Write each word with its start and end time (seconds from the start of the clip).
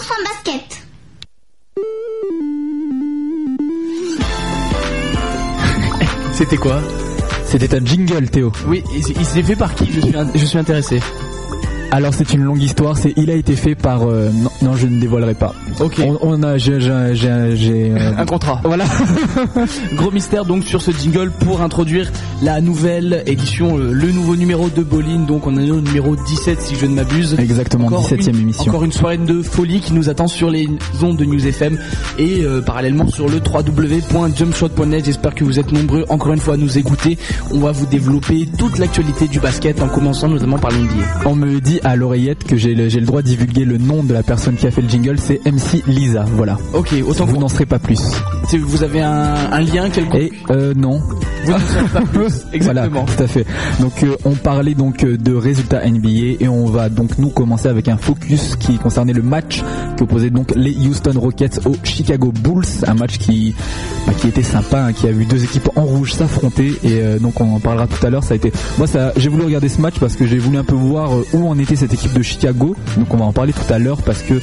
basket. 0.00 0.82
C'était 6.32 6.56
quoi? 6.56 6.80
C'était 7.44 7.74
un 7.74 7.84
jingle, 7.84 8.28
Théo. 8.30 8.50
Oui, 8.66 8.82
il 8.94 9.04
s'est 9.24 9.42
fait 9.42 9.56
par 9.56 9.74
qui? 9.74 9.90
Je 9.92 10.00
suis, 10.00 10.16
in- 10.16 10.30
je 10.34 10.44
suis 10.44 10.58
intéressé. 10.58 11.00
Alors 11.94 12.14
c'est 12.14 12.32
une 12.32 12.42
longue 12.42 12.62
histoire. 12.62 12.96
C'est 12.96 13.12
il 13.18 13.30
a 13.30 13.34
été 13.34 13.54
fait 13.54 13.74
par. 13.74 14.08
euh, 14.08 14.30
non, 14.32 14.50
non, 14.62 14.74
je 14.76 14.86
ne 14.86 14.98
dévoilerai 14.98 15.34
pas. 15.34 15.54
Ok. 15.78 16.00
On, 16.02 16.16
on 16.22 16.42
a, 16.42 16.56
j'ai, 16.56 16.80
j'ai, 16.80 17.10
j'ai, 17.12 17.54
j'ai, 17.56 17.90
euh, 17.92 18.12
Un 18.16 18.24
contrat. 18.24 18.62
voilà. 18.64 18.86
Gros 19.94 20.10
mystère 20.10 20.46
donc 20.46 20.64
sur 20.64 20.80
ce 20.80 20.90
jingle 20.90 21.30
pour 21.30 21.60
introduire 21.60 22.10
la 22.42 22.62
nouvelle 22.62 23.22
édition, 23.26 23.76
euh, 23.78 23.92
le 23.92 24.10
nouveau 24.10 24.36
numéro 24.36 24.70
de 24.70 24.82
Bolin. 24.82 25.20
Donc 25.26 25.46
on 25.46 25.54
est 25.58 25.70
au 25.70 25.82
numéro 25.82 26.16
17 26.16 26.62
si 26.62 26.76
je 26.76 26.86
ne 26.86 26.94
m'abuse. 26.94 27.36
Exactement, 27.38 27.88
Encore 27.88 28.08
17e 28.08 28.30
une- 28.30 28.40
émission. 28.40 28.70
Encore 28.72 28.84
une 28.84 28.92
soirée 28.92 29.18
de 29.18 29.42
folie 29.42 29.80
qui 29.80 29.92
nous 29.92 30.08
attend 30.08 30.28
sur 30.28 30.48
les 30.48 30.66
ondes 31.02 31.18
de 31.18 31.26
News 31.26 31.46
FM 31.46 31.78
et 32.18 32.40
euh, 32.42 32.62
parallèlement 32.62 33.06
sur 33.08 33.28
le 33.28 33.36
www.jumpshot.net. 33.38 35.04
J'espère 35.04 35.34
que 35.34 35.44
vous 35.44 35.58
êtes 35.58 35.70
nombreux 35.72 36.06
encore 36.08 36.32
une 36.32 36.40
fois 36.40 36.54
à 36.54 36.56
nous 36.56 36.78
écouter. 36.78 37.18
On 37.52 37.58
va 37.60 37.72
vous 37.72 37.84
développer 37.86 38.48
toute 38.56 38.78
l'actualité 38.78 39.28
du 39.28 39.40
basket 39.40 39.82
en 39.82 39.88
commençant 39.88 40.28
notamment 40.28 40.58
par 40.58 40.70
l'NBA. 40.70 41.04
On 41.26 41.34
me 41.34 41.60
dit 41.60 41.80
à 41.84 41.96
l'oreillette 41.96 42.44
que 42.44 42.56
j'ai 42.56 42.74
le, 42.74 42.88
le 42.88 43.00
droit 43.06 43.22
de 43.22 43.26
divulguer 43.26 43.64
le 43.64 43.78
nom 43.78 44.02
de 44.02 44.12
la 44.12 44.22
personne 44.22 44.56
qui 44.56 44.66
a 44.66 44.70
fait 44.70 44.82
le 44.82 44.88
jingle. 44.88 45.18
C'est 45.18 45.40
MC 45.44 45.82
Lisa. 45.86 46.24
Voilà. 46.36 46.58
Ok, 46.74 46.94
autant 47.06 47.24
Vous 47.26 47.36
n'en 47.38 47.48
serez 47.48 47.66
pas 47.66 47.78
plus. 47.78 48.00
si 48.48 48.58
vous 48.58 48.82
avez 48.82 49.00
un, 49.02 49.34
un 49.52 49.60
lien 49.60 49.88
quelconque. 49.90 50.14
Et 50.20 50.32
euh, 50.50 50.74
non. 50.76 51.00
Vous 51.44 51.50
n'en 51.52 51.58
saurez 51.58 51.88
pas 51.92 52.00
plus. 52.02 52.32
Exactement. 52.52 52.90
Voilà, 53.04 53.16
tout 53.16 53.22
à 53.22 53.26
fait. 53.26 53.46
Donc 53.80 54.02
euh, 54.02 54.16
on 54.24 54.32
parlait 54.32 54.74
donc 54.74 55.04
euh, 55.04 55.16
de 55.16 55.34
résultats 55.34 55.84
NBA 55.88 56.08
et 56.40 56.48
on 56.48 56.66
va 56.66 56.88
donc 56.88 57.18
nous 57.18 57.30
commencer 57.30 57.68
avec 57.68 57.88
un 57.88 57.96
focus 57.96 58.56
qui 58.56 58.78
concernait 58.78 59.12
le 59.12 59.22
match 59.22 59.62
qui 59.96 60.02
opposait 60.02 60.30
donc 60.30 60.52
les 60.56 60.74
Houston 60.86 61.14
Rockets 61.18 61.60
aux 61.66 61.76
Chicago 61.82 62.32
Bulls, 62.32 62.64
un 62.86 62.94
match 62.94 63.18
qui 63.18 63.54
bah, 64.06 64.12
qui 64.18 64.28
était 64.28 64.42
sympa, 64.42 64.84
hein, 64.84 64.92
qui 64.92 65.06
a 65.06 65.12
vu 65.12 65.24
deux 65.24 65.42
équipes 65.44 65.68
en 65.76 65.82
rouge 65.82 66.12
s'affronter 66.12 66.68
et 66.84 67.00
euh, 67.00 67.18
donc 67.18 67.40
on 67.40 67.54
en 67.56 67.60
parlera 67.60 67.86
tout 67.86 68.04
à 68.06 68.10
l'heure. 68.10 68.24
Ça 68.24 68.34
a 68.34 68.36
été 68.36 68.52
moi 68.78 68.86
ça 68.86 69.12
j'ai 69.16 69.28
voulu 69.28 69.44
regarder 69.44 69.68
ce 69.68 69.80
match 69.80 69.94
parce 69.98 70.16
que 70.16 70.26
j'ai 70.26 70.38
voulu 70.38 70.58
un 70.58 70.64
peu 70.64 70.74
voir 70.74 71.10
où 71.32 71.48
en 71.48 71.58
était 71.58 71.71
cette 71.76 71.94
équipe 71.94 72.12
de 72.12 72.22
Chicago. 72.22 72.76
Donc 72.96 73.12
on 73.12 73.16
va 73.16 73.24
en 73.24 73.32
parler 73.32 73.52
tout 73.52 73.72
à 73.72 73.78
l'heure 73.78 74.02
parce 74.02 74.22
que 74.22 74.34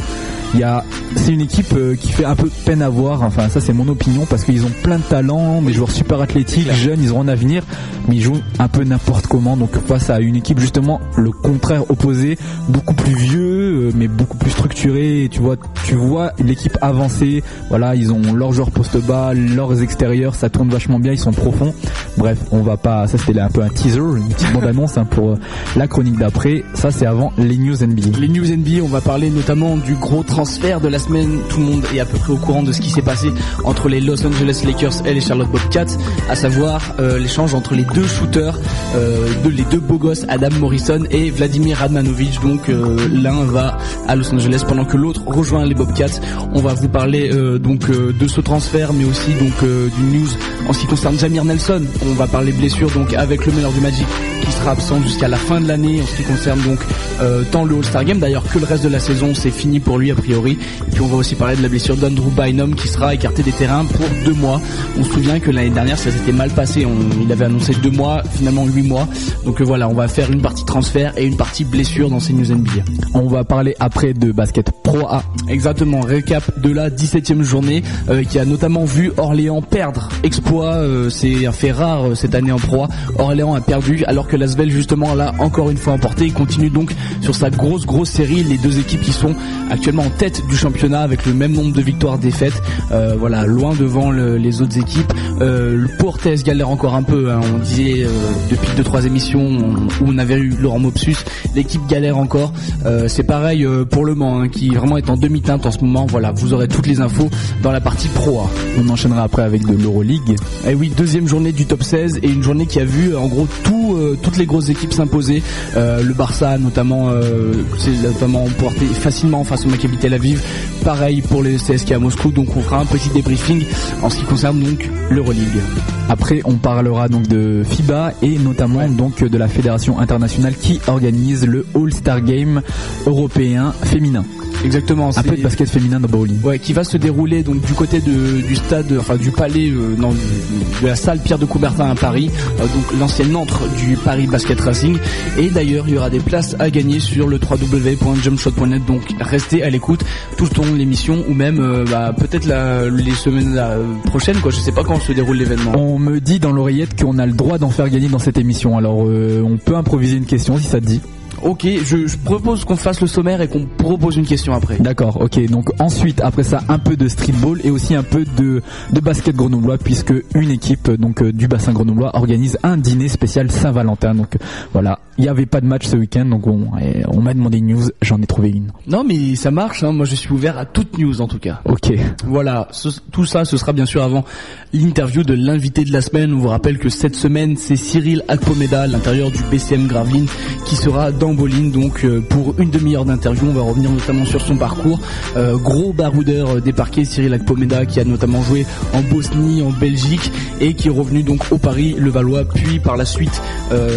il 0.53 0.59
y 0.59 0.63
a 0.63 0.83
c'est 1.15 1.31
une 1.31 1.41
équipe 1.41 1.73
euh, 1.73 1.95
qui 1.95 2.11
fait 2.11 2.25
un 2.25 2.35
peu 2.35 2.49
peine 2.65 2.81
à 2.81 2.89
voir. 2.89 3.21
Enfin 3.21 3.49
ça 3.49 3.61
c'est 3.61 3.73
mon 3.73 3.87
opinion 3.87 4.25
parce 4.25 4.43
qu'ils 4.43 4.65
ont 4.65 4.71
plein 4.83 4.97
de 4.97 5.03
talents, 5.03 5.61
des 5.61 5.73
joueurs 5.73 5.91
super 5.91 6.21
athlétiques, 6.21 6.71
jeunes, 6.73 6.99
ils 7.01 7.11
auront 7.11 7.21
un 7.21 7.27
avenir, 7.27 7.63
mais 8.07 8.15
ils 8.15 8.21
jouent 8.21 8.41
un 8.57 8.67
peu 8.67 8.83
n'importe 8.83 9.27
comment. 9.27 9.57
Donc 9.57 9.71
face 9.87 10.09
à 10.09 10.19
une 10.19 10.35
équipe 10.35 10.59
justement 10.59 10.99
le 11.17 11.31
contraire 11.31 11.89
opposé, 11.89 12.37
beaucoup 12.67 12.93
plus 12.93 13.13
vieux, 13.15 13.87
euh, 13.87 13.91
mais 13.95 14.07
beaucoup 14.07 14.37
plus 14.37 14.51
structuré. 14.51 15.23
Et 15.23 15.29
tu 15.29 15.39
vois, 15.41 15.57
tu 15.85 15.95
vois 15.95 16.31
l'équipe 16.39 16.77
avancer. 16.81 17.43
Voilà, 17.69 17.95
ils 17.95 18.11
ont 18.11 18.33
leurs 18.33 18.53
joueurs 18.53 18.71
poste 18.71 18.97
bas, 18.97 19.33
leurs 19.33 19.81
extérieurs, 19.81 20.35
ça 20.35 20.49
tourne 20.49 20.69
vachement 20.69 20.99
bien, 20.99 21.11
ils 21.11 21.19
sont 21.19 21.33
profonds. 21.33 21.73
Bref, 22.17 22.39
on 22.51 22.61
va 22.61 22.77
pas. 22.77 23.07
Ça 23.07 23.17
c'était 23.17 23.39
un 23.39 23.49
peu 23.49 23.61
un 23.61 23.69
teaser, 23.69 23.99
une 23.99 24.29
petite 24.29 24.51
bande 24.53 24.65
annonce 24.65 24.97
hein, 24.97 25.05
pour 25.05 25.31
euh, 25.31 25.35
la 25.75 25.87
chronique 25.87 26.17
d'après. 26.17 26.63
Ça 26.73 26.91
c'est 26.91 27.05
avant 27.05 27.18
les 27.37 27.57
news 27.57 27.75
NBA. 27.75 28.17
Les 28.19 28.27
news 28.27 28.45
NBA, 28.45 28.83
on 28.83 28.87
va 28.87 29.01
parler 29.01 29.29
notamment 29.29 29.77
du 29.77 29.95
gros 29.95 30.23
transfert 30.23 30.81
de 30.81 30.87
la 30.87 30.99
semaine. 30.99 31.39
Tout 31.49 31.59
le 31.59 31.65
monde 31.65 31.85
est 31.93 31.99
à 31.99 32.05
peu 32.05 32.17
près 32.17 32.33
au 32.33 32.37
courant 32.37 32.63
de 32.63 32.71
ce 32.71 32.81
qui 32.81 32.89
s'est 32.89 33.01
passé 33.01 33.29
entre 33.63 33.89
les 33.89 33.99
Los 33.99 34.25
Angeles 34.25 34.61
Lakers 34.65 35.05
et 35.05 35.13
les 35.13 35.21
Charlotte 35.21 35.49
Bobcats, 35.49 35.97
à 36.29 36.35
savoir 36.35 36.81
euh, 36.99 37.17
l'échange 37.17 37.53
entre 37.53 37.73
les 37.73 37.83
deux 37.83 38.07
shooters, 38.07 38.59
euh, 38.95 39.27
les 39.49 39.63
deux 39.63 39.79
beaux 39.79 39.97
gosses, 39.97 40.25
Adam 40.29 40.49
Morrison 40.59 41.03
et 41.11 41.29
Vladimir 41.31 41.77
Radmanovic. 41.77 42.41
Donc 42.41 42.69
euh, 42.69 42.95
l'un 43.11 43.43
va 43.43 43.77
à 44.07 44.15
Los 44.15 44.33
Angeles 44.33 44.63
pendant 44.67 44.85
que 44.85 44.97
l'autre 44.97 45.23
rejoint 45.25 45.65
les 45.65 45.75
Bobcats. 45.75 46.19
On 46.53 46.61
va 46.61 46.73
vous 46.73 46.89
parler 46.89 47.29
donc 47.59 47.89
de 47.89 48.27
ce 48.27 48.41
transfert, 48.41 48.93
mais 48.93 49.05
aussi 49.05 49.31
donc 49.33 49.63
d'une 49.95 50.19
news 50.19 50.29
en 50.67 50.73
ce 50.73 50.79
qui 50.79 50.87
concerne 50.87 51.17
Jamir 51.17 51.45
Nelson. 51.45 51.81
On 52.09 52.13
va 52.13 52.27
parler 52.27 52.51
blessure 52.51 52.91
donc 52.91 53.13
avec 53.13 53.45
le 53.45 53.53
meilleur 53.53 53.71
du 53.71 53.81
Magic 53.81 54.05
qui 54.41 54.51
sera 54.51 54.71
absent 54.71 55.01
jusqu'à 55.03 55.27
la 55.27 55.37
fin 55.37 55.61
de 55.61 55.67
l'année 55.67 56.01
en 56.01 56.05
ce 56.05 56.15
qui 56.15 56.23
concerne 56.23 56.59
donc 56.61 56.79
euh, 57.21 57.43
tant 57.51 57.65
le 57.65 57.75
All-Star 57.75 58.03
Game 58.05 58.19
d'ailleurs 58.19 58.43
que 58.43 58.59
le 58.59 58.65
reste 58.65 58.83
de 58.83 58.89
la 58.89 58.99
saison 58.99 59.33
c'est 59.33 59.51
fini 59.51 59.79
pour 59.79 59.97
lui 59.97 60.11
a 60.11 60.15
priori 60.15 60.57
et 60.87 60.91
puis 60.91 61.01
on 61.01 61.07
va 61.07 61.17
aussi 61.17 61.35
parler 61.35 61.55
de 61.55 61.61
la 61.61 61.69
blessure 61.69 61.95
d'Andrew 61.95 62.31
Bynum 62.31 62.75
qui 62.75 62.87
sera 62.87 63.13
écarté 63.13 63.43
des 63.43 63.51
terrains 63.51 63.85
pour 63.85 64.05
deux 64.25 64.33
mois 64.33 64.61
on 64.97 65.03
se 65.03 65.11
souvient 65.11 65.39
que 65.39 65.51
l'année 65.51 65.69
dernière 65.69 65.97
ça 65.97 66.11
s'était 66.11 66.31
mal 66.31 66.49
passé 66.51 66.85
on, 66.85 67.21
il 67.21 67.31
avait 67.31 67.45
annoncé 67.45 67.73
deux 67.75 67.91
mois 67.91 68.23
finalement 68.31 68.65
huit 68.65 68.83
mois 68.83 69.07
donc 69.45 69.61
euh, 69.61 69.63
voilà 69.63 69.87
on 69.89 69.93
va 69.93 70.07
faire 70.07 70.31
une 70.31 70.41
partie 70.41 70.65
transfert 70.65 71.13
et 71.17 71.25
une 71.25 71.37
partie 71.37 71.65
blessure 71.65 72.09
dans 72.09 72.19
ces 72.19 72.33
news 72.33 72.45
NBA 72.53 72.83
On 73.13 73.27
va 73.27 73.43
parler 73.43 73.75
après 73.79 74.13
de 74.13 74.31
basket 74.31 74.71
Pro 74.83 75.07
A. 75.07 75.23
Exactement, 75.47 76.01
récap 76.01 76.59
de 76.59 76.71
la 76.71 76.89
17e 76.89 77.41
journée 77.41 77.83
euh, 78.09 78.23
qui 78.23 78.39
a 78.39 78.45
notamment 78.45 78.85
vu 78.85 79.11
Orléans 79.17 79.61
perdre. 79.61 80.09
Exploit, 80.23 80.75
euh, 80.75 81.09
c'est 81.09 81.45
un 81.45 81.51
fait 81.51 81.71
rare 81.71 82.15
cette 82.15 82.35
année 82.35 82.51
en 82.51 82.57
proie. 82.57 82.87
Orléans 83.17 83.53
a 83.53 83.61
perdu 83.61 84.03
alors 84.05 84.27
que 84.27 84.35
l'Asvel 84.35 84.69
justement 84.69 85.13
l'a 85.15 85.33
encore 85.39 85.69
une 85.69 85.77
fois 85.77 85.93
emporté. 85.93 86.25
Il 86.25 86.33
continue 86.33 86.69
donc 86.69 86.88
sur 87.21 87.35
sa 87.35 87.49
grosse 87.49 87.85
grosse 87.85 88.09
série. 88.09 88.43
Les 88.43 88.57
deux 88.57 88.79
équipes 88.79 89.01
qui 89.01 89.11
sont 89.11 89.35
actuellement 89.69 90.03
en 90.03 90.09
tête 90.09 90.43
du 90.47 90.55
championnat 90.55 91.01
avec 91.01 91.25
le 91.25 91.33
même 91.33 91.51
nombre 91.53 91.73
de 91.73 91.81
victoires 91.81 92.17
défaites. 92.17 92.61
Euh, 92.91 93.15
voilà, 93.19 93.45
loin 93.45 93.73
devant 93.75 94.11
le- 94.11 94.37
les 94.37 94.61
autres 94.61 94.77
équipes. 94.77 95.11
Euh, 95.41 95.75
le 95.75 95.87
Portes 95.97 96.27
galère 96.43 96.69
encore 96.69 96.95
un 96.95 97.03
peu. 97.03 97.31
hein. 97.31 97.39
On 97.55 97.57
disait 97.59 98.03
euh, 98.03 98.09
depuis 98.51 98.69
deux 98.77 98.83
trois 98.83 99.05
émissions 99.05 99.41
on- 99.41 100.03
où 100.03 100.07
on 100.07 100.17
avait 100.17 100.35
eu 100.37 100.49
Laurent 100.59 100.79
Mopsus, 100.79 101.17
l'équipe 101.55 101.85
galère 101.87 102.17
encore. 102.17 102.51
Euh, 102.85 103.07
c'est 103.07 103.23
pareil 103.23 103.65
pour 103.89 104.05
Le 104.05 104.15
Mans 104.15 104.41
hein, 104.41 104.47
qui 104.49 104.69
vraiment 104.69 104.97
est 104.97 105.09
en 105.09 105.17
demi-teinte 105.17 105.65
en 105.65 105.71
ce 105.71 105.79
moment. 105.79 106.05
Voilà, 106.07 106.31
vous 106.31 106.53
aurez 106.53 106.67
toutes 106.67 106.87
les 106.87 106.99
infos 107.01 107.29
dans 107.63 107.71
la 107.71 107.81
partie 107.81 108.07
Pro 108.09 108.39
A. 108.41 108.49
On 108.79 108.87
enchaînera 108.89 109.23
après 109.23 109.43
avec 109.43 109.65
de 109.65 109.75
l'Euroleague. 109.75 110.35
Et 110.67 110.75
oui, 110.75 110.91
deuxième 110.95 111.27
journée 111.27 111.51
du 111.51 111.65
top 111.65 111.83
16 111.83 112.19
et 112.23 112.29
une 112.29 112.43
journée 112.43 112.65
qui 112.65 112.79
a 112.79 112.85
vu 112.85 113.15
en 113.15 113.27
gros 113.27 113.47
tout, 113.63 113.78
euh, 113.95 114.17
toutes 114.21 114.37
les 114.37 114.45
grosses 114.45 114.69
équipes 114.69 114.93
s'imposer. 114.93 115.43
Euh, 115.75 116.03
le 116.03 116.13
Barça 116.13 116.57
notamment, 116.57 117.09
euh, 117.09 117.53
c'est 117.77 117.91
notamment 118.03 118.45
porté 118.57 118.85
facilement 118.85 119.43
face 119.43 119.65
au 119.65 119.69
Maccabi 119.69 119.97
Tel 119.97 120.13
Aviv. 120.13 120.41
Pareil 120.83 121.21
pour 121.21 121.43
les 121.43 121.55
CSK 121.57 121.91
à 121.93 121.99
Moscou. 121.99 122.31
Donc 122.31 122.55
on 122.55 122.61
fera 122.61 122.79
un 122.79 122.85
petit 122.85 123.09
débriefing 123.09 123.65
en 124.01 124.09
ce 124.09 124.17
qui 124.17 124.23
concerne 124.25 124.59
donc 124.59 124.89
l'Euroleague. 125.09 125.61
Après, 126.09 126.41
on 126.45 126.55
parlera 126.55 127.07
donc 127.07 127.27
de 127.27 127.63
FIBA 127.63 128.13
et 128.21 128.37
notamment 128.39 128.87
donc 128.87 129.23
de 129.23 129.37
la 129.37 129.47
fédération 129.47 129.99
internationale 129.99 130.55
qui 130.55 130.79
organise 130.87 131.45
le 131.45 131.65
All-Star 131.75 132.21
Game 132.21 132.61
européen 133.05 133.73
féminin. 133.83 134.23
Exactement. 134.63 135.09
Un 135.17 135.23
peu 135.23 135.35
de 135.35 135.41
basket 135.41 135.69
féminin 135.69 135.99
dans 135.99 136.07
bowling. 136.07 136.41
Ouais, 136.43 136.59
qui 136.59 136.73
va 136.73 136.83
se 136.83 136.97
dérouler 136.97 137.43
donc 137.43 137.61
du 137.65 137.73
côté 137.73 137.99
de, 137.99 138.41
du 138.41 138.55
stade, 138.55 138.93
enfin 138.99 139.15
du 139.15 139.31
palais, 139.31 139.69
euh, 139.69 139.95
non, 139.97 140.11
de 140.11 140.87
la 140.87 140.95
salle 140.95 141.19
Pierre 141.19 141.39
de 141.39 141.45
Coubertin 141.45 141.89
à 141.89 141.95
Paris, 141.95 142.29
euh, 142.59 142.63
donc 142.63 142.99
l'ancienne 142.99 143.35
antre 143.35 143.63
du 143.75 143.95
Paris 143.95 144.27
Basket 144.27 144.59
Racing. 144.59 144.97
Et 145.37 145.49
d'ailleurs, 145.49 145.85
il 145.87 145.95
y 145.95 145.97
aura 145.97 146.09
des 146.09 146.19
places 146.19 146.55
à 146.59 146.69
gagner 146.69 146.99
sur 146.99 147.27
le 147.27 147.37
www.jumpshot.net. 147.37 148.85
Donc 148.85 149.01
restez 149.19 149.63
à 149.63 149.69
l'écoute 149.69 150.03
tout 150.37 150.59
au 150.59 150.63
long 150.63 150.73
de 150.73 150.77
l'émission 150.77 151.23
ou 151.27 151.33
même 151.33 151.59
euh, 151.59 151.85
bah, 151.89 152.13
peut-être 152.17 152.47
les 152.91 153.11
semaines 153.11 153.59
prochaines. 154.05 154.37
Quoi, 154.37 154.51
je 154.51 154.57
sais 154.57 154.71
pas 154.71 154.83
quand 154.83 154.99
se 154.99 155.13
déroule 155.13 155.37
l'événement. 155.37 155.71
On 155.75 155.97
me 155.97 156.19
dit 156.19 156.39
dans 156.39 156.51
l'oreillette 156.51 157.01
qu'on 157.01 157.17
a 157.17 157.25
le 157.25 157.33
droit 157.33 157.57
d'en 157.57 157.69
faire 157.69 157.89
gagner 157.89 158.07
dans 158.07 158.19
cette 158.19 158.37
émission. 158.37 158.77
Alors, 158.77 159.05
euh, 159.07 159.41
on 159.43 159.57
peut 159.57 159.75
improviser 159.75 160.17
une 160.17 160.25
question 160.25 160.57
si 160.57 160.65
ça 160.65 160.79
te 160.79 160.85
dit. 160.85 161.01
Ok, 161.41 161.65
je, 161.85 162.07
je 162.07 162.17
propose 162.17 162.65
qu'on 162.65 162.75
fasse 162.75 163.01
le 163.01 163.07
sommaire 163.07 163.41
et 163.41 163.47
qu'on 163.47 163.65
propose 163.65 164.17
une 164.17 164.25
question 164.25 164.53
après. 164.53 164.77
D'accord, 164.79 165.21
ok. 165.21 165.45
Donc 165.49 165.69
ensuite, 165.79 166.21
après 166.21 166.43
ça, 166.43 166.61
un 166.69 166.79
peu 166.79 166.95
de 166.97 167.07
streetball 167.07 167.59
et 167.63 167.69
aussi 167.71 167.95
un 167.95 168.03
peu 168.03 168.25
de, 168.37 168.61
de 168.93 168.99
basket 168.99 169.35
grenoblois 169.35 169.77
puisque 169.77 170.13
une 170.35 170.51
équipe 170.51 170.91
donc 170.91 171.21
euh, 171.21 171.31
du 171.31 171.47
bassin 171.47 171.71
grenoblois 171.73 172.11
organise 172.15 172.57
un 172.63 172.77
dîner 172.77 173.07
spécial 173.07 173.49
Saint-Valentin. 173.51 174.15
Donc 174.15 174.35
euh, 174.35 174.39
voilà, 174.73 174.99
il 175.17 175.21
n'y 175.23 175.29
avait 175.29 175.45
pas 175.45 175.61
de 175.61 175.65
match 175.65 175.85
ce 175.87 175.95
week-end, 175.97 176.25
donc 176.25 176.45
on, 176.47 176.77
et 176.77 177.03
on 177.07 177.21
m'a 177.21 177.33
demandé 177.33 177.57
une 177.59 177.67
news, 177.67 177.83
j'en 178.01 178.21
ai 178.21 178.25
trouvé 178.25 178.49
une. 178.49 178.71
Non, 178.87 179.03
mais 179.07 179.35
ça 179.35 179.51
marche. 179.51 179.83
Hein. 179.83 179.91
Moi, 179.93 180.05
je 180.05 180.15
suis 180.15 180.31
ouvert 180.31 180.57
à 180.57 180.65
toute 180.65 180.97
news 180.97 181.21
en 181.21 181.27
tout 181.27 181.39
cas. 181.39 181.61
Ok. 181.65 181.93
Voilà, 182.25 182.67
ce- 182.71 182.89
tout 183.11 183.25
ça, 183.25 183.45
ce 183.45 183.55
sera 183.57 183.71
bien 183.73 183.85
sûr 183.85 184.03
avant 184.03 184.25
l'interview 184.73 185.23
de 185.23 185.33
l'invité 185.33 185.83
de 185.83 185.91
la 185.93 186.01
semaine. 186.01 186.33
On 186.33 186.39
vous 186.39 186.47
rappelle 186.49 186.77
que 186.77 186.89
cette 186.89 187.15
semaine, 187.15 187.55
c'est 187.57 187.75
Cyril 187.75 188.23
Akpomeda, 188.27 188.81
à 188.83 188.87
l'intérieur 188.87 189.31
du 189.31 189.41
BCM 189.49 189.87
Gravelines, 189.87 190.27
qui 190.65 190.75
sera 190.75 191.11
dans 191.19 191.33
Boline. 191.33 191.71
Donc, 191.71 192.03
euh, 192.05 192.21
pour 192.21 192.55
une 192.59 192.71
demi-heure 192.71 193.05
d'interview, 193.05 193.47
on 193.49 193.53
va 193.53 193.61
revenir 193.61 193.91
notamment 193.91 194.25
sur 194.25 194.41
son 194.41 194.55
parcours. 194.55 194.99
Euh, 195.35 195.57
gros 195.57 195.91
baroudeur 195.91 196.49
euh, 196.55 196.61
des 196.61 196.73
parquets, 196.73 197.03
Cyril 197.03 197.33
Akpomeda, 197.33 197.85
qui 197.85 197.99
a 197.99 198.05
notamment 198.05 198.41
joué 198.41 198.65
en 198.93 199.01
Bosnie, 199.01 199.61
en 199.61 199.69
Belgique, 199.69 200.31
et 200.61 200.73
qui 200.73 200.87
est 200.87 200.91
revenu 200.91 201.21
donc 201.23 201.43
au 201.51 201.57
Paris, 201.57 201.95
le 201.97 202.09
Valois, 202.09 202.45
puis 202.45 202.79
par 202.79 202.97
la 202.97 203.05
suite 203.05 203.41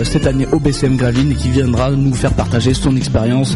cette 0.05 0.27
année 0.27 0.47
au 0.53 0.59
BCM 0.59 0.97
Gravelines, 0.97 1.33
et 1.33 1.35
qui 1.35 1.49
viendra 1.49 1.91
nous 1.93 2.13
faire 2.13 2.33
partager 2.35 2.75
son 2.75 2.95
expérience. 2.97 3.55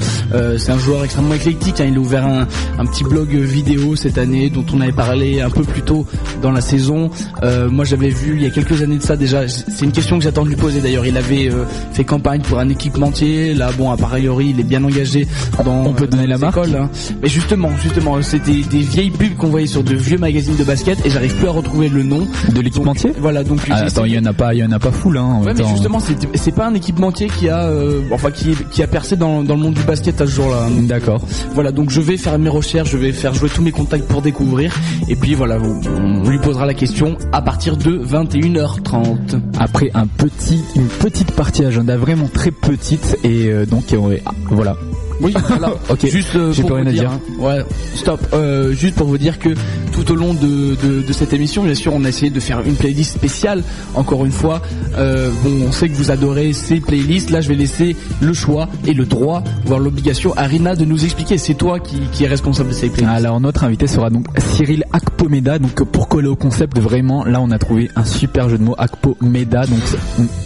C'est 0.56 0.70
un 0.70 0.78
joueur 0.78 1.04
extrêmement 1.04 1.34
éclectique. 1.34 1.80
hein. 1.80 1.86
Il 1.88 1.96
a 1.96 2.00
ouvert 2.00 2.26
un, 2.26 2.86
petit 2.86 3.04
blog 3.04 3.28
vidéo 3.28 3.96
cette 3.96 4.16
année 4.16 4.48
dont 4.48 4.64
on 4.72 4.80
avait 4.80 4.92
parlé 4.92 5.40
un 5.40 5.50
peu 5.50 5.62
plus 5.62 5.82
tôt 5.82 6.06
dans 6.40 6.52
la 6.52 6.60
saison. 6.60 7.10
Moi, 7.42 7.84
j'avais 7.84 8.08
vu 8.08 8.36
il 8.36 8.42
y 8.42 8.46
a 8.46 8.50
quelques 8.50 8.80
années 8.82 8.98
de 8.98 9.02
ça 9.02 9.16
déjà. 9.16 9.46
C'est 9.48 9.84
une 9.84 9.92
question 9.92 10.18
que 10.18 10.24
j'attends 10.24 10.44
de 10.44 10.48
lui 10.48 10.56
poser 10.56 10.80
d'ailleurs. 10.80 11.06
Il 11.06 11.16
avait 11.16 11.50
fait 11.92 12.04
campagne 12.04 12.40
pour 12.40 12.58
un 12.58 12.68
équipementier. 12.68 13.55
Là, 13.56 13.70
bon, 13.76 13.90
a 13.90 13.96
priori, 13.96 14.48
il 14.50 14.60
est 14.60 14.64
bien 14.64 14.82
engagé 14.84 15.26
dans. 15.64 15.86
On 15.86 15.92
peut 15.92 16.06
donner 16.06 16.26
la 16.26 16.38
marque. 16.38 16.58
Hein. 16.58 16.90
Mais 17.22 17.28
justement, 17.28 17.70
justement, 17.82 18.20
c'est 18.22 18.42
des, 18.42 18.62
vieilles 18.62 19.10
pubs 19.10 19.34
qu'on 19.36 19.48
voyait 19.48 19.66
sur 19.66 19.82
de 19.82 19.94
vieux 19.94 20.18
magazines 20.18 20.56
de 20.56 20.64
basket 20.64 21.04
et 21.04 21.10
j'arrive 21.10 21.34
plus 21.36 21.48
à 21.48 21.52
retrouver 21.52 21.88
le 21.88 22.02
nom 22.02 22.26
de 22.54 22.60
l'équipementier. 22.60 23.12
Voilà, 23.18 23.44
donc. 23.44 23.60
Ah, 23.70 23.76
attends, 23.76 24.04
il 24.04 24.14
y 24.14 24.18
en 24.18 24.24
a 24.26 24.32
pas, 24.32 24.54
il 24.54 24.58
y 24.58 24.64
en 24.64 24.72
a 24.72 24.78
pas 24.78 24.92
full, 24.92 25.16
hein. 25.16 25.40
Ouais, 25.44 25.54
mais 25.54 25.64
justement, 25.68 25.98
c'est 26.34 26.54
pas 26.54 26.66
un 26.66 26.74
équipementier 26.74 27.28
qui 27.28 27.48
a, 27.48 27.64
euh, 27.64 28.02
enfin, 28.12 28.30
qui, 28.30 28.54
qui 28.70 28.82
a 28.82 28.86
percé 28.86 29.16
dans, 29.16 29.42
dans 29.42 29.54
le 29.54 29.60
monde 29.60 29.74
du 29.74 29.82
basket 29.82 30.20
à 30.20 30.26
ce 30.26 30.32
jour-là. 30.32 30.68
D'accord. 30.82 31.22
Voilà, 31.54 31.72
donc 31.72 31.90
je 31.90 32.00
vais 32.00 32.16
faire 32.16 32.38
mes 32.38 32.48
recherches, 32.48 32.90
je 32.90 32.96
vais 32.96 33.12
faire 33.12 33.34
jouer 33.34 33.48
tous 33.48 33.62
mes 33.62 33.72
contacts 33.72 34.06
pour 34.06 34.22
découvrir 34.22 34.74
et 35.08 35.16
puis 35.16 35.34
voilà, 35.34 35.58
on 35.58 36.28
lui 36.28 36.38
posera 36.38 36.66
la 36.66 36.74
question 36.74 37.16
à 37.32 37.42
partir 37.42 37.76
de 37.76 37.98
21h30. 37.98 39.40
Après 39.58 39.90
un 39.94 40.06
petit, 40.06 40.62
une 40.74 40.88
petite 40.88 41.32
partie 41.32 41.64
agenda 41.64 41.96
vraiment 41.96 42.28
très 42.28 42.50
petite 42.50 43.18
et 43.24 43.45
euh, 43.50 43.66
donc 43.66 43.92
euh, 43.92 44.18
voilà. 44.50 44.76
Oui, 45.20 45.34
voilà. 45.48 45.74
ok. 45.88 46.06
Juste 46.06 46.36
euh, 46.36 46.52
J'ai 46.52 46.62
rien 46.62 46.86
à 46.86 46.92
dire. 46.92 47.10
ouais, 47.38 47.64
stop. 47.94 48.20
Euh, 48.32 48.72
juste 48.72 48.96
pour 48.96 49.06
vous 49.06 49.18
dire 49.18 49.38
que 49.38 49.50
tout 49.92 50.10
au 50.12 50.14
long 50.14 50.34
de, 50.34 50.74
de, 50.74 51.02
de, 51.02 51.12
cette 51.12 51.32
émission, 51.32 51.62
bien 51.64 51.74
sûr, 51.74 51.92
on 51.94 52.04
a 52.04 52.08
essayé 52.08 52.30
de 52.30 52.40
faire 52.40 52.60
une 52.60 52.74
playlist 52.74 53.14
spéciale. 53.14 53.62
Encore 53.94 54.24
une 54.26 54.32
fois, 54.32 54.60
euh, 54.98 55.30
bon, 55.42 55.66
on 55.68 55.72
sait 55.72 55.88
que 55.88 55.94
vous 55.94 56.10
adorez 56.10 56.52
ces 56.52 56.80
playlists. 56.80 57.30
Là, 57.30 57.40
je 57.40 57.48
vais 57.48 57.54
laisser 57.54 57.96
le 58.20 58.32
choix 58.32 58.68
et 58.86 58.92
le 58.92 59.06
droit, 59.06 59.42
voire 59.64 59.80
l'obligation, 59.80 60.34
à 60.36 60.42
Rina 60.44 60.76
de 60.76 60.84
nous 60.84 61.04
expliquer. 61.04 61.38
C'est 61.38 61.54
toi 61.54 61.80
qui, 61.80 61.96
qui 62.12 62.24
est 62.24 62.28
responsable 62.28 62.70
de 62.70 62.74
ces 62.74 62.88
playlists. 62.88 63.16
Alors 63.16 63.40
notre 63.40 63.64
invité 63.64 63.86
sera 63.86 64.10
donc 64.10 64.26
Cyril 64.38 64.84
Akpomeda. 64.92 65.58
Donc 65.58 65.82
pour 65.84 66.08
coller 66.08 66.28
au 66.28 66.36
concept, 66.36 66.78
vraiment, 66.78 67.24
là, 67.24 67.40
on 67.40 67.50
a 67.50 67.58
trouvé 67.58 67.90
un 67.96 68.04
super 68.04 68.48
jeu 68.48 68.58
de 68.58 68.62
mots 68.64 68.74
Akpomeda. 68.76 69.66
Donc 69.66 69.80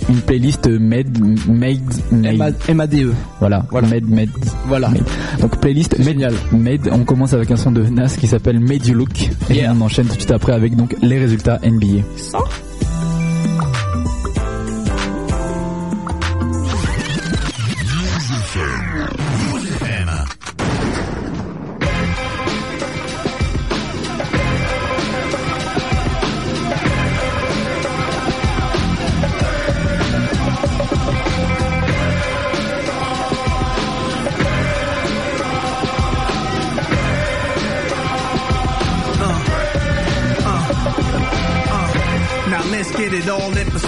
une 0.08 0.20
playlist 0.20 0.68
made, 0.68 1.18
made, 1.48 1.80
made. 2.12 2.54
M-A-D-E. 2.68 3.12
Voilà. 3.40 3.64
voilà. 3.70 3.88
Made, 3.88 4.08
made. 4.08 4.30
Voilà. 4.66 4.90
Donc 5.40 5.58
playlist 5.60 6.02
Génial. 6.02 6.34
Made. 6.52 6.88
On 6.92 7.04
commence 7.04 7.32
avec 7.32 7.50
un 7.50 7.56
son 7.56 7.72
de 7.72 7.82
Nas 7.82 8.16
qui 8.18 8.26
s'appelle 8.26 8.60
Made 8.60 8.86
You 8.86 8.94
Look. 8.94 9.30
Et 9.50 9.68
on 9.68 9.80
enchaîne 9.80 10.06
tout 10.06 10.14
de 10.14 10.20
suite 10.20 10.30
après 10.30 10.52
avec 10.52 10.76
donc 10.76 10.94
les 11.02 11.18
résultats 11.18 11.58
NBA. 11.64 12.02
Ça 12.16 12.38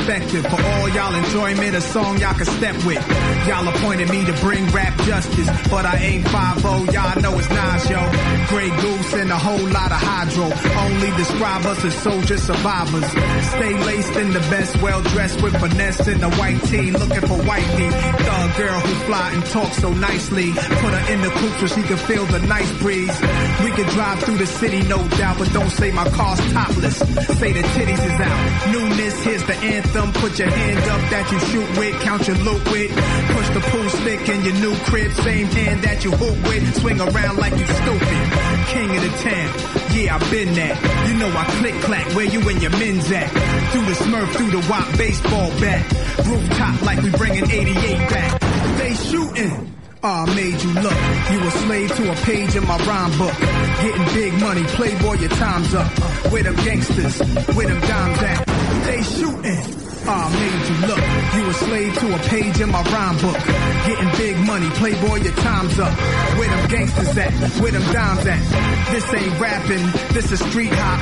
perspective. 0.05 0.45
For 0.51 0.62
y'all 0.95 1.15
enjoyment, 1.15 1.75
a 1.77 1.81
song 1.81 2.19
y'all 2.19 2.35
can 2.35 2.47
step 2.47 2.77
with. 2.85 3.03
Y'all 3.49 3.67
appointed 3.69 4.11
me 4.11 4.25
to 4.25 4.33
bring 4.41 4.67
rap 4.71 4.97
justice, 5.03 5.49
but 5.71 5.85
I 5.87 5.97
ain't 5.97 6.29
5 6.29 6.63
y'all 6.93 7.21
know 7.21 7.39
it's 7.39 7.49
Nas, 7.49 7.91
yo. 7.91 8.01
Grey 8.49 8.71
Goose 8.81 9.15
and 9.15 9.31
a 9.31 9.39
whole 9.39 9.67
lot 9.69 9.91
of 9.93 10.01
hydro. 10.01 10.45
Only 10.87 11.11
describe 11.17 11.65
us 11.67 11.85
as 11.85 11.95
soldier 11.95 12.39
survivors. 12.39 13.07
Stay 13.07 13.75
laced 13.85 14.17
in 14.17 14.33
the 14.33 14.41
best, 14.51 14.81
well 14.83 15.03
dressed 15.03 15.43
with 15.43 15.59
finesse 15.59 16.07
in 16.09 16.21
the 16.21 16.31
white 16.37 16.63
tee, 16.65 16.91
looking 16.91 17.21
for 17.21 17.39
whitey. 17.49 17.91
Thug 18.27 18.57
girl 18.57 18.81
who 18.81 18.95
fly 19.07 19.33
and 19.33 19.45
talk 19.47 19.73
so 19.75 19.93
nicely. 19.93 20.53
Put 20.53 20.93
her 20.93 21.13
in 21.13 21.21
the 21.23 21.31
coupe 21.31 21.57
so 21.61 21.67
she 21.69 21.83
can 21.83 21.97
feel 21.97 22.27
the 22.27 22.41
nice 22.41 22.73
breeze. 22.79 23.21
We 23.65 23.71
can 23.73 23.89
drive 23.91 24.23
through 24.23 24.39
the 24.39 24.47
city, 24.47 24.83
no 24.83 25.07
doubt, 25.17 25.39
but 25.39 25.53
don't 25.53 25.71
say 25.71 25.91
my 25.91 26.09
car's 26.11 26.41
topless. 26.53 26.99
Say 26.99 27.53
the 27.53 27.63
titties 27.63 28.05
is 28.05 28.21
out. 28.21 28.73
Newness, 28.73 29.25
here's 29.25 29.45
the 29.45 29.57
anthem 29.57 30.13
put 30.13 30.39
your 30.39 30.51
hand 30.51 30.82
that 31.13 31.31
you 31.31 31.39
shoot 31.53 31.69
with, 31.79 31.95
count 32.01 32.27
your 32.27 32.37
loot 32.39 32.65
with. 32.73 32.91
Push 33.37 33.49
the 33.53 33.61
pool 33.69 33.89
stick 34.01 34.29
in 34.29 34.45
your 34.45 34.57
new 34.65 34.75
crib, 34.89 35.13
same 35.13 35.47
hand 35.47 35.83
that 35.85 36.05
you 36.05 36.11
hoop 36.11 36.37
with. 36.49 36.65
Swing 36.81 37.01
around 37.01 37.37
like 37.37 37.53
you 37.53 37.67
stupid. 37.67 38.25
King 38.73 38.89
of 38.97 39.03
the 39.05 39.13
town, 39.21 39.51
yeah, 39.93 40.17
I've 40.17 40.31
been 40.31 40.55
that. 40.55 40.75
You 41.09 41.15
know 41.21 41.29
I 41.29 41.45
click 41.61 41.75
clack, 41.85 42.07
where 42.17 42.25
you 42.25 42.41
and 42.49 42.63
your 42.63 42.73
men's 42.73 43.11
at. 43.13 43.29
Through 43.73 43.87
the 43.87 43.97
smurf, 44.01 44.29
through 44.35 44.51
the 44.51 44.65
wop 44.71 44.89
baseball 44.97 45.51
bat. 45.61 45.83
Rooftop 46.25 46.83
like 46.83 47.03
we 47.03 47.11
bringing 47.11 47.45
88 47.45 47.77
back. 48.09 48.41
They 48.79 48.95
shooting. 48.95 49.69
I 50.05 50.27
made 50.35 50.61
you 50.61 50.73
look. 50.83 50.99
You 51.31 51.39
a 51.47 51.51
slave 51.63 51.95
to 51.95 52.11
a 52.11 52.17
page 52.27 52.57
in 52.57 52.67
my 52.67 52.77
rhyme 52.89 53.17
book. 53.19 53.37
Getting 53.85 54.07
big 54.15 54.33
money, 54.41 54.65
playboy, 54.75 55.15
your 55.21 55.31
time's 55.31 55.75
up. 55.75 55.87
Uh, 55.87 56.31
where 56.31 56.43
them 56.43 56.57
gangsters, 56.57 57.19
where 57.55 57.69
them 57.69 57.81
dimes 57.83 58.23
at? 58.23 58.47
They 58.85 59.03
shooting. 59.03 59.92
I 60.07 60.29
made 60.33 60.65
you 60.69 60.79
look. 60.87 61.03
You 61.35 61.51
a 61.51 61.55
slave 61.55 61.99
to 62.01 62.15
a 62.15 62.19
page 62.29 62.61
in 62.61 62.71
my 62.71 62.83
rhyme 62.83 63.17
book. 63.19 63.39
Getting 63.87 64.11
big 64.19 64.37
money, 64.47 64.69
playboy, 64.71 65.23
your 65.23 65.35
time's 65.37 65.79
up. 65.79 65.93
Where 66.39 66.49
them 66.49 66.69
gangsters 66.69 67.17
at? 67.17 67.33
Where 67.61 67.73
them 67.73 67.93
dimes 67.93 68.27
at? 68.27 68.93
This 68.93 69.15
ain't 69.15 69.41
rapping, 69.41 69.85
this 70.13 70.33
is 70.33 70.41
street 70.51 70.73
hop. 70.73 71.01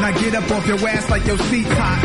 Now 0.00 0.20
get 0.20 0.34
up 0.34 0.50
off 0.50 0.66
your 0.66 0.78
ass 0.88 1.08
like 1.10 1.24
your 1.26 1.38
seat's 1.38 1.70
hot. 1.72 2.00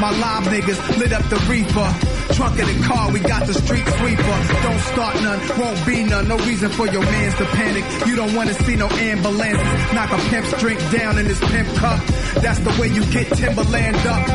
My 0.00 0.10
live 0.10 0.44
niggas 0.52 0.98
lit 0.98 1.12
up 1.12 1.24
the 1.30 1.38
reefer. 1.48 1.90
Trunk 2.34 2.58
of 2.58 2.66
the 2.66 2.82
car, 2.84 3.12
we 3.12 3.20
got 3.20 3.46
the 3.46 3.54
street 3.54 3.86
sweeper. 3.86 4.38
Don't 4.62 4.80
start 4.90 5.14
none, 5.22 5.40
won't 5.58 5.86
be 5.86 6.02
none. 6.02 6.26
No 6.26 6.36
reason 6.38 6.70
for 6.70 6.86
your 6.88 7.02
mans 7.02 7.34
to 7.36 7.44
panic. 7.44 7.84
You 8.06 8.16
don't 8.16 8.34
wanna 8.34 8.54
see 8.54 8.74
no 8.76 8.88
ambulances. 8.88 9.94
Knock 9.94 10.10
a 10.10 10.18
pimp's 10.30 10.52
drink 10.60 10.80
down 10.90 11.18
in 11.18 11.26
his 11.26 11.38
pimp 11.38 11.68
cup. 11.76 12.00
That's 12.42 12.58
the 12.60 12.74
way 12.80 12.88
you 12.88 13.04
get 13.12 13.28
Timberland 13.36 13.96
up. 14.06 14.28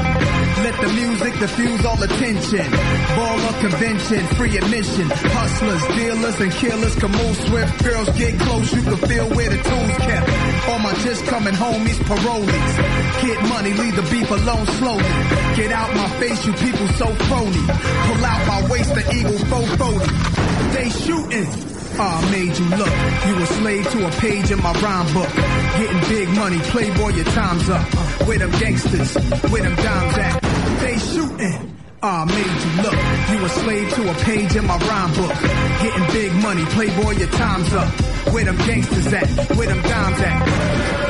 Let 0.64 0.80
the 0.82 0.88
music, 0.94 1.34
the 1.40 1.49
diffuse 1.50 1.86
all 1.86 2.02
attention. 2.02 2.66
Baller 3.18 3.60
convention, 3.62 4.26
free 4.36 4.58
admission. 4.58 5.08
Hustlers, 5.10 5.84
dealers, 5.98 6.40
and 6.40 6.52
killers 6.52 6.96
can 6.96 7.12
move 7.12 7.36
swift. 7.48 7.84
Girls 7.84 8.10
get 8.18 8.40
close, 8.40 8.74
you 8.74 8.82
can 8.82 8.98
feel 8.98 9.30
where 9.30 9.50
the 9.50 9.58
tools 9.58 9.98
kept. 9.98 10.30
All 10.70 10.80
my 10.80 10.94
just 11.06 11.26
coming 11.26 11.54
homies, 11.54 12.00
parolees. 12.10 12.74
Get 13.22 13.40
money, 13.50 13.74
leave 13.74 13.96
the 13.96 14.04
beef 14.12 14.30
alone 14.30 14.66
slowly. 14.80 15.14
Get 15.56 15.72
out 15.72 15.90
my 15.96 16.10
face, 16.20 16.46
you 16.46 16.54
people 16.54 16.88
so 17.00 17.08
phony. 17.30 17.66
Pull 18.08 18.26
out 18.26 18.42
my 18.48 18.70
waist, 18.70 18.94
the 18.94 19.04
eagle 19.14 19.40
440. 19.50 20.76
They 20.76 20.90
shooting. 20.90 21.50
Ah, 22.02 22.22
I 22.22 22.32
made 22.32 22.58
you 22.58 22.66
look. 22.80 22.96
You 23.28 23.44
a 23.44 23.46
slave 23.60 23.92
to 23.92 24.08
a 24.08 24.12
page 24.22 24.52
in 24.52 24.62
my 24.62 24.72
rhyme 24.80 25.14
book. 25.14 25.32
Getting 25.80 26.02
big 26.08 26.30
money, 26.30 26.60
playboy, 26.72 27.10
your 27.10 27.26
time's 27.26 27.70
up. 27.70 27.86
Where 28.28 28.38
them 28.38 28.52
gangsters, 28.52 29.16
where 29.52 29.64
them 29.64 29.76
dimes 29.76 30.18
at? 30.18 30.49
They 31.00 31.06
shooting. 31.06 31.76
Ah, 32.02 32.22
I 32.22 32.26
made 32.26 32.60
you 32.64 32.72
look. 32.84 33.40
You 33.40 33.46
a 33.46 33.50
slave 33.50 33.94
to 33.94 34.12
a 34.12 34.14
page 34.24 34.56
in 34.56 34.66
my 34.66 34.78
rhyme 34.78 35.14
book. 35.16 35.34
Getting 35.82 36.08
big 36.14 36.34
money, 36.44 36.66
playboy, 36.66 37.12
your 37.12 37.30
time's 37.30 37.74
up. 37.74 37.88
Where 38.34 38.46
them 38.46 38.58
gangsters 38.58 39.14
at? 39.14 39.28
Where 39.56 39.68
them 39.68 39.82
dimes 39.82 40.20
at? 40.20 41.09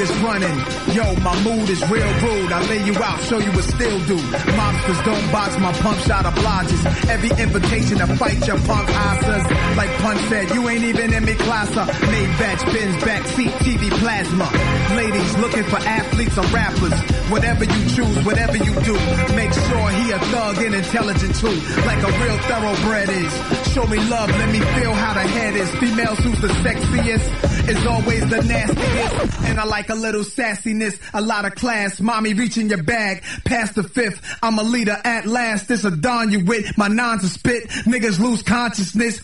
Niggas 0.00 0.22
running. 0.22 0.94
Yo, 0.94 1.04
my 1.20 1.34
mood 1.44 1.68
is 1.68 1.80
real 1.90 2.12
rude. 2.22 2.52
I 2.52 2.60
lay 2.68 2.84
you 2.84 2.94
out, 2.96 3.20
show 3.22 3.38
you 3.38 3.50
what 3.52 3.64
still 3.64 3.98
do. 4.06 4.16
Monsters 4.56 5.00
don't 5.04 5.32
box 5.32 5.58
my 5.58 5.72
pump 5.72 5.98
shot 6.00 6.26
of 6.26 6.34
blodges. 6.34 7.08
Every 7.08 7.30
invitation 7.42 7.98
to 7.98 8.06
fight 8.16 8.46
your 8.46 8.58
punk 8.58 8.88
asses. 8.88 9.76
Like 9.76 9.90
Pun 9.98 10.16
said, 10.28 10.50
you 10.50 10.68
ain't 10.68 10.84
even 10.84 11.12
in 11.12 11.24
me 11.24 11.34
class. 11.34 11.70
Made 11.70 12.32
batch 12.38 12.64
bins, 12.72 12.96
backseat, 12.96 13.52
TV 13.64 13.90
plasma. 13.98 14.48
Ladies 14.96 15.38
looking 15.38 15.64
for 15.64 15.76
athletes 15.76 16.38
or 16.38 16.46
rappers. 16.48 16.96
Whatever 17.30 17.64
you 17.64 17.82
choose, 17.94 18.24
whatever 18.24 18.56
you 18.56 18.74
do. 18.80 18.94
Make 19.36 19.52
sure 19.52 19.88
he 20.00 20.10
a 20.10 20.18
thug 20.18 20.58
and 20.58 20.74
intelligent 20.74 21.34
too. 21.36 21.56
Like 21.86 22.02
a 22.02 22.12
real 22.24 22.38
thoroughbred 22.48 23.08
is. 23.10 23.32
Show 23.72 23.86
me 23.86 23.98
love, 24.08 24.30
let 24.30 24.50
me 24.50 24.60
feel 24.60 24.94
how 24.94 25.14
the 25.14 25.20
head 25.20 25.54
is. 25.56 25.70
Females 25.76 26.18
who's 26.20 26.40
the 26.40 26.48
sexiest 26.48 27.68
is 27.68 27.86
always 27.86 28.28
the 28.28 28.42
nastiest. 28.42 29.44
And 29.44 29.60
I 29.60 29.64
like 29.64 29.89
a 29.90 29.94
little 29.94 30.22
sassiness, 30.22 30.98
a 31.12 31.20
lot 31.20 31.44
of 31.44 31.54
class. 31.54 32.00
Mommy 32.00 32.34
reaching 32.34 32.68
your 32.68 32.82
bag, 32.82 33.22
past 33.44 33.74
the 33.74 33.82
fifth. 33.82 34.20
I'm 34.42 34.58
a 34.58 34.62
leader 34.62 34.96
at 35.04 35.26
last. 35.26 35.68
This 35.68 35.84
a 35.84 35.90
dawn 35.90 36.30
you 36.30 36.44
with. 36.44 36.76
My 36.78 36.88
nons 36.88 37.24
are 37.24 37.28
spit. 37.28 37.68
Niggas 37.86 38.18
lose 38.20 38.42
consciousness. 38.42 39.20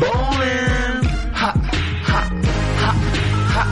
Ballin', 0.00 1.04
ha, 1.34 1.52
ha, 2.02 2.30
ha, 2.76 2.92
ha. 3.54 3.62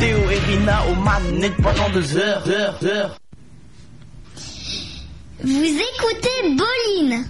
Théo 0.00 0.30
et 0.30 0.38
Rina 0.38 0.86
au 0.86 0.94
manette 0.96 1.56
pendant 1.62 1.90
deux 1.90 2.16
heures, 2.16 2.48
heures, 2.48 2.78
heures. 2.84 3.16
Vous 5.42 5.64
écoutez 5.64 6.56
Boline. 6.56 7.24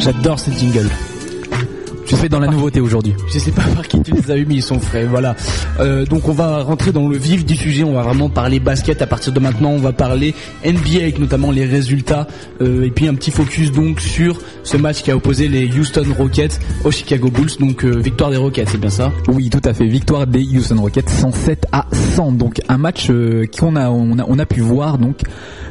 J'adore 0.00 0.38
ce 0.38 0.50
jingle. 0.50 0.90
Fait 2.12 2.28
dans 2.28 2.40
la 2.40 2.48
nouveauté 2.48 2.80
aujourd'hui. 2.80 3.14
Je 3.32 3.38
sais 3.38 3.50
pas 3.50 3.62
par 3.74 3.86
qui 3.86 4.00
tu 4.02 4.12
les 4.12 4.30
as 4.30 4.36
eu, 4.36 4.46
mais 4.46 4.56
ils 4.56 4.62
sont 4.62 4.80
frais. 4.80 5.04
Voilà. 5.04 5.36
Euh, 5.80 6.04
donc 6.04 6.28
on 6.28 6.32
va 6.32 6.62
rentrer 6.62 6.92
dans 6.92 7.08
le 7.08 7.16
vif 7.16 7.44
du 7.44 7.56
sujet. 7.56 7.84
On 7.84 7.94
va 7.94 8.02
vraiment 8.02 8.28
parler 8.28 8.60
basket 8.60 9.02
à 9.02 9.06
partir 9.06 9.32
de 9.32 9.40
maintenant. 9.40 9.70
On 9.70 9.78
va 9.78 9.92
parler 9.92 10.34
NBA 10.64 11.02
avec 11.02 11.18
notamment 11.18 11.50
les 11.50 11.64
résultats 11.64 12.26
euh, 12.60 12.84
et 12.84 12.90
puis 12.90 13.08
un 13.08 13.14
petit 13.14 13.30
focus 13.30 13.72
donc 13.72 14.00
sur 14.00 14.40
ce 14.62 14.76
match 14.76 15.02
qui 15.02 15.10
a 15.10 15.16
opposé 15.16 15.48
les 15.48 15.66
Houston 15.66 16.06
Rockets 16.16 16.60
aux 16.84 16.90
Chicago 16.90 17.30
Bulls. 17.30 17.56
Donc 17.58 17.84
euh, 17.84 17.98
victoire 17.98 18.30
des 18.30 18.36
Rockets, 18.36 18.68
c'est 18.70 18.80
bien 18.80 18.90
ça? 18.90 19.12
Oui, 19.28 19.50
tout 19.50 19.62
à 19.64 19.74
fait. 19.74 19.86
Victoire 19.86 20.26
des 20.26 20.42
Houston 20.42 20.80
Rockets 20.80 21.08
107 21.08 21.66
à 21.72 21.86
100. 21.92 22.32
Donc 22.32 22.60
un 22.68 22.78
match 22.78 23.08
euh, 23.10 23.46
qu'on 23.58 23.76
a 23.76 23.90
on 23.90 24.18
a 24.18 24.24
on 24.26 24.38
a 24.38 24.46
pu 24.46 24.60
voir 24.60 24.98
donc 24.98 25.22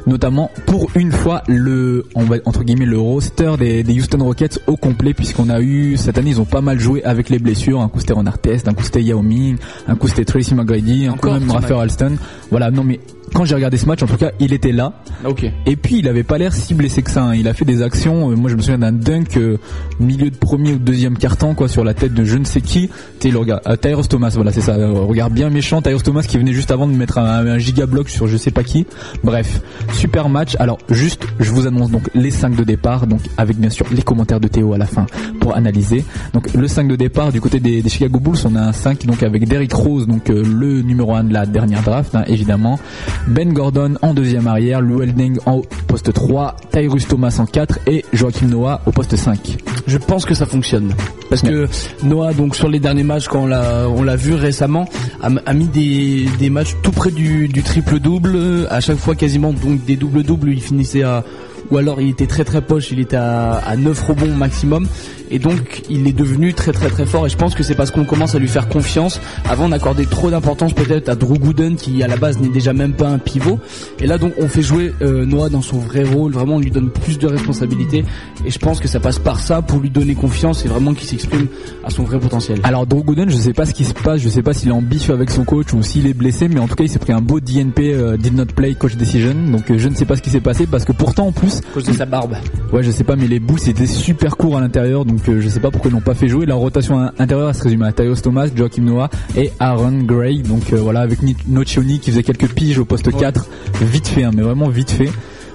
notamment 0.07 0.51
pour 0.65 0.89
une 0.95 1.11
fois 1.11 1.43
le 1.47 2.05
on 2.15 2.23
va 2.23 2.37
entre 2.45 2.63
guillemets 2.63 2.85
le 2.85 2.99
roster 2.99 3.51
des, 3.57 3.83
des 3.83 3.93
Houston 3.99 4.23
Rockets 4.23 4.59
au 4.67 4.75
complet 4.77 5.13
puisqu'on 5.13 5.49
a 5.49 5.61
eu 5.61 5.95
cette 5.97 6.17
année 6.17 6.31
ils 6.31 6.41
ont 6.41 6.45
pas 6.45 6.61
mal 6.61 6.79
joué 6.79 7.03
avec 7.03 7.29
les 7.29 7.39
blessures 7.39 7.81
un 7.81 7.87
coup 7.89 7.99
c'était 7.99 8.13
Ron 8.13 8.25
Artest 8.25 8.67
un 8.67 8.73
coup 8.73 8.83
c'était 8.83 9.01
Yao 9.03 9.21
Ming 9.21 9.57
un 9.87 9.95
coup 9.95 10.07
c'était 10.07 10.25
Tracy 10.25 10.55
McGrady 10.55 11.07
un 11.07 11.13
coup 11.13 11.29
même 11.29 11.45
Tim 11.47 11.53
Raphael 11.53 11.79
Alston 11.79 12.17
voilà 12.51 12.69
non 12.71 12.83
mais 12.83 12.99
quand 13.33 13.45
j'ai 13.45 13.55
regardé 13.55 13.77
ce 13.77 13.87
match 13.87 14.03
en 14.03 14.05
tout 14.05 14.17
cas 14.17 14.31
il 14.39 14.53
était 14.53 14.71
là 14.71 14.93
Ok. 15.25 15.49
et 15.65 15.75
puis 15.75 15.99
il 15.99 16.07
avait 16.07 16.21
pas 16.23 16.37
l'air 16.37 16.53
si 16.53 16.75
blessé 16.75 17.01
que 17.01 17.09
ça. 17.09 17.23
hein. 17.23 17.33
Il 17.35 17.47
a 17.47 17.53
fait 17.55 17.65
des 17.65 17.81
actions. 17.81 18.29
euh, 18.29 18.35
moi 18.35 18.47
je 18.51 18.55
me 18.55 18.61
souviens 18.61 18.77
d'un 18.77 18.91
dunk 18.91 19.37
euh, 19.37 19.57
milieu 19.99 20.29
de 20.29 20.35
premier 20.35 20.73
ou 20.73 20.77
de 20.77 20.83
deuxième 20.83 21.17
carton 21.17 21.55
quoi 21.55 21.67
sur 21.67 21.83
la 21.83 21.95
tête 21.95 22.13
de 22.13 22.23
je 22.25 22.37
ne 22.37 22.43
sais 22.45 22.61
qui. 22.61 22.91
Sais, 23.19 23.31
le 23.31 23.39
regard. 23.39 23.61
euh, 23.65 23.75
Tyrus 23.75 24.07
Thomas, 24.07 24.31
voilà 24.35 24.51
c'est 24.51 24.61
ça. 24.61 24.73
euh, 24.75 24.91
regard 24.91 25.31
bien 25.31 25.49
méchant. 25.49 25.81
Tyrus 25.81 26.03
Thomas 26.03 26.21
qui 26.21 26.37
venait 26.37 26.53
juste 26.53 26.69
avant 26.69 26.85
de 26.85 26.93
mettre 26.93 27.17
un, 27.17 27.47
un 27.47 27.57
giga 27.57 27.87
bloc 27.87 28.09
sur 28.09 28.27
je 28.27 28.37
sais 28.37 28.51
pas 28.51 28.63
qui. 28.63 28.85
Bref, 29.23 29.61
super 29.93 30.29
match. 30.29 30.55
Alors 30.59 30.77
juste, 30.89 31.25
je 31.39 31.51
vous 31.51 31.67
annonce 31.67 31.91
donc 31.91 32.09
les 32.13 32.31
5 32.31 32.55
de 32.55 32.63
départ, 32.63 33.07
donc 33.07 33.21
avec 33.37 33.57
bien 33.57 33.69
sûr 33.69 33.85
les 33.91 34.01
commentaires 34.01 34.39
de 34.39 34.47
Théo 34.47 34.73
à 34.73 34.77
la 34.77 34.85
fin 34.85 35.05
pour 35.39 35.55
analyser. 35.55 36.03
Donc 36.33 36.53
le 36.53 36.67
5 36.67 36.87
de 36.87 36.95
départ 36.95 37.31
du 37.31 37.41
côté 37.41 37.59
des, 37.59 37.81
des 37.81 37.89
Chicago 37.89 38.19
Bulls, 38.19 38.37
on 38.45 38.55
a 38.55 38.61
un 38.61 38.73
5 38.73 39.05
donc 39.05 39.23
avec 39.23 39.47
Derrick 39.47 39.73
Rose, 39.73 40.07
donc 40.07 40.29
euh, 40.29 40.43
le 40.43 40.81
numéro 40.81 41.13
1 41.13 41.25
de 41.25 41.33
la 41.33 41.45
dernière 41.45 41.83
draft 41.83 42.15
hein, 42.15 42.23
évidemment. 42.27 42.79
Ben 43.27 43.53
Gordon 43.53 43.95
en 44.01 44.13
deuxième 44.13 44.47
arrière, 44.47 44.81
Lou 44.81 45.01
Elding 45.01 45.37
en 45.45 45.61
poste 45.87 46.13
3, 46.13 46.55
Tyrus 46.71 47.07
Thomas 47.07 47.37
en 47.39 47.45
4 47.45 47.79
et 47.87 48.05
Joachim 48.13 48.47
Noah 48.47 48.81
au 48.85 48.91
poste 48.91 49.15
5. 49.15 49.57
Je 49.87 49.97
pense 49.97 50.25
que 50.25 50.33
ça 50.33 50.45
fonctionne 50.45 50.93
parce 51.29 51.41
que 51.41 51.67
Noah 52.03 52.33
donc 52.33 52.55
sur 52.55 52.69
les 52.69 52.79
derniers 52.79 53.03
matchs 53.03 53.27
quand 53.27 53.43
on 53.43 53.47
l'a 53.47 53.87
on 53.89 54.03
l'a 54.03 54.15
vu 54.15 54.35
récemment 54.35 54.87
a, 55.21 55.29
a 55.45 55.53
mis 55.53 55.67
des, 55.67 56.27
des 56.37 56.49
matchs 56.49 56.75
tout 56.83 56.91
près 56.91 57.11
du, 57.11 57.47
du 57.47 57.63
triple 57.63 57.99
double 57.99 58.67
à 58.69 58.79
chaque 58.81 58.97
fois 58.97 59.15
quasiment 59.15 59.51
donc 59.51 59.82
des 59.83 59.95
double 59.95 60.23
doubles 60.23 60.49
il 60.51 60.61
finissait 60.61 61.03
à 61.03 61.23
ou 61.71 61.77
alors 61.77 62.01
il 62.01 62.09
était 62.09 62.27
très 62.27 62.43
très 62.43 62.61
poche 62.61 62.91
il 62.91 62.99
était 62.99 63.15
à, 63.15 63.53
à 63.53 63.75
9 63.75 64.01
rebonds 64.01 64.35
maximum 64.35 64.87
et 65.33 65.39
donc 65.39 65.81
il 65.89 66.07
est 66.07 66.13
devenu 66.13 66.53
très 66.53 66.71
très 66.71 66.89
très 66.89 67.05
fort. 67.05 67.25
Et 67.25 67.29
je 67.29 67.35
pense 67.35 67.55
que 67.55 67.63
c'est 67.63 67.73
parce 67.75 67.91
qu'on 67.91 68.05
commence 68.05 68.35
à 68.35 68.39
lui 68.39 68.47
faire 68.47 68.69
confiance. 68.69 69.19
Avant 69.49 69.65
on 69.65 69.71
accordait 69.71 70.05
trop 70.05 70.29
d'importance 70.29 70.73
peut-être 70.73 71.09
à 71.09 71.15
Drew 71.15 71.39
Gooden 71.39 71.75
qui 71.75 72.03
à 72.03 72.07
la 72.07 72.17
base 72.17 72.39
n'est 72.39 72.49
déjà 72.49 72.71
même 72.71 72.93
pas 72.93 73.09
un 73.09 73.17
pivot. 73.17 73.59
Et 73.99 74.05
là 74.05 74.19
donc 74.19 74.33
on 74.39 74.47
fait 74.47 74.61
jouer 74.61 74.93
euh, 75.01 75.25
Noah 75.25 75.49
dans 75.49 75.63
son 75.63 75.79
vrai 75.79 76.03
rôle. 76.03 76.31
Vraiment 76.33 76.55
on 76.55 76.59
lui 76.59 76.69
donne 76.69 76.91
plus 76.91 77.17
de 77.17 77.27
responsabilités. 77.27 78.05
Et 78.45 78.51
je 78.51 78.59
pense 78.59 78.79
que 78.79 78.87
ça 78.87 78.99
passe 78.99 79.17
par 79.17 79.39
ça 79.39 79.63
pour 79.63 79.79
lui 79.79 79.89
donner 79.89 80.13
confiance 80.13 80.65
et 80.65 80.67
vraiment 80.67 80.93
qu'il 80.93 81.07
s'exprime 81.07 81.47
à 81.83 81.89
son 81.89 82.03
vrai 82.03 82.19
potentiel. 82.19 82.59
Alors 82.63 82.85
Drew 82.85 83.03
Gooden, 83.03 83.29
je 83.29 83.35
sais 83.35 83.53
pas 83.53 83.65
ce 83.65 83.73
qui 83.73 83.85
se 83.85 83.93
passe, 83.95 84.21
je 84.21 84.29
sais 84.29 84.43
pas 84.43 84.53
s'il 84.53 84.69
est 84.69 84.73
en 84.73 84.83
bif 84.83 85.09
avec 85.09 85.31
son 85.31 85.45
coach 85.45 85.73
ou 85.73 85.81
s'il 85.81 86.05
est 86.05 86.13
blessé, 86.13 86.47
mais 86.47 86.59
en 86.59 86.67
tout 86.67 86.75
cas 86.75 86.83
il 86.83 86.89
s'est 86.89 86.99
pris 86.99 87.13
un 87.13 87.21
beau 87.21 87.39
DNP 87.39 87.93
euh, 87.93 88.17
did 88.17 88.35
not 88.35 88.45
play 88.55 88.75
coach 88.75 88.95
decision, 88.95 89.33
donc 89.51 89.71
euh, 89.71 89.79
je 89.79 89.89
ne 89.89 89.95
sais 89.95 90.05
pas 90.05 90.15
ce 90.15 90.21
qui 90.21 90.29
s'est 90.29 90.41
passé 90.41 90.67
parce 90.67 90.85
que 90.85 90.91
pourtant 90.91 91.27
en 91.27 91.31
plus, 91.31 91.57
à 91.57 91.73
cause 91.73 91.85
de 91.85 91.93
sa 91.93 92.05
barbe. 92.05 92.35
Ouais 92.71 92.83
je 92.83 92.91
sais 92.91 93.03
pas, 93.03 93.15
mais 93.15 93.27
les 93.27 93.39
Bulls 93.39 93.67
étaient 93.67 93.87
super 93.87 94.37
courts 94.37 94.57
à 94.57 94.61
l'intérieur, 94.61 95.05
donc 95.05 95.22
euh, 95.29 95.41
je 95.41 95.49
sais 95.49 95.59
pas 95.59 95.71
pourquoi 95.71 95.89
ils 95.89 95.93
l'ont 95.93 96.01
pas 96.01 96.13
fait 96.15 96.27
jouer. 96.27 96.45
La 96.45 96.55
rotation 96.55 96.99
in- 96.99 97.11
intérieure 97.19 97.49
elle 97.49 97.55
se 97.55 97.63
résume 97.63 97.83
à 97.83 97.91
Tyus 97.91 98.21
Thomas, 98.21 98.47
Joachim 98.55 98.83
Noah 98.83 99.09
et 99.35 99.51
Aaron 99.59 99.99
Gray, 100.03 100.41
donc 100.41 100.71
euh, 100.73 100.77
voilà 100.77 101.01
avec 101.01 101.21
Ni- 101.23 101.35
Nocioni 101.47 101.99
qui 101.99 102.11
faisait 102.11 102.23
quelques 102.23 102.47
piges 102.53 102.79
au 102.79 102.85
poste 102.85 103.11
4, 103.15 103.47
vite 103.81 104.07
fait, 104.07 104.23
hein, 104.23 104.31
mais 104.35 104.41
vraiment 104.43 104.69
vite 104.69 104.91
fait. 104.91 105.09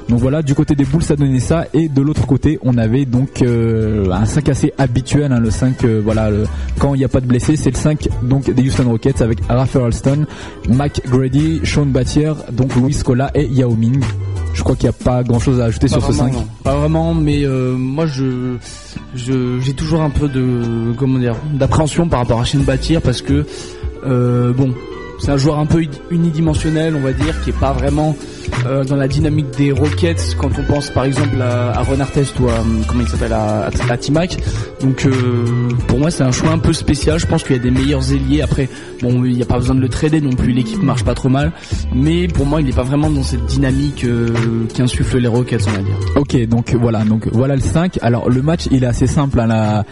Donc 0.08 0.20
voilà, 0.20 0.42
du 0.42 0.54
côté 0.54 0.74
des 0.74 0.84
Bulls, 0.84 1.02
ça 1.02 1.16
donnait 1.16 1.38
ça. 1.38 1.66
Et 1.74 1.88
de 1.88 2.00
l'autre 2.00 2.26
côté, 2.26 2.58
on 2.62 2.78
avait 2.78 3.04
donc 3.04 3.42
euh, 3.42 4.10
un 4.10 4.24
5 4.24 4.48
assez 4.48 4.72
habituel. 4.78 5.32
hein, 5.32 5.38
le 5.40 5.50
5, 5.50 5.84
euh, 5.84 6.00
voilà, 6.02 6.30
le- 6.30 6.46
quand 6.78 6.94
il 6.94 6.98
n'y 6.98 7.04
a 7.04 7.08
pas 7.08 7.20
de 7.20 7.26
blessés, 7.26 7.56
c'est 7.56 7.70
le 7.70 7.76
5 7.76 8.08
donc 8.22 8.50
des 8.50 8.62
Houston 8.66 8.88
Rockets 8.88 9.20
avec 9.20 9.38
Raphael 9.48 9.84
Alston, 9.86 10.24
Mike 10.68 11.02
Grady, 11.06 11.60
Sean 11.64 11.86
Battier, 11.86 12.32
donc 12.52 12.74
Louis 12.76 12.94
Scola 12.94 13.30
et 13.34 13.44
Yao 13.46 13.74
Ming. 13.74 14.02
Je 14.54 14.62
crois 14.62 14.74
qu'il 14.76 14.84
n'y 14.88 14.94
a 14.96 15.04
pas 15.04 15.22
grand 15.22 15.38
chose 15.38 15.60
à 15.60 15.64
ajouter 15.66 15.88
sur 15.88 16.02
ce 16.04 16.12
5. 16.12 16.32
non. 16.32 16.46
Pas 16.64 16.74
vraiment, 16.74 17.12
mais 17.14 17.44
euh, 17.44 17.76
moi 17.76 18.06
je 18.06 18.56
j'ai 19.14 19.72
toujours 19.74 20.00
un 20.00 20.10
peu 20.10 20.26
de 20.28 20.92
comment 20.96 21.18
dire 21.18 21.36
d'appréhension 21.52 22.08
par 22.08 22.20
rapport 22.20 22.40
à 22.40 22.44
Shane 22.44 22.62
Batir 22.62 23.02
parce 23.02 23.20
que 23.22 23.44
euh, 24.06 24.52
bon 24.52 24.72
c'est 25.18 25.30
un 25.30 25.36
joueur 25.36 25.58
un 25.58 25.66
peu 25.66 25.82
unidimensionnel 26.10 26.94
on 26.96 27.00
va 27.00 27.12
dire 27.12 27.40
qui 27.42 27.50
est 27.50 27.58
pas 27.58 27.72
vraiment 27.72 28.16
euh, 28.66 28.84
dans 28.84 28.96
la 28.96 29.08
dynamique 29.08 29.50
des 29.56 29.72
Rockets 29.72 30.34
quand 30.38 30.50
on 30.58 30.62
pense 30.62 30.90
par 30.90 31.04
exemple 31.04 31.40
à, 31.40 31.70
à 31.78 31.82
Ron 31.82 32.00
Artest 32.00 32.38
ou 32.40 32.48
à 32.48 32.52
euh, 32.52 32.56
comment 32.86 33.02
il 33.02 33.08
s'appelle 33.08 33.32
à, 33.32 33.66
à, 33.66 33.92
à 33.92 33.96
T-Mac. 33.96 34.36
Donc 34.80 35.04
euh, 35.06 35.44
pour 35.86 35.98
moi 35.98 36.10
c'est 36.10 36.22
un 36.22 36.32
choix 36.32 36.50
un 36.50 36.58
peu 36.58 36.72
spécial. 36.72 37.18
Je 37.18 37.26
pense 37.26 37.42
qu'il 37.44 37.54
y 37.56 37.58
a 37.58 37.62
des 37.62 37.70
meilleurs 37.70 38.10
ailiers. 38.12 38.40
Après 38.42 38.68
bon 39.02 39.24
il 39.24 39.34
n'y 39.36 39.42
a 39.42 39.46
pas 39.46 39.58
besoin 39.58 39.74
de 39.74 39.80
le 39.80 39.88
trader 39.88 40.20
non 40.20 40.32
plus. 40.32 40.52
L'équipe 40.52 40.82
marche 40.82 41.04
pas 41.04 41.14
trop 41.14 41.28
mal. 41.28 41.52
Mais 41.94 42.26
pour 42.26 42.46
moi 42.46 42.60
il 42.60 42.66
n'est 42.66 42.72
pas 42.72 42.82
vraiment 42.82 43.10
dans 43.10 43.22
cette 43.22 43.44
dynamique 43.46 44.04
euh, 44.04 44.28
qui 44.72 44.82
insuffle 44.82 45.18
les 45.18 45.28
Rockets 45.28 45.66
on 45.68 45.72
va 45.72 45.82
dire. 45.82 45.96
Ok, 46.16 46.36
donc 46.48 46.74
voilà, 46.74 47.04
donc 47.04 47.28
voilà 47.32 47.54
le 47.54 47.60
5. 47.62 47.98
Alors 48.02 48.30
le 48.30 48.40
match, 48.42 48.66
il 48.70 48.82
est 48.82 48.86
assez 48.86 49.06
simple. 49.06 49.38
hein, 49.40 49.46
la- 49.46 49.84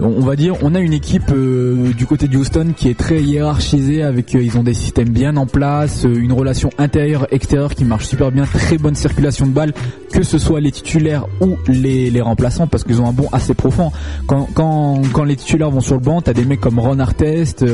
on 0.00 0.20
va 0.20 0.36
dire, 0.36 0.54
on 0.62 0.74
a 0.74 0.80
une 0.80 0.92
équipe 0.92 1.30
euh, 1.30 1.92
du 1.92 2.06
côté 2.06 2.28
de 2.28 2.36
Houston 2.36 2.72
qui 2.76 2.88
est 2.88 2.98
très 2.98 3.22
hiérarchisée, 3.22 4.02
avec 4.02 4.34
euh, 4.34 4.42
ils 4.42 4.58
ont 4.58 4.62
des 4.62 4.74
systèmes 4.74 5.08
bien 5.08 5.36
en 5.36 5.46
place, 5.46 6.04
euh, 6.04 6.14
une 6.14 6.32
relation 6.32 6.70
intérieure-extérieure 6.78 7.74
qui 7.74 7.84
marche 7.84 8.06
super 8.06 8.30
bien, 8.30 8.44
très 8.44 8.78
bonne 8.78 8.94
circulation 8.94 9.46
de 9.46 9.52
balles, 9.52 9.72
que 10.12 10.22
ce 10.22 10.38
soit 10.38 10.60
les 10.60 10.72
titulaires 10.72 11.26
ou 11.40 11.56
les, 11.68 12.20
remplaçants, 12.20 12.66
parce 12.66 12.84
qu'ils 12.84 13.00
ont 13.00 13.08
un 13.08 13.12
bon 13.12 13.28
assez 13.32 13.54
profond. 13.54 13.90
Quand, 14.26 14.48
quand, 14.54 15.24
les 15.24 15.36
titulaires 15.36 15.70
vont 15.70 15.80
sur 15.80 15.94
le 15.94 16.00
banc, 16.00 16.20
t'as 16.22 16.32
des 16.32 16.44
mecs 16.44 16.60
comme 16.60 16.78
Ron 16.78 16.98
Artest, 16.98 17.64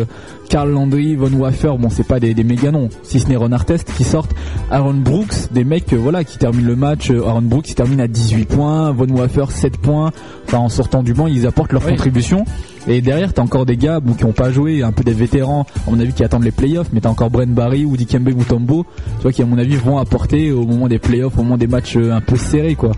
Karl 0.52 0.68
Landry, 0.70 1.14
Von 1.16 1.32
Waffer, 1.32 1.72
bon 1.78 1.88
c'est 1.88 2.06
pas 2.06 2.20
des, 2.20 2.34
des 2.34 2.44
méga 2.44 2.70
noms, 2.70 2.90
si 3.04 3.18
ce 3.20 3.26
n'est 3.26 3.36
Ron 3.36 3.52
Artest 3.52 3.90
qui 3.96 4.04
sortent, 4.04 4.34
Aaron 4.70 4.92
Brooks, 4.92 5.50
des 5.50 5.64
mecs 5.64 5.90
euh, 5.94 5.96
voilà 5.96 6.24
qui 6.24 6.36
terminent 6.36 6.66
le 6.68 6.76
match, 6.76 7.10
euh, 7.10 7.24
Aaron 7.26 7.40
Brooks 7.40 7.64
qui 7.64 7.74
termine 7.74 8.02
à 8.02 8.06
18 8.06 8.44
points, 8.44 8.92
Von 8.92 9.06
Waffer 9.08 9.46
7 9.48 9.78
points, 9.78 10.12
enfin 10.46 10.58
en 10.58 10.68
sortant 10.68 11.02
du 11.02 11.14
banc 11.14 11.26
ils 11.26 11.46
apportent 11.46 11.72
leur 11.72 11.82
Oui. 11.86 11.92
contribution. 11.92 12.44
Et 12.86 13.00
derrière 13.00 13.32
t'as 13.32 13.40
encore 13.40 13.64
des 13.64 13.78
gars 13.78 14.00
bon, 14.00 14.12
qui 14.12 14.26
ont 14.26 14.32
pas 14.32 14.52
joué, 14.52 14.82
un 14.82 14.92
peu 14.92 15.04
des 15.04 15.14
vétérans, 15.14 15.64
à 15.88 15.90
mon 15.90 15.98
avis 15.98 16.12
qui 16.12 16.22
attendent 16.22 16.44
les 16.44 16.50
playoffs, 16.50 16.88
mais 16.92 17.00
t'as 17.00 17.08
encore 17.08 17.30
Brent 17.30 17.46
Barry 17.54 17.86
ou 17.86 17.96
Dikembe 17.96 18.28
Mutombo, 18.28 18.84
tu 19.16 19.22
vois 19.22 19.32
qui 19.32 19.40
à 19.40 19.46
mon 19.46 19.56
avis 19.56 19.76
vont 19.76 19.96
apporter 19.96 20.52
au 20.52 20.66
moment 20.66 20.86
des 20.86 20.98
playoffs, 20.98 21.38
au 21.38 21.44
moment 21.44 21.56
des 21.56 21.66
matchs 21.66 21.96
euh, 21.96 22.12
un 22.12 22.20
peu 22.20 22.36
serrés 22.36 22.74
quoi. 22.74 22.92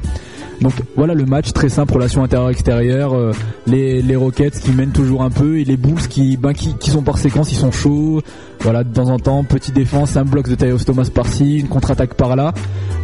Donc 0.61 0.73
voilà 0.97 1.15
le 1.15 1.27
match 1.27 1.53
très 1.53 1.69
simple, 1.69 1.95
relation 1.95 2.23
intérieure-extérieure, 2.23 3.15
euh, 3.15 3.33
les, 3.67 4.03
les 4.03 4.17
Rockets 4.17 4.59
qui 4.61 4.71
mènent 4.73 4.93
toujours 4.93 5.23
un 5.23 5.31
peu 5.31 5.59
et 5.59 5.65
les 5.65 5.77
Bulls 5.77 6.07
qui, 6.09 6.37
ben, 6.37 6.53
qui, 6.53 6.75
qui 6.75 6.91
sont 6.91 7.03
par 7.03 7.19
séquence, 7.19 7.53
ils 7.53 7.57
sont 7.57 7.73
chauds. 7.73 8.23
Voilà, 8.61 8.83
de 8.83 8.93
temps 8.95 9.11
en 9.11 9.19
temps, 9.19 9.45
petite 9.45 9.75
défense, 9.75 10.17
un 10.17 10.25
bloc 10.25 10.49
de 10.49 10.55
Tyus 10.55 10.87
Thomas 10.87 11.09
par-ci, 11.13 11.59
une 11.59 11.69
contre-attaque 11.69 12.15
par-là. 12.15 12.55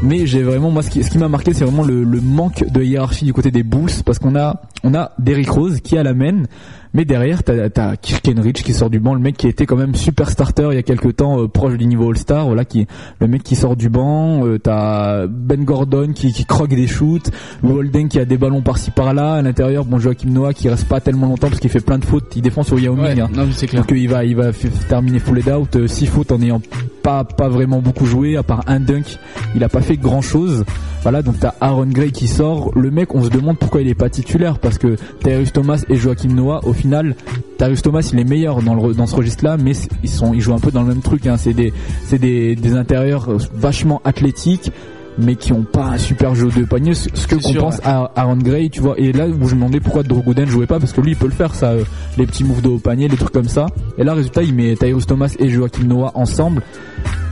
Mais 0.02 0.24
j'ai 0.24 0.42
vraiment, 0.42 0.70
moi, 0.70 0.82
ce 0.82 0.88
qui, 0.88 1.02
ce 1.04 1.10
qui 1.10 1.18
m'a 1.18 1.28
marqué, 1.28 1.52
c'est 1.52 1.64
vraiment 1.64 1.82
le, 1.82 2.02
le 2.02 2.20
manque 2.22 2.64
de 2.66 2.82
hiérarchie 2.82 3.26
du 3.26 3.34
côté 3.34 3.50
des 3.50 3.62
Bulls 3.62 3.90
parce 4.06 4.18
qu'on 4.18 4.36
a, 4.36 4.62
on 4.84 4.94
a 4.94 5.12
Derrick 5.18 5.50
Rose 5.50 5.80
qui 5.80 5.96
a 5.96 6.02
la 6.02 6.14
main. 6.14 6.44
Mais 6.92 7.04
derrière, 7.04 7.44
t'as, 7.44 7.70
t'as 7.70 7.96
Kirk 7.96 8.28
Henrich 8.28 8.64
qui 8.64 8.72
sort 8.72 8.90
du 8.90 8.98
banc, 8.98 9.14
le 9.14 9.20
mec 9.20 9.36
qui 9.36 9.46
était 9.46 9.64
quand 9.64 9.76
même 9.76 9.94
super 9.94 10.28
starter 10.28 10.68
il 10.72 10.74
y 10.74 10.78
a 10.78 10.82
quelques 10.82 11.16
temps, 11.16 11.40
euh, 11.40 11.46
proche 11.46 11.76
du 11.76 11.86
niveau 11.86 12.10
All-Star, 12.10 12.46
voilà, 12.46 12.64
qui, 12.64 12.88
le 13.20 13.28
mec 13.28 13.44
qui 13.44 13.54
sort 13.54 13.76
du 13.76 13.88
banc, 13.88 14.44
euh, 14.44 14.58
t'as 14.58 15.28
Ben 15.28 15.64
Gordon 15.64 16.12
qui, 16.12 16.32
qui 16.32 16.44
croque 16.44 16.70
des 16.70 16.88
shoots, 16.88 17.30
Lou 17.62 17.78
Holden 17.78 18.08
qui 18.08 18.18
a 18.18 18.24
des 18.24 18.38
ballons 18.38 18.62
par-ci 18.62 18.90
par-là, 18.90 19.34
à 19.34 19.42
l'intérieur, 19.42 19.84
bon 19.84 20.00
Joachim 20.00 20.30
Noah 20.30 20.52
qui 20.52 20.68
reste 20.68 20.88
pas 20.88 21.00
tellement 21.00 21.28
longtemps 21.28 21.48
parce 21.48 21.60
qu'il 21.60 21.70
fait 21.70 21.80
plein 21.80 21.98
de 21.98 22.04
fautes, 22.04 22.34
il 22.34 22.42
défend 22.42 22.64
sur 22.64 22.78
Yao 22.80 22.96
Ming, 22.96 23.20
hein. 23.20 23.28
non 23.32 23.46
clair 23.46 23.82
Donc 23.82 23.92
euh, 23.92 23.96
il 23.96 24.08
va, 24.08 24.24
il 24.24 24.34
va 24.34 24.50
terminer 24.88 25.20
full 25.20 25.40
out, 25.48 25.86
6 25.86 26.06
fautes 26.06 26.32
en 26.32 26.42
ayant 26.42 26.60
pas, 27.04 27.22
pas 27.22 27.48
vraiment 27.48 27.80
beaucoup 27.80 28.06
joué, 28.06 28.36
à 28.36 28.42
part 28.42 28.64
un 28.66 28.80
dunk, 28.80 29.16
il 29.54 29.62
a 29.62 29.68
pas 29.68 29.80
fait 29.80 29.96
grand 29.96 30.22
chose. 30.22 30.64
Voilà, 31.02 31.22
donc 31.22 31.38
t'as 31.40 31.54
Aaron 31.62 31.86
Gray 31.86 32.12
qui 32.12 32.28
sort, 32.28 32.72
le 32.76 32.90
mec 32.90 33.14
on 33.14 33.22
se 33.22 33.30
demande 33.30 33.58
pourquoi 33.58 33.80
il 33.80 33.88
est 33.88 33.94
pas 33.94 34.10
titulaire, 34.10 34.58
parce 34.58 34.69
que 34.78 34.96
Tyrus 35.22 35.52
Thomas 35.52 35.84
et 35.88 35.96
Joachim 35.96 36.28
Noah, 36.28 36.60
au 36.64 36.72
final, 36.72 37.14
Tyrus 37.58 37.82
Thomas 37.82 38.08
il 38.12 38.18
est 38.18 38.24
meilleur 38.24 38.62
dans, 38.62 38.74
le, 38.74 38.94
dans 38.94 39.06
ce 39.06 39.16
registre-là, 39.16 39.56
mais 39.56 39.72
ils 40.02 40.10
sont, 40.10 40.34
ils 40.34 40.40
jouent 40.40 40.54
un 40.54 40.60
peu 40.60 40.70
dans 40.70 40.82
le 40.82 40.88
même 40.88 41.02
truc, 41.02 41.26
hein. 41.26 41.36
c'est 41.36 41.52
des, 41.52 41.72
des, 42.10 42.56
des 42.56 42.74
intérieurs 42.74 43.30
euh, 43.30 43.38
vachement 43.54 44.00
athlétiques, 44.04 44.72
mais 45.18 45.36
qui 45.36 45.52
ont 45.52 45.62
pas 45.62 45.84
un 45.84 45.98
super 45.98 46.34
jeu 46.34 46.48
de 46.50 46.64
panier, 46.64 46.94
ce 46.94 47.08
que 47.26 47.40
sûr, 47.40 47.54
compense 47.54 47.80
à 47.84 48.10
Aaron 48.16 48.36
Gray, 48.36 48.70
tu 48.70 48.80
vois. 48.80 48.94
Et 48.98 49.12
là 49.12 49.26
où 49.26 49.48
je 49.48 49.54
me 49.54 49.60
demandais 49.60 49.80
pourquoi 49.80 50.02
Drew 50.02 50.22
Gooden 50.22 50.48
jouait 50.48 50.66
pas, 50.66 50.78
parce 50.78 50.92
que 50.92 51.00
lui 51.00 51.12
il 51.12 51.16
peut 51.16 51.26
le 51.26 51.32
faire 51.32 51.54
ça, 51.54 51.70
euh, 51.70 51.84
les 52.16 52.26
petits 52.26 52.44
moves 52.44 52.62
de 52.62 52.68
haut 52.68 52.78
panier, 52.78 53.08
les 53.08 53.16
trucs 53.16 53.32
comme 53.32 53.48
ça. 53.48 53.66
Et 53.98 54.04
là 54.04 54.14
résultat 54.14 54.42
il 54.42 54.54
met 54.54 54.74
Tyrus 54.76 55.06
Thomas 55.06 55.34
et 55.38 55.48
Joachim 55.48 55.84
Noah 55.84 56.12
ensemble. 56.14 56.62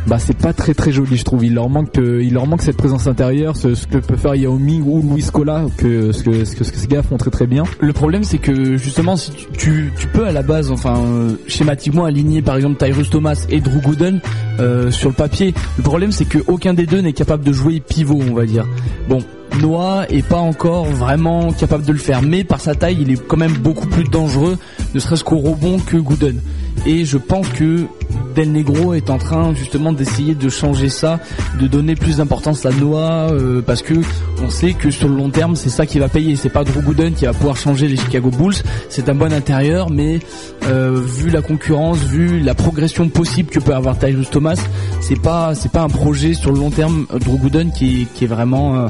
Bah 0.08 0.18
c'est 0.18 0.36
pas 0.36 0.54
très 0.54 0.72
très 0.72 0.90
joli 0.90 1.16
je 1.16 1.24
trouve. 1.24 1.44
Il 1.44 1.54
leur 1.54 1.68
manque 1.68 1.98
euh, 1.98 2.56
cette 2.60 2.76
présence 2.76 3.06
intérieure, 3.06 3.56
ce, 3.56 3.68
que 3.86 3.98
peut 3.98 4.16
faire 4.16 4.34
Yao 4.34 4.58
Ming 4.58 4.82
ou 4.86 5.14
Luis 5.14 5.26
Cola 5.30 5.66
ce 5.76 5.82
que 5.82 6.12
ce 6.12 6.22
que, 6.22 6.44
ce 6.44 6.54
que 6.54 6.64
ces 6.64 6.86
gars 6.86 7.02
font 7.02 7.18
très 7.18 7.30
très 7.30 7.46
bien. 7.46 7.64
Le 7.80 7.92
problème 7.92 8.24
c'est 8.24 8.38
que 8.38 8.76
justement 8.78 9.16
si 9.16 9.32
tu 9.52 9.92
peux 10.12 10.26
à 10.26 10.32
la 10.32 10.42
base 10.42 10.70
enfin 10.70 10.96
euh, 10.98 11.32
schématiquement 11.46 12.06
aligner 12.06 12.40
par 12.40 12.56
exemple 12.56 12.82
Tyrus 12.82 13.10
Thomas 13.10 13.46
et 13.50 13.60
Drew 13.60 13.80
Gooden 13.82 14.20
euh, 14.60 14.90
sur 14.90 15.10
le 15.10 15.14
papier. 15.14 15.52
Le 15.76 15.82
problème 15.82 16.10
c'est 16.10 16.24
que 16.24 16.38
aucun 16.46 16.72
des 16.72 16.86
deux 16.86 17.00
n'est 17.00 17.12
capable 17.12 17.44
de 17.44 17.52
jouer 17.52 17.80
pivot 17.80 18.20
on 18.30 18.34
va 18.34 18.46
dire. 18.46 18.66
Bon 19.08 19.18
Noah 19.60 20.06
est 20.08 20.26
pas 20.26 20.38
encore 20.38 20.84
vraiment 20.84 21.52
capable 21.52 21.84
de 21.84 21.92
le 21.92 21.98
faire, 21.98 22.22
mais 22.22 22.44
par 22.44 22.60
sa 22.60 22.74
taille, 22.74 22.98
il 23.00 23.10
est 23.10 23.26
quand 23.26 23.36
même 23.36 23.54
beaucoup 23.54 23.88
plus 23.88 24.04
dangereux, 24.04 24.56
ne 24.94 25.00
serait-ce 25.00 25.24
qu'au 25.24 25.38
rebond 25.38 25.78
que 25.80 25.96
Gooden. 25.96 26.40
Et 26.86 27.04
je 27.04 27.18
pense 27.18 27.48
que 27.48 27.86
Del 28.34 28.52
Negro 28.52 28.94
est 28.94 29.10
en 29.10 29.18
train 29.18 29.54
justement 29.54 29.92
d'essayer 29.92 30.34
de 30.34 30.48
changer 30.48 30.88
ça, 30.88 31.18
de 31.60 31.66
donner 31.66 31.96
plus 31.96 32.18
d'importance 32.18 32.64
à 32.66 32.70
Noah, 32.70 33.30
euh, 33.32 33.62
parce 33.62 33.82
que 33.82 33.94
on 34.42 34.50
sait 34.50 34.72
que 34.72 34.90
sur 34.90 35.08
le 35.08 35.16
long 35.16 35.30
terme, 35.30 35.56
c'est 35.56 35.70
ça 35.70 35.86
qui 35.86 35.98
va 35.98 36.08
payer. 36.08 36.36
C'est 36.36 36.48
pas 36.48 36.64
Drew 36.64 36.82
Gooden 36.82 37.14
qui 37.14 37.24
va 37.24 37.32
pouvoir 37.32 37.56
changer 37.56 37.88
les 37.88 37.96
Chicago 37.96 38.30
Bulls. 38.30 38.54
C'est 38.88 39.08
un 39.08 39.14
bon 39.14 39.32
intérieur, 39.32 39.90
mais 39.90 40.20
euh, 40.68 41.00
vu 41.00 41.30
la 41.30 41.42
concurrence, 41.42 41.98
vu 41.98 42.40
la 42.40 42.54
progression 42.54 43.08
possible 43.08 43.50
que 43.50 43.58
peut 43.58 43.74
avoir 43.74 43.98
Tyrus 43.98 44.30
Thomas, 44.30 44.60
c'est 45.00 45.20
pas 45.20 45.54
c'est 45.54 45.72
pas 45.72 45.82
un 45.82 45.88
projet 45.88 46.34
sur 46.34 46.52
le 46.52 46.58
long 46.58 46.70
terme 46.70 47.06
Drew 47.20 47.38
Gooden 47.38 47.72
qui, 47.72 48.06
est 48.20 48.26
vraiment 48.26 48.76
euh, 48.76 48.88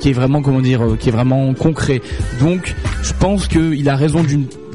qui 0.00 0.10
est 0.10 0.12
vraiment 0.12 0.42
comment 0.42 0.60
dire 0.60 0.82
euh, 0.82 0.96
qui 0.96 1.10
est 1.10 1.12
vraiment 1.12 1.52
concret. 1.54 2.00
Donc 2.40 2.74
je 3.02 3.12
pense 3.18 3.46
qu'il 3.48 3.88
a 3.88 3.96
raison 3.96 4.24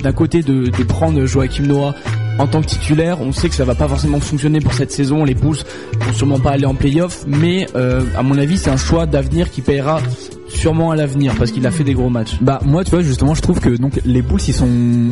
d'un 0.04 0.12
côté 0.14 0.42
de, 0.42 0.66
de 0.66 0.84
prendre 0.84 1.26
Joachim 1.26 1.64
Noah 1.64 1.96
en 2.40 2.48
tant 2.48 2.62
que 2.62 2.68
titulaire. 2.68 3.22
On 3.22 3.32
sait 3.32 3.50
que 3.50 3.56
ça 3.56 3.66
va 3.66 3.76
pas 3.76 3.88
forcément 3.88 4.20
fonctionner 4.20 4.60
pour 4.60 4.74
cette 4.74 4.92
saison. 4.92 5.24
Les 5.24 5.36
Bulls 5.36 5.58
vont 6.00 6.14
sûrement 6.14 6.40
pas 6.40 6.52
aller 6.52 6.66
en 6.66 6.74
playoff, 6.74 7.26
mais 7.28 7.68
euh, 7.76 8.04
à 8.18 8.24
mon 8.24 8.38
avis 8.38 8.58
c'est 8.58 8.72
un 8.72 8.78
choix 8.78 9.06
d'avenir 9.06 9.52
qui 9.52 9.62
payera 9.62 10.00
sûrement 10.50 10.92
à 10.92 10.96
l'avenir 10.96 11.36
parce 11.38 11.52
qu'il 11.52 11.66
a 11.66 11.72
fait 11.72 11.84
des 11.84 11.94
gros 11.94 12.10
matchs. 12.10 12.38
Bah 12.42 12.60
moi 12.66 12.84
tu 12.84 12.92
vois 12.92 13.02
justement 13.02 13.34
je 13.36 13.42
trouve 13.42 13.60
que 13.60 13.70
donc 13.78 14.00
les 14.06 14.22
Bulls 14.22 14.40
ils 14.48 14.54
sont 14.54 14.68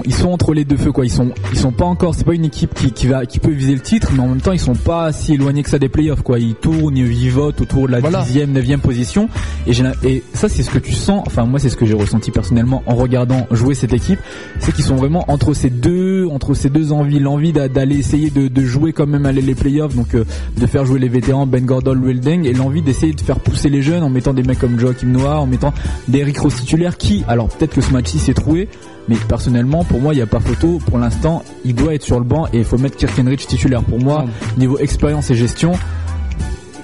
ils 0.06 0.14
sont 0.14 0.30
entre 0.30 0.54
les 0.54 0.66
deux 0.66 0.78
feux 0.78 0.92
quoi 0.92 1.06
ils 1.06 1.12
sont 1.12 1.32
ils 1.54 1.60
sont 1.60 1.72
pas 1.72 1.86
encore 1.86 2.16
c'est 2.16 2.26
pas 2.26 2.34
une 2.34 2.46
équipe 2.46 2.74
qui, 2.74 2.92
qui 2.92 3.08
va 3.08 3.26
qui 3.26 3.40
peut 3.40 3.52
viser 3.52 3.74
le 3.74 3.80
titre 3.82 4.12
mais 4.14 4.20
en 4.22 4.28
même 4.28 4.42
temps 4.42 4.52
ils 4.52 4.60
sont 4.60 4.76
pas 4.76 5.12
si 5.12 5.34
éloignés 5.34 5.64
que 5.64 5.70
ça 5.70 5.80
des 5.80 5.90
playoffs 5.90 6.22
quoi 6.24 6.40
ils 6.40 6.56
tournent 6.56 6.98
ils 6.98 7.30
votent 7.32 7.62
autour 7.62 7.88
de 7.88 7.92
la 7.94 8.00
Voilà. 8.00 8.24
dixième 8.24 8.52
neuvième 8.52 8.80
position 8.80 9.30
et 9.66 9.74
j'ai 9.74 9.84
et 10.04 10.24
ça 10.34 10.50
c'est 10.50 10.64
ce 10.64 10.70
que 10.70 10.80
tu 10.80 10.94
sens 10.94 11.24
enfin 11.28 11.46
moi 11.46 11.60
c'est 11.60 11.70
ce 11.70 11.78
que 11.78 11.86
j'ai 11.86 11.94
ressenti 11.94 12.32
personnellement 12.32 12.84
en 12.86 12.96
regardant 12.96 13.48
jouer 13.52 13.76
cette 13.76 13.94
équipe 13.94 14.20
c'est 14.60 14.74
qu'ils 14.74 14.86
sont 14.86 14.96
vraiment 14.96 15.26
entre 15.30 15.54
ces 15.54 15.70
deux 15.70 16.26
entre 16.28 16.54
ces 16.54 16.70
deux 16.70 16.92
envies 16.92 17.20
l'envie 17.20 17.54
d'a- 17.54 17.68
d'aller 17.70 17.98
essayer 17.98 18.30
de, 18.30 18.48
de 18.48 18.62
jouer 18.66 18.94
quand 18.94 19.08
même 19.08 19.26
aller 19.26 19.42
les 19.42 19.56
playoffs 19.56 19.96
donc 19.96 20.16
euh, 20.16 20.24
de 20.60 20.66
faire 20.66 20.86
jouer 20.86 21.00
les 21.00 21.10
vétérans 21.10 21.46
Ben 21.46 21.66
Gordon 21.66 21.98
Will 22.02 22.20
Deng 22.20 22.44
et 22.46 22.54
l'envie 22.54 22.82
d'essayer 22.82 23.14
de 23.14 23.22
faire 23.22 23.40
pousser 23.40 23.70
les 23.70 23.82
jeunes 23.82 24.04
en 24.04 24.10
mettant 24.10 24.34
des 24.34 24.44
mecs 24.44 24.60
comme 24.60 24.80
Joachim 24.80 25.08
Noah 25.08 25.27
en 25.36 25.46
mettant 25.46 25.74
des 26.08 26.20
Eric 26.20 26.38
Rose 26.40 26.56
titulaires 26.56 26.98
qui 26.98 27.24
alors 27.28 27.50
peut-être 27.50 27.74
que 27.74 27.82
ce 27.82 27.92
match-ci 27.92 28.20
s'est 28.20 28.34
trouvé 28.34 28.70
mais 29.08 29.16
personnellement 29.28 29.84
pour 29.84 30.02
moi 30.02 30.14
il 30.14 30.18
n'y 30.18 30.24
a 30.24 30.28
pas 30.28 30.40
photo. 30.40 30.80
Pour 30.86 30.98
l'instant 30.98 31.44
il 31.66 31.76
doit 31.76 31.94
être 31.94 32.04
sur 32.04 32.20
le 32.20 32.26
banc 32.26 32.48
et 32.54 32.60
il 32.60 32.64
faut 32.64 32.78
mettre 32.78 32.98
Kirkenrich 32.98 33.48
titulaire. 33.48 33.84
Pour 33.84 34.00
moi 34.00 34.26
niveau 34.58 34.78
expérience 34.80 35.30
et 35.30 35.36
gestion 35.36 35.74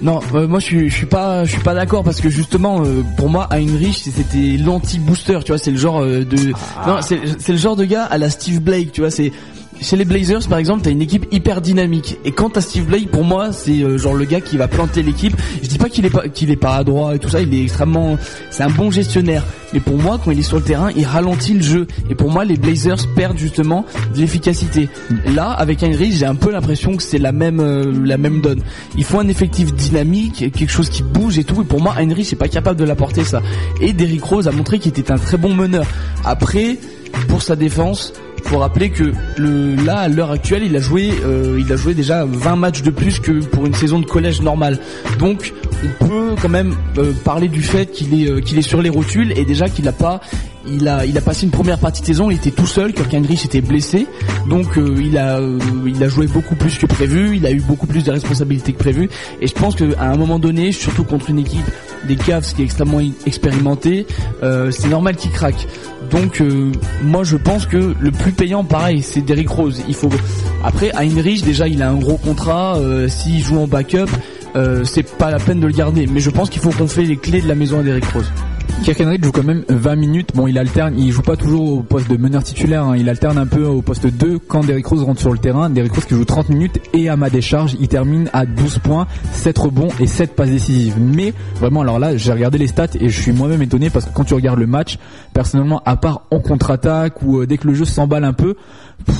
Non, 0.01 0.19
euh, 0.33 0.47
moi 0.47 0.59
je 0.59 0.65
suis, 0.65 0.89
je 0.89 0.95
suis 0.95 1.05
pas, 1.05 1.45
je 1.45 1.51
suis 1.51 1.61
pas 1.61 1.73
d'accord 1.73 2.03
parce 2.03 2.19
que 2.19 2.29
justement, 2.29 2.83
euh, 2.83 3.03
pour 3.17 3.29
moi, 3.29 3.47
Heinrich 3.51 4.09
c'était 4.13 4.57
l'anti-booster, 4.57 5.39
tu 5.45 5.51
vois, 5.51 5.57
c'est 5.57 5.71
le 5.71 5.77
genre 5.77 6.01
euh, 6.01 6.25
de, 6.25 6.53
non, 6.85 7.01
c'est 7.01 7.19
c'est 7.39 7.53
le 7.53 7.57
genre 7.57 7.75
de 7.75 7.85
gars 7.85 8.03
à 8.03 8.17
la 8.17 8.29
Steve 8.29 8.59
Blake, 8.59 8.91
tu 8.91 9.01
vois, 9.01 9.11
c'est 9.11 9.31
chez 9.81 9.95
les 9.95 10.05
Blazers 10.05 10.47
par 10.47 10.57
exemple, 10.57 10.81
t'as 10.83 10.91
une 10.91 11.01
équipe 11.01 11.25
hyper 11.31 11.61
dynamique 11.61 12.17
et 12.25 12.31
quand 12.31 12.51
t'as 12.51 12.61
Steve 12.61 12.85
Blake, 12.85 13.11
pour 13.11 13.23
moi, 13.23 13.51
c'est 13.51 13.81
euh, 13.83 13.97
genre 13.97 14.13
le 14.13 14.25
gars 14.25 14.41
qui 14.41 14.57
va 14.57 14.67
planter 14.67 15.03
l'équipe. 15.03 15.35
Je 15.61 15.67
dis 15.67 15.77
pas 15.77 15.89
qu'il 15.89 16.05
est 16.05 16.09
pas, 16.09 16.27
qu'il 16.27 16.51
est 16.51 16.55
pas 16.55 16.75
adroit 16.75 17.15
et 17.15 17.19
tout 17.19 17.29
ça, 17.29 17.41
il 17.41 17.53
est 17.53 17.63
extrêmement, 17.63 18.17
c'est 18.49 18.63
un 18.63 18.69
bon 18.69 18.91
gestionnaire. 18.91 19.43
Mais 19.73 19.79
pour 19.79 19.97
moi, 19.97 20.19
quand 20.23 20.31
il 20.31 20.39
est 20.39 20.43
sur 20.43 20.57
le 20.57 20.63
terrain, 20.63 20.89
il 20.95 21.05
ralentit 21.05 21.53
le 21.53 21.63
jeu 21.63 21.87
et 22.09 22.15
pour 22.15 22.29
moi, 22.29 22.45
les 22.45 22.57
Blazers 22.57 23.07
perdent 23.15 23.37
justement 23.37 23.85
de 24.13 24.19
l'efficacité. 24.19 24.87
Là, 25.33 25.49
avec 25.51 25.81
Heinrich, 25.81 26.13
j'ai 26.13 26.25
un 26.25 26.35
peu 26.35 26.51
l'impression 26.51 26.95
que 26.95 27.03
c'est 27.03 27.17
la 27.17 27.31
même, 27.31 27.59
euh, 27.59 27.91
la 28.03 28.17
même 28.17 28.41
donne. 28.41 28.61
Il 28.97 29.03
faut 29.03 29.19
un 29.19 29.27
effectif 29.27 29.73
dynamique, 29.73 30.51
quelque 30.53 30.71
chose 30.71 30.89
qui 30.89 31.01
bouge 31.01 31.39
et 31.39 31.43
tout. 31.43 31.61
Et 31.61 31.65
pour 31.65 31.81
moi, 31.81 31.95
Heinrich 31.97 32.31
n'est 32.31 32.37
pas 32.37 32.47
capable 32.47 32.79
de 32.79 32.85
l'apporter 32.85 33.23
ça. 33.23 33.41
Et 33.81 33.93
Derrick 33.93 34.23
Rose 34.23 34.47
a 34.47 34.51
montré 34.51 34.79
qu'il 34.79 34.89
était 34.89 35.11
un 35.11 35.17
très 35.17 35.37
bon 35.37 35.53
meneur. 35.53 35.85
Après, 36.23 36.77
pour 37.27 37.41
sa 37.41 37.55
défense, 37.55 38.13
faut 38.43 38.57
rappeler 38.59 38.89
que 38.89 39.13
le 39.37 39.75
là 39.75 39.99
à 39.99 40.07
l'heure 40.07 40.31
actuelle, 40.31 40.63
il 40.63 40.75
a 40.75 40.79
joué, 40.79 41.11
euh, 41.23 41.59
il 41.59 41.71
a 41.71 41.75
joué 41.75 41.93
déjà 41.93 42.25
20 42.25 42.55
matchs 42.55 42.81
de 42.81 42.91
plus 42.91 43.19
que 43.19 43.43
pour 43.43 43.65
une 43.65 43.73
saison 43.73 43.99
de 43.99 44.05
collège 44.05 44.41
normale. 44.41 44.79
Donc, 45.19 45.53
on 45.83 46.05
peut 46.05 46.35
quand 46.41 46.49
même 46.49 46.75
euh, 46.97 47.13
parler 47.23 47.47
du 47.47 47.61
fait 47.61 47.87
qu'il 47.87 48.21
est, 48.21 48.29
euh, 48.29 48.41
qu'il 48.41 48.57
est 48.57 48.63
sur 48.63 48.81
les 48.81 48.89
rotules 48.89 49.37
et 49.37 49.45
déjà 49.45 49.69
qu'il 49.69 49.87
a 49.87 49.91
pas 49.91 50.21
il 50.67 50.87
a, 50.87 51.05
il 51.05 51.17
a 51.17 51.21
passé 51.21 51.45
une 51.45 51.51
première 51.51 51.79
partie 51.79 52.01
de 52.01 52.07
saison, 52.07 52.29
il 52.29 52.37
était 52.37 52.51
tout 52.51 52.65
seul, 52.65 52.93
Kirk 52.93 53.13
Heinrich 53.13 53.45
était 53.45 53.61
blessé, 53.61 54.07
donc 54.47 54.77
euh, 54.77 54.95
il 54.99 55.17
a, 55.17 55.39
euh, 55.39 55.59
il 55.85 56.01
a 56.03 56.07
joué 56.07 56.27
beaucoup 56.27 56.55
plus 56.55 56.77
que 56.77 56.85
prévu, 56.85 57.37
il 57.37 57.45
a 57.45 57.51
eu 57.51 57.61
beaucoup 57.61 57.87
plus 57.87 58.03
de 58.03 58.11
responsabilités 58.11 58.73
que 58.73 58.77
prévu, 58.77 59.09
et 59.41 59.47
je 59.47 59.53
pense 59.53 59.75
qu'à 59.75 59.85
un 59.99 60.15
moment 60.15 60.39
donné, 60.39 60.71
surtout 60.71 61.03
contre 61.03 61.29
une 61.29 61.39
équipe 61.39 61.65
des 62.07 62.15
Cavs 62.15 62.53
qui 62.53 62.61
est 62.61 62.65
extrêmement 62.65 62.99
expérimentée, 63.25 64.05
euh, 64.41 64.71
c'est 64.71 64.89
normal 64.89 65.15
qu'il 65.15 65.31
craque. 65.31 65.67
Donc 66.11 66.43
moi 67.01 67.23
je 67.23 67.37
pense 67.37 67.65
que 67.65 67.95
le 67.99 68.11
plus 68.11 68.33
payant, 68.33 68.63
pareil, 68.63 69.01
c'est 69.01 69.21
Derrick 69.21 69.49
Rose. 69.49 69.81
Il 69.87 69.95
faut 69.95 70.09
après 70.63 70.91
Heinrich 70.93 71.43
déjà 71.43 71.67
il 71.67 71.81
a 71.81 71.89
un 71.89 71.95
gros 71.95 72.17
contrat, 72.17 72.77
s'il 73.07 73.41
joue 73.41 73.57
en 73.57 73.67
backup. 73.67 74.09
C'est 74.83 75.17
pas 75.17 75.31
la 75.31 75.39
peine 75.39 75.59
de 75.59 75.65
le 75.65 75.73
garder, 75.73 76.05
mais 76.05 76.19
je 76.19 76.29
pense 76.29 76.49
qu'il 76.49 76.61
faut 76.61 76.71
qu'on 76.71 76.87
fait 76.87 77.03
les 77.03 77.17
clés 77.17 77.41
de 77.41 77.47
la 77.47 77.55
maison 77.55 77.79
à 77.79 77.83
Derrick 77.83 78.05
Rose. 78.05 78.31
Kirkenrich 78.83 79.23
joue 79.23 79.31
quand 79.31 79.43
même 79.43 79.63
20 79.69 79.95
minutes. 79.95 80.29
Bon, 80.35 80.45
il 80.45 80.57
alterne, 80.57 80.95
il 80.97 81.11
joue 81.11 81.21
pas 81.21 81.37
toujours 81.37 81.71
au 81.71 81.83
poste 81.83 82.09
de 82.09 82.17
meneur 82.17 82.43
titulaire, 82.43 82.83
hein. 82.83 82.97
il 82.97 83.07
alterne 83.07 83.37
un 83.37 83.45
peu 83.45 83.63
au 83.65 83.81
poste 83.81 84.07
2 84.07 84.39
quand 84.39 84.65
Derrick 84.65 84.85
Rose 84.85 85.03
rentre 85.03 85.21
sur 85.21 85.31
le 85.31 85.37
terrain. 85.37 85.69
Derrick 85.69 85.93
Rose 85.93 86.05
qui 86.05 86.15
joue 86.15 86.25
30 86.25 86.49
minutes 86.49 86.81
et 86.93 87.07
à 87.07 87.15
ma 87.15 87.29
décharge, 87.29 87.77
il 87.79 87.87
termine 87.87 88.29
à 88.33 88.45
12 88.45 88.79
points, 88.79 89.07
7 89.31 89.57
rebonds 89.57 89.87
et 89.99 90.07
7 90.07 90.35
passes 90.35 90.49
décisives. 90.49 90.95
Mais 90.99 91.33
vraiment, 91.55 91.81
alors 91.81 91.97
là, 91.97 92.17
j'ai 92.17 92.33
regardé 92.33 92.57
les 92.57 92.67
stats 92.67 92.87
et 92.99 93.07
je 93.07 93.21
suis 93.21 93.31
moi-même 93.31 93.61
étonné 93.61 93.89
parce 93.89 94.05
que 94.05 94.13
quand 94.13 94.25
tu 94.25 94.33
regardes 94.33 94.59
le 94.59 94.67
match, 94.67 94.97
personnellement, 95.33 95.81
à 95.85 95.95
part 95.95 96.23
en 96.31 96.39
contre-attaque 96.39 97.21
ou 97.21 97.39
euh, 97.39 97.47
dès 97.47 97.57
que 97.57 97.67
le 97.67 97.73
jeu 97.73 97.85
s'emballe 97.85 98.25
un 98.25 98.33
peu, 98.33 98.55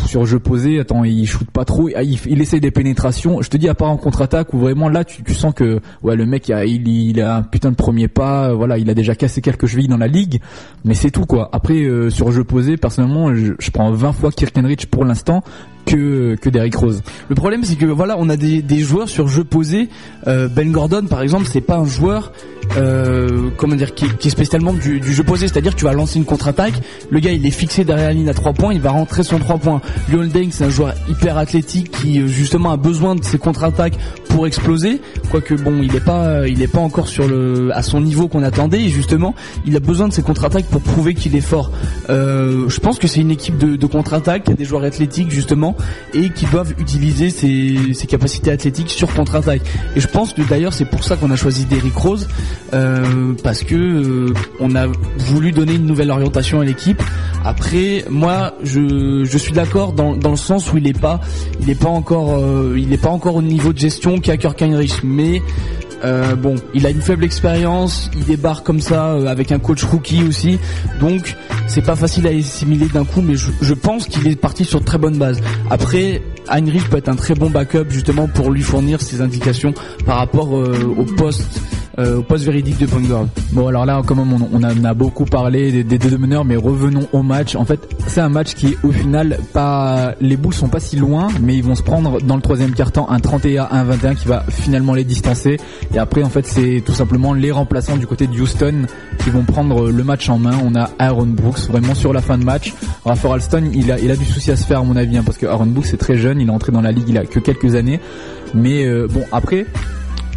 sur 0.08 0.26
jeu 0.26 0.39
posé, 0.39 0.80
attends, 0.80 1.04
il 1.04 1.26
shoot 1.26 1.50
pas 1.52 1.65
trop, 1.65 1.89
il, 1.89 2.19
il 2.28 2.41
essaie 2.41 2.60
des 2.60 2.72
pénétrations. 2.72 3.41
Je 3.41 3.50
te 3.50 3.58
dis 3.58 3.69
à 3.69 3.74
part 3.74 3.89
en 3.89 3.98
contre-attaque 3.98 4.54
où 4.54 4.60
vraiment 4.60 4.89
là, 4.89 5.04
tu, 5.04 5.34
sens 5.34 5.54
que 5.54 5.80
ouais, 6.04 6.15
le 6.15 6.26
mec, 6.26 6.50
il 6.50 7.22
a, 7.22 7.36
un 7.38 7.43
putain 7.43 7.72
de 7.72 7.76
premier 7.76 8.08
pas, 8.08 8.50
euh, 8.50 8.54
voilà, 8.54 8.78
il 8.78 8.89
a 8.89 8.93
déjà 8.93 9.15
cassé 9.15 9.41
quelques 9.41 9.65
chevilles 9.65 9.88
dans 9.88 9.98
la 9.98 10.08
ligue, 10.08 10.41
mais 10.86 10.93
c'est 10.93 11.12
tout 11.12 11.26
quoi. 11.26 11.50
Après, 11.52 11.82
euh, 11.84 12.10
sur 12.10 12.32
jeu 12.32 12.43
posé, 12.43 12.78
personnellement, 12.78 13.34
je, 13.36 13.54
je 13.60 13.72
prends 13.72 13.91
20 13.91 14.12
fois 14.13 14.32
Kirkenrich 14.32 14.86
pour 14.88 15.06
l'instant 15.06 15.43
que 15.86 16.36
que 16.36 16.50
Derrick 16.50 16.76
Rose. 16.76 17.02
Le 17.30 17.36
problème 17.36 17.63
c'est 17.63 17.76
que 17.76 17.86
voilà, 17.86 18.15
on 18.17 18.30
a 18.30 18.38
des, 18.38 18.62
des 18.62 18.80
joueurs 18.80 19.10
sur 19.10 19.28
jeu 19.28 19.43
posé. 19.43 19.89
Euh, 20.28 20.48
ben 20.48 20.72
Gordon 20.72 21.06
par 21.10 21.22
exemple, 21.22 21.46
c'est 21.52 21.62
pas 21.62 21.78
un 21.78 21.86
joueur 21.86 22.32
euh, 22.78 23.50
comment 23.58 23.76
dire 23.76 23.93
qui, 23.93 24.08
qui 24.17 24.30
est 24.30 24.32
spécialement 24.32 24.74
du, 24.74 25.00
du 25.00 25.13
jeu 25.13 25.24
posé, 25.24 25.48
c'est-à-dire 25.48 25.76
tu 25.76 25.84
vas 25.86 25.93
lancer 25.93 26.17
une 26.17 26.26
contre-attaque, 26.26 26.74
le 27.10 27.19
gars 27.19 27.32
il 27.32 27.46
est 27.46 27.52
fixé 27.52 27.84
derrière 27.84 28.08
la 28.08 28.13
ligne 28.13 28.30
à 28.30 28.34
3 28.34 28.54
points, 28.54 28.74
il 28.74 28.82
va 28.82 28.91
rentrer 28.91 29.24
son 29.24 29.38
3 29.38 29.58
points. 29.58 29.82
Lionel 30.12 30.30
Deng 30.30 30.48
c'est 30.52 30.63
un 30.63 30.69
joueur 30.69 30.93
hyper 31.10 31.38
athlétique 31.38 31.91
qui 31.91 32.22
euh, 32.22 32.28
justement 32.28 32.72
a 32.72 32.78
besoin 32.78 33.15
de 33.15 33.24
ses 33.24 33.38
contre-attaques 33.38 33.98
pour 34.30 34.48
exploser, 34.48 35.02
quoique 35.30 35.54
bon, 35.56 35.82
il 35.84 35.96
est 35.96 36.04
pas 36.04 36.48
il 36.48 36.62
est 36.62 36.67
pas 36.67 36.80
encore 36.80 37.08
sur 37.08 37.28
le 37.28 37.69
à 37.74 37.84
son 37.84 38.02
niveau 38.02 38.28
qu'on 38.28 38.43
attendait 38.43 38.82
et 38.82 38.89
justement, 38.89 39.36
il 39.65 39.76
a 39.76 39.80
besoin 39.80 40.08
de 40.08 40.13
ses 40.13 40.24
contre-attaques 40.24 40.65
pour 40.65 40.82
prouver 40.82 41.13
qu'il 41.13 41.36
est 41.36 41.41
fort. 41.41 41.72
Je 42.10 42.80
pense 42.80 42.98
que 42.98 43.08
c'est 43.08 43.22
une 43.22 43.32
équipe 43.32 43.58
de, 43.58 43.76
de 43.76 43.86
contre-attaque, 43.86 44.43
il 44.48 44.52
y 44.52 44.54
a 44.54 44.58
des 44.58 44.65
joueurs 44.65 44.84
athlétiques 44.84 45.30
justement 45.30 45.72
et 46.13 46.29
qui 46.29 46.45
doivent 46.45 46.73
utiliser 46.79 47.29
ses, 47.29 48.07
capacités 48.07 48.51
athlétiques 48.51 48.89
sur 48.89 49.13
contre-attaque. 49.13 49.62
Et 49.95 49.99
je 49.99 50.07
pense 50.07 50.33
que 50.33 50.41
d'ailleurs 50.41 50.73
c'est 50.73 50.86
pour 50.86 51.03
ça 51.03 51.15
qu'on 51.15 51.31
a 51.31 51.36
choisi 51.36 51.65
Derrick 51.65 51.95
Rose 51.95 52.27
euh, 52.73 53.33
parce 53.43 53.63
que 53.63 53.75
euh, 53.75 54.33
on 54.59 54.75
a 54.75 54.88
voulu 55.17 55.51
donner 55.51 55.75
une 55.75 55.86
nouvelle 55.86 56.12
orientation 56.12 56.62
à 56.62 56.65
l'équipe. 56.65 57.01
Après, 57.45 58.05
moi, 58.09 58.53
je, 58.63 59.38
suis 59.38 59.51
d'accord 59.51 59.93
dans, 59.93 60.13
le 60.13 60.36
sens 60.38 60.71
où 60.71 60.77
il 60.77 60.88
est 60.88 60.97
pas, 60.97 61.19
il 61.59 61.75
pas 61.75 61.89
encore, 61.89 62.38
euh, 62.38 62.75
il 62.77 62.97
pas 62.97 63.09
encore 63.09 63.36
au 63.36 63.41
niveau 63.41 63.73
de 63.73 63.77
gestion 63.77 64.19
qu'a 64.19 64.38
Kirk 64.38 64.63
mais 65.03 65.41
euh, 66.03 66.35
bon, 66.35 66.55
il 66.73 66.85
a 66.85 66.89
une 66.89 67.01
faible 67.01 67.23
expérience, 67.23 68.11
il 68.15 68.25
débarque 68.25 68.65
comme 68.65 68.81
ça 68.81 69.13
euh, 69.13 69.27
avec 69.27 69.51
un 69.51 69.59
coach 69.59 69.83
rookie 69.83 70.23
aussi, 70.23 70.59
donc 70.99 71.35
c'est 71.67 71.81
pas 71.81 71.95
facile 71.95 72.27
à 72.27 72.31
assimiler 72.31 72.87
d'un 72.87 73.05
coup, 73.05 73.21
mais 73.21 73.35
je, 73.35 73.73
pense 73.73 74.07
qu'il 74.07 74.27
est 74.27 74.35
parti 74.35 74.65
sur 74.65 74.83
très 74.83 74.97
bonnes 74.97 75.17
bases. 75.17 75.39
Après, 75.69 76.21
Heinrich 76.49 76.89
peut 76.89 76.97
être 76.97 77.09
un 77.09 77.15
très 77.15 77.35
bon 77.35 77.49
backup 77.49 77.85
justement 77.89 78.27
pour 78.27 78.51
lui 78.51 78.61
fournir 78.61 79.01
ses 79.01 79.21
indications 79.21 79.73
par 80.05 80.17
rapport 80.17 80.57
euh, 80.57 80.93
au 80.97 81.05
poste 81.05 81.61
euh, 81.99 82.17
au 82.17 82.23
poste 82.23 82.45
véridique 82.45 82.79
de 82.79 82.86
point. 82.86 83.01
Bon 83.51 83.67
alors 83.67 83.86
là 83.86 84.01
quand 84.06 84.15
même 84.15 84.34
on, 84.34 84.63
a 84.63 84.93
beaucoup 84.93 85.25
parlé 85.25 85.84
des, 85.84 85.97
deux 85.97 86.17
meneurs 86.17 86.45
mais 86.45 86.56
revenons 86.56 87.08
au 87.12 87.21
match. 87.21 87.56
En 87.56 87.65
fait 87.65 87.79
c'est 88.08 88.21
un 88.21 88.29
match 88.29 88.56
qui 88.56 88.75
au 88.84 88.91
final 88.91 89.38
pas 89.53 90.15
les 90.19 90.38
Bulls 90.38 90.53
sont 90.53 90.69
pas 90.69 90.79
si 90.79 90.95
loin 90.95 91.27
mais 91.41 91.56
ils 91.56 91.63
vont 91.63 91.75
se 91.75 91.84
prendre 91.84 92.19
dans 92.21 92.36
le 92.36 92.41
troisième 92.41 92.73
quart-temps 92.73 93.10
un 93.10 93.19
31 93.19 93.67
un 93.69 93.84
21 93.84 94.15
qui 94.15 94.27
va 94.27 94.43
finalement 94.49 94.93
les 94.93 95.03
distancer 95.03 95.58
et 95.93 95.99
après 95.99 96.23
en 96.23 96.29
fait 96.29 96.47
c'est 96.47 96.82
tout 96.86 96.93
simplement 96.93 97.34
les 97.34 97.51
remplaçants 97.51 97.97
du 97.97 98.08
côté 98.08 98.27
de 98.27 98.39
Houston 98.39 98.88
qui 99.23 99.29
vont 99.29 99.43
prendre 99.43 99.89
le 99.89 100.03
match 100.03 100.29
en 100.29 100.39
main. 100.39 100.58
On 100.63 100.75
a 100.75 100.89
Aaron 100.99 101.27
Brooks 101.27 101.67
vraiment 101.69 101.93
sur 101.93 102.13
la 102.13 102.21
fin 102.21 102.38
de 102.38 102.43
match. 102.43 102.73
Rafael 103.06 103.34
Alston 103.34 103.69
il 103.73 103.91
a 103.91 103.99
il 103.99 104.10
a 104.10 104.15
du 104.15 104.25
souci 104.25 104.51
à 104.51 104.56
se 104.56 104.65
faire 104.65 104.79
à 104.79 104.84
mon 104.84 104.95
avis 104.95 105.17
hein, 105.17 105.23
parce 105.25 105.38
que 105.38 105.45
Aaron 105.45 105.67
Brooks 105.67 105.93
est 105.93 105.97
très 105.97 106.17
jeune, 106.17 106.41
il 106.41 106.47
est 106.47 106.51
entré 106.51 106.71
dans 106.71 106.82
la 106.82 106.91
ligue 106.91 107.10
il 107.10 107.17
a 107.17 107.25
que 107.25 107.39
quelques 107.39 107.75
années 107.75 107.99
mais 108.56 108.86
euh, 108.86 109.08
bon 109.08 109.23
après 109.32 109.65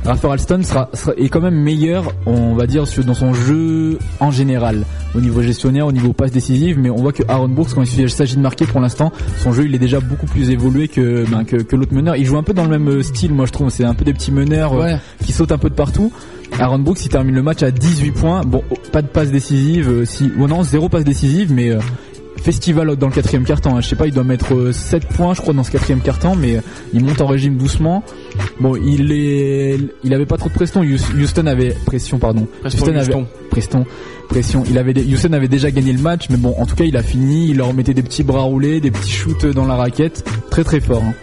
Rafael 0.06 0.34
Alston 0.34 0.62
sera, 0.62 0.88
sera, 0.94 1.12
est 1.16 1.28
quand 1.28 1.40
même 1.40 1.56
meilleur, 1.56 2.12
on 2.26 2.54
va 2.54 2.68
dire, 2.68 2.84
dans 3.04 3.14
son 3.14 3.34
jeu 3.34 3.98
en 4.20 4.30
général, 4.30 4.84
au 5.16 5.20
niveau 5.20 5.42
gestionnaire, 5.42 5.86
au 5.86 5.92
niveau 5.92 6.12
passe 6.12 6.30
décisive, 6.30 6.78
mais 6.78 6.90
on 6.90 6.96
voit 6.96 7.12
que 7.12 7.24
Aaron 7.26 7.48
Brooks, 7.48 7.74
quand 7.74 7.82
il 7.82 8.08
s'agit 8.08 8.36
de 8.36 8.40
marquer 8.40 8.66
pour 8.66 8.80
l'instant, 8.80 9.12
son 9.42 9.52
jeu 9.52 9.64
il 9.64 9.74
est 9.74 9.80
déjà 9.80 9.98
beaucoup 9.98 10.26
plus 10.26 10.50
évolué 10.50 10.86
que, 10.86 11.28
ben, 11.28 11.42
que, 11.44 11.56
que 11.56 11.74
l'autre 11.74 11.92
meneur. 11.92 12.14
Il 12.14 12.24
joue 12.24 12.36
un 12.36 12.44
peu 12.44 12.54
dans 12.54 12.64
le 12.64 12.78
même 12.78 13.02
style, 13.02 13.34
moi 13.34 13.46
je 13.46 13.52
trouve, 13.52 13.68
c'est 13.70 13.84
un 13.84 13.94
peu 13.94 14.04
des 14.04 14.12
petits 14.12 14.30
meneurs 14.30 14.74
euh, 14.74 14.94
qui 15.24 15.32
sautent 15.32 15.52
un 15.52 15.58
peu 15.58 15.70
de 15.70 15.74
partout. 15.74 16.12
Aaron 16.60 16.78
Brooks 16.78 17.04
il 17.04 17.08
termine 17.08 17.34
le 17.34 17.42
match 17.42 17.64
à 17.64 17.72
18 17.72 18.12
points, 18.12 18.40
bon 18.42 18.62
pas 18.92 19.02
de 19.02 19.08
passe 19.08 19.32
décisive, 19.32 19.88
euh, 19.90 20.04
si, 20.04 20.28
bon 20.28 20.46
non 20.46 20.62
zéro 20.62 20.88
passe 20.88 21.04
décisive, 21.04 21.52
mais 21.52 21.70
euh, 21.70 21.80
festival 22.46 22.94
dans 22.96 23.08
le 23.08 23.12
quatrième 23.12 23.44
quart-temps. 23.44 23.76
hein. 23.76 23.80
Je 23.80 23.88
sais 23.88 23.96
pas, 23.96 24.06
il 24.06 24.14
doit 24.14 24.22
mettre 24.24 24.54
euh, 24.54 24.72
7 24.72 25.06
points, 25.08 25.34
je 25.34 25.40
crois, 25.40 25.52
dans 25.52 25.64
ce 25.64 25.70
quatrième 25.72 26.00
quart-temps, 26.00 26.36
mais 26.36 26.56
euh, 26.56 26.60
il 26.94 27.04
monte 27.04 27.20
en 27.20 27.26
régime 27.26 27.56
doucement. 27.56 28.04
Bon, 28.60 28.76
il 28.76 29.10
est, 29.12 29.78
il 30.04 30.14
avait 30.14 30.26
pas 30.26 30.36
trop 30.36 30.48
de 30.48 30.54
pression. 30.54 30.82
Houston 30.82 31.46
avait 31.46 31.70
pression, 31.84 32.18
pardon. 32.18 32.46
Houston 32.64 32.86
avait 32.96 32.98
Houston. 33.00 33.26
pression, 33.50 33.84
pression. 34.28 34.62
Il 34.70 34.78
avait, 34.78 34.94
des- 34.94 35.04
Houston 35.12 35.32
avait 35.32 35.48
déjà 35.48 35.70
gagné 35.72 35.92
le 35.92 36.00
match, 36.00 36.26
mais 36.30 36.36
bon, 36.36 36.54
en 36.58 36.66
tout 36.66 36.76
cas, 36.76 36.84
il 36.84 36.96
a 36.96 37.02
fini. 37.02 37.48
Il 37.50 37.56
leur 37.58 37.74
mettait 37.74 37.94
des 37.94 38.02
petits 38.02 38.22
bras 38.22 38.42
roulés, 38.42 38.80
des 38.80 38.90
petits 38.92 39.10
shoots 39.12 39.44
dans 39.46 39.66
la 39.66 39.74
raquette, 39.74 40.24
très 40.50 40.62
très 40.64 40.80
fort. 40.80 41.02
hein. 41.04 41.14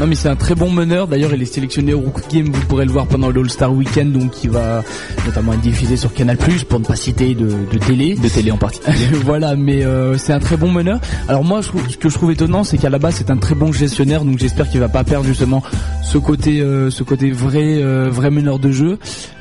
Non 0.00 0.06
mais 0.06 0.14
c'est 0.14 0.28
un 0.28 0.36
très 0.36 0.54
bon 0.54 0.70
meneur. 0.70 1.08
D'ailleurs, 1.08 1.34
il 1.34 1.42
est 1.42 1.52
sélectionné 1.52 1.92
au 1.92 1.98
Rookie 2.00 2.38
Game. 2.38 2.52
Vous 2.52 2.64
pourrez 2.66 2.84
le 2.84 2.92
voir 2.92 3.06
pendant 3.08 3.30
le 3.30 3.40
All-Star 3.40 3.72
Weekend, 3.72 4.12
donc 4.12 4.30
qui 4.30 4.46
va 4.46 4.84
notamment 5.26 5.54
être 5.54 5.60
diffusé 5.60 5.96
sur 5.96 6.14
Canal+, 6.14 6.36
pour 6.68 6.78
ne 6.78 6.84
pas 6.84 6.94
citer 6.94 7.34
de, 7.34 7.48
de 7.48 7.78
télé. 7.78 8.14
De 8.14 8.28
télé 8.28 8.52
en 8.52 8.58
particulier. 8.58 9.06
voilà, 9.24 9.56
mais 9.56 9.84
euh, 9.84 10.16
c'est 10.16 10.32
un 10.32 10.38
très 10.38 10.56
bon 10.56 10.70
meneur. 10.70 11.00
Alors 11.26 11.42
moi, 11.44 11.62
je 11.62 11.68
ce 11.90 11.96
que 11.96 12.08
je 12.08 12.14
trouve 12.14 12.30
étonnant, 12.30 12.62
c'est 12.62 12.78
qu'à 12.78 12.90
la 12.90 13.00
base, 13.00 13.16
c'est 13.16 13.30
un 13.30 13.36
très 13.38 13.56
bon 13.56 13.72
gestionnaire, 13.72 14.24
donc 14.24 14.38
j'espère 14.38 14.68
qu'il 14.70 14.78
va 14.78 14.88
pas 14.88 15.02
perdre 15.02 15.26
justement 15.26 15.64
ce 16.04 16.18
côté, 16.18 16.60
euh, 16.60 16.90
ce 16.90 17.02
côté 17.02 17.32
vrai, 17.32 17.82
euh, 17.82 18.08
vrai 18.08 18.30
meneur 18.30 18.60
de 18.60 18.70
jeu. 18.70 18.98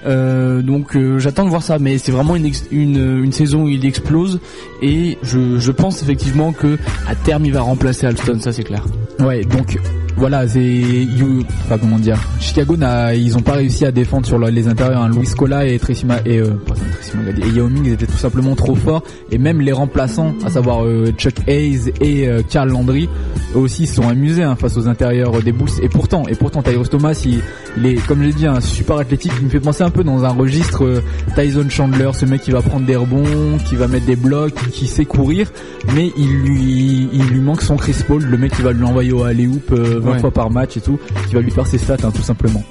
Euh, 0.08 0.64
donc 0.64 0.96
euh, 0.96 1.20
j'attends 1.20 1.46
de 1.46 1.50
voir 1.50 1.62
ça, 1.62 1.78
mais 1.78 2.00
c'est 2.00 2.12
vraiment 2.12 2.36
une, 2.36 2.52
une, 2.72 3.24
une 3.24 3.32
saison 3.32 3.64
où 3.64 3.70
il 3.70 3.86
explose 3.86 4.40
et 4.82 5.18
je, 5.22 5.60
je 5.60 5.72
pense 5.72 6.02
effectivement 6.02 6.52
que 6.52 6.78
à 7.08 7.16
terme, 7.16 7.46
il 7.46 7.54
va 7.54 7.62
remplacer 7.62 8.08
Alston, 8.08 8.40
ça 8.40 8.52
c'est 8.52 8.64
clair. 8.64 8.84
Ouais, 9.20 9.44
donc 9.44 9.78
voilà, 10.18 10.48
c'est 10.48 10.64
you, 10.64 11.44
comment 11.80 12.00
dire, 12.00 12.18
Chicago 12.40 12.76
n'a, 12.76 13.14
ils 13.14 13.38
ont 13.38 13.42
pas 13.42 13.54
réussi 13.54 13.86
à 13.86 13.92
défendre 13.92 14.26
sur 14.26 14.38
le- 14.40 14.50
les 14.50 14.68
intérieurs. 14.68 15.04
Hein. 15.04 15.10
Luis 15.16 15.28
Scola 15.28 15.66
et 15.68 15.78
Tracy 15.80 16.06
Ma- 16.06 16.20
et 16.26 16.40
euh, 16.40 16.52
Yao 17.56 17.70
Ming 17.70 17.88
étaient 17.94 18.06
tout 18.08 18.18
simplement 18.18 18.56
trop 18.56 18.76
forts 18.76 19.04
et 19.32 19.38
même 19.38 19.62
les 19.62 19.72
remplaçants, 19.72 20.34
à 20.46 20.50
savoir 20.50 20.86
euh, 20.86 21.12
Chuck 21.18 21.36
Hayes 21.48 21.92
et 22.02 22.28
euh, 22.28 22.42
Carl 22.48 22.70
Landry, 22.70 23.08
eux 23.56 23.60
aussi 23.60 23.86
se 23.88 23.96
sont 23.96 24.08
amusés 24.08 24.44
hein, 24.44 24.56
face 24.56 24.78
aux 24.78 24.88
intérieurs 24.88 25.42
des 25.44 25.52
Bulls. 25.52 25.70
Et 25.82 25.90
pourtant, 25.90 26.24
et 26.28 26.36
pourtant 26.36 26.62
Tyrus 26.62 26.90
Thomas, 26.90 27.20
il, 27.26 27.40
il 27.78 27.86
est 27.86 28.08
comme 28.08 28.24
j'ai 28.24 28.34
dit 28.34 28.48
un 28.48 28.60
super 28.60 28.98
athlétique. 28.98 29.32
Il 29.40 29.46
me 29.46 29.50
fait 29.50 29.60
penser 29.60 29.84
un 29.84 29.90
peu 29.90 30.04
dans 30.04 30.24
un 30.24 30.30
registre 30.30 30.84
euh, 30.84 31.02
Tyson 31.36 31.66
Chandler, 31.70 32.10
ce 32.14 32.26
mec 32.26 32.42
qui 32.42 32.52
va 32.52 32.62
prendre 32.62 32.86
des 32.86 32.96
rebonds, 32.96 33.58
qui 33.68 33.76
va 33.76 33.88
mettre 33.88 34.06
des 34.06 34.16
blocs, 34.16 34.56
qui 34.72 34.88
sait 34.88 35.06
courir, 35.06 35.52
mais 35.96 36.12
il 36.18 36.34
lui, 36.40 37.10
il 37.14 37.26
lui 37.28 37.40
manque 37.40 37.62
son 37.62 37.76
Chris 37.78 37.96
Paul, 38.08 38.24
le 38.24 38.38
mec 38.38 38.54
qui 38.56 38.62
va 38.62 38.72
lui 38.74 38.84
envoyer 38.84 39.12
au 39.12 39.24
alley-oop 39.24 39.72
euh, 39.72 40.00
20 40.08 40.14
Ouais. 40.14 40.20
fois 40.20 40.32
par 40.32 40.50
match 40.50 40.78
et 40.78 40.82
tout, 40.82 41.00
qui 41.28 41.36
va 41.36 41.42
lui 41.42 41.52
faire 41.52 41.68
ses 41.68 41.78
stats 41.78 41.98
hein, 42.04 42.12
tout 42.14 42.22
simplement. 42.24 42.64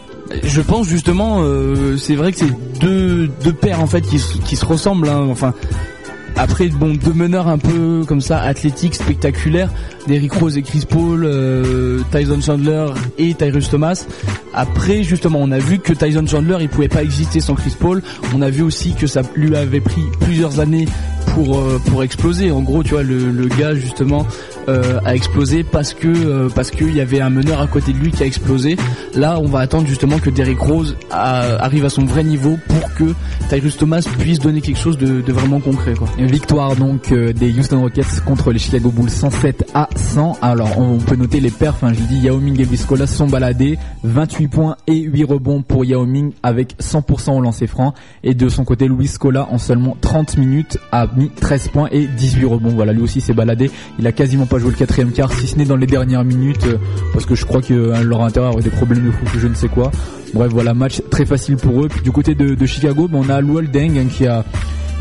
Je 0.42 0.61
pense 0.61 0.88
justement, 0.88 1.37
euh, 1.40 1.96
c'est 1.96 2.16
vrai 2.16 2.33
que 2.33 2.38
c'est 2.38 2.79
deux 2.81 3.29
deux 3.44 3.53
paires 3.53 3.81
en 3.81 3.87
fait 3.87 4.01
qui, 4.01 4.18
se- 4.18 4.38
qui 4.38 4.57
se 4.57 4.64
ressemblent. 4.66 5.09
hein. 5.09 5.27
Enfin, 5.31 5.55
après 6.37 6.68
bon, 6.68 6.94
deux 6.94 7.12
meneurs 7.12 7.49
un 7.49 7.59
peu 7.59 8.05
comme 8.07 8.20
ça, 8.20 8.40
athlétiques, 8.40 8.94
spectaculaires, 8.94 9.70
Derrick 10.07 10.33
Rose 10.33 10.57
et 10.57 10.62
Chris 10.62 10.85
Paul, 10.88 11.25
euh, 11.25 12.01
Tyson 12.12 12.40
Chandler 12.40 12.87
et 13.18 13.35
Tyrus 13.35 13.70
Thomas. 13.70 14.07
Après 14.55 15.03
justement, 15.03 15.38
on 15.40 15.51
a 15.51 15.59
vu 15.59 15.79
que 15.79 15.92
Tyson 15.92 16.27
Chandler 16.27 16.59
il 16.61 16.68
pouvait 16.68 16.88
pas 16.88 17.03
exister 17.03 17.40
sans 17.40 17.55
Chris 17.55 17.75
Paul. 17.79 18.03
On 18.35 18.42
a 18.42 18.51
vu 18.51 18.62
aussi 18.62 18.92
que 18.92 19.07
ça 19.07 19.22
lui 19.35 19.57
avait 19.57 19.81
pris 19.81 20.03
plusieurs 20.20 20.61
années 20.61 20.87
pour 21.35 21.59
euh, 21.59 21.79
pour 21.87 22.03
exploser. 22.03 22.51
En 22.51 22.62
gros, 22.62 22.83
tu 22.83 22.90
vois, 22.90 23.03
le, 23.03 23.31
le 23.31 23.49
gars 23.49 23.75
justement 23.75 24.27
euh, 24.68 24.99
a 25.05 25.14
explosé 25.14 25.62
parce 25.62 25.94
que 25.94 26.09
euh, 26.09 26.49
parce 26.55 26.70
qu'il 26.70 26.94
y 26.94 27.01
avait 27.01 27.20
un 27.20 27.31
meneur 27.31 27.61
à 27.61 27.66
côté 27.66 27.92
de 27.92 27.99
lui 27.99 28.11
qui 28.11 28.22
a 28.22 28.27
explosé. 28.27 28.77
Là, 29.14 29.38
on 29.40 29.46
va 29.46 29.61
attendre 29.61 29.87
justement 29.87 30.18
que 30.18 30.31
Derrick 30.31 30.59
Rose 30.59 30.96
arrive 31.11 31.85
à 31.85 31.90
son 31.90 32.05
vrai 32.05 32.25
niveau 32.25 32.59
pour 32.66 32.94
que 32.94 33.14
Tyrus 33.49 33.77
Thomas 33.77 34.07
puisse 34.18 34.38
donner 34.38 34.61
quelque 34.61 34.79
chose 34.79 34.99
de, 34.99 35.33
vraiment 35.33 35.61
concret. 35.61 35.94
Victoire 36.27 36.77
donc 36.77 37.12
euh, 37.12 37.33
des 37.33 37.53
Houston 37.59 37.81
Rockets 37.81 38.21
contre 38.25 38.53
les 38.53 38.59
Chicago 38.59 38.91
Bulls 38.91 39.11
107 39.11 39.71
à 39.75 39.89
100. 39.95 40.39
Alors 40.43 40.79
on 40.79 40.99
peut 40.99 41.17
noter 41.17 41.41
les 41.41 41.51
perfs, 41.51 41.85
hein, 41.85 41.93
je 41.93 42.01
dis 42.01 42.19
Yao 42.19 42.39
Ming 42.39 42.61
et 42.61 42.65
Viscola 42.65 43.07
sont 43.07 43.27
baladés, 43.27 43.79
28 44.05 44.49
points 44.49 44.77
et 44.87 44.99
8 44.99 45.25
rebonds 45.25 45.62
pour 45.62 45.85
Yao 45.85 46.05
Ming 46.05 46.33
avec 46.43 46.77
100% 46.81 47.37
au 47.37 47.41
lancer 47.41 47.67
franc 47.67 47.95
et 48.25 48.35
de 48.35 48.49
son 48.49 48.65
côté 48.65 48.89
Louis 48.89 49.07
Scola 49.07 49.49
en 49.51 49.59
seulement 49.59 49.97
30 50.01 50.39
minutes 50.39 50.79
a 50.93 51.07
mis 51.17 51.31
13 51.31 51.69
points 51.69 51.89
et 51.93 52.07
18 52.07 52.45
rebonds. 52.47 52.75
Voilà, 52.75 52.93
lui 52.93 53.03
aussi 53.03 53.21
s'est 53.21 53.35
baladé, 53.35 53.71
il 53.99 54.07
a 54.07 54.12
quasiment 54.12 54.47
pas 54.47 54.59
joué 54.59 54.71
le 54.71 54.77
quatrième 54.77 55.12
quart 55.12 55.33
si 55.33 55.47
ce 55.47 55.57
n'est 55.57 55.65
dans 55.65 55.77
les 55.77 55.87
dernières 55.87 56.25
minutes 56.25 56.67
euh, 56.67 56.79
parce 57.12 57.27
que 57.27 57.35
je 57.35 57.45
crois 57.45 57.62
que 57.62 57.75
euh, 57.75 58.03
leur 58.03 58.23
intérieur 58.23 58.53
avait 58.53 58.62
des 58.62 58.71
problèmes 58.71 59.05
de 59.05 59.11
fou, 59.11 59.25
je 59.39 59.47
ne 59.47 59.55
sais 59.55 59.69
quoi. 59.69 59.91
Bref, 60.35 60.51
voilà, 60.53 60.75
match 60.75 61.03
très 61.11 61.25
facile 61.25 61.57
pour 61.57 61.85
eux. 61.85 61.89
Du 62.03 62.11
côté 62.12 62.35
de, 62.35 62.67
Chicago, 62.67 63.09
ben, 63.09 63.23
on 63.25 63.31
a 63.31 63.41
Luol 63.41 63.71
Deng 63.71 63.97
hein, 63.99 64.07
qui 64.11 64.27
a 64.27 64.45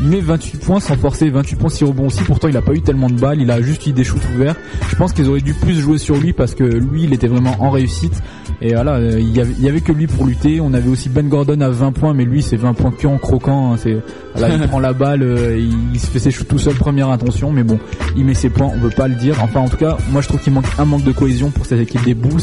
met 0.02 0.20
28 0.20 0.58
points 0.64 0.80
sans 0.80 0.96
forcer, 0.96 1.30
28 1.30 1.56
points 1.56 1.68
6 1.70 1.84
rebonds 1.84 2.06
aussi. 2.06 2.22
Pourtant, 2.24 2.48
il 2.48 2.56
a 2.56 2.62
pas 2.62 2.72
eu 2.72 2.80
tellement 2.82 3.08
de 3.08 3.18
balles, 3.18 3.40
il 3.40 3.50
a 3.50 3.60
juste 3.62 3.86
eu 3.86 3.92
des 3.92 4.04
shoots 4.04 4.20
ouverts. 4.34 4.56
Je 4.90 4.96
pense 4.96 5.12
qu'ils 5.12 5.28
auraient 5.28 5.40
dû 5.40 5.54
plus 5.54 5.74
jouer 5.80 5.98
sur 5.98 6.16
lui 6.16 6.32
parce 6.32 6.54
que 6.54 6.64
lui, 6.64 7.04
il 7.04 7.12
était 7.14 7.28
vraiment 7.28 7.56
en 7.60 7.70
réussite. 7.70 8.22
Et 8.62 8.74
voilà, 8.74 8.94
euh, 8.94 9.18
il 9.20 9.36
y 9.36 9.40
avait, 9.40 9.52
il 9.58 9.64
y 9.64 9.68
avait 9.68 9.80
que 9.80 9.92
lui 9.92 10.06
pour 10.06 10.26
lutter. 10.26 10.60
On 10.60 10.72
avait 10.74 10.88
aussi 10.88 11.08
Ben 11.08 11.28
Gordon 11.28 11.60
à 11.60 11.68
20 11.68 11.92
points, 11.92 12.14
mais 12.14 12.24
lui, 12.24 12.42
c'est 12.42 12.56
20 12.56 12.72
points 12.74 12.90
que 12.90 13.06
en 13.06 13.18
croquant. 13.18 13.72
hein. 13.72 13.76
C'est, 13.78 13.96
voilà, 14.34 14.54
il 14.54 14.60
prend 14.68 14.80
la 14.80 14.92
balle, 14.92 15.22
euh, 15.22 15.56
il, 15.58 15.74
il 15.94 16.00
se 16.00 16.06
fait 16.06 16.18
ses 16.18 16.30
shoots 16.30 16.48
tout 16.48 16.58
seul, 16.58 16.74
première 16.74 17.08
intention. 17.10 17.50
Mais 17.52 17.62
bon, 17.62 17.78
il 18.16 18.24
met 18.24 18.34
ses 18.34 18.48
points, 18.50 18.70
on 18.74 18.78
peut 18.78 18.90
pas 18.90 19.08
le 19.08 19.14
dire. 19.14 19.36
Enfin, 19.42 19.60
en 19.60 19.68
tout 19.68 19.76
cas, 19.76 19.96
moi, 20.10 20.20
je 20.22 20.28
trouve 20.28 20.40
qu'il 20.40 20.52
manque 20.52 20.66
un 20.78 20.84
manque 20.84 21.04
de 21.04 21.12
cohésion 21.12 21.50
pour 21.50 21.66
cette 21.66 21.80
équipe 21.80 22.04
des 22.04 22.14
Bulls. 22.14 22.40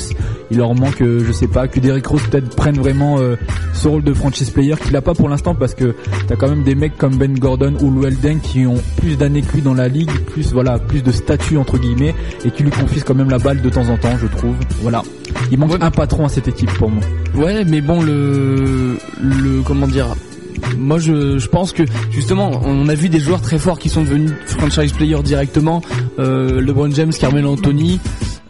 Il 0.51 0.57
leur 0.57 0.73
manque, 0.75 1.01
euh, 1.01 1.23
je 1.25 1.31
sais 1.31 1.47
pas, 1.47 1.67
que 1.67 1.79
Derrick 1.79 2.05
Rose 2.05 2.21
peut-être 2.29 2.55
prenne 2.55 2.77
vraiment 2.77 3.17
euh, 3.19 3.35
ce 3.73 3.87
rôle 3.87 4.03
de 4.03 4.13
franchise 4.13 4.49
player 4.51 4.75
qu'il 4.83 4.95
a 4.95 5.01
pas 5.01 5.13
pour 5.15 5.29
l'instant 5.29 5.55
parce 5.55 5.73
que 5.73 5.95
t'as 6.27 6.35
quand 6.35 6.49
même 6.49 6.63
des 6.63 6.75
mecs 6.75 6.97
comme 6.97 7.15
Ben 7.17 7.33
Gordon 7.43 7.73
ou 7.81 7.91
Deng 8.09 8.39
qui 8.39 8.65
ont 8.65 8.81
plus 8.95 9.17
d'années 9.17 9.41
que 9.41 9.53
lui 9.55 9.61
dans 9.61 9.73
la 9.73 9.89
ligue, 9.89 10.09
plus 10.27 10.53
voilà, 10.53 10.79
plus 10.79 11.03
de 11.03 11.11
statut 11.11 11.57
entre 11.57 11.77
guillemets 11.77 12.15
et 12.45 12.51
qui 12.51 12.63
lui 12.63 12.71
confisquent 12.71 13.07
quand 13.07 13.15
même 13.15 13.29
la 13.29 13.37
balle 13.37 13.61
de 13.61 13.69
temps 13.69 13.89
en 13.89 13.97
temps, 13.97 14.17
je 14.17 14.27
trouve. 14.27 14.55
Voilà. 14.81 15.03
Il 15.51 15.59
manque 15.59 15.75
un 15.81 15.91
patron 15.91 16.25
à 16.25 16.29
cette 16.29 16.47
équipe 16.47 16.71
pour 16.75 16.89
moi. 16.89 17.03
Ouais, 17.35 17.65
mais 17.65 17.81
bon, 17.81 18.01
le, 18.01 18.97
le 19.21 19.61
comment 19.61 19.87
dire. 19.87 20.07
Moi, 20.77 20.97
je, 20.99 21.37
je 21.37 21.47
pense 21.49 21.73
que 21.73 21.83
justement, 22.11 22.61
on 22.63 22.87
a 22.87 22.95
vu 22.95 23.09
des 23.09 23.19
joueurs 23.19 23.41
très 23.41 23.59
forts 23.59 23.77
qui 23.77 23.89
sont 23.89 24.03
devenus 24.03 24.31
franchise 24.45 24.93
players 24.93 25.21
directement. 25.21 25.81
Euh, 26.19 26.61
LeBron 26.61 26.91
James, 26.91 27.11
Carmelo 27.11 27.51
Anthony. 27.51 27.99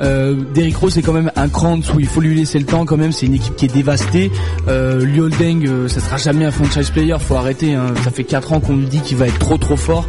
Euh, 0.01 0.35
Derrick 0.53 0.75
Rose 0.77 0.93
c'est 0.93 1.01
quand 1.01 1.13
même 1.13 1.31
un 1.35 1.49
cran 1.49 1.73
en 1.73 1.77
dessous, 1.77 1.99
il 1.99 2.07
faut 2.07 2.21
lui 2.21 2.35
laisser 2.35 2.59
le 2.59 2.65
temps 2.65 2.85
quand 2.85 2.97
même, 2.97 3.11
c'est 3.11 3.25
une 3.25 3.35
équipe 3.35 3.55
qui 3.55 3.65
est 3.65 3.73
dévastée. 3.73 4.31
Euh, 4.67 5.03
Liu 5.05 5.29
Deng, 5.29 5.65
euh, 5.67 5.87
ça 5.87 5.99
sera 5.99 6.17
jamais 6.17 6.45
un 6.45 6.51
franchise 6.51 6.89
player, 6.89 7.15
faut 7.19 7.35
arrêter, 7.35 7.73
hein. 7.73 7.93
ça 8.03 8.11
fait 8.11 8.23
4 8.23 8.53
ans 8.53 8.59
qu'on 8.59 8.75
lui 8.75 8.87
dit 8.87 9.01
qu'il 9.01 9.17
va 9.17 9.27
être 9.27 9.39
trop 9.39 9.57
trop 9.57 9.77
fort. 9.77 10.07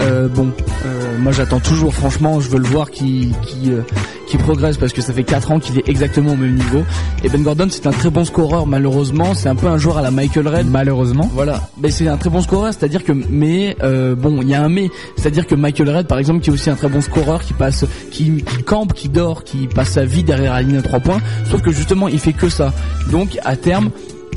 Euh, 0.00 0.28
bon, 0.28 0.50
euh, 0.86 1.18
moi 1.18 1.32
j'attends 1.32 1.60
toujours, 1.60 1.94
franchement, 1.94 2.40
je 2.40 2.48
veux 2.48 2.58
le 2.58 2.66
voir 2.66 2.90
qui 2.90 3.32
qui 3.46 3.70
euh, 3.70 3.82
qui 4.26 4.36
progresse 4.38 4.76
parce 4.76 4.92
que 4.92 5.02
ça 5.02 5.12
fait 5.12 5.22
4 5.22 5.52
ans 5.52 5.60
qu'il 5.60 5.78
est 5.78 5.88
exactement 5.88 6.32
au 6.32 6.36
même 6.36 6.54
niveau. 6.54 6.82
Et 7.22 7.28
Ben 7.28 7.42
Gordon 7.42 7.68
c'est 7.70 7.86
un 7.86 7.92
très 7.92 8.10
bon 8.10 8.24
scoreur, 8.24 8.66
malheureusement, 8.66 9.34
c'est 9.34 9.48
un 9.48 9.54
peu 9.54 9.68
un 9.68 9.78
joueur 9.78 9.98
à 9.98 10.02
la 10.02 10.10
Michael 10.10 10.48
Red. 10.48 10.66
Malheureusement. 10.70 11.30
Voilà, 11.32 11.68
mais 11.80 11.90
c'est 11.90 12.08
un 12.08 12.16
très 12.16 12.30
bon 12.30 12.40
scoreur, 12.40 12.72
c'est-à-dire 12.72 13.04
que 13.04 13.12
mais 13.12 13.76
euh, 13.82 14.14
bon, 14.14 14.40
il 14.42 14.48
y 14.48 14.54
a 14.54 14.62
un 14.62 14.68
mais, 14.68 14.90
c'est-à-dire 15.16 15.46
que 15.46 15.54
Michael 15.54 15.96
Red 15.96 16.06
par 16.06 16.18
exemple 16.18 16.40
qui 16.40 16.50
est 16.50 16.52
aussi 16.52 16.70
un 16.70 16.76
très 16.76 16.88
bon 16.88 17.00
scoreur 17.00 17.42
qui 17.42 17.52
passe 17.52 17.84
qui, 18.10 18.42
qui 18.42 18.62
campe, 18.64 18.94
qui 18.94 19.08
dort, 19.08 19.44
qui 19.44 19.68
passe 19.68 19.90
sa 19.90 20.04
vie 20.04 20.24
derrière 20.24 20.54
la 20.54 20.62
ligne 20.62 20.78
à 20.78 20.82
3 20.82 21.00
points, 21.00 21.20
sauf 21.50 21.62
que 21.62 21.70
justement, 21.70 22.08
il 22.08 22.18
fait 22.18 22.32
que 22.32 22.48
ça. 22.48 22.72
Donc 23.10 23.38
à 23.44 23.56
terme 23.56 23.90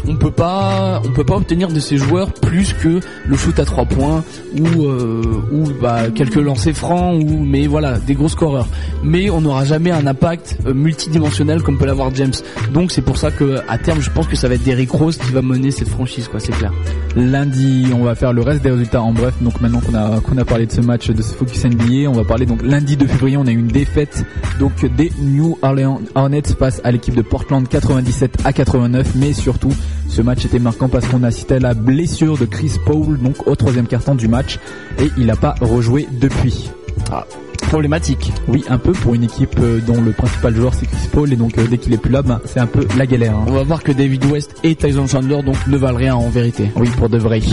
on 0.08 0.16
peut 0.16 0.32
pas, 0.32 1.02
on 1.06 1.12
peut 1.12 1.24
pas 1.24 1.36
obtenir 1.36 1.68
de 1.70 1.80
ces 1.80 1.98
joueurs 1.98 2.32
plus 2.34 2.74
que 2.74 3.00
le 3.28 3.38
shoot 3.38 3.60
à 3.60 3.66
trois 3.66 3.86
points 3.86 4.24
ou 4.58 4.86
euh, 4.86 5.22
ou 5.52 5.66
bah, 5.82 6.10
quelques 6.14 6.36
lancers 6.36 6.76
francs 6.76 7.22
ou 7.22 7.40
mais 7.44 7.68
voilà 7.68 8.00
des 8.00 8.14
gros 8.14 8.30
scoreurs. 8.30 8.68
Mais 9.04 9.30
on 9.30 9.42
n'aura 9.42 9.66
jamais 9.66 9.92
un 9.92 10.08
impact 10.08 10.58
euh, 10.66 10.74
multidimensionnel 10.74 11.62
comme 11.62 11.78
peut 11.78 11.86
l'avoir 11.86 12.14
James. 12.16 12.34
Donc 12.74 12.92
c'est 12.92 13.02
pour 13.02 13.18
ça 13.18 13.32
que 13.32 13.60
à 13.68 13.78
terme, 13.78 14.02
je 14.02 14.10
pense 14.10 14.28
que 14.28 14.36
ça 14.36 14.48
va 14.48 14.56
être 14.56 14.64
Derrick 14.64 14.92
Rose 14.92 15.18
qui 15.18 15.32
va 15.32 15.42
mener 15.42 15.72
cette 15.72 15.90
franchise, 15.90 16.28
quoi. 16.28 16.40
C'est 16.40 16.54
clair. 16.54 16.72
Lundi, 17.16 17.88
on 17.94 18.04
va 18.04 18.16
faire 18.16 18.34
le 18.34 18.42
reste 18.42 18.64
des 18.64 18.72
résultats 18.72 19.02
en 19.02 19.12
bref. 19.12 19.34
Donc 19.42 19.60
maintenant 19.62 19.82
qu'on 19.82 19.96
a 19.96 20.20
qu'on 20.22 20.38
a 20.38 20.46
parlé 20.46 20.66
de 20.66 20.72
ce 20.72 20.82
match 20.82 21.10
de 21.10 21.22
ce 21.22 21.34
Focus 21.34 21.66
NBA, 21.66 22.10
on 22.10 22.14
va 22.14 22.24
parler 22.24 22.46
donc 22.46 22.62
lundi 22.64 22.96
2 22.96 23.08
février, 23.08 23.38
on 23.38 23.48
a 23.48 23.52
eu 23.52 23.58
une 23.58 23.68
défaite 23.68 24.26
donc 24.60 24.86
des 24.96 25.12
New 25.20 25.58
Orleans 25.62 26.00
Hornets 26.16 26.56
face 26.58 26.82
à 26.84 26.92
l'équipe 26.92 27.16
de 27.16 27.22
Portland 27.22 27.68
97 27.68 28.38
à 28.46 28.54
89, 28.54 29.16
mais 29.16 29.34
surtout 29.34 29.74
ce 30.08 30.22
match 30.22 30.46
était 30.46 30.60
marquant 30.60 30.90
parce 30.90 31.08
qu'on 31.08 31.24
assistait 31.24 31.56
à 31.56 31.60
la 31.60 31.74
blessure 31.74 32.38
de 32.38 32.46
Chris 32.46 32.74
Paul 32.86 33.20
donc 33.20 33.48
au 33.48 33.56
troisième 33.56 33.88
carton 33.88 34.16
du 34.16 34.28
match 34.28 34.60
et 35.00 35.10
il 35.18 35.26
n'a 35.26 35.36
pas 35.36 35.56
rejoué 35.62 36.08
depuis. 36.12 36.70
Ah, 37.12 37.26
problématique. 37.62 38.32
Oui, 38.48 38.64
un 38.70 38.78
peu 38.78 38.92
pour 38.92 39.14
une 39.16 39.24
équipe 39.24 39.58
euh, 39.60 39.80
dont 39.86 40.02
le 40.02 40.12
principal 40.12 40.56
joueur 40.56 40.74
c'est 40.74 40.86
Chris 40.86 41.10
Paul 41.12 41.32
et 41.34 41.36
donc 41.36 41.58
euh, 41.58 41.66
dès 41.70 41.78
qu'il 41.78 41.94
est 41.94 41.98
plus 41.98 42.12
là, 42.12 42.22
ben, 42.22 42.40
c'est 42.46 42.60
un 42.60 42.68
peu 42.68 42.86
la 42.98 43.06
galère. 43.06 43.36
hein. 43.36 43.46
On 43.48 43.52
va 43.54 43.64
voir 43.64 43.84
que 43.84 43.92
David 43.92 44.26
West 44.26 44.56
et 44.64 44.76
Tyson 44.76 45.08
Chandler 45.08 45.42
donc 45.44 45.56
ne 45.68 45.78
valent 45.78 45.98
rien 45.98 46.16
en 46.16 46.30
vérité. 46.30 46.72
Oui, 46.76 46.90
pour 46.98 47.10
de 47.10 47.18
vrai. 47.18 47.42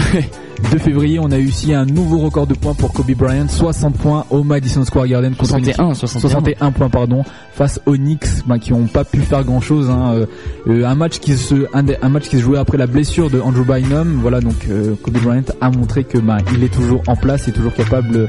2 0.71 0.79
février, 0.79 1.19
on 1.19 1.33
a 1.33 1.39
eu 1.39 1.49
aussi 1.49 1.75
un 1.75 1.85
nouveau 1.85 2.19
record 2.19 2.47
de 2.47 2.55
points 2.55 2.75
pour 2.75 2.93
Kobe 2.93 3.11
Bryant, 3.11 3.49
60 3.49 3.97
points 3.99 4.25
au 4.31 4.45
Madison 4.45 4.85
Square 4.85 5.09
Garden 5.09 5.35
contre 5.35 5.57
une 5.59 5.65
61, 5.65 5.87
équipe- 5.91 5.99
61. 5.99 6.21
61 6.31 6.71
points 6.73 6.89
pardon, 6.89 7.23
face 7.53 7.81
aux 7.87 7.97
Knicks 7.97 8.47
ben, 8.47 8.59
qui 8.61 8.73
n'ont 8.73 8.87
pas 8.87 9.05
pu 9.05 9.19
faire 9.19 9.43
grand 9.45 9.61
chose. 9.61 9.91
un 9.91 10.95
match 10.95 11.19
qui 11.19 11.37
se 11.37 11.67
un, 11.75 11.85
un 12.03 12.09
match 12.09 12.29
qui 12.29 12.37
se 12.37 12.43
jouait 12.43 12.59
après 12.59 12.79
la 12.79 12.87
blessure 12.87 13.31
de 13.31 13.41
Andrew 13.41 13.65
Bynum. 13.65 14.19
Voilà 14.23 14.41
donc 14.41 14.55
euh, 14.71 14.95
Kobe 15.03 15.19
Bryant 15.19 15.43
a 15.61 15.71
montré 15.71 16.05
que 16.05 16.19
ben, 16.19 16.39
il 16.57 16.63
est 16.63 16.73
toujours 16.73 17.03
en 17.09 17.17
place 17.17 17.49
et 17.49 17.53
toujours 17.53 17.75
capable 17.75 18.29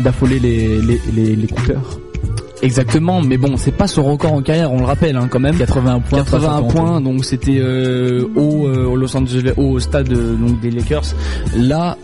d'affoler 0.00 0.38
les 0.40 0.80
les 0.80 1.00
les, 1.14 1.36
les. 1.36 1.48
Exactement, 2.60 3.22
mais 3.22 3.36
bon, 3.38 3.56
c'est 3.56 3.70
pas 3.70 3.86
son 3.86 4.02
record 4.02 4.32
en 4.32 4.42
carrière, 4.42 4.72
on 4.72 4.80
le 4.80 4.84
rappelle 4.84 5.16
hein, 5.16 5.28
quand 5.30 5.38
même. 5.38 5.56
81 5.56 6.00
points. 6.00 6.18
81 6.18 6.24
face 6.24 6.42
à 6.42 6.56
Toronto. 6.58 6.74
points, 6.76 7.00
donc 7.00 7.24
c'était 7.24 7.58
euh, 7.60 8.24
au, 8.34 8.66
euh, 8.66 8.84
au 8.86 8.96
Los 8.96 9.16
Angeles, 9.16 9.52
au 9.56 9.78
stade 9.78 10.10
euh, 10.12 10.34
donc 10.34 10.58
des 10.60 10.72
Lakers. 10.72 11.04
Là, 11.56 11.96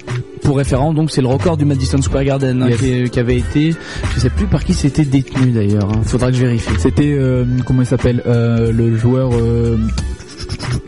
pour 0.43 0.57
référent, 0.57 0.93
donc 0.95 1.11
c'est 1.11 1.23
le 1.23 1.27
record 1.27 1.57
du 1.57 1.65
Madison 1.65 2.01
Square 2.01 2.23
Garden 2.23 2.63
hein, 2.63 2.69
Yes. 2.69 2.79
qui, 2.79 3.11
qui 3.11 3.19
avait 3.19 3.39
été, 3.39 3.75
je 4.15 4.21
sais 4.21 4.31
plus 4.31 4.47
par 4.47 4.63
qui 4.63 4.75
c'était 4.75 5.05
détenu 5.05 5.51
d'ailleurs. 5.51 5.91
hein. 5.91 6.03
Faudra 6.05 6.29
que 6.31 6.37
je 6.37 6.43
vérifie. 6.45 6.71
C'était 6.79 7.19
comment 7.67 7.83
il 7.83 7.87
s'appelle 7.87 8.23
le 8.25 8.97
joueur 8.97 9.31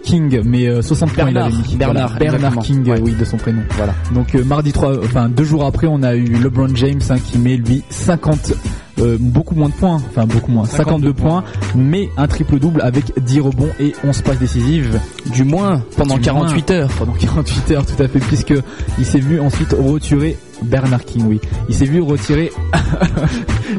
King, 0.03 0.41
mais 0.45 0.69
euh, 0.69 0.83
60 0.83 1.13
points 1.13 1.29
il 1.29 1.35
Bernard, 1.35 1.47
avait 1.53 1.57
mis. 1.69 1.77
Bernard, 1.77 2.09
Voilà, 2.11 2.19
Bernard 2.19 2.53
exactement. 2.53 2.63
King, 2.63 2.91
Ouais. 2.93 2.99
euh, 3.01 3.03
oui, 3.05 3.15
de 3.19 3.25
son 3.25 3.37
prénom. 3.37 3.63
Voilà. 3.77 3.95
Donc 4.15 4.35
euh, 4.35 4.45
mardi 4.45 4.73
3, 4.73 4.99
enfin 5.05 5.29
deux 5.29 5.45
jours 5.45 5.65
après, 5.65 5.87
on 5.87 6.03
a 6.03 6.15
eu 6.15 6.25
LeBron 6.27 6.75
James 6.75 7.01
hein, 7.11 7.17
qui 7.19 7.39
met 7.39 7.57
lui 7.57 7.83
50. 7.91 8.53
euh, 8.99 9.17
beaucoup 9.21 9.55
moins 9.55 9.69
de 9.69 9.75
points, 9.75 9.97
enfin 10.09 10.25
beaucoup 10.27 10.51
moins, 10.53 10.65
52, 10.65 11.09
52 11.09 11.13
points, 11.13 11.45
mais 11.75 12.09
un 12.17 12.27
triple 12.27 12.59
double 12.59 12.81
avec 12.81 13.13
10 13.21 13.41
rebonds 13.41 13.69
et 13.79 13.93
11 14.05 14.23
passes 14.23 14.39
décisives 14.39 14.99
Du 15.33 15.45
moins 15.45 15.83
pendant 15.99 16.15
Du 16.15 16.23
48 16.23 16.71
heures. 16.71 16.91
pendant 16.99 17.13
48 17.13 17.71
heures 17.73 17.85
tout 17.85 18.03
à 18.03 18.09
fait 18.09 18.21
puisque 18.21 18.55
il 18.99 19.05
s'est 19.05 19.19
vu 19.21 19.39
ensuite 19.39 19.75
retirer 19.79 20.39
Bernard 20.63 21.05
King 21.05 21.25
oui. 21.27 21.41
Il 21.69 21.75
s'est 21.75 21.85
vu 21.85 22.01
retirer 22.01 22.51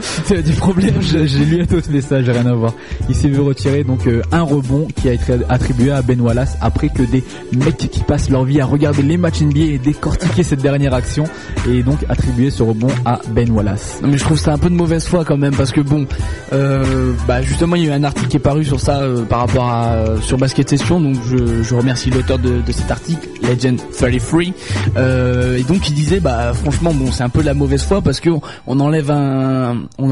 c'était 0.01 0.43
du 0.49 0.53
problème. 0.53 0.95
J'ai 1.01 1.45
lu 1.45 1.61
un 1.61 1.75
autre 1.75 1.89
message 1.91 2.29
rien 2.29 2.45
à 2.45 2.53
voir. 2.53 2.73
Il 3.09 3.15
s'est 3.15 3.29
vu 3.29 3.39
retirer 3.39 3.83
donc 3.83 4.07
euh, 4.07 4.21
un 4.31 4.41
rebond 4.41 4.87
qui 4.95 5.09
a 5.09 5.13
été 5.13 5.33
attribué 5.49 5.91
à 5.91 6.01
Ben 6.01 6.19
Wallace 6.19 6.57
après 6.61 6.89
que 6.89 7.03
des 7.03 7.23
mecs 7.53 7.77
qui 7.77 7.99
passent 8.01 8.29
leur 8.29 8.43
vie 8.43 8.61
à 8.61 8.65
regarder 8.65 9.01
les 9.03 9.17
matchs 9.17 9.41
NBA 9.41 9.59
et 9.59 9.77
décortiquer 9.77 10.43
cette 10.43 10.61
dernière 10.61 10.93
action 10.93 11.25
et 11.69 11.83
donc 11.83 11.99
attribué 12.09 12.49
ce 12.49 12.63
rebond 12.63 12.89
à 13.05 13.19
Ben 13.29 13.49
Wallace. 13.51 13.99
Non, 14.01 14.09
mais 14.09 14.17
je 14.17 14.23
trouve 14.23 14.39
ça 14.39 14.53
un 14.53 14.57
peu 14.57 14.69
de 14.69 14.75
mauvaise 14.75 15.05
foi 15.05 15.23
quand 15.25 15.37
même 15.37 15.55
parce 15.55 15.71
que 15.71 15.81
bon, 15.81 16.05
euh, 16.53 17.13
bah 17.27 17.41
justement 17.41 17.75
il 17.75 17.83
y 17.83 17.89
a 17.89 17.91
eu 17.91 17.93
un 17.93 18.03
article 18.03 18.27
qui 18.27 18.37
est 18.37 18.41
paru 18.41 18.63
sur 18.65 18.79
ça 18.79 19.01
euh, 19.01 19.23
par 19.23 19.39
rapport 19.39 19.69
à 19.69 20.21
sur 20.21 20.37
Basket 20.37 20.69
Session. 20.69 20.99
Donc 20.99 21.15
je, 21.29 21.63
je 21.63 21.75
remercie 21.75 22.09
l'auteur 22.09 22.39
de, 22.39 22.61
de 22.61 22.71
cet 22.71 22.91
article 22.91 23.27
Legend 23.43 23.79
33 23.97 24.41
euh, 24.97 25.57
et 25.57 25.63
donc 25.63 25.87
il 25.89 25.93
disait 25.93 26.19
bah 26.19 26.53
franchement 26.69 26.93
bon 26.93 27.13
c'est 27.13 27.23
un 27.23 27.29
peu 27.29 27.39
de 27.39 27.45
la 27.45 27.53
mauvaise 27.53 27.81
foi 27.81 28.01
parce 28.01 28.19
que 28.19 28.29
on, 28.67 28.79
enlève 28.81 29.09
un 29.09 29.87
on 29.97 30.07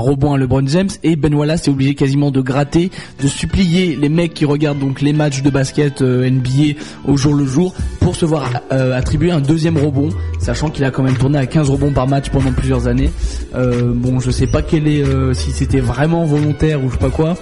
rebond 0.00 0.32
à 0.32 0.36
LeBron 0.36 0.66
James 0.66 0.88
et 1.04 1.14
Ben 1.14 1.32
Wallace 1.32 1.68
est 1.68 1.70
obligé 1.70 1.94
quasiment 1.94 2.32
de 2.32 2.40
gratter 2.40 2.90
de 3.22 3.28
supplier 3.28 3.94
les 3.94 4.08
mecs 4.08 4.34
qui 4.34 4.44
regardent 4.44 4.80
donc 4.80 5.00
les 5.00 5.12
matchs 5.12 5.42
de 5.42 5.50
basket 5.50 6.02
euh, 6.02 6.28
NBA 6.28 6.80
au 7.06 7.16
jour 7.16 7.34
le 7.34 7.44
jour 7.44 7.72
pour 8.00 8.16
se 8.16 8.24
voir 8.24 8.50
euh, 8.72 8.98
attribuer 8.98 9.30
un 9.30 9.40
deuxième 9.40 9.78
rebond 9.78 10.08
sachant 10.40 10.70
qu'il 10.70 10.84
a 10.84 10.90
quand 10.90 11.04
même 11.04 11.16
tourné 11.16 11.38
à 11.38 11.46
15 11.46 11.70
rebonds 11.70 11.92
par 11.92 12.08
match 12.08 12.30
pendant 12.30 12.50
plusieurs 12.50 12.88
années 12.88 13.12
euh, 13.54 13.92
bon, 13.94 14.18
je 14.18 14.32
sais 14.32 14.48
pas 14.48 14.62
quel 14.62 14.88
est 14.88 15.04
si 15.34 15.52
c'était 15.52 15.78
vraiment 15.78 16.24
volontaire 16.24 16.82
ou 16.82 16.88
je 16.88 16.94
sais 16.94 16.98
pas 16.98 17.10
quoi. 17.10 17.36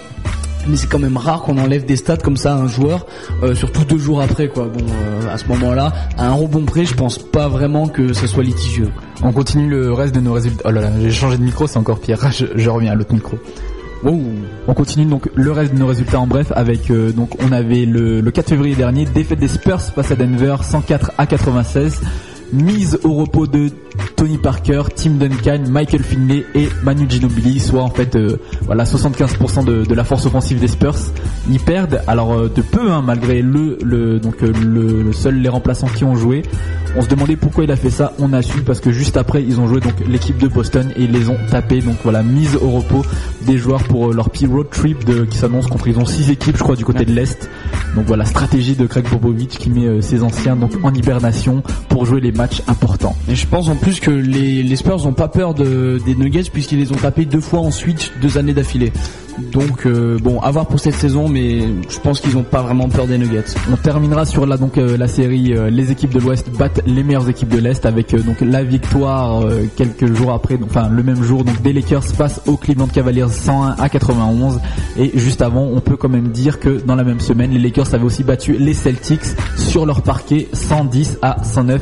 Mais 0.68 0.76
c'est 0.76 0.86
quand 0.86 0.98
même 0.98 1.16
rare 1.16 1.42
qu'on 1.42 1.58
enlève 1.58 1.84
des 1.84 1.96
stats 1.96 2.18
comme 2.18 2.36
ça 2.36 2.54
à 2.54 2.56
un 2.56 2.68
joueur, 2.68 3.06
euh, 3.42 3.54
surtout 3.54 3.84
deux 3.84 3.98
jours 3.98 4.20
après 4.20 4.48
quoi. 4.48 4.64
Bon, 4.64 4.84
euh, 4.84 5.32
à 5.32 5.38
ce 5.38 5.46
moment-là, 5.46 5.92
à 6.16 6.28
un 6.28 6.32
rebond 6.32 6.64
près, 6.64 6.84
je 6.84 6.94
pense 6.94 7.18
pas 7.18 7.48
vraiment 7.48 7.88
que 7.88 8.12
ça 8.12 8.26
soit 8.26 8.44
litigieux. 8.44 8.90
on 9.22 9.32
continue 9.32 9.68
le 9.68 9.92
reste 9.92 10.14
de 10.14 10.20
nos 10.20 10.32
résultats. 10.32 10.64
Oh 10.66 10.70
là 10.70 10.82
là 10.82 10.90
j'ai 11.00 11.10
changé 11.10 11.38
de 11.38 11.42
micro 11.42 11.66
c'est 11.66 11.78
encore 11.78 12.00
pire. 12.00 12.18
Je, 12.38 12.46
je 12.54 12.70
reviens 12.70 12.92
à 12.92 12.94
l'autre 12.94 13.14
micro. 13.14 13.38
On 14.04 14.74
continue 14.74 15.06
donc 15.06 15.28
le 15.34 15.50
reste 15.50 15.74
de 15.74 15.78
nos 15.78 15.86
résultats 15.86 16.20
en 16.20 16.26
bref 16.26 16.52
avec 16.54 16.90
euh, 16.90 17.10
donc 17.10 17.30
on 17.42 17.50
avait 17.50 17.84
le, 17.84 18.20
le 18.20 18.30
4 18.30 18.50
février 18.50 18.76
dernier 18.76 19.04
défaite 19.04 19.40
des 19.40 19.48
Spurs 19.48 19.80
face 19.80 20.10
à 20.12 20.16
Denver 20.16 20.56
104 20.62 21.12
à 21.18 21.26
96 21.26 22.00
mise 22.52 22.98
au 23.04 23.14
repos 23.14 23.46
de 23.46 23.70
Tony 24.16 24.38
Parker, 24.38 24.82
Tim 24.94 25.12
Duncan, 25.12 25.64
Michael 25.68 26.02
Finley 26.02 26.44
et 26.54 26.68
Manu 26.82 27.06
Ginobili 27.08 27.60
soit 27.60 27.82
en 27.82 27.90
fait 27.90 28.16
euh, 28.16 28.36
voilà 28.62 28.84
75% 28.84 29.64
de, 29.64 29.94
la 29.94 30.04
force 30.04 30.26
offensive 30.26 30.60
des 30.60 30.68
Spurs 30.68 30.96
ils 31.50 31.60
perdent. 31.60 32.02
Alors 32.06 32.32
euh, 32.32 32.50
de 32.54 32.62
peu 32.62 32.90
hein, 32.90 33.02
malgré 33.04 33.42
le, 33.42 33.78
le 33.82 34.18
donc 34.18 34.42
euh, 34.42 34.52
le, 34.52 35.12
seul 35.12 35.36
les 35.36 35.48
remplaçants 35.48 35.88
qui 35.88 36.04
ont 36.04 36.16
joué. 36.16 36.42
On 36.96 37.02
se 37.02 37.08
demandait 37.08 37.36
pourquoi 37.36 37.64
il 37.64 37.70
a 37.70 37.76
fait 37.76 37.90
ça. 37.90 38.12
On 38.18 38.32
a 38.32 38.42
su 38.42 38.62
parce 38.62 38.80
que 38.80 38.90
juste 38.90 39.16
après 39.16 39.42
ils 39.42 39.60
ont 39.60 39.66
joué 39.68 39.80
donc 39.80 39.94
l'équipe 40.08 40.38
de 40.38 40.48
Boston 40.48 40.90
et 40.96 41.02
ils 41.04 41.12
les 41.12 41.28
ont 41.28 41.36
tapés. 41.50 41.80
Donc 41.80 41.96
voilà 42.02 42.22
mise 42.22 42.56
au 42.56 42.70
repos 42.70 43.04
des 43.42 43.58
joueurs 43.58 43.82
pour 43.84 44.12
leur 44.12 44.30
petit 44.30 44.46
road 44.46 44.68
trip 44.70 45.04
qui 45.28 45.38
s'annonce 45.38 45.66
contre 45.66 45.88
ils 45.88 45.98
ont 45.98 46.06
six 46.06 46.30
équipes 46.30 46.56
je 46.56 46.62
crois 46.62 46.76
du 46.76 46.84
côté 46.84 47.04
de 47.04 47.12
l'est. 47.12 47.48
Donc 47.94 48.06
voilà 48.06 48.24
stratégie 48.24 48.74
de 48.74 48.86
Craig 48.86 49.04
Popovich 49.04 49.58
qui 49.58 49.70
met 49.70 50.02
ses 50.02 50.22
anciens 50.22 50.56
donc 50.56 50.72
en 50.82 50.92
hibernation 50.92 51.62
pour 51.88 52.06
jouer 52.06 52.20
les 52.20 52.32
matchs 52.38 52.62
importants 52.68 53.16
Et 53.28 53.34
je 53.34 53.46
pense 53.46 53.68
en 53.68 53.74
plus 53.74 54.00
que 54.00 54.10
les, 54.10 54.62
les 54.62 54.76
Spurs 54.76 55.04
ont 55.06 55.12
pas 55.12 55.28
peur 55.28 55.54
de, 55.54 56.00
des 56.06 56.14
Nuggets 56.14 56.50
puisqu'ils 56.50 56.78
les 56.78 56.92
ont 56.92 56.96
tapés 56.96 57.24
deux 57.24 57.40
fois 57.40 57.60
en 57.60 57.70
switch 57.70 58.12
deux 58.22 58.38
années 58.38 58.54
d'affilée. 58.54 58.92
Donc 59.52 59.86
euh, 59.86 60.18
bon, 60.20 60.40
à 60.40 60.50
voir 60.50 60.66
pour 60.66 60.80
cette 60.80 60.94
saison, 60.94 61.28
mais 61.28 61.60
je 61.88 61.98
pense 62.00 62.20
qu'ils 62.20 62.36
ont 62.36 62.42
pas 62.42 62.62
vraiment 62.62 62.88
peur 62.88 63.06
des 63.06 63.18
Nuggets. 63.18 63.54
On 63.72 63.76
terminera 63.76 64.24
sur 64.24 64.46
la 64.46 64.56
donc 64.56 64.78
euh, 64.78 64.96
la 64.96 65.08
série 65.08 65.52
euh, 65.52 65.70
les 65.70 65.92
équipes 65.92 66.12
de 66.12 66.20
l'Ouest 66.20 66.50
battent 66.50 66.82
les 66.86 67.02
meilleures 67.02 67.28
équipes 67.28 67.48
de 67.48 67.58
l'Est 67.58 67.86
avec 67.86 68.14
donc 68.24 68.40
la 68.40 68.62
victoire 68.64 69.44
quelques 69.76 70.12
jours 70.12 70.32
après 70.32 70.56
donc, 70.56 70.70
enfin 70.70 70.88
le 70.88 71.02
même 71.02 71.22
jour 71.22 71.44
donc 71.44 71.60
des 71.62 71.72
Lakers 71.72 72.04
face 72.04 72.40
aux 72.46 72.56
Cleveland 72.56 72.88
Cavaliers 72.88 73.28
101 73.28 73.76
à 73.78 73.88
91 73.88 74.60
et 74.98 75.12
juste 75.14 75.42
avant 75.42 75.62
on 75.62 75.80
peut 75.80 75.96
quand 75.96 76.08
même 76.08 76.28
dire 76.28 76.58
que 76.58 76.80
dans 76.84 76.96
la 76.96 77.04
même 77.04 77.20
semaine 77.20 77.50
les 77.52 77.58
Lakers 77.58 77.94
avaient 77.94 78.04
aussi 78.04 78.24
battu 78.24 78.54
les 78.54 78.74
Celtics 78.74 79.36
sur 79.56 79.86
leur 79.86 80.02
parquet 80.02 80.48
110 80.52 81.18
à 81.22 81.42
109 81.44 81.80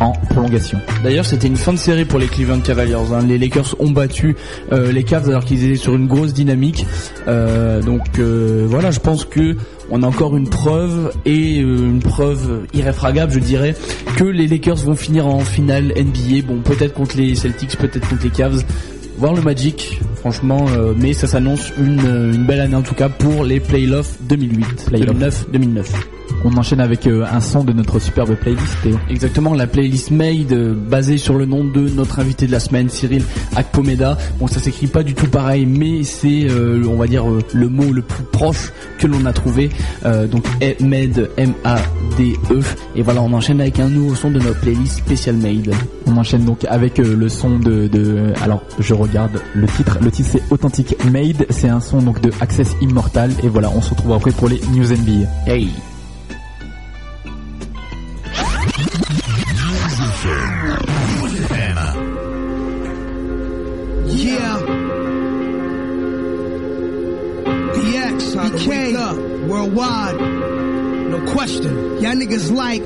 en 0.00 0.12
prolongation. 0.30 0.78
D'ailleurs, 1.02 1.24
c'était 1.26 1.46
une 1.48 1.56
fin 1.56 1.72
de 1.72 1.78
série 1.78 2.04
pour 2.04 2.18
les 2.18 2.26
Cleveland 2.26 2.60
Cavaliers. 2.60 2.94
hein. 2.94 3.24
Les 3.26 3.38
Lakers 3.38 3.74
ont 3.78 3.90
battu 3.90 4.36
euh, 4.72 4.92
les 4.92 5.04
Cavs 5.04 5.28
alors 5.28 5.44
qu'ils 5.44 5.64
étaient 5.64 5.76
sur 5.76 5.94
une 5.94 6.06
grosse 6.06 6.32
dynamique. 6.32 6.86
Euh, 7.28 7.82
donc 7.82 8.18
euh, 8.18 8.64
voilà, 8.68 8.90
je 8.90 9.00
pense 9.00 9.24
que 9.24 9.56
on 9.90 10.02
a 10.02 10.06
encore 10.06 10.36
une 10.36 10.48
preuve 10.48 11.12
et 11.26 11.58
une 11.58 12.00
preuve 12.00 12.62
irréfragable, 12.72 13.32
je 13.32 13.38
dirais, 13.40 13.74
que 14.16 14.24
les 14.24 14.46
Lakers 14.46 14.76
vont 14.76 14.96
finir 14.96 15.26
en 15.26 15.40
finale 15.40 15.92
NBA. 15.96 16.46
Bon, 16.46 16.60
peut-être 16.62 16.94
contre 16.94 17.16
les 17.16 17.34
Celtics, 17.34 17.76
peut-être 17.76 18.08
contre 18.08 18.24
les 18.24 18.30
Cavs. 18.30 18.62
Voir 19.18 19.34
le 19.34 19.42
Magic, 19.42 20.00
franchement, 20.16 20.64
euh, 20.70 20.94
mais 20.98 21.12
ça 21.12 21.26
s'annonce 21.26 21.70
une, 21.78 22.32
une 22.34 22.46
belle 22.46 22.60
année 22.60 22.74
en 22.74 22.82
tout 22.82 22.94
cas 22.94 23.08
pour 23.10 23.44
les 23.44 23.60
playoffs 23.60 24.16
2008, 24.22 24.86
Playoff. 24.86 25.46
2009-2009. 25.52 25.84
On 26.44 26.56
enchaîne 26.56 26.80
avec 26.80 27.06
euh, 27.06 27.24
un 27.30 27.40
son 27.40 27.64
de 27.64 27.72
notre 27.72 27.98
superbe 27.98 28.34
playlist 28.34 28.82
Théo. 28.82 28.98
Exactement, 29.08 29.54
la 29.54 29.66
playlist 29.66 30.10
made 30.10 30.52
euh, 30.52 30.74
basée 30.74 31.18
sur 31.18 31.34
le 31.34 31.46
nom 31.46 31.64
de 31.64 31.88
notre 31.88 32.18
invité 32.18 32.46
de 32.46 32.52
la 32.52 32.60
semaine, 32.60 32.88
Cyril 32.88 33.22
Akpomeda. 33.56 34.18
Bon, 34.38 34.46
ça 34.46 34.60
s'écrit 34.60 34.86
pas 34.86 35.02
du 35.02 35.14
tout 35.14 35.28
pareil, 35.28 35.66
mais 35.66 36.02
c'est, 36.02 36.46
euh, 36.50 36.82
on 36.88 36.96
va 36.96 37.06
dire, 37.06 37.24
le 37.52 37.68
mot 37.68 37.92
le 37.92 38.02
plus 38.02 38.24
proche 38.24 38.72
que 38.98 39.06
l'on 39.06 39.24
a 39.26 39.32
trouvé. 39.32 39.70
Euh, 40.04 40.26
donc, 40.26 40.44
made, 40.80 41.30
M-A-D-E. 41.36 42.60
Et 42.96 43.02
voilà, 43.02 43.22
on 43.22 43.32
enchaîne 43.32 43.60
avec 43.60 43.78
un 43.80 43.88
nouveau 43.88 44.14
son 44.14 44.30
de 44.30 44.38
notre 44.38 44.60
playlist 44.60 44.98
Special 44.98 45.36
Made. 45.36 45.74
On 46.06 46.16
enchaîne 46.16 46.44
donc 46.44 46.64
avec 46.68 46.98
euh, 46.98 47.16
le 47.16 47.28
son 47.28 47.58
de, 47.58 47.86
de 47.86 48.32
alors 48.42 48.62
je 48.78 48.94
regarde 48.94 49.40
le 49.54 49.66
titre 49.66 49.98
le 50.00 50.10
titre 50.10 50.28
c'est 50.32 50.42
Authentic 50.50 50.96
Made 51.10 51.46
c'est 51.50 51.68
un 51.68 51.80
son 51.80 52.02
donc 52.02 52.20
de 52.20 52.30
Access 52.40 52.76
Immortal 52.80 53.30
et 53.42 53.48
voilà 53.48 53.70
on 53.74 53.80
se 53.80 53.90
retrouve 53.90 54.12
après 54.12 54.32
pour 54.32 54.48
les 54.48 54.60
news 54.72 54.84
NBA 54.84 55.28
Hey 55.46 55.70
worldwide. 69.52 70.18
No 71.10 71.20
question. 71.32 71.72
Y'all 72.02 72.14
niggas 72.14 72.50
like 72.50 72.82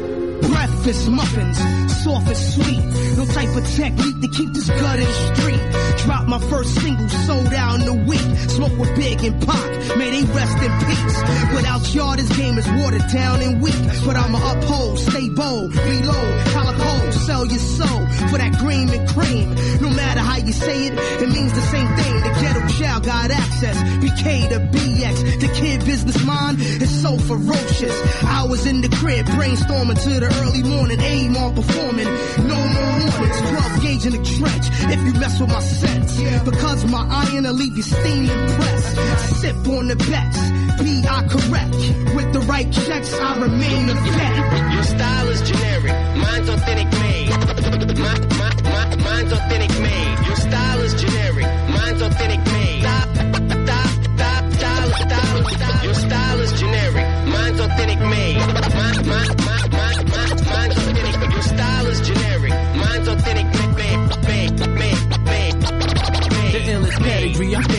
breakfast 0.51 1.09
muffins, 1.09 1.59
soft 2.03 2.27
and 2.27 2.37
sweet. 2.37 2.85
No 3.17 3.25
type 3.27 3.57
of 3.57 3.65
technique 3.77 4.21
to 4.21 4.29
keep 4.29 4.53
this 4.53 4.69
gut 4.69 4.99
in 4.99 5.07
street. 5.37 5.86
Drop 6.07 6.29
my 6.29 6.39
first 6.49 6.73
single, 6.81 7.09
sold 7.09 7.53
out 7.53 7.81
in 7.81 7.89
a 7.89 8.05
week. 8.07 8.21
Smoke 8.49 8.79
with 8.79 8.95
Big 8.95 9.25
and 9.25 9.45
Pac, 9.45 9.99
may 9.99 10.11
they 10.11 10.23
rest 10.33 10.57
in 10.63 10.73
peace. 10.87 11.17
Without 11.53 11.95
y'all, 11.95 12.15
this 12.15 12.31
game 12.37 12.57
is 12.59 12.69
watered 12.79 13.07
down 13.13 13.43
and 13.43 13.61
weak. 13.61 13.75
But 14.05 14.15
I'ma 14.15 14.39
uphold, 14.53 15.01
stay 15.01 15.29
bold, 15.31 15.73
be 15.73 15.79
reload, 15.79 16.47
calico, 16.55 17.11
sell 17.11 17.45
your 17.45 17.59
soul 17.59 18.07
for 18.31 18.39
that 18.39 18.57
cream 18.61 18.89
and 18.91 19.09
cream. 19.09 19.55
No 19.81 19.91
matter 19.91 20.21
how 20.21 20.37
you 20.37 20.53
say 20.53 20.87
it, 20.87 20.95
it 20.95 21.29
means 21.29 21.53
the 21.53 21.67
same 21.75 21.89
thing. 21.97 22.15
The 22.23 22.33
ghetto 22.41 22.69
child 22.79 23.05
got 23.05 23.31
access. 23.33 23.77
BK 23.99 24.49
to 24.51 24.61
BX, 24.61 25.41
the 25.41 25.49
kid 25.55 25.85
business 25.85 26.25
mind 26.25 26.61
is 26.61 27.03
so 27.03 27.19
ferocious. 27.19 28.25
I 28.25 28.47
was 28.47 28.65
in 28.65 28.81
the 28.81 28.89
crib 28.89 29.27
brainstorming 29.27 30.01
to 30.05 30.21
the 30.21 30.33
early 30.43 30.63
morning, 30.63 31.01
aim 31.01 31.37
on 31.37 31.55
performing. 31.55 32.07
No 32.47 32.55
more 32.55 32.97
warnings, 33.11 33.41
12 33.41 33.83
gauge 33.83 34.07
in 34.07 34.13
the 34.13 34.23
trench. 34.39 34.67
If 34.93 35.05
you 35.05 35.13
mess 35.21 35.41
with 35.41 35.51
my 35.51 35.61
sense, 36.05 36.45
because 36.45 36.85
my 36.87 37.07
iron 37.11 37.45
will 37.45 37.53
leave 37.53 37.77
you 37.77 37.83
steam 37.83 38.29
impressed. 38.29 39.41
Sip 39.41 39.57
on 39.69 39.89
the 39.89 39.97
best, 39.97 40.85
be 40.85 41.05
I 41.09 41.27
correct. 41.29 41.75
With 42.15 42.33
the 42.33 42.41
right 42.41 42.71
checks, 42.73 43.13
I 43.15 43.41
remain 43.41 43.91
a 43.91 43.95
vet. 43.95 44.73
Your 44.75 44.83
style 44.85 45.29
is 45.29 45.43
generic, 45.43 45.93
mine's 46.17 46.49
authentic 46.49 46.93
made. 47.01 47.31
My, 47.99 48.19
my, 48.41 48.53
my, 48.63 48.97
mine's 48.97 49.33
authentic 49.33 49.81
made. 49.81 50.27
Your 50.27 50.37
style 50.37 50.81
is 50.81 50.95
generic, 50.95 51.47
mine's 51.71 52.03
authentic 52.03 52.45
made. 52.53 52.81
Stop, 52.83 53.09
stop, 53.17 53.91
stop, 54.17 54.53
style, 54.53 55.45
style. 55.45 55.85
Your 55.85 55.95
style 55.95 56.26
Adrian 67.37 67.76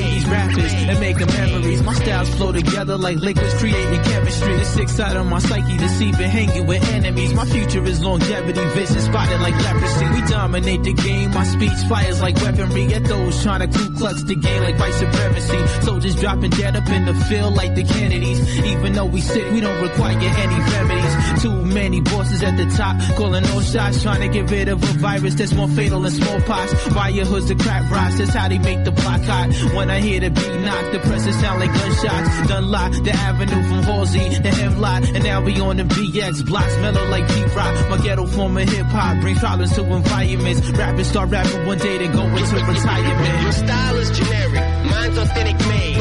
and 0.90 1.00
make 1.00 1.18
memories. 1.18 1.84
My 1.84 1.94
styles 1.94 2.30
flow 2.36 2.52
together 2.52 2.98
like 2.98 3.18
liquids 3.18 3.54
creating 3.56 4.04
chemistry. 4.04 4.56
The 4.58 4.66
sick 4.66 4.90
side 4.90 5.18
of 5.18 5.26
my 5.26 5.40
psyche 5.40 5.78
deceiving, 5.78 6.30
hanging 6.30 6.66
with 6.66 6.84
enemies. 6.94 7.34
My 7.34 7.46
future 7.46 7.84
is 7.86 8.02
longevity, 8.04 8.64
vision 8.70 9.02
spotted 9.02 9.42
like 9.42 9.56
leprosy. 9.56 10.06
We 10.10 10.22
dominate 10.28 10.84
the 10.84 10.94
game, 10.94 11.32
my 11.32 11.44
speech 11.44 11.80
fires 11.90 12.22
like 12.22 12.36
weaponry. 12.36 12.94
At 12.94 13.04
those 13.06 13.44
trying 13.44 13.60
to 13.60 13.78
Ku 13.78 13.96
Klux 13.96 14.24
the 14.24 14.36
game 14.36 14.64
like 14.64 14.80
white 14.80 14.94
supremacy. 14.94 15.68
Soldiers 15.86 16.16
dropping 16.16 16.52
dead 16.52 16.76
up 16.76 16.90
in 16.90 17.06
the 17.06 17.14
field 17.14 17.56
like 17.56 17.76
the 17.76 17.84
Kennedys. 17.84 18.40
Even 18.66 18.94
though 18.94 19.06
we 19.06 19.22
sick, 19.22 19.52
we 19.52 19.60
don't 19.60 19.82
require 19.82 20.18
any 20.18 20.60
remedies. 20.72 21.42
Too 21.42 21.66
many 21.66 22.02
bosses 22.02 22.44
at 22.44 22.58
the 22.58 22.66
top, 22.78 22.98
calling 23.16 23.46
all 23.50 23.62
shots, 23.62 24.04
trying 24.04 24.22
to 24.22 24.28
get 24.30 24.50
rid 24.50 24.70
of 24.70 24.82
a 24.82 24.94
virus 25.00 25.36
that's 25.36 25.54
more 25.54 25.68
fatal 25.68 26.02
than 26.02 26.12
smallpox. 26.12 26.74
Fire 26.94 27.26
hoods, 27.26 27.48
the 27.48 27.56
crack 27.56 27.90
rocks, 27.92 28.18
that's 28.18 28.34
how 28.34 28.48
they 28.48 28.60
make 28.60 28.84
the 28.84 28.92
block 28.92 29.22
hot. 29.22 29.50
When 29.76 29.90
I 29.90 30.00
hear 30.00 30.20
the 30.20 30.30
beat 30.30 30.60
knock, 30.62 30.77
the 30.92 31.00
presses 31.00 31.40
sound 31.40 31.60
like 31.60 31.74
gunshots. 31.74 32.48
Done 32.48 32.70
lock 32.72 32.92
the 32.92 33.12
avenue 33.12 33.64
from 33.68 33.84
Halsey 33.84 34.30
to 34.30 34.50
Hemlock, 34.50 35.04
and 35.16 35.24
now 35.24 35.42
we 35.42 35.60
on 35.60 35.78
the 35.78 35.84
BX 35.84 36.46
blocks, 36.46 36.76
mellow 36.78 37.06
like 37.10 37.28
Pete 37.28 37.56
Rock. 37.56 37.90
My 37.90 37.98
ghetto 37.98 38.26
form 38.26 38.58
of 38.58 38.70
hip 38.70 38.86
hop 38.88 39.20
brings 39.22 39.40
problems 39.40 39.74
to 39.76 39.84
environments. 39.84 40.70
Rappers 40.72 41.08
start 41.08 41.30
rapping 41.30 41.66
one 41.66 41.78
day, 41.80 41.98
then 41.98 42.12
go 42.12 42.24
into 42.24 42.56
retirement. 42.56 43.42
Your 43.44 43.52
style 43.52 43.98
is 43.98 44.12
generic, 44.18 44.64
mine's 44.86 45.18
authentic 45.18 45.58
made. 45.68 45.98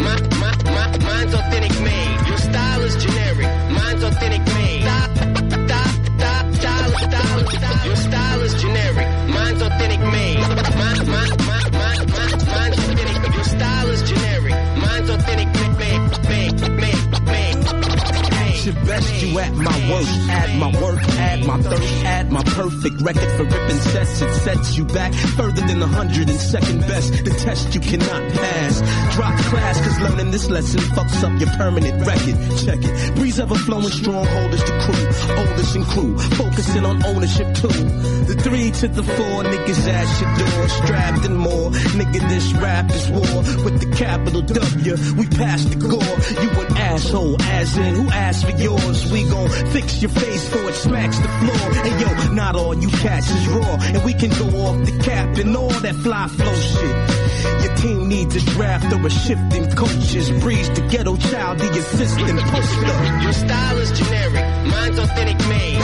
My, 0.00 0.16
my, 0.42 0.52
my, 0.64 0.98
mine's 0.98 1.34
authentic 1.34 1.80
made. 1.80 2.26
Your 2.28 2.38
style 2.38 2.82
is 2.82 3.04
generic, 3.04 3.46
mine's 3.72 4.02
authentic 4.02 4.42
made. 4.54 4.82
Stop, 4.82 5.10
stop, 5.66 5.90
stop, 6.18 6.54
style, 6.54 6.90
style, 7.10 7.46
style. 7.50 7.86
Your 7.86 7.96
style 7.96 8.40
is 8.42 8.54
generic, 8.62 9.08
mine's 9.28 9.62
authentic 9.62 10.00
made. 10.00 10.38
My, 10.40 11.04
my, 11.04 11.36
my, 11.36 11.49
Your 18.70 18.84
best, 18.84 19.20
you 19.20 19.36
at 19.40 19.52
my 19.54 19.90
worst. 19.90 20.30
Add 20.30 20.58
my 20.60 20.80
work, 20.80 21.02
add 21.18 21.44
my 21.44 21.60
thirst, 21.60 22.04
add 22.04 22.30
my 22.30 22.44
perfect 22.44 23.02
record 23.02 23.30
for 23.36 23.42
ripping 23.42 23.80
sets. 23.90 24.22
It 24.22 24.32
sets 24.32 24.78
you 24.78 24.84
back 24.84 25.12
further 25.12 25.60
than 25.66 25.80
the 25.80 25.88
hundred 25.88 26.30
and 26.30 26.38
second 26.38 26.82
best. 26.82 27.24
The 27.24 27.30
test 27.30 27.74
you 27.74 27.80
cannot 27.80 28.32
pass. 28.32 28.80
Drop 29.16 29.36
class, 29.50 29.80
cause 29.80 29.98
learning 29.98 30.30
this 30.30 30.48
lesson 30.48 30.78
fucks 30.94 31.20
up 31.24 31.40
your 31.40 31.50
permanent 31.56 32.06
record. 32.06 32.36
Check 32.64 32.78
it. 32.84 33.14
Breeze 33.16 33.40
ever 33.40 33.56
flowing, 33.56 33.90
strongholders 33.90 34.64
the 34.64 34.74
crew. 34.86 35.36
Oldest 35.36 35.74
and 35.74 35.84
crew, 35.86 36.18
focusing 36.38 36.84
on 36.86 37.04
ownership 37.06 37.52
too. 37.54 37.66
The 38.30 38.36
three 38.38 38.70
to 38.70 38.86
the 38.86 39.02
four, 39.02 39.42
niggas 39.50 39.88
at 39.88 40.08
your 40.20 40.30
door, 40.38 40.68
strapped 40.68 41.24
and 41.26 41.36
more. 41.36 41.70
Nigga, 41.98 42.20
this 42.28 42.52
rap 42.52 42.88
is 42.92 43.10
war 43.10 43.42
with 43.64 43.80
the 43.80 43.90
capital 43.96 44.42
W. 44.42 44.96
We 45.18 45.26
pass 45.26 45.64
the 45.64 45.74
gore. 45.74 46.16
You 46.40 46.50
an 46.60 46.76
asshole, 46.76 47.42
as 47.42 47.76
in 47.76 47.94
who 47.96 48.10
asked 48.10 48.46
for 48.46 48.59
yours? 48.60 49.10
We 49.10 49.24
gon' 49.24 49.48
fix 49.72 50.02
your 50.02 50.10
face 50.10 50.48
before 50.48 50.70
it 50.70 50.74
smacks 50.74 51.18
the 51.18 51.28
floor. 51.28 51.84
And 51.86 52.00
yo, 52.00 52.32
not 52.34 52.56
all 52.56 52.74
you 52.74 52.88
cats 52.88 53.30
is 53.30 53.48
raw, 53.48 53.76
and 53.80 54.04
we 54.04 54.14
can 54.14 54.30
go 54.30 54.46
off 54.66 54.84
the 54.84 54.98
cap 55.02 55.36
and 55.38 55.56
all 55.56 55.70
that 55.70 55.94
fly 55.96 56.28
flow 56.28 56.54
shit. 56.54 57.64
Your 57.64 57.74
team 57.76 58.08
needs 58.08 58.36
a 58.36 58.40
draft 58.52 58.92
or 58.92 59.06
a 59.06 59.10
shift 59.10 59.54
in 59.54 59.70
coaches. 59.74 60.30
Breeze 60.42 60.68
the 60.70 60.82
ghetto 60.90 61.16
child, 61.16 61.58
the 61.58 61.70
assistant 61.70 62.40
poster. 62.40 63.22
Your 63.22 63.32
style 63.32 63.78
is 63.78 63.92
generic, 63.98 64.44
mine's 64.66 64.98
authentic 64.98 65.38
made. 65.48 65.78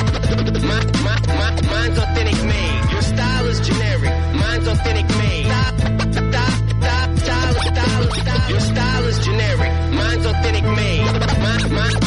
My, 0.63 0.85
my, 1.07 1.19
my, 1.27 1.51
mine's 1.73 1.99
authentic 1.99 2.45
made. 2.45 2.91
Your 2.93 3.03
style 3.03 3.47
is 3.47 3.61
generic, 3.61 4.13
mine's 4.35 4.69
authentic 4.69 5.09
made. 5.17 5.47
Stop, 5.47 5.75
stop, 6.13 6.53
stop, 6.83 7.19
style, 7.19 7.55
style. 7.63 8.51
Your 8.51 8.61
style 8.61 9.05
is 9.05 9.19
generic, 9.25 9.73
mine's 9.95 10.27
authentic 10.27 10.65
made. 10.65 11.05
My, 11.41 11.69
my, 11.69 12.06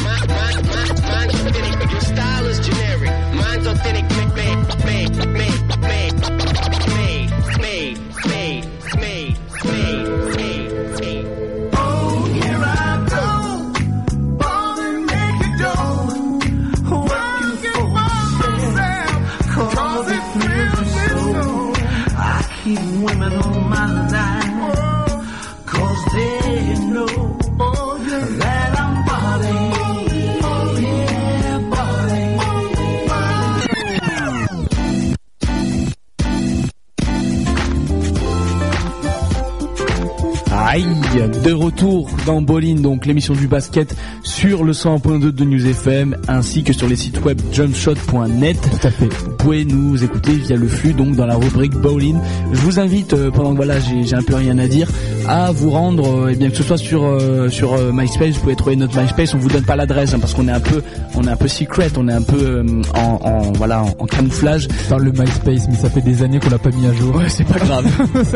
de 41.28 41.52
retour 41.52 42.10
dans 42.26 42.42
Bolin, 42.42 42.76
donc 42.76 43.06
l'émission 43.06 43.34
du 43.34 43.48
basket 43.48 43.94
sur 44.24 44.64
le 44.64 44.72
101.2 44.72 45.32
de 45.32 45.44
News 45.44 45.66
FM 45.68 46.16
ainsi 46.28 46.64
que 46.64 46.72
sur 46.72 46.88
les 46.88 46.96
sites 46.96 47.24
web 47.26 47.40
jumpshot.net. 47.52 48.58
Tout 48.62 48.88
à 48.88 48.92
fait. 48.92 49.06
Vous 49.08 49.32
pouvez 49.38 49.66
nous 49.66 50.02
écouter 50.04 50.32
via 50.34 50.56
le 50.56 50.68
flux, 50.68 50.94
donc 50.94 51.16
dans 51.16 51.26
la 51.26 51.36
rubrique 51.36 51.74
Bowling. 51.74 52.18
Je 52.54 52.60
vous 52.62 52.80
invite, 52.80 53.14
euh, 53.14 53.32
pendant 53.32 53.52
que 53.52 53.58
voilà, 53.58 53.76
j'ai 53.80 54.16
un 54.16 54.22
peu 54.22 54.36
rien 54.36 54.58
à 54.60 54.68
dire, 54.68 54.88
à 55.28 55.52
vous 55.52 55.72
rendre, 55.72 56.26
euh, 56.26 56.30
eh 56.32 56.36
bien 56.36 56.50
que 56.50 56.56
ce 56.56 56.64
soit 56.64 56.78
sur 56.78 57.04
euh, 57.04 57.50
sur 57.50 57.78
MySpace, 57.94 58.36
vous 58.36 58.42
pouvez 58.42 58.56
trouver 58.56 58.76
notre 58.78 59.00
MySpace. 59.00 59.34
On 59.34 59.40
vous 59.40 59.50
donne 59.50 59.66
pas 59.66 59.76
l'adresse 59.76 60.14
hein, 60.14 60.20
parce 60.20 60.34
qu'on 60.34 60.48
est 60.48 60.52
un 60.54 60.60
peu, 60.62 60.82
on 61.16 61.24
est 61.24 61.32
un 61.32 61.36
peu 61.36 61.48
secret, 61.48 61.90
on 61.98 62.08
est 62.08 62.14
un 62.14 62.22
peu 62.22 62.64
en, 62.96 63.20
en 63.22 63.52
voilà 63.54 63.84
en, 63.84 63.94
en 64.00 64.06
camouflage. 64.06 64.68
Dans 64.90 64.98
le 64.98 65.12
MySpace, 65.12 65.68
mais 65.70 65.76
ça 65.76 65.90
fait 65.90 66.02
des 66.02 66.24
années 66.24 66.40
qu'on 66.40 66.50
l'a 66.50 66.60
pas 66.60 66.72
mis 66.72 66.86
à 66.86 66.94
jour. 66.94 67.16
Ouais, 67.16 67.28
c'est 67.28 67.44
pas 67.46 67.60
grave. 67.60 67.86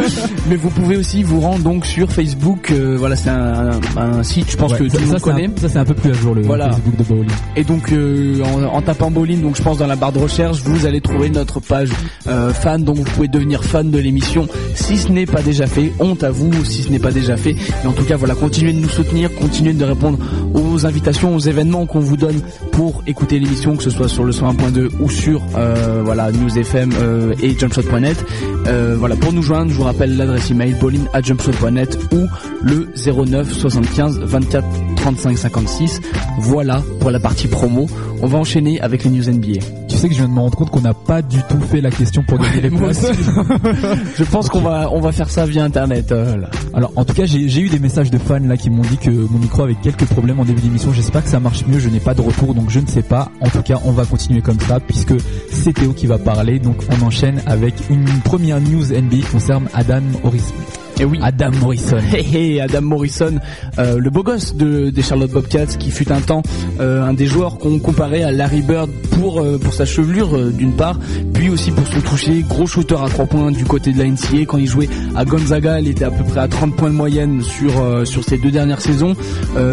Mais 0.50 0.56
vous 0.56 0.69
pouvez 0.69 0.98
aussi 0.98 1.24
vous 1.24 1.39
rendre 1.39 1.63
donc 1.63 1.86
sur 1.86 2.12
Facebook. 2.12 2.73
Euh, 2.74 2.96
voilà, 2.98 3.15
c'est 3.15 3.30
un, 3.30 3.71
un- 3.98 4.02
un 4.19 4.24
site, 4.24 4.52
je 4.52 4.58
pense 4.58 4.71
Ouais, 4.74 4.80
que 4.80 4.84
tout 4.86 4.98
le 5.00 5.06
monde 5.06 5.15
un- 5.15 5.19
connaît. 5.19 5.50
ça 5.58 5.69
c'est 5.69 5.78
un 5.80 5.86
peu 5.86 5.94
plus 5.94 6.12
à 6.12 6.13
jour 6.13 6.34
le 6.36 6.42
Voilà. 6.42 6.71
Facebook 6.71 6.96
de 6.98 7.04
Bowling. 7.04 7.30
Et 7.56 7.63
donc 7.63 7.92
euh, 7.92 8.42
en, 8.44 8.63
en 8.78 8.82
tapant 8.82 9.12
Bolin, 9.12 9.38
donc 9.38 9.56
je 9.58 9.62
pense 9.62 9.78
dans 9.78 9.88
la 9.88 9.96
barre 9.96 10.12
de 10.12 10.19
recherche, 10.19 10.62
vous 10.63 10.86
allez 10.86 11.02
trouver 11.02 11.30
notre 11.30 11.60
page 11.60 11.90
euh, 12.28 12.52
fan, 12.54 12.84
donc 12.84 12.98
vous 12.98 13.04
pouvez 13.04 13.28
devenir 13.28 13.63
fan 13.63 13.92
de 13.92 13.98
l'émission 14.00 14.48
si 14.76 14.98
ce 14.98 15.10
n'est 15.12 15.26
pas 15.26 15.42
déjà 15.42 15.67
fait. 15.67 15.92
Honte 16.00 16.24
à 16.24 16.32
vous 16.32 16.52
si 16.65 16.82
ce 16.84 16.90
n'est 16.90 17.00
pas 17.00 17.12
déjà 17.12 17.38
fait. 17.38 17.56
Mais 17.84 17.90
en 17.90 17.94
tout 17.94 18.04
cas, 18.06 18.15
voilà, 18.17 18.36
continuez 18.36 18.74
de 18.74 18.80
nous 18.80 18.90
soutenir, 18.90 19.30
continuez 19.40 19.74
de 19.74 19.84
répondre 19.86 20.17
aux 20.54 20.63
invitations, 20.86 21.36
aux 21.36 21.40
événements 21.40 21.86
qu'on 21.86 22.00
vous 22.00 22.17
donne 22.17 22.42
pour 22.71 23.04
écouter 23.08 23.40
l'émission, 23.40 23.76
que 23.76 23.84
ce 23.84 23.90
soit 23.90 24.08
sur 24.08 24.24
le 24.24 24.32
101.2 24.32 24.90
ou 25.00 25.10
sur 25.10 25.42
euh, 25.56 26.02
voilà 26.04 26.32
News 26.32 26.58
FM 26.58 26.92
euh, 26.94 27.34
et 27.42 27.58
jumpshot.net. 27.58 28.24
Euh, 28.67 28.96
voilà, 28.98 29.15
pour 29.15 29.34
nous 29.34 29.42
joindre, 29.42 29.71
je 29.71 29.76
vous 29.76 29.84
rappelle 29.84 30.17
l'adresse 30.17 30.52
email 30.52 30.74
bolin 30.74 31.06
à 31.13 31.21
jumpshot.net 31.21 31.98
ou 32.12 32.28
le 32.63 32.90
09 32.96 33.52
75 33.52 34.19
24 34.19 34.92
35 35.04 35.37
56. 35.37 35.99
Voilà 36.39 36.81
pour 37.01 37.12
la 37.12 37.19
partie 37.19 37.49
promo. 37.49 37.87
On 38.21 38.27
va 38.27 38.37
enchaîner 38.37 38.79
avec 38.79 39.04
les 39.04 39.10
news 39.10 39.29
NBA. 39.29 39.60
Tu 39.89 39.97
sais 39.97 40.08
que 40.08 40.13
je 40.13 40.19
viens 40.19 40.29
de 40.29 40.33
me 40.33 40.39
rendre 40.39 40.58
compte 40.58 40.69
qu'on 40.69 40.79
n'a 40.79 40.93
pas 40.93 41.21
du 41.21 41.39
tout 41.49 41.60
fait 41.60 41.81
la 41.81 41.91
question 41.91 42.23
pour 42.25 42.37
gagner 42.39 42.62
les 42.62 42.69
places. 42.69 43.06
Je 44.17 44.23
pense 44.23 44.47
qu'on 44.49 44.62
va 44.62 44.89
on 44.93 45.01
va 45.01 45.12
faire 45.12 45.29
ça 45.29 45.45
via 45.45 45.63
internet. 45.65 46.12
euh, 46.13 46.37
là. 46.37 46.49
Alors 46.73 46.93
en 46.95 47.04
tout 47.04 47.13
cas 47.13 47.25
j'ai 47.25 47.60
eu 47.60 47.67
des 47.67 47.79
messages 47.79 48.12
de 48.12 48.17
fans 48.17 48.39
là 48.39 48.56
qui 48.56 48.69
m'ont 48.69 48.81
dit 48.81 48.97
que 48.97 49.10
mon 49.10 49.39
micro 49.39 49.63
avait 49.63 49.75
quelques 49.75 50.06
problèmes 50.06 50.39
en 50.39 50.45
début 50.45 50.62
d'émission. 50.62 50.93
J'espère 50.93 51.23
que 51.23 51.29
ça 51.29 51.41
marche 51.41 51.65
mieux. 51.67 51.79
Je 51.79 51.89
n'ai 51.89 51.99
pas 51.99 52.13
de 52.13 52.21
retour 52.21 52.54
donc 52.56 52.69
je 52.69 52.79
ne 52.79 52.87
sais 52.87 53.04
pas. 53.04 53.29
En 53.41 53.49
tout 53.49 53.62
cas 53.62 53.79
on 53.83 53.91
va 53.91 54.06
continuer 54.06 54.41
comme 54.41 54.60
ça 54.62 54.79
puisque 54.79 55.13
c'est 55.51 55.73
Théo 55.73 55.91
qui 55.91 56.08
va 56.08 56.17
parler. 56.17 56.60
Donc 56.60 56.77
on 56.89 57.06
enchaîne 57.06 57.41
avec 57.45 57.73
une 57.89 58.06
première 58.23 58.62
news 58.62 58.85
NBA 58.85 59.17
qui 59.17 59.21
concerne 59.23 59.67
Adam 59.73 60.01
Morrison. 60.23 60.54
Et 61.00 61.06
oui. 61.06 61.19
Adam 61.21 61.52
Morrison. 61.60 61.98
Hey, 62.12 62.25
hey, 62.35 62.62
Adam 62.62 62.81
Morrison, 62.81 63.39
euh, 63.79 63.98
le 63.98 64.10
beau 64.10 64.23
gosse 64.23 64.56
de, 64.56 64.89
des 64.89 65.02
Charlotte 65.02 65.31
Bobcats, 65.31 65.77
qui 65.79 65.91
fut 65.91 66.12
un 66.12 66.21
temps 66.21 66.44
euh, 66.79 67.04
un 67.04 67.13
des 67.13 67.25
joueurs 67.25 67.58
qu'on 67.58 67.79
comparait 67.79 68.23
à 68.23 68.31
Larry 68.31 68.62
Bird 68.62 68.89
pour 69.17 69.39
euh, 69.39 69.58
pour 69.58 69.73
sa 69.73 69.85
chevelure 69.85 70.52
d'une 70.52 70.73
part, 70.73 71.00
puis 71.33 71.50
aussi 71.50 71.71
pour 71.71 71.87
son 71.87 72.02
toucher, 72.02 72.46
gros 72.48 72.67
shooter 72.67 72.98
à 73.04 73.10
trois 73.10 73.25
points 73.25 73.52
du 73.52 73.65
côté 73.65 73.91
de 73.91 73.98
la 73.98 74.06
NCA. 74.06 74.46
Quand 74.48 74.58
il 74.58 74.67
jouait 74.67 74.89
à 75.15 75.25
Gonzaga, 75.25 75.79
il 75.79 75.87
était 75.87 76.06
à 76.06 76.12
peu 76.12 76.23
près 76.23 76.41
à 76.41 76.48
30 76.48 76.75
points 76.75 76.89
de 76.89 76.96
moyenne 76.96 77.41
sur 77.41 78.08
sur 78.08 78.23
ses 78.23 78.37
deux 78.37 78.52
dernières 78.52 78.81
saisons. 78.81 79.15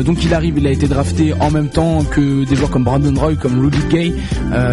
Donc 0.05 0.25
il 0.25 0.33
arrive, 0.35 0.59
il 0.59 0.67
a 0.67 0.71
été 0.71 0.89
drafté 0.89 1.35
en 1.39 1.51
même 1.51 1.69
temps 1.69 2.05
que 2.05 2.45
des 2.45 2.57
joueurs 2.57 2.71
comme 2.71 2.85
Brandon 2.85 3.15
Roy, 3.19 3.35
comme 3.35 3.61
Rudy 3.61 3.79
Gay 3.91 4.13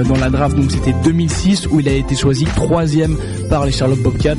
dans 0.07 0.17
la 0.17 0.29
draft. 0.29 0.55
Donc 0.55 0.71
c'était 0.71 0.93
2006 1.03 1.67
où 1.67 1.79
il 1.79 1.89
a 1.89 1.93
été 1.93 2.15
choisi 2.15 2.45
troisième 2.45 3.17
par 3.49 3.65
les 3.65 3.71
Charlotte 3.71 4.01
Bobcats. 4.01 4.35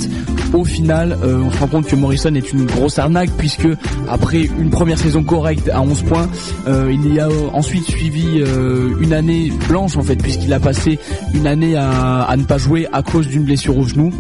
Au 0.55 0.65
final, 0.65 1.17
on 1.23 1.51
se 1.51 1.59
rend 1.59 1.67
compte 1.67 1.87
que 1.87 1.97
Morrison 1.99 2.35
est 2.35 2.53
une 2.53 2.65
grosse 2.67 2.99
arnaque 2.99 3.31
puisque 3.37 3.69
après 4.09 4.43
une 4.43 4.71
première 4.71 4.99
saison 4.99 5.23
correcte 5.23 5.69
à 5.69 5.83
11 5.83 6.03
points, 6.03 6.29
euh, 6.67 6.91
il 6.93 7.13
y 7.13 7.21
a 7.21 7.29
ensuite 7.53 7.85
suivi 7.85 8.41
euh, 8.41 8.95
une 9.01 9.13
année 9.13 9.53
blanche 9.69 9.97
en 9.97 10.03
fait 10.03 10.17
puisqu'il 10.17 10.53
a 10.53 10.61
passé 10.61 10.99
une 11.35 11.47
année 11.47 11.77
à 11.77 12.35
ne 12.37 12.45
pas 12.45 12.59
jouer 12.59 12.87
à 12.93 13.03
cause 13.03 13.29
d'une 13.29 13.45
blessure 13.45 13.77
au 13.77 13.85
genou. 13.85 14.13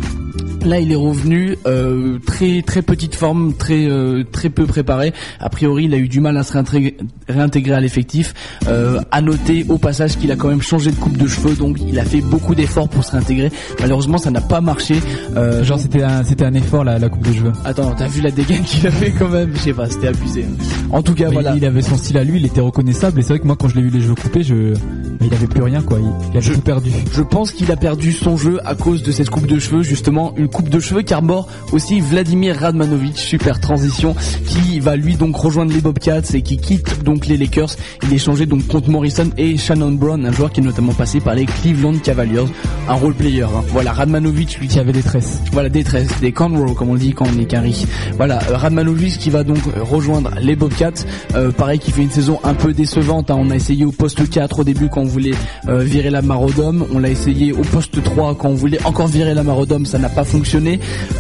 Là, 0.69 0.81
il 0.81 0.93
est 0.93 0.97
revenu 0.97 1.57
euh, 1.66 2.19
très 2.27 2.61
très 2.61 2.83
petite 2.83 3.14
forme, 3.14 3.55
très 3.55 3.87
euh, 3.87 4.23
très 4.31 4.51
peu 4.51 4.66
préparé. 4.66 5.14
A 5.41 5.49
priori, 5.49 5.85
il 5.85 5.95
a 5.95 5.97
eu 5.97 6.09
du 6.09 6.21
mal 6.21 6.37
à 6.37 6.43
se 6.43 6.53
réintégrer, 6.53 6.95
réintégrer 7.27 7.73
à 7.73 7.81
l'effectif. 7.81 8.35
Euh, 8.66 9.01
à 9.11 9.23
noter 9.23 9.64
au 9.71 9.79
passage 9.79 10.19
qu'il 10.19 10.31
a 10.31 10.37
quand 10.37 10.49
même 10.49 10.61
changé 10.61 10.91
de 10.91 10.97
coupe 10.97 11.16
de 11.16 11.27
cheveux, 11.27 11.55
donc 11.57 11.79
il 11.81 11.99
a 11.99 12.05
fait 12.05 12.21
beaucoup 12.21 12.55
d'efforts 12.55 12.91
pour 12.91 13.03
se 13.03 13.12
réintégrer. 13.12 13.51
Malheureusement, 13.81 14.19
ça 14.19 14.31
n'a 14.31 14.43
pas 14.43 14.61
marché. 14.61 15.01
Euh, 15.39 15.64
Genre 15.64 15.79
c'était 15.79 16.03
un 16.03 16.23
c'était 16.23 16.45
un 16.45 16.53
effort 16.53 16.85
la, 16.85 16.99
la 16.99 17.09
coupe 17.09 17.27
de 17.27 17.33
cheveux. 17.33 17.53
Attends, 17.64 17.95
t'as 17.97 18.09
vu 18.09 18.21
la 18.21 18.31
dégaine 18.31 18.62
qu'il 18.62 18.87
a 18.87 18.91
fait 18.91 19.12
quand 19.19 19.31
même? 19.31 19.53
Je 19.55 19.61
sais 19.61 19.73
pas, 19.73 19.89
c'était 19.89 20.09
abusé. 20.09 20.45
En 20.91 21.01
tout 21.03 21.14
cas, 21.14 21.29
Mais 21.29 21.35
voilà. 21.35 21.55
Il 21.57 21.64
avait 21.64 21.81
son 21.81 21.97
style 21.97 22.19
à 22.19 22.25
lui, 22.25 22.41
il 22.41 22.45
était 22.45 22.61
reconnaissable 22.61 23.21
et 23.21 23.23
c'est 23.23 23.31
vrai 23.31 23.39
que 23.39 23.47
moi 23.47 23.57
quand 23.59 23.69
je 23.69 23.77
l'ai 23.77 23.83
vu 23.83 23.89
les 23.89 24.03
cheveux 24.03 24.16
coupés, 24.16 24.43
je 24.43 24.75
il 25.23 25.33
avait 25.35 25.47
plus 25.47 25.62
rien 25.62 25.81
quoi, 25.81 25.99
il, 25.99 26.07
il 26.33 26.37
avait 26.37 26.55
tout 26.55 26.61
perdu. 26.61 26.91
Je 27.12 27.23
pense 27.23 27.53
qu'il 27.53 27.73
a 27.73 27.77
perdu 27.77 28.12
son 28.12 28.37
jeu 28.37 28.59
à 28.66 28.75
cause 28.75 29.03
de 29.03 29.12
cette 29.12 29.31
coupe 29.31 29.47
de 29.47 29.59
cheveux, 29.59 29.83
justement, 29.83 30.35
une 30.37 30.49
coupe 30.59 30.71
de 30.71 30.81
cheveux 30.81 31.03
qu'arbore 31.03 31.47
aussi 31.71 32.01
Vladimir 32.01 32.57
Radmanovic, 32.57 33.17
super 33.17 33.61
transition, 33.61 34.17
qui 34.45 34.81
va 34.81 34.97
lui 34.97 35.15
donc 35.15 35.37
rejoindre 35.37 35.73
les 35.73 35.81
Bobcats 35.81 36.21
et 36.35 36.43
qui 36.43 36.57
quitte 36.57 37.05
donc 37.05 37.29
les 37.29 37.37
Lakers. 37.37 37.77
Il 38.03 38.13
est 38.13 38.17
échangé 38.17 38.45
donc 38.45 38.67
contre 38.67 38.91
Morrison 38.91 39.31
et 39.37 39.57
Shannon 39.57 39.93
Brown, 39.93 40.27
un 40.27 40.33
joueur 40.33 40.51
qui 40.51 40.59
est 40.59 40.65
notamment 40.65 40.95
passé 40.95 41.21
par 41.21 41.37
les 41.37 41.47
Cleveland 41.47 41.97
Cavaliers, 42.03 42.47
un 42.89 42.95
role 42.95 43.15
player. 43.15 43.45
hein. 43.45 43.63
Voilà, 43.69 43.93
Radmanovic 43.93 44.59
lui 44.59 44.67
Qui 44.67 44.81
avait 44.81 44.91
des 44.91 45.03
tresses. 45.03 45.41
voilà 45.53 45.69
des 45.69 45.85
tresses, 45.85 46.19
des 46.21 46.33
cornrows 46.33 46.75
comme 46.75 46.91
on 46.91 46.97
dit 46.97 47.13
quand 47.13 47.27
on 47.33 47.39
est 47.39 47.57
riz. 47.57 47.87
Voilà, 48.17 48.41
Radmanovic 48.53 49.17
qui 49.19 49.31
va 49.31 49.45
donc 49.45 49.61
rejoindre 49.89 50.33
les 50.41 50.57
Bobcats. 50.57 50.91
Euh, 51.37 51.53
pareil, 51.53 51.79
qui 51.79 51.93
fait 51.93 52.03
une 52.03 52.11
saison 52.11 52.41
un 52.43 52.55
peu 52.55 52.73
décevante. 52.73 53.31
hein. 53.31 53.37
On 53.39 53.51
a 53.51 53.55
essayé 53.55 53.85
au 53.85 53.93
poste 53.93 54.29
4 54.29 54.59
au 54.59 54.65
début 54.65 54.89
quand 54.89 55.03
on 55.03 55.05
voulait 55.05 55.35
euh, 55.69 55.85
virer 55.85 56.11
la 56.11 56.21
Marodome. 56.21 56.85
On 56.93 56.99
l'a 56.99 57.11
essayé 57.11 57.53
au 57.53 57.63
poste 57.63 58.03
3 58.03 58.35
quand 58.35 58.49
on 58.49 58.55
voulait 58.55 58.85
encore 58.85 59.07
virer 59.07 59.35
la 59.35 59.45
Marodome. 59.45 59.87
Ça 59.87 59.99
n'a 60.01 60.09
pas 60.09 60.25
fonctionné. 60.25 60.38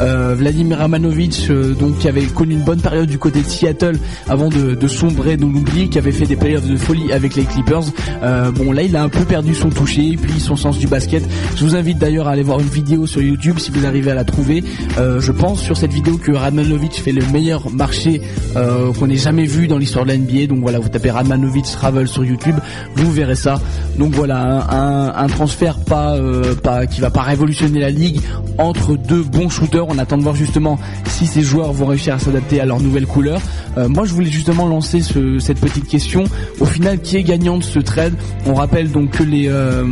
Euh, 0.00 0.34
Vladimir 0.36 0.78
Radmanovic, 0.78 1.46
euh, 1.50 1.74
donc 1.74 1.98
qui 1.98 2.08
avait 2.08 2.22
connu 2.26 2.54
une 2.54 2.64
bonne 2.64 2.80
période 2.80 3.08
du 3.08 3.18
côté 3.18 3.40
de 3.40 3.46
Seattle 3.46 3.98
avant 4.28 4.48
de, 4.48 4.86
sombrer 4.88 5.36
dans 5.36 5.48
l'oubli, 5.48 5.88
qui 5.90 5.98
avait 5.98 6.12
fait 6.12 6.26
des 6.26 6.36
playoffs 6.36 6.66
de 6.66 6.76
folie 6.76 7.12
avec 7.12 7.34
les 7.34 7.44
Clippers. 7.44 7.82
Euh, 8.22 8.50
bon, 8.52 8.72
là, 8.72 8.82
il 8.82 8.96
a 8.96 9.02
un 9.02 9.08
peu 9.08 9.24
perdu 9.24 9.54
son 9.54 9.70
toucher, 9.70 10.16
puis 10.20 10.40
son 10.40 10.56
sens 10.56 10.78
du 10.78 10.86
basket. 10.86 11.22
Je 11.56 11.64
vous 11.64 11.74
invite 11.76 11.98
d'ailleurs 11.98 12.28
à 12.28 12.32
aller 12.32 12.42
voir 12.42 12.60
une 12.60 12.68
vidéo 12.68 13.06
sur 13.06 13.20
YouTube 13.22 13.58
si 13.58 13.70
vous 13.70 13.84
arrivez 13.86 14.10
à 14.10 14.14
la 14.14 14.24
trouver. 14.24 14.62
Je 14.96 15.32
pense 15.32 15.60
sur 15.60 15.76
cette 15.76 15.92
vidéo 15.92 16.16
que 16.16 16.32
Radmanovic 16.32 16.94
fait 16.94 17.12
le 17.12 17.24
meilleur 17.32 17.70
marché 17.70 18.20
qu'on 18.54 19.08
ait 19.10 19.16
jamais 19.16 19.44
vu 19.44 19.68
dans 19.68 19.78
l'histoire 19.78 20.04
de 20.04 20.10
la 20.10 20.18
NBA. 20.18 20.46
Donc 20.46 20.60
voilà, 20.60 20.78
vous 20.78 20.88
tapez 20.88 21.10
Radmanovic 21.10 21.64
Travel 21.66 22.08
sur 22.08 22.24
YouTube, 22.24 22.56
vous 22.96 23.12
verrez 23.12 23.34
ça. 23.36 23.60
Donc 23.98 24.14
voilà, 24.14 24.40
un, 24.70 25.08
un- 25.08 25.14
un 25.14 25.26
transfert 25.28 25.78
pas, 25.78 26.16
euh, 26.16 26.54
pas 26.54 26.86
qui 26.86 27.00
va 27.00 27.10
pas 27.10 27.22
révolutionner 27.22 27.80
la 27.80 27.90
ligue 27.90 28.20
entre 28.58 28.96
deux 29.08 29.22
bons 29.22 29.48
shooters. 29.48 29.86
On 29.88 29.98
attend 29.98 30.18
de 30.18 30.22
voir 30.22 30.36
justement 30.36 30.78
si 31.06 31.26
ces 31.26 31.42
joueurs 31.42 31.72
vont 31.72 31.86
réussir 31.86 32.14
à 32.14 32.18
s'adapter 32.18 32.60
à 32.60 32.66
leur 32.66 32.80
nouvelle 32.80 33.06
couleur. 33.06 33.40
Euh, 33.76 33.88
moi, 33.88 34.04
je 34.04 34.12
voulais 34.14 34.30
justement 34.30 34.66
lancer 34.68 35.00
ce- 35.00 35.38
cette 35.38 35.60
petite 35.60 35.88
question. 35.88 36.24
Au 36.60 36.66
final, 36.66 37.00
qui 37.00 37.16
est 37.16 37.22
gagnant 37.22 37.58
de 37.58 37.62
ce 37.64 37.78
trade? 37.78 38.14
On 38.46 38.54
rappelle 38.54 38.90
donc 38.90 39.10
que 39.10 39.22
les 39.22 39.48
euh, 39.48 39.84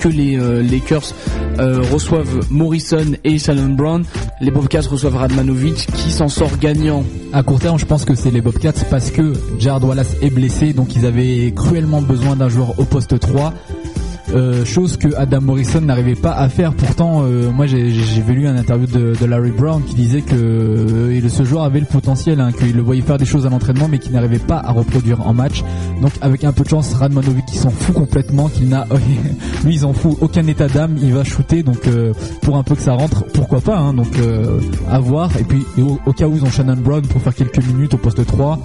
que 0.00 0.08
les 0.08 0.38
euh, 0.38 0.62
Lakers 0.62 1.12
euh, 1.58 1.82
reçoivent 1.92 2.46
Morrison 2.50 3.04
et 3.24 3.38
Shannon 3.38 3.74
Brown, 3.74 4.04
les 4.40 4.50
Bobcats 4.50 4.80
reçoivent 4.88 5.16
Radmanovic, 5.16 5.86
qui 5.94 6.10
s'en 6.10 6.28
sort 6.28 6.56
gagnant? 6.58 7.04
À 7.34 7.42
court 7.42 7.60
terme, 7.60 7.78
je 7.78 7.84
pense 7.84 8.04
que 8.06 8.14
c'est 8.14 8.30
les 8.30 8.40
Bobcats 8.40 8.72
parce 8.90 9.10
que 9.10 9.32
Jared 9.58 9.84
Wallace 9.84 10.14
est 10.22 10.30
blessé, 10.30 10.72
donc 10.72 10.96
ils 10.96 11.04
avaient 11.04 11.52
cruellement 11.54 12.00
besoin 12.00 12.36
d'un 12.36 12.48
joueur 12.48 12.78
au 12.78 12.84
poste 12.84 13.18
3. 13.18 13.52
Euh, 14.34 14.64
chose 14.64 14.96
que 14.96 15.08
Adam 15.16 15.42
Morrison 15.42 15.80
n'arrivait 15.82 16.14
pas 16.14 16.32
à 16.32 16.48
faire. 16.48 16.72
Pourtant, 16.72 17.22
euh, 17.22 17.50
moi 17.50 17.66
j'ai 17.66 17.90
vu 17.90 18.46
un 18.46 18.56
interview 18.56 18.86
de, 18.86 19.24
Larry 19.26 19.50
Brown 19.50 19.82
qui 19.82 19.94
disait 19.94 20.22
que 20.22 20.34
euh, 20.34 21.28
ce 21.28 21.44
joueur 21.44 21.64
avait 21.64 21.80
le 21.80 21.86
potentiel, 21.86 22.40
hein, 22.40 22.50
qu'il 22.52 22.74
le 22.74 22.82
voyait 22.82 23.02
faire 23.02 23.18
des 23.18 23.26
choses 23.26 23.46
à 23.46 23.50
l'entraînement, 23.50 23.88
mais 23.88 23.98
qu'il 23.98 24.12
n'arrivait 24.12 24.38
pas 24.38 24.56
à 24.56 24.72
reproduire 24.72 25.26
en 25.26 25.34
match. 25.34 25.62
Donc 26.00 26.12
avec 26.20 26.44
un 26.44 26.52
peu 26.52 26.64
de 26.64 26.68
chance, 26.68 26.94
Radmanovic 26.94 27.44
qui 27.46 27.56
s'en 27.56 27.70
fout 27.70 27.94
complètement, 27.94 28.48
qu'il 28.48 28.68
n'a, 28.68 28.86
lui 29.64 29.74
il 29.74 29.80
s'en 29.80 29.92
fout 29.92 30.16
aucun 30.20 30.46
état 30.46 30.68
d'âme, 30.68 30.96
il 31.02 31.12
va 31.12 31.24
shooter. 31.24 31.62
Donc 31.62 31.88
pour 32.40 32.56
un 32.56 32.62
peu 32.62 32.74
que 32.74 32.82
ça 32.82 32.94
rentre, 32.94 33.24
pourquoi 33.32 33.60
pas. 33.60 33.76
Hein, 33.76 33.92
donc 33.92 34.16
à 34.90 34.98
voir. 34.98 35.30
Et 35.38 35.44
puis 35.44 35.62
au, 35.78 35.98
au 36.06 36.12
cas 36.12 36.26
où 36.26 36.36
ils 36.36 36.44
ont 36.44 36.50
Shannon 36.50 36.76
Brown 36.76 37.02
pour 37.02 37.20
faire 37.20 37.34
quelques 37.34 37.64
minutes 37.64 37.94
au 37.94 37.98
poste 37.98 38.24
3 38.24 38.58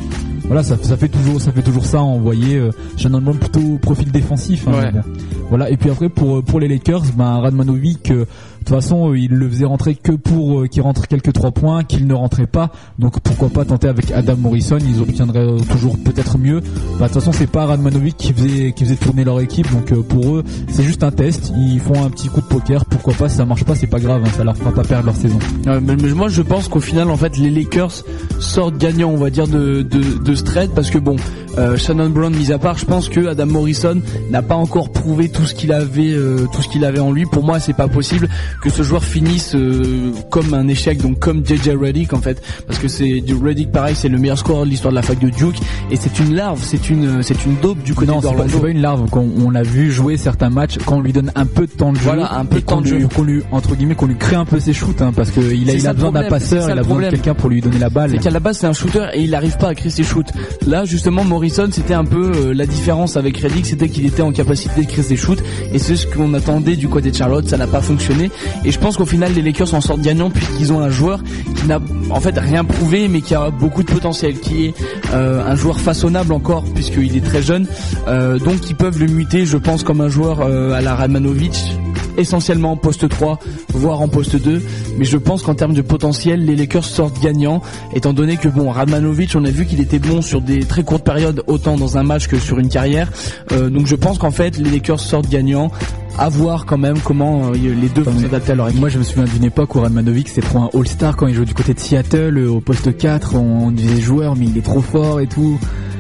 voilà, 0.48 0.64
ça, 0.64 0.78
ça 0.82 0.98
fait 0.98 1.10
toujours, 1.10 1.40
ça 1.42 1.52
fait 1.52 1.62
toujours 1.62 1.86
ça. 1.86 2.02
Envoyer 2.02 2.56
euh, 2.56 2.72
Shannon 2.98 3.22
Brown 3.22 3.38
plutôt 3.38 3.78
profil 3.82 4.12
défensif. 4.12 4.68
hein, 4.68 4.72
Ouais. 4.72 4.92
bon. 4.92 5.02
Voilà. 5.50 5.70
Et 5.70 5.78
puis 5.78 5.90
après 5.90 6.10
pour 6.10 6.44
pour 6.44 6.60
les 6.60 6.68
Lakers, 6.68 7.04
ben 7.16 7.40
Radmanovic, 7.40 8.12
euh, 8.12 8.26
toute 8.68 8.76
façon, 8.76 9.12
euh, 9.12 9.18
il 9.18 9.32
le 9.32 9.50
faisait 9.50 9.66
rentrer 9.66 9.96
que 9.96 10.12
pour 10.12 10.60
euh, 10.62 10.68
qu'il 10.68 10.82
rentre 10.82 11.08
quelques 11.08 11.32
trois 11.34 11.52
points, 11.52 11.84
qu'il 11.84 12.06
ne 12.06 12.14
rentrait 12.14 12.48
pas. 12.48 12.72
Donc 13.00 13.20
pourquoi 13.22 13.50
pas 13.50 13.66
tenter 13.66 13.88
avec 13.88 14.12
Adam 14.12 14.36
Morrison 14.38 14.78
Ils 14.80 15.02
obtiendraient 15.02 15.40
euh, 15.40 15.60
toujours 15.72 15.98
peut-être 15.98 16.38
mieux. 16.38 16.60
Bah, 17.00 17.08
de 17.08 17.14
toute 17.14 17.22
façon, 17.22 17.32
c'est 17.32 17.48
pas 17.50 17.66
Radmanovic 17.66 18.18
qui 18.18 18.34
faisait 18.34 18.74
qui 18.74 18.84
faisait 18.84 18.96
tourner 18.98 19.24
leur 19.24 19.40
équipe. 19.40 19.72
Donc 19.72 19.94
pour 20.08 20.36
eux, 20.36 20.44
c'est 20.70 20.84
juste 20.84 21.04
un 21.04 21.12
test. 21.12 21.54
Ils 21.58 21.80
font 21.80 22.04
un 22.04 22.10
petit 22.10 22.28
coup 22.28 22.42
de 22.42 22.46
poker. 22.48 22.86
Pourquoi 22.86 23.14
pas 23.14 23.30
Si 23.30 23.38
ça 23.38 23.46
marche 23.46 23.64
pas, 23.64 23.76
c'est 23.76 23.88
pas 23.88 24.00
grave. 24.00 24.22
hein, 24.26 24.30
ça 24.36 24.44
leur 24.44 24.58
fera 24.58 24.72
pas 24.74 24.84
perdre 24.84 25.06
leur 25.06 25.16
saison. 25.16 25.40
Ouais, 25.66 25.80
mais 25.82 25.96
moi 25.96 26.28
je 26.28 26.42
pense 26.42 26.68
qu'au 26.68 26.80
final 26.82 27.10
en 27.10 27.16
fait 27.18 27.38
les 27.38 27.50
Lakers 27.50 28.04
sortent 28.40 28.78
gagnants 28.78 29.10
on 29.10 29.18
va 29.18 29.30
dire 29.30 29.48
de, 29.48 29.82
de, 29.82 30.24
de 30.24 30.36
ce 30.36 30.44
trade 30.44 30.72
parce 30.76 30.90
que 30.90 30.98
bon 30.98 31.16
euh, 31.58 31.78
Shannon 31.78 32.10
Brown 32.10 32.34
mis 32.36 32.52
à 32.52 32.58
part 32.60 32.78
je 32.78 32.86
pense 32.86 33.10
que 33.10 33.28
Adam 33.28 33.46
Morrison 33.48 34.02
n'a 34.30 34.42
pas 34.42 34.56
encore 34.56 34.92
prouvé 34.92 35.30
tout 35.30 35.46
ce 35.46 35.54
qu'il 35.56 35.72
avait 35.72 36.14
euh, 36.14 36.46
tout 36.54 36.62
ce 36.62 36.68
qu'il 36.70 36.86
avait 36.86 37.00
en 37.00 37.12
lui 37.12 37.26
pour 37.26 37.44
moi 37.44 37.60
c'est 37.60 37.74
pas 37.74 37.88
possible 37.88 38.30
que 38.62 38.70
ce 38.70 38.84
joueur 38.84 39.04
finisse 39.04 39.56
euh, 39.56 40.12
comme 40.30 40.54
un 40.54 40.68
échec 40.68 41.02
donc 41.02 41.20
comme 41.20 41.46
JJ 41.46 41.70
Redick 41.80 42.14
en 42.14 42.22
fait 42.22 42.42
parce 42.68 42.80
que 42.80 42.88
c'est 42.88 43.22
du 43.22 43.34
Redick 43.36 43.72
pareil 43.72 43.96
c'est 43.96 44.10
le 44.10 44.18
meilleur 44.18 44.38
score 44.38 44.66
de 44.66 44.70
l'histoire 44.70 44.92
de 44.92 44.96
la 44.96 45.02
fac 45.02 45.20
de 45.20 45.30
Duke 45.30 45.58
et 45.92 45.96
c'est 45.96 46.20
une 46.20 46.36
larve 46.36 46.62
c'est 46.64 46.90
une 46.90 47.24
c'est 47.24 47.46
une 47.46 47.56
dope 47.62 47.82
du 47.84 47.94
côté 47.94 48.12
Non, 48.12 48.22
c'est 48.22 48.60
pas, 48.62 48.70
une 48.70 48.82
larve. 48.82 49.10
Qu'on 49.10 49.28
on 49.46 49.50
l'a 49.50 49.64
vu 49.64 49.92
jouer 49.92 50.18
certains 50.18 50.50
matchs 50.50 50.78
quand 50.86 50.98
on 50.98 51.02
lui 51.02 51.14
donne 51.14 51.32
un 51.36 51.46
peu 51.46 51.66
de 51.66 51.72
temps 51.72 51.92
de 51.92 51.98
jeu. 51.98 52.04
Voilà, 52.04 52.34
un 52.38 52.46
peu 52.46 52.58
de 52.58 52.62
temps 52.66 52.76
qu'on 52.76 52.82
de 52.82 52.90
lui- 52.90 53.02
jeu. 53.02 53.08
Qu'on 53.08 53.24
lui, 53.24 53.42
entre 53.52 53.76
guillemets, 53.76 53.96
qu'on 53.96 54.08
lui 54.08 54.18
crée 54.18 54.36
un 54.36 54.46
peu 54.46 54.60
ses 54.60 54.74
shoots, 54.74 55.02
hein, 55.02 55.12
parce 55.16 55.32
que 55.32 55.40
il 55.40 55.70
a, 55.70 55.74
il 55.74 55.88
a 55.88 55.94
besoin 55.94 56.12
d'un 56.12 56.24
passeur, 56.24 56.70
il 56.70 56.72
a 56.78 56.82
besoin 56.84 57.02
de 57.04 57.10
quelqu'un 57.10 57.34
pour 57.34 57.50
lui 57.50 57.62
donner 57.62 57.80
la 57.80 57.90
balle. 57.90 58.12
C'est 58.12 58.18
qu'à 58.20 58.30
la 58.30 58.40
base 58.40 58.58
c'est 58.60 58.68
un 58.68 58.74
shooter 58.74 59.08
et 59.14 59.22
il 59.22 59.32
n'arrive 59.32 59.58
pas 59.58 59.70
à 59.70 59.76
créer 59.76 59.92
ses 59.92 60.04
shoots. 60.04 60.28
Là 60.66 60.86
justement 60.86 61.24
C'était 61.50 61.94
un 61.94 62.04
peu 62.04 62.32
euh, 62.36 62.54
la 62.54 62.66
différence 62.66 63.16
avec 63.16 63.38
Reddick, 63.38 63.66
c'était 63.66 63.88
qu'il 63.90 64.06
était 64.06 64.22
en 64.22 64.32
capacité 64.32 64.84
de 64.84 64.88
créer 64.88 65.06
des 65.06 65.16
shoots 65.16 65.42
et 65.74 65.80
c'est 65.80 65.96
ce 65.96 66.06
qu'on 66.06 66.34
attendait 66.34 66.76
du 66.76 66.90
côté 66.90 67.10
de 67.12 67.16
Charlotte, 67.16 67.48
ça 67.48 67.58
n'a 67.58 67.68
pas 67.68 67.82
fonctionné. 67.82 68.30
Et 68.66 68.72
je 68.72 68.80
pense 68.80 68.98
qu'au 68.98 69.06
final 69.06 69.34
les 69.34 69.42
Lakers 69.42 69.74
en 69.74 69.82
sortent 69.82 70.02
gagnants 70.02 70.30
puisqu'ils 70.30 70.74
ont 70.74 70.82
un 70.82 70.90
joueur 70.90 71.24
qui 71.56 71.68
n'a 71.68 71.80
en 72.10 72.20
fait 72.20 72.38
rien 72.38 72.66
prouvé 72.66 73.08
mais 73.08 73.22
qui 73.22 73.34
a 73.34 73.50
beaucoup 73.50 73.84
de 73.84 73.92
potentiel, 73.92 74.40
qui 74.40 74.66
est 74.66 74.74
euh, 75.14 75.42
un 75.46 75.56
joueur 75.56 75.80
façonnable 75.80 76.34
encore 76.34 76.64
puisqu'il 76.76 77.16
est 77.16 77.26
très 77.26 77.42
jeune, 77.42 77.66
euh, 78.08 78.40
donc 78.40 78.70
ils 78.70 78.76
peuvent 78.76 79.00
le 79.00 79.08
muter 79.08 79.46
je 79.46 79.58
pense 79.58 79.84
comme 79.84 80.02
un 80.02 80.10
joueur 80.10 80.42
à 80.42 80.82
la 80.82 80.96
Radmanovic 80.96 81.78
essentiellement 82.18 82.72
en 82.74 82.78
poste 82.78 83.08
3, 83.08 83.40
voire 83.70 84.02
en 84.02 84.08
poste 84.08 84.36
2. 84.36 84.62
Mais 84.98 85.06
je 85.06 85.18
pense 85.18 85.44
qu'en 85.44 85.56
termes 85.56 85.74
de 85.74 85.82
potentiel, 85.82 86.46
les 86.46 86.56
Lakers 86.56 86.84
sortent 86.86 87.22
gagnants, 87.22 87.62
étant 87.94 88.14
donné 88.14 88.38
que 88.38 88.48
bon, 88.48 88.70
Radmanovic, 88.70 89.36
on 89.36 89.46
a 89.46 89.52
vu 89.52 89.66
qu'il 89.66 89.80
était 89.80 90.00
bon 90.00 90.22
sur 90.22 90.42
des 90.42 90.60
très 90.60 90.84
courtes 90.84 91.04
périodes, 91.04 91.44
autant 91.48 91.78
dans 91.78 91.98
un 91.98 92.04
match 92.04 92.28
que 92.28 92.38
sur 92.38 92.60
une 92.60 92.70
carrière. 92.70 93.12
Euh, 93.52 93.70
donc 93.70 93.88
je 93.88 93.96
pense 93.96 94.18
qu'en 94.18 94.32
fait, 94.32 94.58
les 94.58 94.70
Lakers 94.70 95.00
sortent 95.00 95.30
gagnants. 95.30 95.72
À 96.20 96.30
voir 96.30 96.66
quand 96.66 96.80
même 96.80 96.98
comment 97.04 97.52
euh, 97.52 97.54
les 97.54 97.90
deux 97.90 98.02
vont 98.02 98.20
s'adapter 98.20 98.54
à 98.54 98.56
leur 98.56 98.70
équipe. 98.70 98.80
Moi, 98.80 98.90
je 98.90 98.98
me 98.98 99.04
souviens 99.04 99.26
d'une 99.26 99.44
époque 99.44 99.76
où 99.76 99.82
Radmanovic 99.82 100.30
c'était 100.30 100.42
trop 100.48 100.60
un 100.60 100.70
All-Star 100.74 101.16
quand 101.16 101.28
il 101.28 101.36
jouait 101.36 101.46
du 101.46 101.54
côté 101.54 101.76
de 101.76 101.80
Seattle 101.80 102.38
euh, 102.40 102.50
au 102.50 102.60
poste 102.60 102.98
4. 102.98 103.36
On 103.36 103.70
disait 103.72 104.02
joueur, 104.02 104.36
mais 104.36 104.46
il 104.46 104.58
est 104.58 104.62
trop 104.66 104.82
fort 104.82 105.20
et 105.20 105.28
tout. 105.28 105.60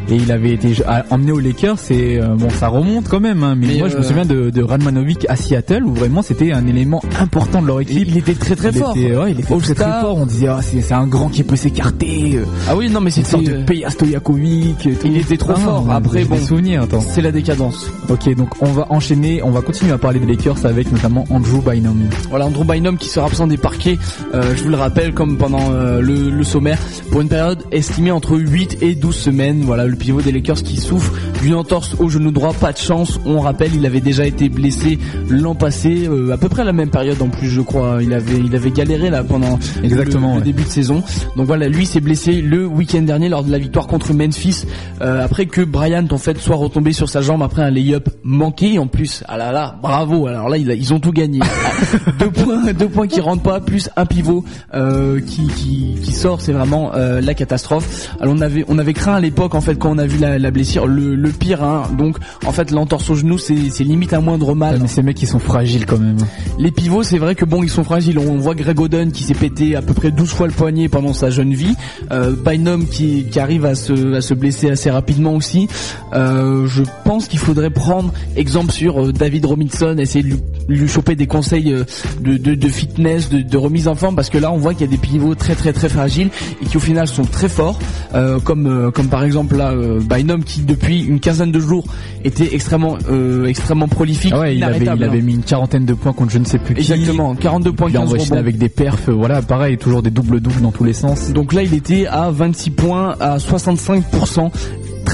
Et 0.10 0.16
il 0.16 0.32
avait 0.32 0.54
été 0.54 0.72
emmené 1.10 1.34
aux 1.34 1.40
Lakers. 1.42 1.78
C'est 1.78 2.18
euh, 2.22 2.30
bon, 2.36 2.50
ça 2.50 2.70
remonte 2.70 3.10
quand 3.10 3.20
même. 3.20 3.44
hein, 3.44 3.56
mais, 3.58 3.68
Mais, 3.68 3.78
moi, 3.80 3.90
je 3.90 3.98
me 3.98 4.04
souviens 4.04 4.24
de, 4.26 4.50
de 4.50 4.64
Radmanovic 4.64 5.26
à 5.28 5.36
Seattle 5.36 5.84
où 5.84 5.94
vraiment 5.94 6.22
c'était 6.22 6.54
un 6.54 6.66
élément 6.66 7.02
important 7.20 7.62
de 7.62 7.68
leur 7.68 7.82
équipe. 7.82 8.08
Il 8.08 8.18
était 8.18 8.34
très 8.34 8.56
très 8.56 8.70
Il 8.70 8.78
fort. 8.78 8.96
était, 8.96 9.18
ouais, 9.18 9.34
il 9.34 9.42
était 9.42 9.74
très, 9.76 10.00
fort. 10.00 10.16
On 10.16 10.26
disait 10.26 10.48
ah, 10.48 10.62
c'est 10.62 10.80
c'est 10.80 10.94
un 10.94 11.08
grand 11.08 11.28
qui 11.28 11.44
peut 11.44 11.58
s'écarter. 11.58 12.40
Ah 12.70 12.78
oui, 12.78 12.90
non 12.90 13.02
mais 13.02 13.12
Une 13.12 13.26
sorte 13.26 13.44
de 13.44 13.62
Peja 13.64 13.90
Stojakovic. 13.90 14.86
et 14.88 14.96
il 15.04 15.18
était 15.18 15.36
trop 15.36 15.52
Ah, 15.58 15.60
fort. 15.60 15.92
Après 15.92 16.24
bon, 16.24 16.38
souvenirs. 16.38 16.84
Attends. 16.84 17.02
c'est 17.02 17.22
la 17.22 17.34
décadence. 17.34 17.92
Ok, 18.08 18.34
donc 18.34 18.48
on 18.62 18.72
va 18.72 18.88
enchaîner, 18.90 19.44
on 19.44 19.52
va 19.52 19.60
continuer 19.60 19.92
à 19.92 19.98
parler 19.98 20.07
des 20.14 20.26
Lakers 20.26 20.66
avec 20.66 20.92
notamment 20.92 21.26
Andrew 21.30 21.62
Bynum. 21.62 22.10
Voilà, 22.30 22.46
Andrew 22.46 22.64
Bynum 22.66 22.98
qui 22.98 23.10
sera 23.10 23.26
absent 23.28 23.48
des 23.48 23.58
parquets, 23.58 23.98
euh, 24.34 24.56
je 24.56 24.64
vous 24.64 24.70
le 24.70 24.76
rappelle, 24.78 25.14
comme 25.14 25.38
pendant 25.38 25.72
euh, 25.72 26.02
le, 26.02 26.30
le 26.30 26.44
sommaire, 26.44 26.78
pour 27.12 27.22
une 27.22 27.30
période 27.30 27.64
estimée 27.72 28.12
entre 28.12 28.38
8 28.38 28.78
et 28.82 28.96
12 28.96 29.16
semaines. 29.16 29.62
Voilà, 29.64 29.86
le 29.86 29.96
pivot 29.96 30.22
des 30.22 30.32
Lakers 30.32 30.64
qui 30.64 30.78
souffre 30.78 31.12
d'une 31.42 31.56
entorse 31.56 31.96
au 32.00 32.10
genou 32.10 32.32
droit, 32.32 32.54
pas 32.54 32.72
de 32.72 32.78
chance. 32.78 33.20
On 33.26 33.40
rappelle, 33.40 33.76
il 33.76 33.86
avait 33.86 34.02
déjà 34.02 34.26
été 34.26 34.50
blessé 34.50 34.98
l'an 35.30 35.56
passé, 35.56 36.08
euh, 36.08 36.32
à 36.34 36.38
peu 36.38 36.50
près 36.50 36.62
à 36.62 36.66
la 36.66 36.74
même 36.74 36.90
période 36.90 37.22
en 37.22 37.30
plus, 37.30 37.50
je 37.50 37.62
crois. 37.62 38.00
Il 38.02 38.14
avait, 38.14 38.38
il 38.38 38.56
avait 38.56 38.72
galéré 38.72 39.10
là 39.10 39.24
pendant 39.24 39.60
Exactement, 39.84 40.28
le, 40.28 40.34
le 40.34 40.40
ouais. 40.40 40.46
début 40.46 40.64
de 40.64 40.70
saison. 40.70 41.04
Donc 41.36 41.46
voilà, 41.48 41.68
lui 41.68 41.86
s'est 41.86 42.02
blessé 42.02 42.42
le 42.42 42.66
week-end 42.66 43.02
dernier 43.02 43.30
lors 43.30 43.44
de 43.44 43.52
la 43.52 43.58
victoire 43.58 43.88
contre 43.88 44.14
Memphis, 44.14 44.64
euh, 45.02 45.24
après 45.24 45.46
que 45.46 45.62
Bryant 45.62 46.08
en 46.12 46.18
fait 46.18 46.38
soit 46.38 46.56
retombé 46.56 46.94
sur 46.94 47.10
sa 47.10 47.22
jambe 47.22 47.42
après 47.44 47.62
un 47.62 47.70
lay-up 47.70 48.10
manqué. 48.24 48.80
En 48.80 48.88
plus, 48.88 49.24
ah 49.28 49.38
là 49.38 49.52
là, 49.52 49.76
bravo. 49.82 49.97
Alors 50.02 50.50
là, 50.50 50.58
ils 50.58 50.94
ont 50.94 51.00
tout 51.00 51.12
gagné. 51.12 51.40
deux 52.20 52.32
points, 52.32 52.74
deux 52.74 52.90
points 52.90 53.08
qui 53.08 53.20
rentrent 53.20 53.44
pas, 53.44 53.60
plus 53.60 53.90
un 53.96 54.06
pivot 54.06 54.44
euh, 54.74 55.20
qui, 55.20 55.48
qui 55.48 55.96
qui 56.02 56.12
sort, 56.12 56.42
c'est 56.42 56.54
vraiment 56.54 56.92
euh, 56.94 57.22
la 57.22 57.34
catastrophe. 57.34 58.10
Alors 58.20 58.36
on 58.36 58.42
avait 58.42 58.66
on 58.68 58.78
avait 58.78 58.94
craint 58.94 59.16
à 59.16 59.20
l'époque 59.20 59.56
en 59.56 59.62
fait 59.62 59.76
quand 59.76 59.92
on 59.92 59.98
a 59.98 60.06
vu 60.06 60.20
la, 60.20 60.40
la 60.40 60.52
blessure 60.52 60.88
le, 60.88 61.16
le 61.16 61.30
pire. 61.30 61.64
Hein, 61.64 61.84
donc 61.98 62.18
en 62.46 62.52
fait 62.52 62.72
l'entorse 62.72 63.10
au 63.10 63.16
genou 63.16 63.38
c'est 63.38 63.70
c'est 63.70 63.84
limite 63.84 64.14
un 64.14 64.22
moindre 64.22 64.56
mal. 64.56 64.76
Ouais, 64.76 64.82
mais 64.82 64.88
ces 64.88 65.02
mecs 65.02 65.22
ils 65.22 65.28
sont 65.28 65.40
fragiles 65.40 65.86
quand 65.86 66.00
même. 66.00 66.18
Les 66.60 66.72
pivots, 66.72 67.04
c'est 67.04 67.18
vrai 67.18 67.36
que 67.36 67.46
bon, 67.46 67.64
ils 67.64 67.70
sont 67.70 67.84
fragiles. 67.84 68.20
On 68.20 68.38
voit 68.38 68.56
Greg 68.56 68.80
Oden 68.80 69.12
qui 69.12 69.24
s'est 69.24 69.34
pété 69.34 69.76
à 69.76 69.82
peu 69.82 69.94
près 69.94 70.12
12 70.12 70.30
fois 70.30 70.48
le 70.48 70.54
poignet 70.54 70.90
pendant 70.90 71.14
sa 71.14 71.30
jeune 71.30 71.54
vie. 71.54 71.76
Euh, 72.12 72.34
Bynum 72.36 72.88
qui, 72.88 73.26
qui 73.26 73.40
arrive 73.40 73.66
à 73.66 73.76
se, 73.76 74.16
à 74.16 74.22
se 74.22 74.34
blesser 74.34 74.70
assez 74.70 74.90
rapidement 74.90 75.34
aussi. 75.34 75.68
Euh, 76.14 76.68
je 76.68 76.84
pense 77.04 77.28
qu'il 77.28 77.40
faudrait 77.40 77.70
prendre 77.70 78.14
exemple 78.36 78.72
sur 78.72 79.14
David 79.14 79.46
Robinson, 79.46 79.87
essayer 79.96 80.24
de 80.24 80.30
lui, 80.30 80.38
lui 80.68 80.88
choper 80.88 81.16
des 81.16 81.28
conseils 81.28 81.72
euh, 81.74 81.84
de, 82.22 82.38
de, 82.38 82.56
de 82.56 82.68
fitness, 82.68 83.30
de, 83.30 83.42
de 83.42 83.58
remise 83.58 83.88
en 83.88 83.96
forme, 83.96 84.16
parce 84.16 84.30
que 84.30 84.38
là 84.38 84.52
on 84.52 84.58
voit 84.58 84.74
qu'il 84.74 84.82
y 84.82 84.90
a 84.90 84.92
des 84.92 84.98
pivots 84.98 85.36
très 85.36 85.56
très 85.56 85.74
très 85.74 85.90
fragiles 85.90 86.30
et 86.62 86.66
qui 86.66 86.78
au 86.78 86.80
final 86.80 87.08
sont 87.08 87.24
très 87.26 87.50
forts, 87.50 87.80
euh, 88.14 88.40
comme 88.40 88.68
euh, 88.68 88.92
comme 88.92 89.08
par 89.08 89.24
exemple 89.24 89.56
là 89.58 89.74
Bynum 90.10 90.44
qui 90.44 90.62
depuis 90.62 91.04
une 91.04 91.20
quinzaine 91.20 91.52
de 91.52 91.60
jours 91.60 91.86
était 92.24 92.54
extrêmement 92.54 92.98
euh, 93.10 93.46
extrêmement 93.46 93.88
prolifique, 93.88 94.34
Ah 94.36 94.40
ouais, 94.42 94.56
il 94.56 94.64
avait, 94.64 94.86
il 94.86 94.90
hein. 94.90 94.98
avait 95.02 95.22
mis 95.22 95.34
une 95.36 95.44
quarantaine 95.44 95.86
de 95.86 95.94
points 95.94 96.14
contre 96.14 96.32
je 96.32 96.40
ne 96.40 96.46
sais 96.46 96.60
plus 96.60 96.76
qui. 96.76 96.92
Exactement, 96.92 97.36
42 97.36 97.72
points, 97.72 97.90
Il 97.90 97.98
a 97.98 98.00
15 98.02 98.10
enchaîné 98.10 98.24
rebonds. 98.26 98.36
avec 98.38 98.58
des 98.58 98.70
perfs, 98.70 99.10
voilà, 99.10 99.42
pareil, 99.42 99.78
toujours 99.78 100.02
des 100.02 100.10
doubles-doubles 100.12 100.62
dans 100.62 100.72
tous 100.72 100.84
les 100.84 100.94
sens. 100.94 101.32
Donc 101.32 101.54
là, 101.54 101.64
il 101.64 101.74
était 101.74 102.06
à 102.08 102.30
26 102.32 102.72
points, 102.72 103.16
à 103.20 103.38
65%. 103.38 104.52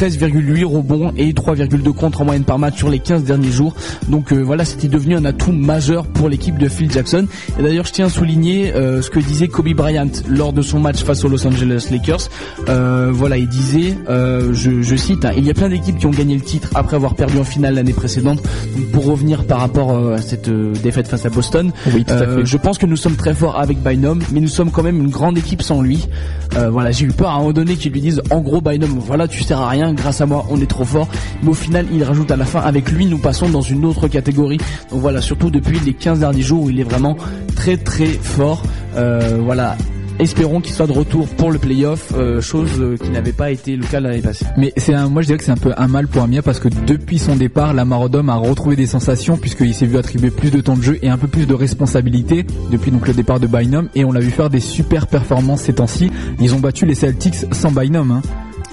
13,8 0.03 0.65
rebonds 0.65 1.13
et 1.15 1.31
3,2 1.31 1.93
contre 1.93 2.21
en 2.21 2.25
moyenne 2.25 2.43
par 2.43 2.59
match 2.59 2.75
sur 2.77 2.89
les 2.89 2.99
15 2.99 3.23
derniers 3.23 3.51
jours. 3.51 3.73
Donc 4.09 4.33
euh, 4.33 4.41
voilà, 4.41 4.65
c'était 4.65 4.89
devenu 4.89 5.15
un 5.15 5.23
atout 5.23 5.53
majeur 5.53 6.05
pour 6.07 6.27
l'équipe 6.27 6.57
de 6.57 6.67
Phil 6.67 6.91
Jackson. 6.91 7.25
Et 7.57 7.63
d'ailleurs, 7.63 7.85
je 7.85 7.93
tiens 7.93 8.07
à 8.07 8.09
souligner 8.09 8.73
euh, 8.75 9.01
ce 9.01 9.09
que 9.09 9.19
disait 9.19 9.47
Kobe 9.47 9.69
Bryant 9.73 10.09
lors 10.27 10.51
de 10.51 10.61
son 10.61 10.81
match 10.81 11.03
face 11.03 11.23
aux 11.23 11.29
Los 11.29 11.47
Angeles 11.47 11.87
Lakers. 11.89 12.29
Euh, 12.67 13.11
voilà, 13.13 13.37
il 13.37 13.47
disait, 13.47 13.95
euh, 14.09 14.53
je, 14.53 14.81
je 14.81 14.95
cite, 14.97 15.23
hein, 15.23 15.31
il 15.37 15.45
y 15.45 15.49
a 15.49 15.53
plein 15.53 15.69
d'équipes 15.69 15.97
qui 15.97 16.05
ont 16.05 16.11
gagné 16.11 16.35
le 16.35 16.41
titre 16.41 16.69
après 16.75 16.97
avoir 16.97 17.15
perdu 17.15 17.37
en 17.37 17.45
finale 17.45 17.75
l'année 17.75 17.93
précédente. 17.93 18.41
Donc, 18.75 18.85
pour 18.91 19.05
revenir 19.05 19.45
par 19.45 19.59
rapport 19.59 19.91
euh, 19.91 20.15
à 20.15 20.21
cette 20.21 20.49
euh, 20.49 20.73
défaite 20.83 21.07
face 21.07 21.25
à 21.25 21.29
Boston, 21.29 21.71
Oui, 21.93 22.03
tout 22.03 22.13
à 22.13 22.17
fait. 22.27 22.45
je 22.45 22.57
pense 22.57 22.77
que 22.77 22.85
nous 22.85 22.97
sommes 22.97 23.15
très 23.15 23.33
forts 23.33 23.57
avec 23.57 23.77
Bynum, 23.81 24.19
mais 24.33 24.41
nous 24.41 24.49
sommes 24.49 24.69
quand 24.71 24.83
même 24.83 24.97
une 24.99 25.09
grande 25.09 25.37
équipe 25.37 25.61
sans 25.61 25.81
lui. 25.81 26.07
Euh, 26.55 26.69
voilà, 26.69 26.91
j'ai 26.91 27.05
eu 27.05 27.11
peur 27.11 27.29
à 27.29 27.33
un 27.33 27.39
moment 27.39 27.51
donné 27.51 27.75
qu'ils 27.75 27.91
lui 27.91 28.01
disent 28.01 28.21
en 28.29 28.39
gros 28.41 28.61
Bynum, 28.61 28.99
voilà, 28.99 29.27
tu 29.27 29.43
sers 29.43 29.59
à 29.59 29.69
rien, 29.69 29.93
grâce 29.93 30.21
à 30.21 30.25
moi, 30.25 30.45
on 30.49 30.61
est 30.61 30.69
trop 30.69 30.85
fort. 30.85 31.07
Mais 31.41 31.49
au 31.49 31.53
final, 31.53 31.87
il 31.91 32.03
rajoute 32.03 32.29
à 32.29 32.35
la 32.35 32.45
fin, 32.45 32.59
avec 32.59 32.91
lui, 32.91 33.05
nous 33.07 33.17
passons 33.17 33.49
dans 33.49 33.61
une 33.61 33.85
autre 33.85 34.07
catégorie. 34.07 34.59
Donc 34.91 35.01
voilà, 35.01 35.21
surtout 35.21 35.49
depuis 35.49 35.79
les 35.79 35.93
15 35.93 36.19
derniers 36.19 36.41
jours 36.41 36.63
où 36.63 36.69
il 36.69 36.79
est 36.79 36.83
vraiment 36.83 37.17
très 37.55 37.77
très 37.77 38.05
fort. 38.05 38.63
Euh, 38.95 39.39
voilà. 39.43 39.75
Espérons 40.19 40.61
qu'il 40.61 40.73
soit 40.73 40.87
de 40.87 40.91
retour 40.91 41.27
pour 41.27 41.51
le 41.51 41.59
playoff, 41.59 42.13
euh, 42.15 42.39
chose 42.39 42.79
euh, 42.79 42.97
qui 42.97 43.09
n'avait 43.09 43.31
pas 43.31 43.51
été 43.51 43.75
le 43.75 43.85
cas 43.85 43.99
l'année 43.99 44.21
passée. 44.21 44.45
Mais 44.57 44.71
c'est 44.77 44.93
un, 44.93 45.09
moi 45.09 45.21
je 45.21 45.27
dirais 45.27 45.37
que 45.39 45.43
c'est 45.43 45.51
un 45.51 45.57
peu 45.57 45.73
un 45.75 45.87
mal 45.87 46.07
pour 46.07 46.27
bien 46.27 46.41
parce 46.41 46.59
que 46.59 46.69
depuis 46.69 47.19
son 47.19 47.35
départ, 47.35 47.73
Lamar 47.73 48.01
Odom 48.01 48.29
a 48.29 48.35
retrouvé 48.35 48.75
des 48.75 48.85
sensations 48.87 49.37
puisqu'il 49.37 49.73
s'est 49.73 49.85
vu 49.85 49.97
attribuer 49.97 50.29
plus 50.29 50.51
de 50.51 50.61
temps 50.61 50.77
de 50.77 50.83
jeu 50.83 50.99
et 51.01 51.09
un 51.09 51.17
peu 51.17 51.27
plus 51.27 51.45
de 51.45 51.53
responsabilité 51.53 52.45
depuis 52.71 52.91
donc 52.91 53.07
le 53.07 53.13
départ 53.13 53.39
de 53.39 53.47
Bynum 53.47 53.89
et 53.95 54.05
on 54.05 54.11
l'a 54.11 54.19
vu 54.19 54.29
faire 54.29 54.49
des 54.49 54.59
super 54.59 55.07
performances 55.07 55.63
ces 55.63 55.73
temps-ci. 55.73 56.11
Ils 56.39 56.53
ont 56.53 56.59
battu 56.59 56.85
les 56.85 56.95
Celtics 56.95 57.45
sans 57.51 57.71
Bynum. 57.71 58.11
Hein. 58.11 58.21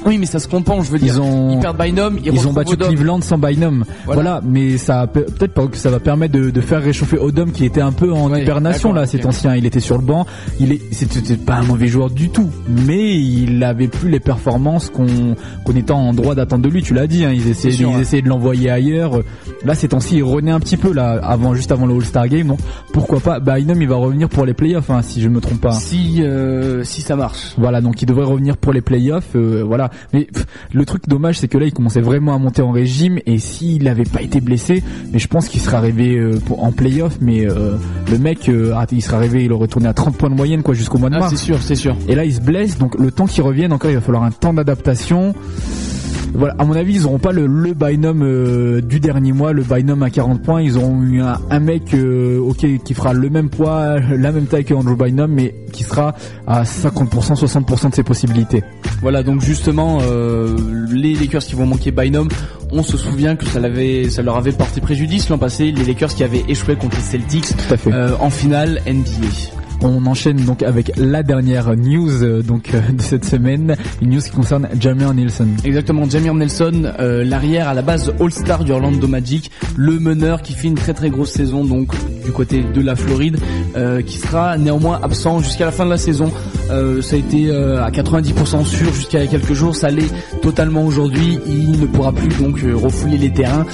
Oui, 0.06 0.18
mais 0.18 0.26
ça 0.26 0.38
se 0.38 0.48
compense, 0.48 0.86
je 0.86 0.92
veux 0.92 0.98
dire. 0.98 1.14
Ils 1.14 1.20
ont 1.20 1.50
Ils 1.52 1.58
perdent 1.60 1.76
Bynum, 1.78 2.18
ils, 2.24 2.32
Ils 2.34 2.48
ont 2.48 2.52
battu 2.52 2.72
Odom. 2.74 2.88
Cleveland 2.88 3.20
sans 3.20 3.38
Bynum. 3.38 3.84
Voilà. 4.06 4.20
Voilà, 4.22 4.40
mais 4.46 4.78
ça 4.78 5.06
peut- 5.06 5.24
peut-être 5.26 5.52
pas 5.52 5.66
que 5.66 5.76
ça 5.76 5.90
va 5.90 6.00
permettre 6.00 6.32
de, 6.34 6.50
de 6.50 6.60
faire 6.60 6.82
réchauffer 6.82 7.18
Odom 7.18 7.50
qui 7.52 7.64
était 7.64 7.80
un 7.80 7.92
peu 7.92 8.12
en 8.12 8.30
Ouais, 8.30 8.42
hibernation 8.42 8.92
là 8.92 9.06
temps-ci. 9.06 9.46
hein. 9.48 9.56
Il 9.56 9.66
était 9.66 9.80
sur 9.80 9.98
le 9.98 10.04
banc. 10.04 10.26
Il 10.58 10.72
est, 10.72 10.80
c'était 10.92 11.14
c'était 11.20 11.36
pas 11.36 11.56
un 11.56 11.62
mauvais 11.64 11.86
joueur 11.88 12.10
du 12.10 12.30
tout, 12.30 12.48
mais 12.68 13.14
il 13.20 13.62
avait 13.64 13.88
plus 13.88 14.08
les 14.10 14.20
performances 14.20 14.88
qu'on 14.90 15.06
qu'on 15.64 15.72
était 15.76 15.92
en 15.92 16.12
droit 16.14 16.34
d'attendre 16.34 16.62
de 16.64 16.68
lui. 16.68 16.82
Tu 16.82 16.94
l'as 16.94 17.06
dit, 17.06 17.24
hein, 17.24 17.32
ils 17.32 17.48
essayaient, 17.48 17.74
sûr, 17.74 17.90
ils 17.90 17.96
ouais. 17.96 18.02
essayaient 18.02 18.22
de 18.22 18.28
l'envoyer 18.28 18.70
ailleurs. 18.70 19.20
Là 19.64 19.74
ces 19.74 19.88
temps-ci, 19.88 20.16
il 20.16 20.22
renaît 20.24 20.50
un 20.52 20.60
petit 20.60 20.76
peu 20.76 20.92
là 20.92 21.20
avant, 21.22 21.54
juste 21.54 21.72
avant 21.72 21.86
le 21.86 21.94
All-Star 21.94 22.28
Game. 22.28 22.48
Donc 22.48 22.58
pourquoi 22.92 23.20
pas 23.20 23.40
Bynum, 23.40 23.80
il 23.82 23.88
va 23.88 23.96
revenir 23.96 24.28
pour 24.28 24.46
les 24.46 24.54
playoffs, 24.54 24.90
hein, 24.90 25.02
si 25.02 25.20
je 25.20 25.28
me 25.28 25.40
trompe 25.40 25.60
pas. 25.60 25.72
Si, 25.72 26.22
euh, 26.22 26.84
si 26.84 27.02
ça 27.02 27.16
marche. 27.16 27.54
Voilà, 27.58 27.80
donc 27.80 28.00
il 28.02 28.06
devrait 28.06 28.24
revenir 28.24 28.56
pour 28.56 28.72
les 28.72 28.80
playoffs, 28.80 29.34
euh, 29.36 29.62
voilà. 29.66 29.89
Mais 30.12 30.24
pff, 30.24 30.46
le 30.72 30.84
truc 30.84 31.08
dommage, 31.08 31.38
c'est 31.38 31.48
que 31.48 31.58
là, 31.58 31.66
il 31.66 31.72
commençait 31.72 32.00
vraiment 32.00 32.34
à 32.34 32.38
monter 32.38 32.62
en 32.62 32.70
régime, 32.70 33.18
et 33.26 33.38
s'il 33.38 33.84
n'avait 33.84 34.04
pas 34.04 34.22
été 34.22 34.40
blessé, 34.40 34.82
mais 35.12 35.18
je 35.18 35.28
pense 35.28 35.48
qu'il 35.48 35.60
serait 35.60 35.76
arrivé 35.76 36.16
euh, 36.16 36.38
pour, 36.44 36.64
en 36.64 36.72
playoff, 36.72 37.18
mais 37.20 37.48
euh, 37.48 37.76
le 38.10 38.18
mec, 38.18 38.48
euh, 38.48 38.72
ah, 38.76 38.86
il 38.90 39.02
serait 39.02 39.16
arrivé, 39.16 39.44
il 39.44 39.52
aurait 39.52 39.68
tourné 39.68 39.88
à 39.88 39.94
30 39.94 40.16
points 40.16 40.30
de 40.30 40.34
moyenne, 40.34 40.62
quoi, 40.62 40.74
jusqu'au 40.74 40.98
mois 40.98 41.10
de 41.10 41.16
Ah, 41.16 41.20
mars. 41.20 41.30
c'est 41.30 41.36
sûr, 41.44 41.58
c'est 41.60 41.74
sûr. 41.74 41.96
Et 42.08 42.14
là, 42.14 42.24
il 42.24 42.34
se 42.34 42.40
blesse, 42.40 42.78
donc 42.78 42.98
le 42.98 43.10
temps 43.10 43.26
qu'il 43.26 43.42
revienne, 43.42 43.72
encore, 43.72 43.90
il 43.90 43.94
va 43.94 44.00
falloir 44.00 44.24
un 44.24 44.30
temps 44.30 44.52
d'adaptation. 44.54 45.34
Voilà, 46.34 46.54
à 46.58 46.64
mon 46.64 46.74
avis, 46.74 46.94
ils 46.94 47.06
auront 47.06 47.18
pas 47.18 47.32
le, 47.32 47.46
le 47.46 47.74
Bynum 47.74 48.22
euh, 48.22 48.80
du 48.80 49.00
dernier 49.00 49.32
mois, 49.32 49.52
le 49.52 49.62
Bynum 49.62 50.02
à 50.02 50.10
40 50.10 50.42
points. 50.42 50.62
Ils 50.62 50.76
auront 50.76 51.02
eu 51.02 51.20
un, 51.20 51.38
un 51.50 51.60
mec, 51.60 51.92
euh, 51.94 52.38
ok, 52.38 52.66
qui 52.84 52.94
fera 52.94 53.12
le 53.12 53.28
même 53.30 53.48
poids, 53.50 53.98
la 54.16 54.32
même 54.32 54.46
taille 54.46 54.64
que 54.64 54.74
Andrew 54.74 54.96
Bynum, 54.96 55.30
mais 55.32 55.54
qui 55.72 55.82
sera 55.84 56.14
à 56.46 56.62
50%, 56.62 57.34
60% 57.34 57.90
de 57.90 57.94
ses 57.94 58.02
possibilités. 58.02 58.62
Voilà, 59.02 59.22
donc 59.22 59.40
justement, 59.40 59.98
euh, 60.02 60.56
les 60.90 61.14
Lakers 61.14 61.42
qui 61.42 61.54
vont 61.54 61.66
manquer 61.66 61.90
Bynum, 61.90 62.28
on 62.72 62.82
se 62.82 62.96
souvient 62.96 63.36
que 63.36 63.46
ça, 63.46 63.60
l'avait, 63.60 64.08
ça 64.08 64.22
leur 64.22 64.36
avait 64.36 64.52
porté 64.52 64.80
préjudice 64.80 65.28
l'an 65.28 65.38
passé, 65.38 65.72
les 65.72 65.84
Lakers 65.84 66.14
qui 66.14 66.24
avaient 66.24 66.44
échoué 66.48 66.76
contre 66.76 66.96
les 66.96 67.02
Celtics 67.02 67.46
Tout 67.56 67.74
à 67.74 67.76
fait. 67.76 67.90
en 68.20 68.30
finale 68.30 68.80
NBA. 68.86 69.59
On 69.82 70.04
enchaîne 70.04 70.44
donc 70.44 70.62
avec 70.62 70.92
la 70.98 71.22
dernière 71.22 71.74
news 71.74 72.22
euh, 72.22 72.42
donc 72.42 72.74
euh, 72.74 72.80
de 72.92 73.00
cette 73.00 73.24
semaine, 73.24 73.76
une 74.02 74.10
news 74.10 74.20
qui 74.20 74.30
concerne 74.30 74.68
Jamir 74.78 75.14
Nielsen. 75.14 75.56
Exactement, 75.64 76.08
Jamir 76.08 76.34
Nelson, 76.34 76.92
euh, 76.98 77.24
l'arrière 77.24 77.68
à 77.68 77.74
la 77.74 77.80
base 77.80 78.12
All-Star 78.20 78.64
du 78.64 78.72
Orlando 78.72 79.08
Magic, 79.08 79.50
le 79.76 79.98
meneur 79.98 80.42
qui 80.42 80.52
fait 80.52 80.68
une 80.68 80.74
très 80.74 80.92
très 80.92 81.08
grosse 81.08 81.30
saison 81.30 81.64
donc 81.64 81.92
du 82.24 82.32
côté 82.32 82.62
de 82.62 82.80
la 82.82 82.94
Floride, 82.94 83.38
qui 84.06 84.18
sera 84.18 84.58
néanmoins 84.58 85.00
absent 85.02 85.40
jusqu'à 85.40 85.64
la 85.64 85.72
fin 85.72 85.84
de 85.84 85.90
la 85.90 85.96
saison. 85.96 86.30
Ça 86.68 87.16
a 87.16 87.18
été 87.18 87.50
à 87.50 87.90
90% 87.90 88.64
sûr 88.64 88.92
jusqu'à 88.92 89.26
quelques 89.26 89.54
jours, 89.54 89.74
ça 89.74 89.90
l'est 89.90 90.10
totalement 90.42 90.84
aujourd'hui. 90.84 91.38
Il 91.46 91.80
ne 91.80 91.86
pourra 91.86 92.12
plus 92.12 92.28
donc 92.40 92.60
refouler 92.74 93.16
les 93.16 93.32
terrains, 93.32 93.64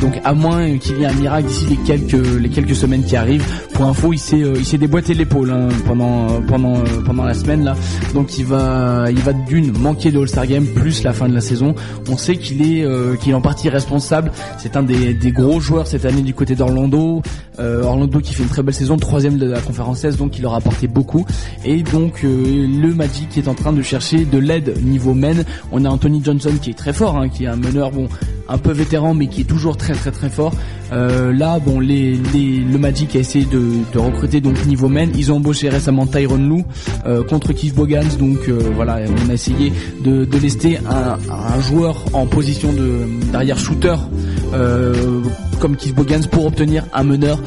donc 0.00 0.18
à 0.24 0.32
moins 0.32 0.78
qu'il 0.78 0.98
y 0.98 1.02
ait 1.02 1.06
un 1.06 1.12
miracle 1.12 1.48
d'ici 1.48 1.66
les 1.68 2.48
quelques 2.48 2.74
semaines 2.74 3.04
qui 3.04 3.16
arrivent. 3.16 3.44
Pour 3.74 3.86
info, 3.86 4.12
il 4.12 4.18
s'est 4.18 4.78
déboîté 4.78 5.01
l'épaule 5.08 5.50
hein, 5.50 5.68
pendant 5.86 6.40
pendant 6.42 6.74
pendant 7.04 7.24
la 7.24 7.34
semaine 7.34 7.64
là, 7.64 7.74
donc 8.14 8.38
il 8.38 8.44
va 8.44 9.06
il 9.10 9.18
va 9.18 9.32
d'une 9.32 9.76
manquer 9.76 10.10
de 10.10 10.18
All-Star 10.20 10.46
Game 10.46 10.64
plus 10.64 11.02
la 11.02 11.12
fin 11.12 11.28
de 11.28 11.34
la 11.34 11.40
saison. 11.40 11.74
On 12.08 12.16
sait 12.16 12.36
qu'il 12.36 12.62
est 12.62 12.84
euh, 12.84 13.16
qu'il 13.16 13.32
est 13.32 13.34
en 13.34 13.40
partie 13.40 13.68
responsable. 13.68 14.30
C'est 14.58 14.76
un 14.76 14.82
des, 14.82 15.12
des 15.14 15.32
gros 15.32 15.60
joueurs 15.60 15.86
cette 15.86 16.04
année 16.04 16.22
du 16.22 16.34
côté 16.34 16.54
d'Orlando. 16.54 17.22
Euh, 17.58 17.82
Orlando 17.82 18.20
qui 18.20 18.32
fait 18.32 18.44
une 18.44 18.48
très 18.48 18.62
belle 18.62 18.74
saison, 18.74 18.96
troisième 18.96 19.36
de 19.36 19.46
la 19.46 19.60
conférence 19.60 20.04
S, 20.04 20.16
donc 20.16 20.38
il 20.38 20.42
leur 20.42 20.54
a 20.54 20.58
apporté 20.58 20.86
beaucoup. 20.86 21.26
Et 21.64 21.82
donc 21.82 22.24
euh, 22.24 22.66
le 22.80 22.94
Magic 22.94 23.36
est 23.36 23.48
en 23.48 23.54
train 23.54 23.72
de 23.72 23.82
chercher 23.82 24.24
de 24.24 24.38
l'aide 24.38 24.82
niveau 24.82 25.12
men. 25.14 25.44
On 25.72 25.84
a 25.84 25.88
Anthony 25.90 26.22
Johnson 26.24 26.52
qui 26.62 26.70
est 26.70 26.78
très 26.78 26.92
fort, 26.92 27.16
hein, 27.16 27.28
qui 27.28 27.44
est 27.44 27.48
un 27.48 27.56
meneur 27.56 27.90
bon 27.90 28.08
un 28.48 28.58
peu 28.58 28.72
vétéran 28.72 29.14
mais 29.14 29.26
qui 29.26 29.42
est 29.42 29.44
toujours 29.44 29.76
très 29.76 29.94
très 29.94 30.10
très 30.12 30.30
fort. 30.30 30.54
Là 30.90 31.58
bon 31.58 31.80
les, 31.80 32.18
les 32.34 32.58
le 32.58 32.78
Magic 32.78 33.16
a 33.16 33.18
essayé 33.18 33.46
de, 33.46 33.62
de 33.94 33.98
recruter 33.98 34.42
donc 34.42 34.62
niveau 34.66 34.88
Ils 35.14 35.32
ont 35.32 35.36
embauché 35.36 35.68
récemment 35.68 36.06
Tyron 36.06 36.36
Lou 36.36 36.64
euh, 37.06 37.24
contre 37.24 37.52
Keith 37.52 37.74
Bogans. 37.74 38.16
Donc 38.18 38.48
euh, 38.48 38.58
voilà 38.74 38.98
on 39.26 39.30
a 39.30 39.34
essayé 39.34 39.72
de, 40.04 40.24
de 40.24 40.38
un 40.86 41.60
joueur 41.60 42.04
en 42.12 42.26
position 42.26 42.72
de 42.72 43.06
d'arrière 43.32 43.58
shooter 43.58 43.94
euh, 44.54 45.20
comme 45.60 45.76
Keith 45.76 45.94
Bogans 45.94 46.26
pour 46.26 46.46
obtenir 46.46 46.84
un 46.92 47.04
meneur 47.04 47.38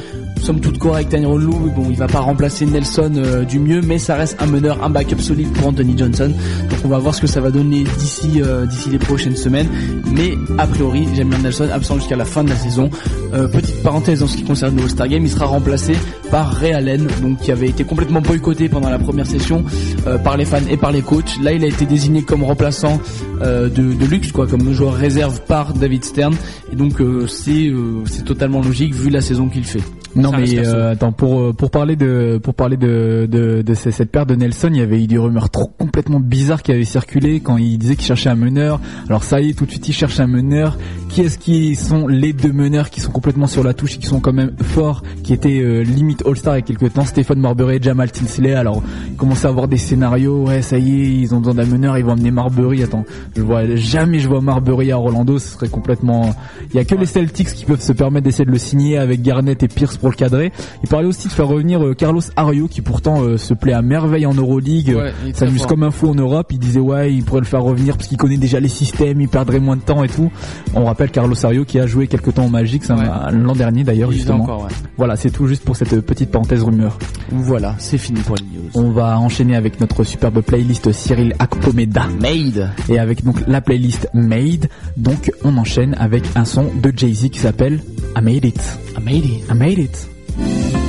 somme 0.42 0.60
toute 0.60 0.78
correct 0.78 1.10
Tyron 1.10 1.38
Lou 1.38 1.72
bon 1.76 1.88
il 1.90 1.98
va 1.98 2.08
pas 2.08 2.20
remplacer 2.20 2.66
Nelson 2.66 3.14
euh, 3.16 3.44
du 3.44 3.60
mieux 3.60 3.82
mais 3.82 3.98
ça 3.98 4.16
reste 4.16 4.38
un 4.42 4.46
meneur 4.46 4.84
un 4.84 4.90
backup 4.90 5.20
solide 5.20 5.52
pour 5.54 5.68
Anthony 5.68 5.98
Johnson. 5.98 6.32
Donc 6.70 6.80
on 6.84 6.88
va 6.88 7.00
voir 7.00 7.16
ce 7.16 7.22
que 7.22 7.28
ça 7.28 7.42
va 7.42 7.52
donner 7.52 7.84
d'ici 8.00 8.42
euh, 8.42 8.66
d'ici 8.66 8.90
les 8.90 9.00
prochaines 9.00 9.36
semaines. 9.36 9.68
Mais 10.12 10.34
a 10.58 10.68
priori 10.68 11.08
Jamir 11.16 11.40
Nelson 11.40 11.70
absent 11.74 11.96
jusqu'à 11.96 12.16
la 12.16 12.26
fin 12.26 12.44
de 12.44 12.50
la 12.50 12.56
saison. 12.56 12.90
Euh, 13.34 13.48
petite 13.48 13.82
parenthèse 13.84 14.24
en 14.24 14.28
ce 14.28 14.38
qui 14.38 14.44
concerne 14.44 14.76
le 14.76 14.84
All-Star 14.84 15.08
Game 15.08 15.24
il 15.24 15.30
sera 15.30 15.46
remplacé 15.46 15.94
par 16.32 16.54
Ray 16.54 16.74
Allen 16.74 17.08
donc 17.22 17.40
qui 17.40 17.52
avait 17.52 17.68
été 17.68 17.84
complètement 17.84 18.22
boycotté 18.22 18.70
pendant 18.70 18.90
la 18.90 19.00
première 19.00 19.28
session 19.28 19.66
euh, 20.08 20.18
par 20.18 20.38
les 20.38 20.46
fans 20.46 20.66
et 20.70 20.78
par 20.78 20.92
les 20.92 21.02
coachs. 21.02 21.42
Là 21.42 21.54
il 21.54 21.64
a 21.64 21.68
été 21.68 21.86
désigné 21.86 22.22
comme 22.22 22.44
remplaçant 22.44 23.02
euh, 23.42 23.68
de, 23.70 23.94
de 23.94 24.06
luxe 24.06 24.32
quoi 24.32 24.48
comme 24.48 24.72
joueur 24.74 24.94
réserve 24.94 25.42
par 25.42 25.74
David 25.74 26.06
Stern. 26.06 26.36
Et 26.72 26.76
donc 26.76 26.94
c'est 27.28 27.72
c'est 28.06 28.26
totalement 28.26 28.62
logique 28.62 28.94
vu 28.94 29.10
la 29.10 29.22
saison 29.22 29.50
qu'il 29.50 29.66
fait 29.66 29.82
Non 30.16 30.32
Ça 30.32 30.38
mais 30.38 30.58
euh, 30.66 30.92
attends 30.92 31.12
pour 31.12 31.42
euh, 31.42 31.54
pour 31.54 31.70
parler 31.72 31.96
de 31.96 32.40
pour 32.42 32.54
parler 32.56 32.78
de 32.78 33.28
de, 33.30 33.62
de 33.62 33.74
ce- 33.74 33.92
cette 33.92 34.12
paire 34.12 34.26
de 34.26 34.36
Nelson, 34.36 34.70
il 34.72 34.78
y 34.78 34.82
avait 34.82 35.04
eu 35.04 35.08
des 35.08 35.18
rumeurs 35.18 35.50
trop 35.50 35.68
complètement 35.78 36.20
bizarres 36.20 36.64
qui 36.64 36.72
avaient 36.72 36.86
circulé 36.86 37.40
quand 37.42 37.58
il 37.58 37.78
disait 37.78 37.96
qu'il 37.96 38.06
cherchait 38.06 38.30
un 38.30 38.36
meneur. 38.36 38.80
Alors 39.10 39.24
ça 39.24 39.42
y 39.42 39.50
est, 39.50 39.54
tout 39.54 39.66
de 39.66 39.72
suite 39.72 39.88
il 39.90 39.94
cherche 39.94 40.20
un 40.20 40.28
meneur. 40.28 40.78
Qui 41.10 41.22
est-ce 41.22 41.38
qui 41.38 41.76
sont 41.76 42.08
les 42.08 42.34
deux 42.34 42.52
meneurs 42.52 42.90
qui 42.90 43.00
sont 43.00 43.12
complètement 43.12 43.48
sur 43.48 43.64
la 43.64 43.74
touche 43.74 43.96
et 43.96 44.00
qui 44.00 44.08
sont 44.08 44.20
quand 44.20 44.34
même 44.34 44.52
forts, 44.62 45.02
qui 45.24 45.32
étaient 45.34 45.60
euh, 45.62 45.82
limite 45.84 46.24
All-Star 46.26 46.56
il 46.56 46.60
y 46.60 46.64
a 46.64 46.66
quelques 46.66 46.92
temps, 46.94 47.06
Stéphane 47.06 47.40
Marbury 47.40 47.76
et 47.78 47.82
Jamal 47.82 48.12
Tinsley. 48.12 48.54
Alors 48.54 48.84
il 49.10 49.16
commençait 49.16 49.48
à 49.48 49.50
avoir 49.50 49.68
des 49.68 49.78
scénarios, 49.78 50.46
ouais 50.48 50.62
ça 50.62 50.78
y 50.78 50.90
est, 51.02 51.08
ils 51.22 51.34
ont 51.36 51.40
besoin 51.40 51.54
d'un 51.56 51.66
meneur, 51.66 51.98
ils 51.98 52.04
vont 52.06 52.14
amener 52.14 52.32
Marbury. 52.32 52.84
Attends, 52.84 53.06
je 53.36 53.42
vois 53.42 53.76
jamais 53.76 54.20
je 54.20 54.28
vois 54.28 54.42
Marbury 54.42 54.92
à 54.92 55.00
Orlando, 55.00 55.40
ce 55.40 55.50
serait 55.54 55.70
complètement. 55.70 56.36
Il 56.72 56.76
y 56.76 56.80
a 56.80 56.86
que 56.86 56.96
les 56.96 57.06
Celtics 57.06 57.48
qui 57.54 57.66
peuvent 57.66 57.82
se 57.82 57.94
permettre 57.94 58.26
d'essayer 58.26 58.46
de 58.46 58.52
le 58.52 58.58
signer 58.58 58.98
avec 58.98 59.22
Garnett 59.22 59.62
et 59.64 59.68
Pierce 59.68 59.98
pour 60.06 60.12
le 60.12 60.18
cadrer. 60.18 60.52
Il 60.84 60.88
parlait 60.90 61.08
aussi 61.08 61.28
de 61.30 61.34
faire 61.34 61.48
revenir 61.48 61.84
euh, 61.84 61.96
Carlos 61.96 62.22
Ario 62.36 62.68
qui 62.68 62.82
pourtant 62.82 63.24
euh, 63.24 63.38
se 63.38 63.56
plaît 63.56 63.74
à 63.74 63.82
merveille 63.82 64.28
en 64.28 64.36
Euroleague, 64.36 64.94
Ouais, 64.96 65.12
très 65.34 65.48
s'amuse 65.48 65.66
comme 65.66 65.82
un 65.82 65.90
fou 65.90 66.10
en 66.10 66.14
Europe. 66.14 66.46
Il 66.52 66.60
disait 66.60 66.80
ouais, 66.80 67.12
il 67.12 67.24
pourrait 67.24 67.40
le 67.42 67.48
faire 67.48 67.64
revenir 67.64 67.98
parce 67.98 68.08
qu'il 68.08 68.18
connaît 68.20 68.38
déjà 68.38 68.60
les 68.60 68.68
systèmes, 68.68 69.20
il 69.20 69.28
perdrait 69.28 69.60
moins 69.60 69.78
de 69.78 69.82
temps 69.82 70.04
et 70.04 70.08
tout. 70.08 70.32
On 70.76 70.86
rappelle 70.86 71.10
Carlos 71.10 71.44
Ario 71.44 71.66
qui 71.66 71.80
a 71.80 71.88
joué 71.88 72.06
quelques 72.06 72.36
temps 72.36 72.46
au 72.46 72.50
Magic, 72.50 72.84
Ouais. 72.88 72.96
l'an 73.32 73.54
dernier 73.56 73.84
d'ailleurs 73.84 74.12
justement. 74.12 74.44
encore, 74.44 74.62
ouais. 74.66 74.70
Voilà, 74.96 75.16
c'est 75.16 75.32
tout 75.32 75.48
juste 75.48 75.64
pour 75.64 75.76
cette 75.76 76.00
petite 76.02 76.30
parenthèse 76.30 76.62
rumeur. 76.62 77.00
voilà 77.32 77.74
c'est 77.80 77.98
fini 77.98 78.20
pour 78.22 78.36
les 78.36 78.44
news 78.44 78.70
On 78.76 78.92
va 78.92 79.18
enchaîner 79.18 79.56
avec 79.56 79.80
notre 79.82 80.04
superbe 80.04 80.42
playlist 80.42 80.92
Cyril 80.92 81.34
Akpomeda. 81.40 82.06
Made 82.22 82.70
Et 82.90 83.00
avec 83.00 83.24
donc 83.24 83.38
la 83.48 83.60
playlist 83.62 84.08
Made, 84.14 84.68
donc 84.98 85.32
on 85.44 85.58
enchaîne 85.58 85.96
avec 86.00 86.26
un 86.36 86.46
son 86.46 86.66
de 86.80 86.94
Jay-Z 86.96 87.30
qui 87.30 87.40
s'appelle 87.40 87.80
I 88.16 88.22
Made 88.22 88.46
It. 88.46 88.78
I 88.98 89.04
made 89.04 89.26
it 89.26 89.44
I 89.52 89.54
Made 89.58 89.80
It. 89.80 89.95
Bye. 90.38 90.85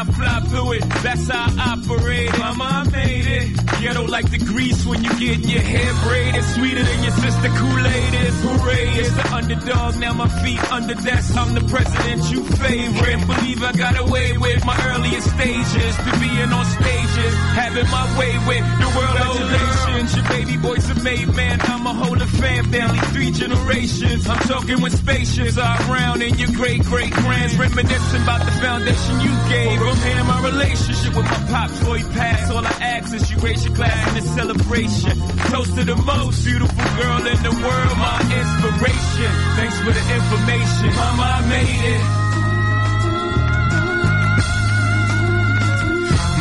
I 0.00 0.04
fly 0.04 0.40
through 0.48 0.72
it. 0.80 0.84
That's 1.04 1.28
how 1.28 1.44
I 1.44 1.76
operate. 1.76 2.32
Mama, 2.38 2.64
I 2.64 2.90
made 2.90 3.26
it. 3.26 3.52
Ghetto 3.82 4.06
like 4.06 4.30
the 4.30 4.38
grease 4.38 4.86
when 4.86 5.04
you 5.04 5.10
get 5.20 5.44
your 5.44 5.60
hair 5.60 5.92
braided. 6.04 6.44
Sweeter 6.56 6.82
than 6.82 7.02
your 7.04 7.12
sister 7.20 7.48
Kool-Aid 7.52 8.14
is. 8.14 8.36
Hooray, 8.40 8.88
it's 8.96 9.12
the 9.12 9.26
underdog. 9.34 9.96
Now 10.00 10.14
my 10.14 10.28
feet 10.40 10.62
under 10.72 10.94
desk. 10.94 11.36
I'm 11.36 11.52
the 11.52 11.60
president 11.68 12.30
you 12.32 12.44
favorite. 12.44 13.26
Believe 13.26 13.62
I 13.62 13.72
got 13.72 14.00
away 14.00 14.38
with 14.38 14.64
my 14.64 14.76
earliest 14.88 15.28
stages. 15.36 15.92
To 15.96 16.10
being 16.16 16.48
on 16.48 16.64
stages. 16.64 17.32
Having 17.60 17.90
my 17.92 18.06
way 18.18 18.32
with 18.48 18.64
the 18.80 18.88
world 18.96 19.20
Congratulations, 19.36 20.16
your 20.16 20.28
baby 20.28 20.56
boy's 20.56 20.88
a 20.90 20.94
made 21.02 21.28
man. 21.34 21.60
I'm 21.62 21.86
a 21.86 21.92
whole 21.92 22.20
of 22.20 22.30
fam, 22.30 22.64
family, 22.72 23.00
three 23.12 23.30
generations. 23.32 24.26
I'm 24.26 24.40
talking 24.48 24.80
when 24.80 24.92
spaceships 24.92 25.58
are 25.58 25.76
around 25.90 26.22
and 26.22 26.38
your 26.38 26.50
great 26.52 26.82
great 26.84 27.12
grands 27.12 27.56
reminiscing 27.56 28.22
about 28.22 28.44
the 28.44 28.52
foundation 28.64 29.20
you 29.20 29.32
gave. 29.48 29.89
Here, 29.96 30.24
my 30.24 30.40
relationship 30.44 31.14
with 31.16 31.24
my 31.24 31.40
pops 31.50 31.78
before 31.78 31.96
he 31.96 32.04
passed. 32.14 32.52
All 32.52 32.64
I 32.64 32.70
ask 32.70 33.14
is 33.14 33.30
you 33.30 33.38
raise 33.38 33.64
your 33.64 33.74
glass 33.74 34.10
in 34.12 34.18
a 34.18 34.22
celebration. 34.22 35.18
Toast 35.50 35.74
to 35.76 35.84
the 35.84 35.96
most 35.96 36.44
beautiful 36.44 36.84
girl 36.96 37.26
in 37.26 37.42
the 37.42 37.50
world, 37.50 37.96
my 37.98 38.20
inspiration. 38.40 39.30
Thanks 39.56 39.78
for 39.78 39.92
the 39.92 40.04
information, 40.18 40.88
mama, 40.96 41.22
I 41.22 41.40
made 41.48 41.84
it. 41.94 42.02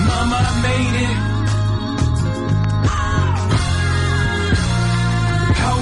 Mama, 0.08 0.36
I 0.36 0.62
made 0.62 1.36
it. 1.36 1.39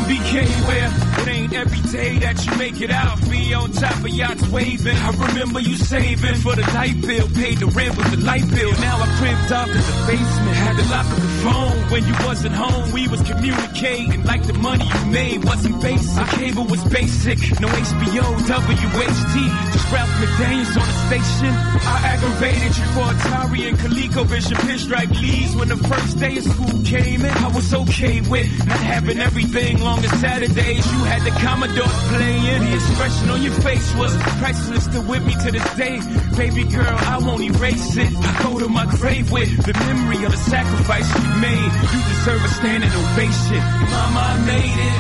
BK 0.08 0.48
where 0.68 0.88
it 1.22 1.28
ain't 1.28 1.54
every 1.54 1.82
day 1.92 2.18
that 2.20 2.46
you 2.46 2.56
make 2.58 2.80
it 2.80 2.92
out. 2.92 3.20
Me 3.28 3.54
on 3.54 3.72
top 3.72 4.00
of 4.00 4.08
yachts 4.10 4.48
waving. 4.48 4.96
I 4.96 5.12
remember 5.28 5.60
you 5.60 5.76
saving 5.76 6.36
for 6.36 6.56
the 6.56 6.64
light 6.74 7.00
bill. 7.02 7.28
Paid 7.36 7.58
the 7.60 7.68
rent 7.68 7.98
with 7.98 8.12
the 8.12 8.22
light 8.24 8.48
bill. 8.50 8.72
Now 8.80 9.04
I 9.04 9.08
crimped 9.20 9.52
up 9.52 9.68
in 9.68 9.76
the 9.76 9.96
basement. 10.08 10.56
Had 10.56 10.78
to 10.80 10.86
lock 10.90 11.06
up 11.12 11.20
the 11.20 11.34
phone 11.44 11.78
when 11.92 12.08
you 12.08 12.16
wasn't 12.26 12.56
home. 12.56 12.92
We 12.94 13.08
was 13.10 13.22
communicating 13.22 14.24
like 14.24 14.44
the 14.48 14.54
money 14.54 14.86
you 14.88 15.06
made 15.12 15.44
wasn't 15.44 15.82
basic. 15.82 16.18
Our 16.18 16.28
cable 16.40 16.66
was 16.66 16.84
basic. 16.86 17.38
No 17.60 17.68
HBO, 17.68 18.26
WHT. 18.48 19.36
Just 19.74 19.92
Ralph 19.92 20.10
McDaniels 20.24 20.72
on 20.80 20.88
the 20.88 20.98
station. 21.12 21.52
I 21.52 21.98
aggravated 22.16 22.78
you 22.80 22.86
for 22.96 23.06
Atari 23.12 23.62
and 23.70 23.78
ColecoVision 23.78 24.58
pinstripe 24.64 25.12
leads 25.22 25.56
when 25.56 25.68
the 25.68 25.78
first 25.78 26.18
day 26.18 26.38
of 26.38 26.44
school 26.44 26.82
came 26.84 27.26
in. 27.26 27.38
I 27.44 27.48
was 27.52 27.74
okay 27.74 28.22
with 28.22 28.48
not 28.66 28.80
having 28.80 29.20
everything 29.20 29.82
long 29.82 29.97
as 30.04 30.20
Saturdays. 30.20 30.86
You 30.92 31.00
had 31.06 31.22
the 31.24 31.32
Commodore 31.32 31.94
playing. 32.12 32.62
The 32.66 32.74
expression 32.76 33.30
on 33.30 33.42
your 33.42 33.54
face 33.54 33.96
was 33.96 34.16
priceless. 34.40 34.84
Still 34.86 35.04
with 35.04 35.26
me 35.26 35.34
to 35.34 35.52
this 35.52 35.76
day. 35.76 36.00
Baby 36.38 36.64
girl, 36.66 36.98
I 37.14 37.18
won't 37.20 37.42
erase 37.42 37.98
it. 37.98 38.12
I 38.16 38.44
go 38.44 38.60
to 38.60 38.68
my 38.68 38.86
grave 38.98 39.32
with 39.32 39.50
the 39.66 39.74
memory 39.74 40.24
of 40.26 40.32
the 40.32 40.38
sacrifice 40.38 41.08
you 41.16 41.30
made. 41.42 41.72
You 41.94 42.00
deserve 42.12 42.44
a 42.44 42.50
standing 42.50 42.92
ovation. 42.92 43.62
Mama, 43.94 44.44
made 44.46 44.80
it. 44.90 44.98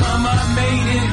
Mama, 0.00 0.30
I 0.34 0.46
made 0.60 0.90
it. 1.00 1.10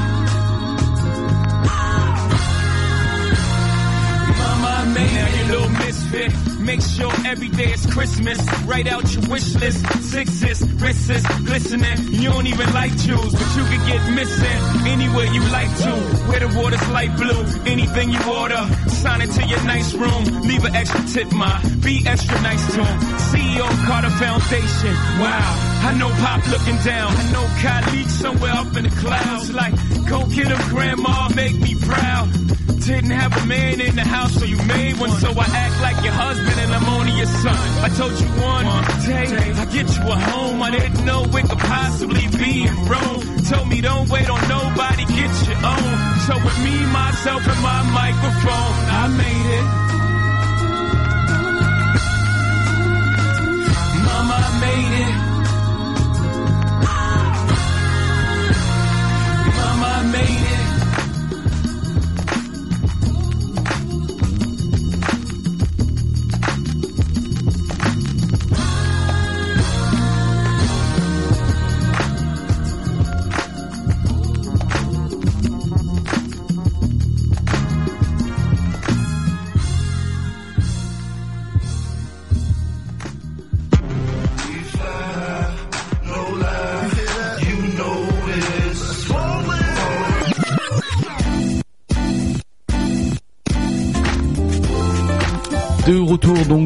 Mama, 4.39 4.68
I 4.68 4.94
made 4.94 5.10
it. 5.10 5.22
Now 5.22 5.30
you 5.38 5.44
little 5.52 5.70
misfit. 5.70 6.32
Make 6.62 6.82
sure 6.82 7.12
every 7.26 7.49
day 7.49 7.74
is 7.74 7.86
Christmas. 7.88 8.39
Write 8.66 8.88
out 8.88 9.03
your 9.14 9.28
wish 9.30 9.55
list. 9.55 9.86
Sixes, 10.03 10.62
wrists, 10.74 11.28
glistening. 11.39 12.14
You 12.14 12.30
don't 12.30 12.45
even 12.45 12.72
like 12.74 12.95
jewels, 12.97 13.34
but 13.34 13.49
you 13.57 13.64
could 13.66 13.88
get 13.88 14.01
missing 14.14 14.88
anywhere 14.88 15.26
you 15.26 15.41
like 15.49 15.76
to. 15.84 15.91
Where 16.30 16.39
the 16.39 16.59
water's 16.59 16.88
light 16.89 17.16
blue. 17.18 17.43
Anything 17.66 18.12
you 18.12 18.20
order, 18.30 18.62
sign 18.88 19.22
it 19.22 19.32
to 19.32 19.43
your 19.47 19.64
nice 19.64 19.93
room. 19.93 20.24
Leave 20.43 20.64
an 20.64 20.76
extra 20.76 21.01
tip, 21.07 21.32
ma. 21.34 21.59
Be 21.84 22.05
extra 22.05 22.39
nice 22.41 22.66
to 22.76 22.84
him. 22.84 22.99
CEO 23.32 23.68
Carter 23.88 24.12
Foundation. 24.12 24.93
Wow. 25.20 25.72
I 25.84 25.95
know 25.97 26.09
Pop 26.22 26.47
looking 26.47 26.78
down. 26.86 27.12
I 27.12 27.32
know 27.32 27.45
Khalid 27.62 28.09
somewhere 28.09 28.53
up 28.53 28.78
in 28.78 28.84
the 28.84 28.95
clouds. 29.01 29.51
Like, 29.51 29.74
go 30.07 30.26
get 30.28 30.47
him, 30.47 30.62
Grandma, 30.70 31.30
make 31.36 31.57
me 31.59 31.76
proud. 31.76 32.30
Didn't 32.86 33.12
have 33.12 33.32
a 33.43 33.45
man 33.45 33.80
in 33.80 33.95
the 33.95 34.03
house, 34.03 34.34
so 34.34 34.45
you 34.45 34.57
made 34.64 34.97
one. 34.99 35.12
So 35.12 35.30
I 35.32 35.45
act 35.45 35.82
like 35.82 36.03
your 36.03 36.14
husband 36.14 36.51
I'm 36.60 36.88
only 36.95 37.14
your 37.18 37.26
son. 37.26 37.56
I 37.84 37.89
told 37.89 38.14
you 38.20 38.28
one 38.41 38.66
day 39.06 39.28
I 39.62 39.66
get 39.66 39.88
you 39.95 40.04
a 40.04 40.18
home. 40.32 40.62
I 40.62 40.72
didn't 40.72 41.06
know 41.06 41.24
it 41.24 41.49
could 41.49 41.60
possibly 41.60 42.28
be 42.38 42.68
in 42.68 42.76
Rome. 42.86 43.22
Told 43.49 43.68
me 43.68 43.82
don't 43.82 44.10
wait 44.10 44.30
on 44.30 44.41
nobody, 44.47 45.06
get 45.06 45.32
your 45.47 45.60
own. 45.74 45.97
So 46.28 46.34
with 46.45 46.60
me, 46.64 46.76
myself, 46.91 47.47
and 47.47 47.62
my 47.62 47.82
microphone, 47.99 48.76
I 49.02 49.08
made 49.22 49.49
it. 49.60 49.66
Mama 54.06 54.36
I 54.38 54.60
made 54.62 55.26
it. 55.28 55.31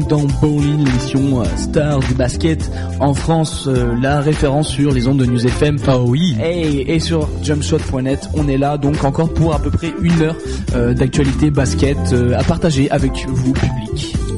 Dans 0.08 0.24
Bowling, 0.40 0.84
l'émission 0.84 1.40
euh, 1.40 1.44
star 1.56 2.00
du 2.00 2.14
basket 2.14 2.70
en 3.00 3.14
France, 3.14 3.66
euh, 3.66 3.94
la 4.00 4.20
référence 4.20 4.68
sur 4.68 4.92
les 4.92 5.08
ondes 5.08 5.18
de 5.18 5.26
News 5.26 5.46
FM. 5.46 5.78
Oh 5.88 6.04
oui. 6.06 6.36
Et, 6.42 6.94
et 6.94 7.00
sur 7.00 7.28
jumpshot.net, 7.42 8.28
on 8.34 8.48
est 8.48 8.58
là 8.58 8.78
donc 8.78 9.04
encore 9.04 9.32
pour 9.32 9.54
à 9.54 9.58
peu 9.58 9.70
près 9.70 9.92
une 10.00 10.22
heure 10.22 10.36
euh, 10.74 10.94
d'actualité 10.94 11.50
basket 11.50 11.98
à 12.36 12.42
partager 12.44 12.90
avec 12.90 13.26
vous 13.28 13.52
public. 13.52 13.85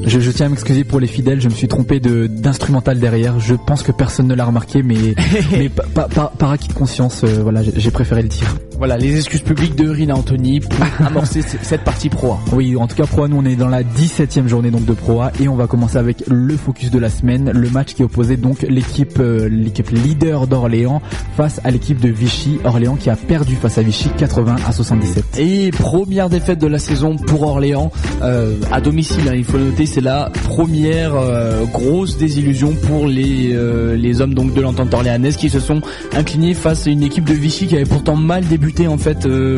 Je, 0.09 0.19
je 0.19 0.31
tiens 0.31 0.47
à 0.47 0.49
m'excuser 0.49 0.83
pour 0.83 0.99
les 0.99 1.07
fidèles, 1.07 1.39
je 1.39 1.47
me 1.49 1.53
suis 1.53 1.67
trompé 1.67 1.99
de 1.99 2.25
d'instrumental 2.27 2.99
derrière. 2.99 3.39
Je 3.39 3.53
pense 3.53 3.83
que 3.83 3.91
personne 3.91 4.27
ne 4.27 4.33
l'a 4.35 4.45
remarqué, 4.45 4.81
mais 4.83 4.95
mais 5.51 5.69
pa- 5.69 5.83
pa- 5.93 6.07
pa- 6.13 6.33
par 6.37 6.51
acquis 6.51 6.67
de 6.67 6.73
conscience, 6.73 7.21
euh, 7.23 7.39
voilà, 7.43 7.61
j'ai 7.63 7.91
préféré 7.91 8.23
le 8.23 8.29
tir. 8.29 8.57
Voilà 8.79 8.97
les 8.97 9.17
excuses 9.17 9.41
publiques 9.41 9.75
de 9.75 9.89
Rina 9.89 10.15
Anthony 10.15 10.61
pour 10.61 10.79
amorcer 11.05 11.41
cette 11.41 11.83
partie 11.83 12.09
pro. 12.09 12.37
Oui, 12.53 12.75
en 12.77 12.87
tout 12.87 12.95
cas 12.95 13.05
Pro 13.05 13.23
A, 13.23 13.27
nous 13.27 13.37
on 13.37 13.45
est 13.45 13.57
dans 13.57 13.67
la 13.67 13.83
17e 13.83 14.47
journée 14.47 14.71
donc 14.71 14.85
de 14.85 14.93
Pro 14.93 15.19
A 15.21 15.31
et 15.41 15.47
on 15.49 15.55
va 15.55 15.67
commencer 15.67 15.97
avec 15.97 16.23
le 16.27 16.55
focus 16.55 16.89
de 16.89 16.97
la 16.97 17.09
semaine, 17.09 17.51
le 17.53 17.69
match 17.69 17.93
qui 17.93 18.03
opposait 18.03 18.37
donc 18.37 18.61
l'équipe 18.69 19.19
euh, 19.19 19.49
l'équipe 19.49 19.89
leader 19.91 20.47
d'Orléans 20.47 21.01
face 21.35 21.59
à 21.65 21.71
l'équipe 21.71 21.99
de 21.99 22.07
Vichy, 22.07 22.57
Orléans 22.63 22.95
qui 22.95 23.09
a 23.09 23.17
perdu 23.17 23.55
face 23.57 23.77
à 23.77 23.81
Vichy 23.83 24.09
80 24.17 24.55
à 24.65 24.71
77. 24.71 25.25
Et 25.39 25.71
première 25.71 26.29
défaite 26.29 26.59
de 26.59 26.67
la 26.67 26.79
saison 26.79 27.17
pour 27.17 27.43
Orléans 27.43 27.91
euh, 28.23 28.55
à 28.71 28.79
domicile. 28.79 29.27
hein, 29.27 29.33
il 29.35 29.43
faut 29.43 29.57
noter, 29.59 29.85
c'est 29.85 29.98
la 30.01 30.29
première 30.43 31.15
euh, 31.15 31.65
grosse 31.65 32.17
désillusion 32.17 32.73
pour 32.73 33.07
les 33.07 33.51
euh, 33.53 33.95
les 33.95 34.21
hommes 34.21 34.33
donc 34.33 34.53
de 34.53 34.61
l'entente 34.61 34.93
orléanaise 34.93 35.37
qui 35.37 35.49
se 35.49 35.59
sont 35.59 35.81
inclinés 36.15 36.53
face 36.53 36.87
à 36.87 36.89
une 36.89 37.03
équipe 37.03 37.25
de 37.25 37.33
Vichy 37.33 37.67
qui 37.67 37.75
avait 37.75 37.85
pourtant 37.85 38.15
mal 38.15 38.45
débuté 38.45 38.87
en 38.87 38.97
fait 38.97 39.25
euh, 39.25 39.57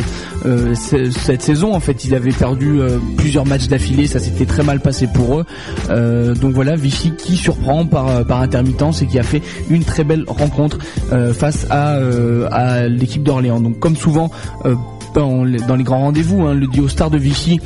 cette 0.74 1.42
saison. 1.42 1.74
En 1.74 1.80
fait, 1.80 2.04
ils 2.06 2.16
avaient 2.16 2.32
perdu 2.32 2.80
plusieurs 3.18 3.46
matchs 3.46 3.68
d'affilée, 3.68 4.08
ça 4.08 4.20
s'était 4.20 4.46
très 4.46 4.64
mal 4.64 4.80
passé 4.80 5.08
pour 5.08 5.40
eux. 5.40 5.46
Donc 6.36 6.54
voilà, 6.54 6.76
Vichy 6.76 7.12
qui 7.18 7.36
surprend 7.36 7.86
par 7.86 8.26
par 8.26 8.42
intermittence 8.42 9.02
et 9.02 9.08
qui 9.08 9.20
a 9.20 9.24
fait 9.24 9.42
une 9.70 9.84
très 9.84 10.04
belle 10.04 10.26
rencontre 10.28 10.80
face 11.34 11.68
à 11.70 12.88
l'équipe 12.88 13.24
d'Orléans. 13.24 13.60
Donc 13.60 13.80
comme 13.80 13.96
souvent 13.96 14.32
dans 15.14 15.44
les, 15.44 15.60
dans 15.60 15.76
les 15.76 15.84
grands 15.84 16.00
rendez-vous, 16.00 16.44
hein, 16.44 16.54
le 16.54 16.68
duo 16.68 16.88
star 16.88 17.10
de 17.10 17.18
Vichy. 17.18 17.60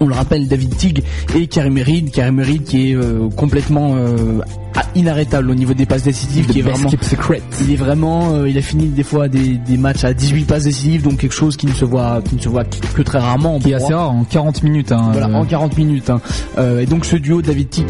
On 0.00 0.06
le 0.06 0.14
rappelle, 0.14 0.48
David 0.48 0.76
Tig 0.76 1.02
et 1.36 1.46
Karim 1.46 1.78
Reed, 1.78 2.10
Karim 2.10 2.40
Reed 2.40 2.64
qui 2.64 2.90
est 2.90 2.94
euh, 2.94 3.28
complètement 3.36 3.96
euh, 3.96 4.40
inarrêtable 4.94 5.50
au 5.50 5.54
niveau 5.54 5.74
des 5.74 5.86
passes 5.86 6.02
décisives, 6.02 6.46
qui 6.46 6.58
est 6.60 6.62
vraiment, 6.62 6.88
secret. 7.02 7.40
il 7.60 7.72
est 7.72 7.76
vraiment, 7.76 8.32
euh, 8.32 8.48
il 8.48 8.56
a 8.58 8.62
fini 8.62 8.88
des 8.88 9.02
fois 9.02 9.28
des, 9.28 9.56
des 9.58 9.76
matchs 9.76 10.04
à 10.04 10.12
18 10.14 10.44
passes 10.44 10.64
décisives, 10.64 11.02
donc 11.02 11.18
quelque 11.18 11.34
chose 11.34 11.56
qui 11.56 11.66
ne 11.66 11.72
se 11.72 11.84
voit, 11.84 12.20
qui 12.22 12.36
ne 12.36 12.40
se 12.40 12.48
voit 12.48 12.64
que, 12.64 13.02
très 13.02 13.18
rarement. 13.18 13.56
en 13.56 13.58
Qui 13.58 13.70
est 13.70 13.74
assez 13.74 13.94
rare 13.94 14.10
en 14.10 14.24
40 14.24 14.62
minutes. 14.62 14.92
Hein, 14.92 15.10
Voilà, 15.12 15.28
euh, 15.28 15.34
en 15.34 15.44
40 15.44 15.76
minutes. 15.78 16.10
hein. 16.10 16.20
Euh, 16.58 16.80
et 16.80 16.86
donc 16.86 17.04
ce 17.04 17.16
duo 17.16 17.42
David 17.42 17.70
Tick, 17.70 17.86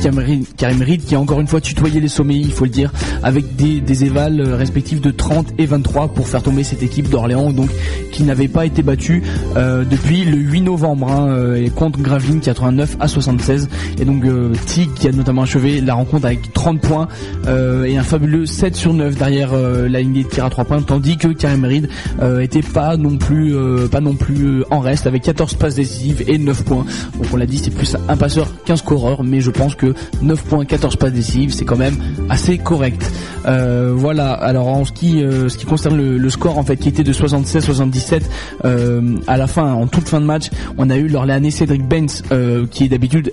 Karim 0.56 0.82
Reed, 0.82 1.04
qui 1.04 1.14
a 1.14 1.20
encore 1.20 1.40
une 1.40 1.46
fois 1.46 1.60
tutoyé 1.60 2.00
les 2.00 2.08
sommets, 2.08 2.36
il 2.36 2.52
faut 2.52 2.64
le 2.64 2.70
dire, 2.70 2.92
avec 3.22 3.56
des, 3.56 3.80
des 3.80 4.04
évals 4.04 4.40
respectifs 4.40 5.00
de 5.00 5.10
30 5.10 5.54
et 5.58 5.66
23 5.66 6.08
pour 6.08 6.28
faire 6.28 6.42
tomber 6.42 6.64
cette 6.64 6.82
équipe 6.82 7.08
d'Orléans, 7.08 7.50
donc 7.52 7.70
qui 8.12 8.22
n'avait 8.24 8.48
pas 8.48 8.66
été 8.66 8.82
battue 8.82 9.22
depuis 9.56 10.24
le 10.24 10.36
8 10.36 10.60
novembre, 10.62 11.10
hein, 11.10 11.54
et 11.56 11.70
contre 11.70 12.00
Gravine 12.00 12.40
89 12.40 12.96
à 13.00 13.08
76. 13.08 13.68
Et 14.00 14.04
donc 14.04 14.24
Tig 14.66 14.92
qui 14.94 15.08
a 15.08 15.12
notamment 15.12 15.42
achevé 15.42 15.80
la 15.80 15.94
rencontre 15.94 16.26
avec 16.26 16.52
30 16.52 16.67
points 16.76 17.08
euh, 17.46 17.84
et 17.84 17.96
un 17.96 18.02
fabuleux 18.02 18.46
7 18.46 18.76
sur 18.76 18.92
9 18.92 19.16
derrière 19.16 19.52
euh, 19.52 19.88
la 19.88 20.00
ligne 20.00 20.22
de 20.22 20.28
tir 20.28 20.44
à 20.44 20.50
3 20.50 20.64
points, 20.64 20.82
tandis 20.82 21.16
que 21.16 21.28
Karim 21.28 21.64
Reed 21.64 21.88
euh, 22.20 22.40
était 22.40 22.62
pas 22.62 22.96
non 22.96 23.16
plus 23.16 23.54
pas 23.90 24.00
non 24.00 24.14
plus 24.14 24.64
en 24.70 24.80
reste 24.80 25.06
avec 25.06 25.22
14 25.22 25.54
passes 25.54 25.74
décisives 25.74 26.24
et 26.26 26.38
9 26.38 26.64
points. 26.64 26.84
Donc 27.16 27.26
on 27.32 27.36
l'a 27.36 27.46
dit, 27.46 27.58
c'est 27.58 27.70
plus 27.70 27.96
un 28.08 28.16
passeur 28.16 28.48
qu'un 28.64 28.76
scoreur, 28.76 29.24
mais 29.24 29.40
je 29.40 29.50
pense 29.50 29.74
que 29.74 29.94
9 30.22 30.44
points, 30.44 30.64
14 30.64 30.96
passes 30.96 31.12
décisives, 31.12 31.52
c'est 31.52 31.64
quand 31.64 31.76
même 31.76 31.96
assez 32.28 32.58
correct. 32.58 33.10
Voilà. 33.44 34.32
Alors 34.32 34.68
en 34.68 34.84
ce 34.84 34.92
qui 34.92 35.20
ce 35.20 35.56
qui 35.56 35.64
concerne 35.64 35.96
le, 35.96 36.30
score 36.30 36.58
en 36.58 36.62
fait 36.62 36.76
qui 36.76 36.88
était 36.88 37.04
de 37.04 37.12
76-77 37.12 38.22
euh, 38.64 39.16
à 39.26 39.36
la 39.36 39.46
fin, 39.46 39.72
en 39.72 39.86
toute 39.86 40.08
fin 40.08 40.20
de 40.20 40.26
match, 40.26 40.50
on 40.76 40.90
a 40.90 40.96
eu 40.96 41.08
l'Orléanais 41.08 41.50
Cédric 41.50 41.86
Benz 41.86 42.22
qui 42.70 42.84
est 42.84 42.88
d'habitude 42.88 43.32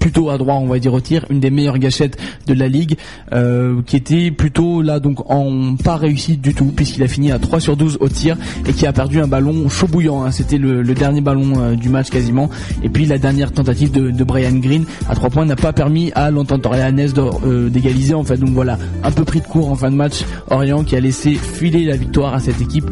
plutôt 0.00 0.30
à 0.30 0.38
droit 0.38 0.54
on 0.54 0.66
va 0.66 0.78
dire 0.80 0.92
au 0.94 1.00
tir, 1.00 1.24
une 1.30 1.38
des 1.38 1.50
meilleures 1.50 1.78
gâchettes 1.78 2.18
de 2.46 2.54
la 2.54 2.66
ligue, 2.66 2.96
euh, 3.32 3.80
qui 3.86 3.96
était 3.96 4.30
plutôt 4.32 4.82
là 4.82 4.98
donc 4.98 5.30
en 5.30 5.76
pas 5.76 5.96
réussi 5.96 6.36
du 6.36 6.54
tout 6.54 6.72
puisqu'il 6.74 7.02
a 7.04 7.08
fini 7.08 7.30
à 7.30 7.38
3 7.38 7.60
sur 7.60 7.76
12 7.76 7.98
au 8.00 8.08
tir 8.08 8.36
et 8.66 8.72
qui 8.72 8.86
a 8.86 8.92
perdu 8.92 9.20
un 9.20 9.28
ballon 9.28 9.68
chaud 9.68 9.86
bouillant. 9.86 10.24
hein. 10.24 10.30
C'était 10.32 10.58
le, 10.58 10.82
dernier 10.94 11.20
ballon 11.20 11.52
euh, 11.60 11.74
du 11.76 11.88
match 11.88 12.10
quasiment. 12.10 12.50
Et 12.82 12.88
puis 12.88 13.06
la 13.06 13.18
dernière 13.18 13.52
tentative 13.52 13.92
de, 13.92 14.24
Brian 14.24 14.56
Green 14.56 14.84
à 15.08 15.14
3 15.14 15.30
points 15.30 15.44
n'a 15.44 15.56
pas 15.56 15.72
permis 15.72 16.10
à 16.14 16.30
de- 16.30 17.46
euh, 17.46 17.68
d'égaliser 17.68 18.14
en 18.14 18.24
fait. 18.24 18.36
Donc 18.38 18.50
voilà, 18.50 18.78
un 19.04 19.10
peu 19.12 19.24
pris 19.24 19.40
de 19.40 19.46
court 19.46 19.70
en 19.70 19.76
fin 19.76 19.90
de 19.90 19.96
match. 19.96 20.24
Orléans 20.48 20.82
qui 20.82 20.96
a 20.96 21.00
laissé 21.00 21.34
filer 21.34 21.84
la 21.84 21.96
victoire 21.96 22.34
à 22.34 22.40
cette 22.40 22.60
équipe 22.60 22.90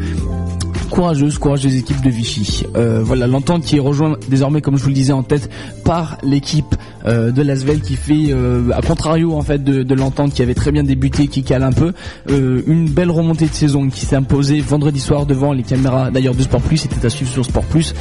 courageuse, 0.89 1.37
courageuse 1.37 1.75
équipe 1.75 2.01
de 2.01 2.09
Vichy. 2.09 2.65
Euh, 2.75 3.01
voilà, 3.03 3.27
l'entente 3.27 3.63
qui 3.63 3.77
est 3.77 3.81
rejointe 3.81 4.17
désormais, 4.29 4.61
comme 4.61 4.77
je 4.77 4.83
vous 4.83 4.89
le 4.89 4.95
disais, 4.95 5.13
en 5.13 5.23
tête 5.23 5.49
par 5.83 6.17
l'équipe 6.23 6.75
euh, 7.05 7.31
de 7.31 7.41
Lasvel 7.41 7.81
qui 7.81 7.95
fait, 7.95 8.27
euh, 8.29 8.71
à 8.73 8.81
contrario 8.81 9.33
en 9.33 9.41
fait 9.41 9.63
de, 9.63 9.93
l'entente 9.93 10.33
qui 10.33 10.41
avait 10.41 10.53
très 10.53 10.71
bien 10.71 10.83
débuté, 10.83 11.27
qui 11.27 11.43
cale 11.43 11.63
un 11.63 11.71
peu, 11.71 11.93
euh, 12.29 12.61
une 12.67 12.89
belle 12.89 13.11
remontée 13.11 13.47
de 13.47 13.53
saison 13.53 13.89
qui 13.89 14.05
s'est 14.05 14.15
imposée 14.15 14.59
vendredi 14.59 14.99
soir 14.99 15.25
devant 15.25 15.53
les 15.53 15.63
caméras 15.63 16.11
d'ailleurs 16.11 16.35
de 16.35 16.41
Sport 16.41 16.61
Plus, 16.61 16.77
c'était 16.77 17.05
à 17.05 17.09
suivre 17.09 17.31
sur 17.31 17.45
Sport 17.45 17.63
Plus 17.65 17.93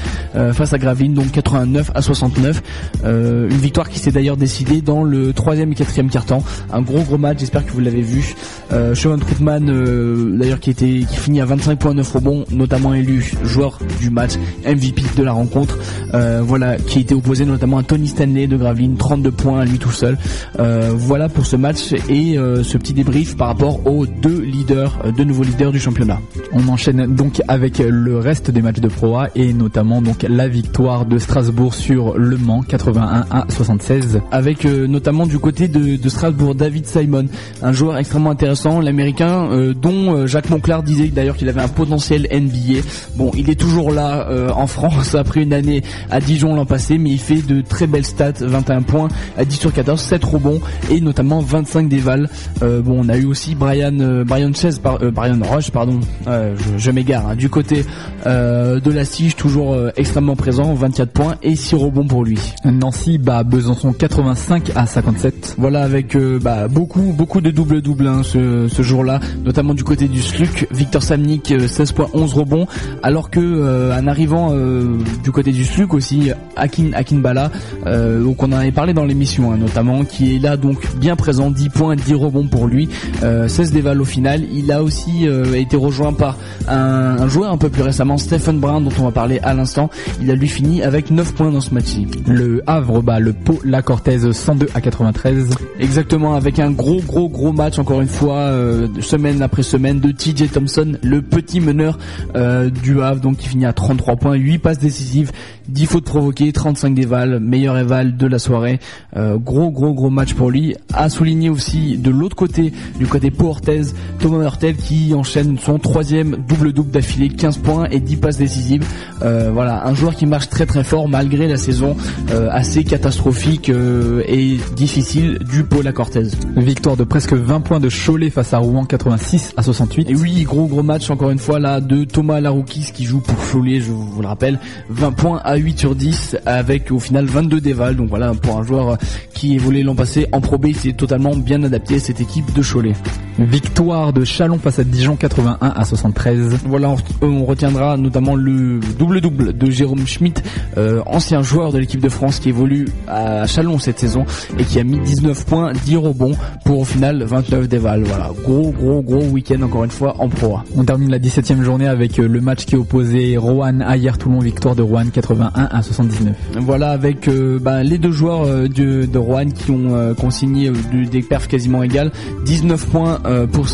face 0.52 0.72
à 0.72 0.78
Gravine, 0.78 1.14
donc 1.14 1.30
89 1.32 1.90
à 1.94 2.02
69. 2.02 2.62
Euh, 3.04 3.48
une 3.48 3.56
victoire 3.56 3.88
qui 3.88 3.98
s'est 3.98 4.10
d'ailleurs 4.10 4.36
décidée 4.36 4.80
dans 4.80 5.02
le 5.02 5.32
troisième 5.32 5.72
et 5.72 5.74
quatrième 5.74 6.10
quart-temps. 6.10 6.42
Un 6.72 6.82
gros 6.82 7.00
gros 7.02 7.18
match, 7.18 7.38
j'espère 7.40 7.64
que 7.64 7.72
vous 7.72 7.80
l'avez 7.80 8.02
vu. 8.02 8.34
Euh, 8.72 8.94
Sean 8.94 9.18
Troutman, 9.18 10.36
d'ailleurs 10.38 10.60
qui 10.60 10.70
était 10.70 11.04
qui 11.08 11.16
finit 11.16 11.40
à 11.40 11.44
25 11.44 11.78
points 11.78 11.94
9 11.94 12.12
rebonds, 12.12 12.44
notamment 12.50 12.77
notamment 12.78 12.94
élu 12.94 13.32
joueur 13.44 13.78
du 14.00 14.10
match, 14.10 14.34
MVP 14.64 15.02
de 15.16 15.24
la 15.24 15.32
rencontre. 15.32 15.76
Euh, 16.14 16.42
voilà, 16.44 16.76
qui 16.76 17.00
était 17.00 17.14
opposé 17.14 17.44
notamment 17.44 17.78
à 17.78 17.82
Tony 17.82 18.06
Stanley 18.06 18.46
de 18.46 18.56
Gravelines, 18.56 18.96
32 18.96 19.30
points 19.32 19.60
à 19.60 19.64
lui 19.64 19.78
tout 19.78 19.90
seul. 19.90 20.16
Euh, 20.60 20.92
voilà 20.94 21.28
pour 21.28 21.44
ce 21.44 21.56
match 21.56 21.92
et 22.08 22.38
euh, 22.38 22.62
ce 22.62 22.78
petit 22.78 22.92
débrief 22.92 23.36
par 23.36 23.48
rapport 23.48 23.86
aux 23.86 24.06
deux 24.06 24.40
leaders, 24.40 24.96
deux 25.16 25.24
nouveaux 25.24 25.42
leaders 25.42 25.72
du 25.72 25.80
championnat. 25.80 26.20
On 26.52 26.68
enchaîne 26.68 27.14
donc 27.14 27.42
avec 27.48 27.78
le 27.78 28.18
reste 28.18 28.50
des 28.50 28.62
matchs 28.62 28.80
de 28.80 28.88
Pro 28.88 29.16
A 29.16 29.28
et 29.34 29.52
notamment 29.52 30.00
donc 30.00 30.24
la 30.28 30.48
victoire 30.48 31.04
de 31.04 31.18
Strasbourg 31.18 31.74
sur 31.74 32.16
Le 32.16 32.36
Mans 32.36 32.62
81 32.62 33.26
à 33.30 33.46
76. 33.48 34.20
avec 34.30 34.64
notamment 34.64 35.26
du 35.26 35.38
côté 35.38 35.68
de, 35.68 35.96
de 35.96 36.08
Strasbourg 36.08 36.54
David 36.54 36.86
Simon, 36.86 37.26
un 37.62 37.72
joueur 37.72 37.98
extrêmement 37.98 38.30
intéressant, 38.30 38.80
l'américain 38.80 39.48
dont 39.80 40.26
Jacques 40.26 40.50
Monclar 40.50 40.82
disait 40.82 41.08
d'ailleurs 41.08 41.36
qu'il 41.36 41.48
avait 41.48 41.60
un 41.60 41.68
potentiel 41.68 42.28
NBA. 42.30 42.67
Bon, 43.16 43.30
il 43.36 43.50
est 43.50 43.58
toujours 43.58 43.90
là 43.90 44.28
euh, 44.28 44.50
en 44.50 44.66
France 44.66 45.14
après 45.14 45.42
une 45.42 45.52
année 45.52 45.82
à 46.10 46.20
Dijon 46.20 46.54
l'an 46.54 46.66
passé, 46.66 46.98
mais 46.98 47.10
il 47.10 47.18
fait 47.18 47.42
de 47.46 47.60
très 47.60 47.86
belles 47.86 48.06
stats, 48.06 48.32
21 48.40 48.82
points 48.82 49.08
à 49.36 49.44
10 49.44 49.56
sur 49.56 49.72
14, 49.72 50.00
7 50.00 50.24
rebonds 50.24 50.60
et 50.90 51.00
notamment 51.00 51.40
25 51.40 51.88
dévals. 51.88 52.28
Euh, 52.62 52.82
bon, 52.82 53.04
on 53.04 53.08
a 53.08 53.16
eu 53.16 53.24
aussi 53.24 53.54
Brian 53.54 53.98
euh, 54.00 54.24
Brian 54.24 54.52
Chase, 54.52 54.78
par, 54.78 54.98
Brian 54.98 55.38
Roche, 55.42 55.70
pardon, 55.70 56.00
je, 56.26 56.78
je 56.78 56.90
m'égare, 56.90 57.28
hein, 57.28 57.36
du 57.36 57.48
côté 57.48 57.84
de 58.24 58.90
la 58.90 59.04
Sige, 59.04 59.36
toujours 59.36 59.76
extrêmement 59.96 60.36
présent, 60.36 60.74
24 60.74 61.10
points 61.10 61.34
et 61.42 61.56
6 61.56 61.74
rebonds 61.76 62.06
pour 62.06 62.24
lui. 62.24 62.38
Nancy 62.64 63.18
bat 63.18 63.42
Besançon 63.42 63.92
85 63.92 64.72
à 64.74 64.86
57. 64.86 65.56
Voilà 65.58 65.82
avec 65.82 66.16
bah, 66.16 66.68
beaucoup 66.68 67.14
beaucoup 67.16 67.40
de 67.40 67.50
double 67.50 67.80
double 67.80 68.06
hein, 68.06 68.22
ce, 68.22 68.68
ce 68.68 68.82
jour-là, 68.82 69.20
notamment 69.44 69.74
du 69.74 69.84
côté 69.84 70.08
du 70.08 70.20
SLUC, 70.20 70.68
Victor 70.70 71.02
Samnik 71.02 71.50
euh, 71.52 71.68
16 71.68 71.92
points 71.92 72.08
11 72.12 72.34
rebonds, 72.34 72.57
alors 73.02 73.30
que 73.30 73.40
euh, 73.40 73.98
en 73.98 74.06
arrivant 74.06 74.48
euh, 74.52 74.98
du 75.22 75.32
côté 75.32 75.52
du 75.52 75.64
SLUC 75.64 75.94
aussi 75.94 76.30
Akin 76.56 76.92
Akinbala, 76.94 77.50
euh, 77.86 78.22
donc 78.22 78.42
on 78.42 78.46
en 78.46 78.56
avait 78.56 78.72
parlé 78.72 78.92
dans 78.92 79.04
l'émission 79.04 79.52
hein, 79.52 79.56
notamment, 79.56 80.04
qui 80.04 80.36
est 80.36 80.38
là 80.38 80.56
donc 80.56 80.96
bien 80.96 81.16
présent, 81.16 81.50
10 81.50 81.68
points 81.70 81.96
10 81.96 82.14
rebonds 82.14 82.46
pour 82.48 82.66
lui, 82.66 82.88
euh, 83.22 83.48
16 83.48 83.72
déval 83.72 84.00
au 84.00 84.04
final. 84.04 84.44
Il 84.52 84.72
a 84.72 84.82
aussi 84.82 85.26
euh, 85.28 85.54
été 85.54 85.76
rejoint 85.76 86.12
par 86.12 86.36
un, 86.68 87.18
un 87.20 87.28
joueur 87.28 87.52
un 87.52 87.58
peu 87.58 87.68
plus 87.68 87.82
récemment, 87.82 88.16
Stephen 88.18 88.58
Brown 88.60 88.82
dont 88.84 88.92
on 88.98 89.04
va 89.04 89.10
parler 89.10 89.38
à 89.42 89.54
l'instant. 89.54 89.90
Il 90.20 90.30
a 90.30 90.34
lui 90.34 90.48
fini 90.48 90.82
avec 90.82 91.10
9 91.10 91.34
points 91.34 91.50
dans 91.50 91.60
ce 91.60 91.74
match-ci. 91.74 92.06
Le 92.26 92.62
Havre 92.66 93.02
bat 93.02 93.20
le 93.20 93.32
Pau 93.32 93.58
La 93.64 93.82
Cortez 93.82 94.32
102 94.32 94.68
à 94.74 94.80
93. 94.80 95.50
Exactement, 95.78 96.34
avec 96.34 96.58
un 96.58 96.70
gros 96.70 97.00
gros 97.00 97.28
gros 97.28 97.52
match 97.52 97.78
encore 97.78 98.00
une 98.00 98.08
fois, 98.08 98.36
euh, 98.36 98.88
semaine 99.00 99.42
après 99.42 99.62
semaine 99.62 100.00
de 100.00 100.10
TJ 100.10 100.50
Thompson, 100.50 100.96
le 101.02 101.22
petit 101.22 101.60
meneur 101.60 101.98
euh, 102.36 102.47
du 102.70 103.02
Havre, 103.02 103.20
donc 103.20 103.38
qui 103.38 103.48
finit 103.48 103.66
à 103.66 103.72
33 103.72 104.16
points, 104.16 104.34
8 104.34 104.58
passes 104.58 104.78
décisives, 104.78 105.32
10 105.68 105.86
fautes 105.86 106.04
provoquées, 106.04 106.52
35 106.52 106.94
dévals, 106.94 107.40
meilleur 107.40 107.78
éval 107.78 108.16
de 108.16 108.26
la 108.26 108.38
soirée. 108.38 108.80
Euh, 109.16 109.36
gros 109.36 109.70
gros 109.70 109.92
gros 109.92 110.10
match 110.10 110.34
pour 110.34 110.50
lui. 110.50 110.74
À 110.92 111.08
souligner 111.08 111.50
aussi 111.50 111.98
de 111.98 112.10
l'autre 112.10 112.36
côté, 112.36 112.72
du 112.98 113.06
côté 113.06 113.30
Pau 113.30 113.48
Orthez, 113.48 113.82
Thomas 114.18 114.42
Hurtel 114.42 114.76
qui 114.76 115.14
enchaîne 115.14 115.58
son 115.58 115.78
troisième 115.78 116.36
double 116.48 116.72
double 116.72 116.90
d'affilée, 116.90 117.28
15 117.28 117.58
points 117.58 117.86
et 117.90 118.00
10 118.00 118.16
passes 118.16 118.38
décisives. 118.38 118.86
Euh, 119.22 119.50
voilà, 119.52 119.86
un 119.86 119.94
joueur 119.94 120.14
qui 120.14 120.26
marche 120.26 120.48
très 120.48 120.66
très 120.66 120.84
fort 120.84 121.08
malgré 121.08 121.48
la 121.48 121.56
saison 121.56 121.96
euh, 122.30 122.48
assez 122.50 122.84
catastrophique 122.84 123.68
euh, 123.68 124.22
et 124.26 124.58
difficile 124.76 125.38
du 125.50 125.64
Pau 125.64 125.82
La 125.82 125.92
Cortez. 125.92 126.28
Victoire 126.56 126.96
de 126.96 127.04
presque 127.04 127.32
20 127.32 127.60
points 127.60 127.80
de 127.80 127.88
Cholet 127.88 128.30
face 128.30 128.54
à 128.54 128.58
Rouen 128.58 128.84
86 128.84 129.54
à 129.56 129.62
68. 129.62 130.10
Et 130.10 130.14
oui, 130.14 130.42
gros 130.44 130.66
gros 130.66 130.82
match 130.82 131.10
encore 131.10 131.30
une 131.30 131.38
fois 131.38 131.58
là 131.58 131.80
de 131.80 132.04
Thomas 132.04 132.40
Laroukis 132.40 132.92
qui 132.94 133.04
joue 133.04 133.20
pour 133.20 133.36
Cholet, 133.36 133.80
je 133.80 133.92
vous 133.92 134.22
le 134.22 134.28
rappelle, 134.28 134.58
20 134.90 135.12
points 135.12 135.40
à 135.44 135.57
8 135.58 135.78
sur 135.78 135.94
10 135.94 136.36
avec 136.46 136.90
au 136.90 136.98
final 136.98 137.26
22 137.26 137.60
dévals. 137.60 137.96
Donc 137.96 138.08
voilà, 138.08 138.32
pour 138.34 138.58
un 138.58 138.62
joueur 138.62 138.98
qui 139.34 139.54
évoluait 139.54 139.82
l'an 139.82 139.94
passé 139.94 140.26
en 140.32 140.40
Pro 140.40 140.58
B, 140.58 140.66
il 140.68 140.76
s'est 140.76 140.92
totalement 140.92 141.34
bien 141.36 141.62
adapté 141.62 141.96
à 141.96 142.00
cette 142.00 142.20
équipe 142.20 142.52
de 142.54 142.62
Cholet. 142.62 142.94
Victoire 143.38 144.12
de 144.12 144.24
Chalon 144.24 144.58
face 144.58 144.80
à 144.80 144.84
Dijon 144.84 145.14
81 145.14 145.58
à 145.60 145.84
73. 145.84 146.58
Voilà, 146.66 146.90
on, 146.90 147.26
on 147.26 147.44
retiendra 147.44 147.96
notamment 147.96 148.34
le 148.34 148.80
double-double 148.98 149.56
de 149.56 149.70
Jérôme 149.70 150.06
Schmitt, 150.06 150.42
euh, 150.76 151.02
ancien 151.06 151.42
joueur 151.42 151.72
de 151.72 151.78
l'équipe 151.78 152.00
de 152.00 152.08
France 152.08 152.40
qui 152.40 152.48
évolue 152.48 152.88
à 153.06 153.46
Chalon 153.46 153.78
cette 153.78 154.00
saison 154.00 154.24
et 154.58 154.64
qui 154.64 154.80
a 154.80 154.84
mis 154.84 154.98
19 154.98 155.46
points, 155.46 155.72
10 155.72 155.96
rebonds 155.96 156.34
pour 156.64 156.80
au 156.80 156.84
final 156.84 157.22
29 157.22 157.68
dévals. 157.68 158.02
Voilà, 158.02 158.30
gros 158.42 158.72
gros 158.72 159.02
gros 159.02 159.22
week-end 159.22 159.62
encore 159.62 159.84
une 159.84 159.90
fois 159.90 160.16
en 160.18 160.28
Pro 160.28 160.56
A. 160.56 160.64
On 160.76 160.84
termine 160.84 161.10
la 161.10 161.20
17e 161.20 161.62
journée 161.62 161.86
avec 161.86 162.18
euh, 162.18 162.26
le 162.26 162.40
match 162.40 162.64
qui 162.64 162.74
opposait 162.74 163.36
Roanne 163.36 163.82
à 163.82 163.96
hier 163.96 164.18
Toulon, 164.18 164.40
victoire 164.40 164.74
de 164.74 164.82
Roanne 164.82 165.10
81 165.10 165.47
à 165.54 165.82
79. 165.82 166.34
Voilà 166.60 166.90
avec 166.90 167.28
euh, 167.28 167.58
bah, 167.60 167.82
les 167.82 167.98
deux 167.98 168.12
joueurs 168.12 168.42
euh, 168.42 168.68
de, 168.68 169.06
de 169.06 169.18
Rouen 169.18 169.46
qui 169.46 169.70
ont 169.70 169.94
euh, 169.94 170.14
consigné 170.14 170.70
des 170.70 171.22
perfs 171.22 171.48
quasiment 171.48 171.82
égales. 171.82 172.10
19 172.44 172.86
points 172.86 173.20
pour 173.52 173.66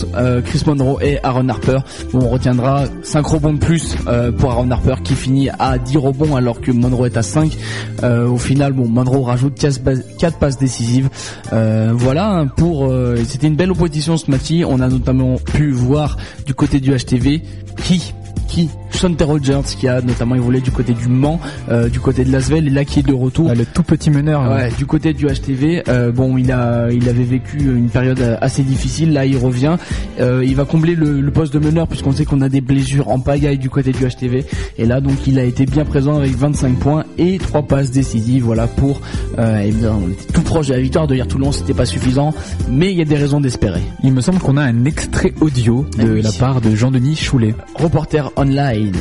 Chris 0.44 0.62
Monroe 0.66 0.98
et 1.02 1.18
Aaron 1.22 1.48
Harper. 1.48 1.78
On 2.12 2.28
retiendra 2.28 2.84
5 3.02 3.26
rebonds 3.26 3.52
de 3.54 3.58
plus 3.58 3.96
pour 4.38 4.50
Aaron 4.50 4.70
Harper 4.70 4.96
qui 5.02 5.14
finit 5.14 5.48
à 5.58 5.78
10 5.78 5.96
rebonds 5.98 6.36
alors 6.36 6.60
que 6.60 6.70
Monroe 6.72 7.06
est 7.06 7.16
à 7.16 7.22
5. 7.22 7.56
Euh, 8.02 8.28
au 8.28 8.38
final, 8.38 8.72
bon, 8.72 8.88
Monroe 8.88 9.22
rajoute 9.24 9.54
4 9.58 10.38
passes 10.38 10.58
décisives. 10.58 11.08
Voilà 11.52 12.46
pour. 12.56 12.92
C'était 13.26 13.46
une 13.46 13.56
belle 13.56 13.70
opposition 13.70 14.16
ce 14.16 14.30
match. 14.30 14.52
On 14.66 14.80
a 14.80 14.88
notamment 14.88 15.36
pu 15.36 15.70
voir 15.70 16.16
du 16.46 16.54
côté 16.54 16.80
du 16.80 16.94
HTV 16.94 17.42
qui 17.84 18.14
qui 18.46 18.70
Sean 18.90 19.12
Rogers 19.20 19.60
qui 19.76 19.88
a 19.88 20.00
notamment 20.00 20.34
évolué 20.36 20.60
du 20.60 20.70
côté 20.70 20.92
du 20.92 21.08
Mans, 21.08 21.40
euh, 21.68 21.88
du 21.88 21.98
côté 22.00 22.24
de 22.24 22.30
Lasvel 22.30 22.68
et 22.68 22.70
là 22.70 22.84
qui 22.84 23.00
est 23.00 23.02
de 23.06 23.12
retour. 23.12 23.48
Ah, 23.50 23.54
le 23.54 23.64
tout 23.66 23.82
petit 23.82 24.10
meneur. 24.10 24.42
euh, 24.42 24.54
Ouais, 24.56 24.70
du 24.78 24.86
côté 24.86 25.12
du 25.12 25.26
HTV, 25.26 25.82
euh, 25.88 26.12
bon, 26.12 26.36
il 26.36 26.52
a, 26.52 26.88
il 26.92 27.08
avait 27.08 27.24
vécu 27.24 27.58
une 27.58 27.88
période 27.88 28.38
assez 28.40 28.62
difficile. 28.62 29.12
Là, 29.12 29.26
il 29.26 29.36
revient. 29.36 29.76
Euh, 30.20 30.42
il 30.44 30.54
va 30.54 30.64
combler 30.64 30.94
le, 30.94 31.20
le 31.20 31.30
poste 31.32 31.52
de 31.54 31.58
meneur 31.58 31.88
puisqu'on 31.88 32.12
sait 32.12 32.24
qu'on 32.24 32.40
a 32.40 32.48
des 32.48 32.60
blessures 32.60 33.08
en 33.08 33.18
pagaille 33.18 33.58
du 33.58 33.68
côté 33.70 33.90
du 33.92 34.04
HTV. 34.06 34.44
Et 34.78 34.86
là, 34.86 35.00
donc, 35.00 35.26
il 35.26 35.38
a 35.38 35.44
été 35.44 35.66
bien 35.66 35.84
présent 35.84 36.16
avec 36.16 36.36
25 36.36 36.76
points 36.78 37.04
et 37.18 37.38
3 37.38 37.62
passes 37.62 37.90
décisives. 37.90 38.44
Voilà 38.44 38.66
pour. 38.68 39.00
Eh 39.38 39.72
bien, 39.72 39.92
on 39.92 40.08
était 40.10 40.32
tout 40.32 40.42
proche 40.42 40.68
de 40.68 40.74
la 40.74 40.80
victoire. 40.80 41.06
De 41.08 41.14
hier 41.16 41.26
Toulon, 41.26 41.50
c'était 41.50 41.74
pas 41.74 41.86
suffisant, 41.86 42.32
mais 42.70 42.92
il 42.92 42.96
y 42.98 43.02
a 43.02 43.04
des 43.04 43.16
raisons 43.16 43.40
d'espérer. 43.40 43.80
Il 44.04 44.12
me 44.12 44.20
semble 44.20 44.38
qu'on 44.38 44.56
a 44.56 44.62
un 44.62 44.84
extrait 44.84 45.32
audio 45.40 45.84
de 45.98 46.02
Eh 46.02 46.10
oui. 46.10 46.22
la 46.22 46.30
part 46.32 46.60
de 46.60 46.74
Jean-Denis 46.76 47.16
Choulet. 47.16 47.54
Reporter 47.74 48.30
online. 48.44 49.00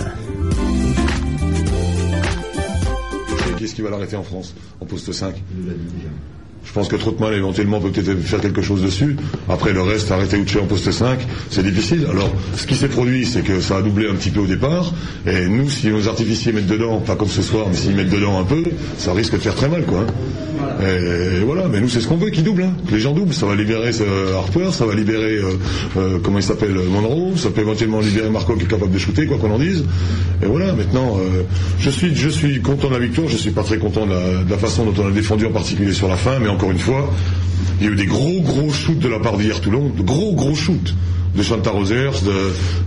Qu'est-ce 3.57 3.75
qui 3.75 3.81
va 3.81 3.89
l'arrêter 3.89 4.15
en 4.15 4.23
France? 4.23 4.55
En 4.79 4.85
poste 4.85 5.11
5 5.11 5.35
Je 6.65 6.71
pense 6.71 6.87
que 6.87 6.95
Troutman 6.95 7.33
éventuellement 7.33 7.79
peut 7.79 7.91
peut-être 7.91 8.21
faire 8.21 8.41
quelque 8.41 8.61
chose 8.61 8.81
dessus. 8.81 9.15
Après 9.49 9.73
le 9.73 9.81
reste, 9.81 10.11
arrêter 10.11 10.37
Uche 10.37 10.57
en 10.57 10.65
poste 10.65 10.91
5, 10.91 11.19
c'est 11.49 11.63
difficile. 11.63 12.07
Alors 12.09 12.31
ce 12.55 12.65
qui 12.65 12.75
s'est 12.75 12.87
produit, 12.87 13.25
c'est 13.25 13.41
que 13.41 13.59
ça 13.59 13.77
a 13.77 13.81
doublé 13.81 14.09
un 14.09 14.15
petit 14.15 14.31
peu 14.31 14.41
au 14.41 14.47
départ. 14.47 14.93
Et 15.27 15.47
nous, 15.47 15.69
si 15.69 15.87
nos 15.89 16.07
artificiers 16.07 16.51
mettent 16.51 16.67
dedans, 16.67 16.99
pas 16.99 17.15
comme 17.15 17.29
ce 17.29 17.41
soir, 17.41 17.67
mais 17.69 17.75
s'ils 17.75 17.95
mettent 17.95 18.09
dedans 18.09 18.39
un 18.39 18.43
peu, 18.43 18.63
ça 18.97 19.13
risque 19.13 19.33
de 19.33 19.39
faire 19.39 19.55
très 19.55 19.69
mal, 19.69 19.83
quoi. 19.85 19.99
hein. 19.99 20.05
Et, 20.81 21.43
voilà, 21.43 21.67
mais 21.67 21.79
nous 21.79 21.89
c'est 21.89 22.01
ce 22.01 22.07
qu'on 22.07 22.17
veut 22.17 22.29
qu'ils 22.29 22.43
doublent, 22.43 22.63
hein. 22.63 22.73
que 22.87 22.95
les 22.95 23.01
gens 23.01 23.13
doublent. 23.13 23.33
Ça 23.33 23.45
va 23.45 23.55
libérer 23.55 23.91
euh, 24.01 24.37
Harper, 24.37 24.71
ça 24.71 24.85
va 24.85 24.95
libérer 24.95 25.37
euh, 25.37 25.53
euh, 25.97 26.19
comment 26.21 26.39
il 26.39 26.43
s'appelle 26.43 26.73
Monroe, 26.89 27.33
ça 27.37 27.49
peut 27.49 27.61
éventuellement 27.61 27.99
libérer 27.99 28.29
Marco 28.29 28.55
qui 28.55 28.63
est 28.63 28.67
capable 28.67 28.91
de 28.91 28.97
shooter, 28.97 29.25
quoi 29.25 29.37
qu'on 29.37 29.51
en 29.51 29.59
dise. 29.59 29.83
Et 30.41 30.45
voilà, 30.45 30.73
maintenant, 30.73 31.17
je 31.79 31.89
suis 31.89 32.15
je 32.15 32.29
suis 32.29 32.61
content 32.61 32.89
de 32.89 32.93
la 32.93 32.99
victoire, 32.99 33.27
je 33.27 33.37
suis 33.37 33.51
pas 33.51 33.63
très 33.63 33.77
content 33.77 34.05
de 34.05 34.49
la, 34.49 34.57
façon 34.57 34.85
dont 34.85 35.03
on 35.03 35.07
a 35.07 35.11
défendu 35.11 35.45
en 35.45 35.51
particulier 35.51 35.93
sur 35.93 36.07
la 36.07 36.15
fin, 36.17 36.39
encore 36.53 36.71
une 36.71 36.79
fois, 36.79 37.09
il 37.79 37.85
y 37.87 37.89
a 37.89 37.91
eu 37.91 37.95
des 37.95 38.05
gros 38.05 38.41
gros 38.41 38.71
shoots 38.71 38.99
de 38.99 39.07
la 39.09 39.19
part 39.19 39.37
d'hier 39.37 39.59
Toulon, 39.61 39.89
de 39.95 40.01
gros 40.03 40.33
gros 40.33 40.55
shoots 40.55 40.93
de 41.35 41.41
Chanta 41.41 41.71
Rosers, 41.71 42.11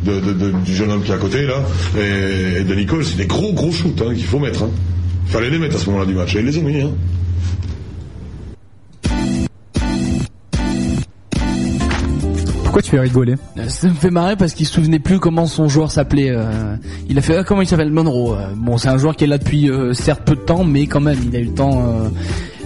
de, 0.04 0.10
de- 0.12 0.20
de- 0.20 0.32
de- 0.32 0.52
du 0.64 0.74
jeune 0.74 0.90
homme 0.92 1.02
qui 1.02 1.10
est 1.10 1.14
à 1.14 1.18
côté 1.18 1.44
là, 1.46 1.62
et, 1.98 2.60
et 2.60 2.64
de 2.64 2.74
Nicole, 2.74 3.04
c'est 3.04 3.16
des 3.16 3.26
gros 3.26 3.52
gros 3.52 3.72
shoots 3.72 4.00
hein, 4.02 4.14
qu'il 4.14 4.24
faut 4.24 4.38
mettre. 4.38 4.62
Hein. 4.62 4.70
Fallait 5.26 5.50
les 5.50 5.58
mettre 5.58 5.76
à 5.76 5.78
ce 5.80 5.86
moment-là 5.86 6.06
du 6.06 6.14
match, 6.14 6.36
et 6.36 6.38
ils 6.40 6.46
les 6.46 6.56
ont 6.58 6.62
mis. 6.62 6.80
Hein. 6.80 6.90
Pourquoi 12.62 12.82
tu 12.82 12.90
fais 12.90 13.00
rigoler? 13.00 13.34
Euh, 13.58 13.68
Ça 13.68 13.88
me 13.88 13.94
fait 13.94 14.10
marrer 14.10 14.36
parce 14.36 14.52
qu'il 14.52 14.66
se 14.66 14.74
souvenait 14.74 14.98
plus 14.98 15.18
comment 15.18 15.46
son 15.46 15.68
joueur 15.68 15.90
s'appelait. 15.90 16.30
euh, 16.30 16.76
il 17.08 17.16
a 17.18 17.22
fait 17.22 17.36
ah, 17.38 17.44
comment 17.44 17.62
il 17.62 17.68
s'appelle? 17.68 17.90
Monroe. 17.90 18.34
Euh, 18.38 18.48
Bon, 18.56 18.76
c'est 18.76 18.88
un 18.88 18.98
joueur 18.98 19.16
qui 19.16 19.24
est 19.24 19.28
là 19.28 19.38
depuis 19.38 19.70
euh, 19.70 19.94
certes 19.94 20.22
peu 20.24 20.34
de 20.34 20.40
temps, 20.40 20.64
mais 20.64 20.86
quand 20.86 21.00
même, 21.00 21.18
il 21.26 21.34
a 21.34 21.38
eu 21.40 21.44
le 21.46 21.54
temps. 21.54 21.82
euh, 21.86 22.08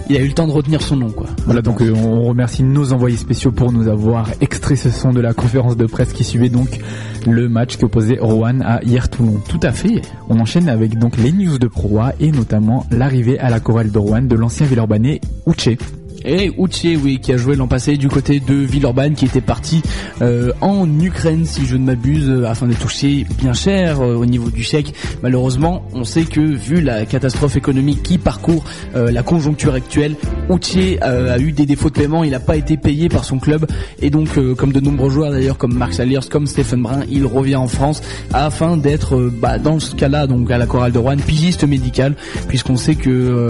il 0.09 0.17
a 0.17 0.21
eu 0.21 0.27
le 0.27 0.33
temps 0.33 0.47
de 0.47 0.51
retenir 0.51 0.81
son 0.81 0.95
nom, 0.95 1.09
quoi. 1.09 1.27
Voilà, 1.45 1.61
donc 1.61 1.81
euh, 1.81 1.93
on 1.93 2.23
remercie 2.23 2.63
nos 2.63 2.93
envoyés 2.93 3.17
spéciaux 3.17 3.51
pour 3.51 3.71
nous 3.71 3.87
avoir 3.87 4.29
extrait 4.41 4.75
ce 4.75 4.89
son 4.89 5.11
de 5.11 5.21
la 5.21 5.33
conférence 5.33 5.77
de 5.77 5.85
presse 5.85 6.13
qui 6.13 6.23
suivait 6.23 6.49
donc 6.49 6.79
le 7.27 7.49
match 7.49 7.77
qui 7.77 7.85
opposait 7.85 8.17
Rouen 8.19 8.61
à 8.61 8.81
hier 8.83 9.09
Toulon. 9.09 9.39
Tout 9.47 9.59
à 9.63 9.71
fait. 9.71 10.01
On 10.29 10.39
enchaîne 10.39 10.69
avec 10.69 10.97
donc 10.97 11.17
les 11.17 11.31
news 11.31 11.59
de 11.59 11.67
Pro 11.67 11.99
A 11.99 12.13
et 12.19 12.31
notamment 12.31 12.85
l'arrivée 12.91 13.39
à 13.39 13.49
la 13.49 13.59
chorale 13.59 13.91
de 13.91 13.97
Rouen 13.97 14.21
de 14.23 14.35
l'ancien 14.35 14.65
Villeurbanais 14.65 15.21
Uche. 15.47 15.77
Et 16.25 16.51
Uche, 16.57 16.97
oui, 17.01 17.19
qui 17.19 17.33
a 17.33 17.37
joué 17.37 17.55
l'an 17.55 17.67
passé 17.67 17.97
du 17.97 18.07
côté 18.07 18.39
de 18.39 18.53
Villeurbanne, 18.53 19.15
qui 19.15 19.25
était 19.25 19.41
parti 19.41 19.81
euh, 20.21 20.51
en 20.61 20.87
Ukraine, 20.99 21.45
si 21.45 21.65
je 21.65 21.75
ne 21.77 21.85
m'abuse, 21.85 22.29
euh, 22.29 22.45
afin 22.45 22.67
de 22.67 22.73
toucher 22.73 23.25
bien 23.37 23.53
cher 23.53 24.01
euh, 24.01 24.15
au 24.15 24.25
niveau 24.25 24.49
du 24.49 24.63
chèque. 24.63 24.93
Malheureusement, 25.23 25.83
on 25.93 26.03
sait 26.03 26.23
que 26.23 26.39
vu 26.39 26.81
la 26.81 27.05
catastrophe 27.05 27.55
économique 27.55 28.03
qui 28.03 28.17
parcourt 28.17 28.63
la 28.93 29.23
conjoncture 29.23 29.73
actuelle, 29.73 30.15
euh, 30.49 31.33
a 31.33 31.39
eu 31.39 31.51
des 31.51 31.65
défauts 31.65 31.89
de 31.89 31.95
paiement, 31.95 32.23
il 32.23 32.31
n'a 32.31 32.39
pas 32.39 32.55
été 32.55 32.77
payé 32.77 33.09
par 33.09 33.25
son 33.25 33.39
club, 33.39 33.65
et 34.01 34.09
donc, 34.09 34.29
comme 34.55 34.71
de 34.71 34.79
nombreux 34.79 35.09
joueurs 35.09 35.31
d'ailleurs, 35.31 35.57
comme 35.57 35.73
Marc 35.73 35.93
Saliers, 35.93 36.19
comme 36.29 36.47
Stephen 36.47 36.81
Brun, 36.81 37.01
il 37.09 37.25
revient 37.25 37.55
en 37.55 37.67
France 37.67 38.01
afin 38.33 38.77
d'être, 38.77 39.31
bah, 39.41 39.57
dans 39.57 39.79
ce 39.79 39.95
cas-là, 39.95 40.27
donc 40.27 40.49
à 40.51 40.57
la 40.57 40.65
chorale 40.65 40.91
de 40.91 40.99
Rouen, 40.99 41.17
pigiste 41.17 41.63
médical, 41.63 42.15
puisqu'on 42.47 42.77
sait 42.77 42.95
que 42.95 43.47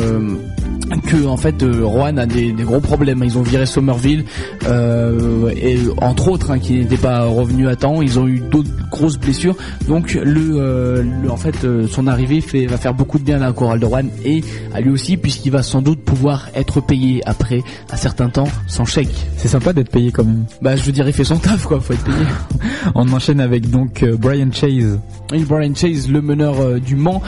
en 1.26 1.38
fait 1.38 1.64
Rouen 1.64 2.18
a 2.18 2.26
des 2.26 2.52
gros 2.64 2.80
problèmes. 2.80 3.24
Ils 3.24 3.38
ont 3.38 3.42
viré 3.42 3.66
Somerville 3.66 4.26
euh, 4.68 5.50
et 5.56 5.78
entre 6.02 6.30
autres 6.30 6.52
hein, 6.52 6.60
qui 6.60 6.74
n'étaient 6.74 6.98
pas 6.98 7.26
revenus 7.26 7.68
à 7.68 7.76
temps. 7.76 8.02
Ils 8.02 8.20
ont 8.20 8.28
eu 8.28 8.40
d'autres 8.40 8.70
grosses 8.90 9.18
blessures. 9.18 9.56
Donc 9.88 10.14
le, 10.14 10.58
euh, 10.58 11.04
le- 11.24 11.32
en 11.32 11.38
fait 11.38 11.64
euh, 11.64 11.88
son 11.88 12.08
arrivée 12.08 12.42
fait, 12.42 12.66
va 12.66 12.78
faire 12.78 12.94
beaucoup 12.94 13.20
de 13.20 13.24
bien 13.24 13.38
à 13.38 13.48
la 13.48 13.54
chorale 13.54 13.80
de 13.80 13.86
Rouen 13.86 14.04
et 14.26 14.44
à 14.74 14.82
lui 14.82 14.90
aussi 14.92 15.18
puisqu'il 15.18 15.52
va 15.52 15.64
sans 15.64 15.82
doute 15.82 16.02
pouvoir 16.02 16.50
être 16.56 16.82
payé 16.82 17.22
après 17.26 17.62
un 17.92 17.96
certain 17.98 18.30
temps 18.30 18.48
sans 18.68 18.86
chèque. 18.86 19.14
C'est 19.38 19.48
sympa 19.48 19.74
d'être 19.74 19.90
payé 19.92 20.12
quand 20.12 20.24
même. 20.24 20.46
Bah 20.62 20.76
je 20.76 20.84
veux 20.84 20.92
dire 20.92 21.08
il 21.08 21.14
fait 21.14 21.24
son 21.24 21.38
taf 21.38 21.66
quoi, 21.66 21.80
faut 21.80 21.94
être 21.94 22.04
payé. 22.04 22.16
On 22.96 23.12
enchaîne 23.14 23.40
avec 23.40 23.70
donc 23.70 24.04
Brian 24.20 24.52
Chase. 24.52 25.00
Brian 25.48 25.74
Chase, 25.74 26.10
le 26.10 26.22
meneur 26.22 26.80
du 26.82 26.96
Mans, 26.96 27.22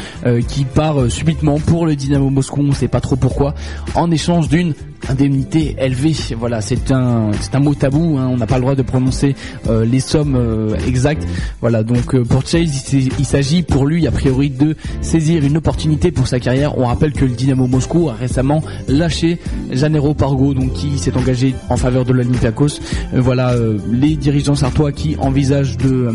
qui 0.48 0.66
part 0.66 1.10
subitement 1.10 1.60
pour 1.60 1.86
le 1.86 1.96
Dynamo 1.96 2.30
Moscou, 2.30 2.62
on 2.62 2.74
sait 2.74 2.88
pas 2.90 3.00
trop 3.00 3.16
pourquoi, 3.16 3.54
en 3.96 4.12
échange 4.12 4.50
d'une 4.50 4.74
indemnité 5.10 5.76
élevée. 5.80 6.16
Voilà, 6.38 6.62
c'est 6.62 6.92
un 6.92 7.32
c'est 7.42 7.56
un 7.56 7.60
mot 7.60 7.76
tabou, 7.76 8.18
hein, 8.18 8.30
on 8.32 8.38
n'a 8.38 8.48
pas 8.48 8.56
le 8.56 8.62
droit 8.62 8.76
de 8.76 8.82
prononcer 8.82 9.36
euh, 9.68 9.86
les 9.86 10.00
sommes 10.00 10.36
euh, 10.36 10.76
exactes. 10.88 11.28
Voilà, 11.62 11.84
donc 11.84 12.16
euh, 12.16 12.24
pour 12.24 12.46
Chase, 12.46 12.94
il 12.94 13.26
s'agit 13.26 13.64
pour 13.64 13.86
lui 13.86 14.08
a 14.08 14.12
priori 14.12 14.50
de 14.50 14.76
saisir 15.02 15.44
une 15.44 15.58
opportunité 15.58 16.12
pour 16.12 16.28
sa 16.28 16.40
carrière. 16.40 16.78
On 16.78 16.86
rappelle 16.86 17.14
que 17.14 17.26
le 17.26 17.32
Dynamo 17.32 17.68
Moscou 17.68 18.10
a 18.10 18.14
récemment 18.14 18.64
lâché 18.88 19.40
Janero 19.72 20.14
Pargo, 20.14 20.54
donc 20.54 20.74
qui 20.74 20.98
s'est 20.98 21.16
engagé 21.16 21.56
en 21.70 21.78
faveur 21.78 22.06
de 22.06 22.14
l'Olympiakos. 22.14 22.80
Euh, 23.14 23.22
voilà, 23.22 23.56
les 23.92 24.16
dirigeants 24.16 24.56
sartois 24.56 24.92
qui 24.92 25.16
envisagent 25.20 25.78
de 25.78 26.10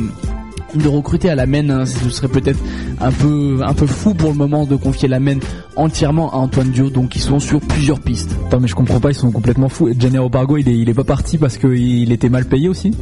de 0.75 0.89
recruter 0.89 1.31
à 1.31 1.35
la 1.35 1.47
main, 1.47 1.69
hein, 1.71 1.87
ce 1.87 2.11
serait 2.11 2.29
peut-être 2.29 2.59
un 3.01 3.11
peu 3.11 3.61
un 3.65 3.73
peu 3.75 3.87
fou 3.87 4.13
pour 4.15 4.31
le 4.31 4.37
moment 4.37 4.67
de 4.67 4.77
confier 4.77 5.09
la 5.09 5.19
main 5.21 5.39
entièrement 5.77 6.33
à 6.33 6.37
Antoine 6.37 6.71
Dio, 6.71 6.91
donc 6.91 7.17
ils 7.17 7.21
sont 7.23 7.39
sur 7.41 7.61
plusieurs 7.61 8.01
pistes. 8.01 8.37
Attends, 8.47 8.61
mais 8.61 8.69
je 8.69 8.75
comprends 8.75 9.01
pas, 9.01 9.11
ils 9.11 9.15
sont 9.15 9.31
complètement 9.31 9.69
fous. 9.69 9.89
Gennaro 9.99 10.29
Bargo, 10.29 10.57
il 10.59 10.69
est, 10.69 10.77
il 10.77 10.89
est 10.91 10.95
pas 10.95 11.05
parti 11.05 11.39
parce 11.39 11.57
qu'il 11.59 12.13
était 12.13 12.29
mal 12.29 12.45
payé 12.45 12.69
aussi? 12.69 12.93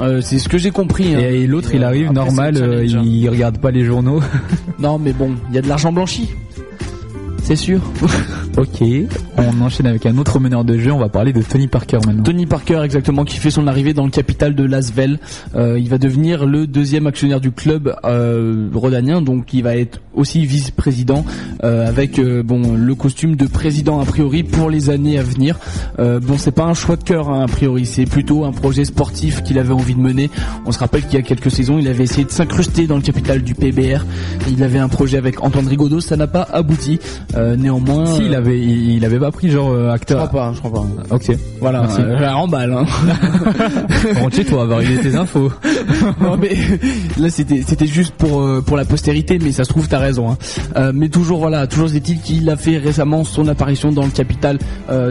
Euh, 0.00 0.20
c'est 0.20 0.38
ce 0.38 0.48
que 0.48 0.58
j'ai 0.58 0.70
compris. 0.72 1.14
hein. 1.14 1.20
Et, 1.20 1.42
et 1.42 1.46
l'autre, 1.46 1.70
il 1.74 1.82
arrive 1.84 2.06
Après, 2.08 2.14
normal, 2.14 2.56
euh, 2.60 2.84
il 2.84 3.28
regarde 3.30 3.58
pas 3.58 3.70
les 3.70 3.84
journaux. 3.84 4.20
Non 4.78 4.98
mais 4.98 5.12
bon, 5.14 5.32
il 5.48 5.54
y 5.54 5.58
a 5.58 5.62
de 5.62 5.68
l'argent 5.68 5.90
blanchi. 5.92 6.28
C'est 7.42 7.56
sûr. 7.56 7.80
ok, 8.56 8.82
on 9.36 9.60
enchaîne 9.60 9.86
avec 9.86 10.06
un 10.06 10.16
autre 10.18 10.40
meneur 10.40 10.64
de 10.64 10.78
jeu. 10.78 10.92
On 10.92 10.98
va 10.98 11.08
parler 11.08 11.32
de 11.32 11.42
Tony 11.42 11.68
Parker 11.68 11.98
maintenant. 12.06 12.22
Tony 12.22 12.46
Parker 12.46 12.80
exactement 12.84 13.24
qui 13.24 13.36
fait 13.36 13.50
son 13.50 13.66
arrivée 13.66 13.92
dans 13.92 14.04
le 14.04 14.10
capital 14.10 14.54
de 14.54 14.64
Lasvel. 14.64 15.18
Euh, 15.54 15.78
il 15.78 15.88
va 15.88 15.98
devenir 15.98 16.46
le 16.46 16.66
deuxième 16.66 17.06
actionnaire 17.06 17.40
du 17.40 17.50
club 17.52 17.94
euh, 18.04 18.68
rhodanien, 18.74 19.20
donc 19.20 19.52
il 19.52 19.62
va 19.62 19.76
être 19.76 20.00
aussi 20.14 20.46
vice-président 20.46 21.24
euh, 21.64 21.86
avec 21.86 22.18
euh, 22.18 22.42
bon 22.42 22.76
le 22.76 22.94
costume 22.94 23.36
de 23.36 23.46
président 23.46 24.00
a 24.00 24.06
priori 24.06 24.42
pour 24.42 24.70
les 24.70 24.90
années 24.90 25.18
à 25.18 25.22
venir. 25.22 25.58
Bon 25.98 26.38
c'est 26.38 26.52
pas 26.52 26.64
un 26.64 26.74
choix 26.74 26.96
de 26.96 27.04
cœur 27.04 27.28
hein, 27.28 27.42
a 27.42 27.48
priori, 27.48 27.86
c'est 27.86 28.06
plutôt 28.06 28.44
un 28.44 28.52
projet 28.52 28.84
sportif 28.84 29.42
qu'il 29.42 29.58
avait 29.58 29.72
envie 29.72 29.94
de 29.94 30.00
mener. 30.00 30.30
On 30.64 30.72
se 30.72 30.78
rappelle 30.78 31.02
qu'il 31.02 31.14
y 31.14 31.18
a 31.18 31.22
quelques 31.22 31.50
saisons 31.50 31.78
il 31.78 31.88
avait 31.88 32.04
essayé 32.04 32.24
de 32.24 32.30
s'incruster 32.30 32.86
dans 32.86 32.96
le 32.96 33.02
capital 33.02 33.42
du 33.42 33.54
PBR. 33.54 34.04
Il 34.50 34.62
avait 34.62 34.78
un 34.78 34.88
projet 34.88 35.18
avec 35.18 35.42
Antoine 35.42 35.66
Rigaudot, 35.66 36.00
ça 36.00 36.16
n'a 36.16 36.26
pas 36.26 36.42
abouti. 36.42 36.98
Néanmoins, 37.58 38.06
Si, 38.06 38.22
il 38.24 38.34
avait, 38.46 38.58
il, 38.58 38.96
il 38.96 39.04
avait 39.04 39.18
pas 39.18 39.30
pris 39.30 39.50
genre 39.50 39.70
euh, 39.70 39.88
je 39.88 39.94
acteur. 39.94 40.28
crois 40.28 40.40
pas, 40.48 40.52
je 40.54 40.58
crois 40.60 40.72
pas. 40.72 41.14
Ok. 41.14 41.32
Voilà, 41.60 41.80
Merci. 41.82 42.00
euh, 42.00 42.16
je 42.16 42.22
la 42.22 42.34
remballe. 42.34 42.72
Hein. 42.72 42.84
Rentre 44.20 44.36
chez 44.36 44.44
toi, 44.44 44.66
valider 44.66 44.98
tes 45.02 45.16
infos. 45.16 45.50
non 46.20 46.36
mais 46.36 46.54
là 47.18 47.30
c'était 47.30 47.62
c'était 47.66 47.86
juste 47.86 48.14
pour 48.16 48.40
euh, 48.40 48.62
pour 48.64 48.76
la 48.76 48.84
postérité 48.84 49.38
mais 49.42 49.52
ça 49.52 49.64
se 49.64 49.70
trouve 49.70 49.88
t'as 49.88 49.98
raison 49.98 50.30
hein. 50.30 50.38
Euh, 50.76 50.92
mais 50.94 51.08
toujours 51.08 51.38
voilà 51.40 51.66
toujours 51.66 51.92
est-il 51.94 52.20
qu'il 52.20 52.48
a 52.50 52.56
fait 52.56 52.78
récemment 52.78 53.24
son 53.24 53.48
apparition 53.48 53.92
dans 53.92 54.04
le 54.04 54.10
capital 54.10 54.58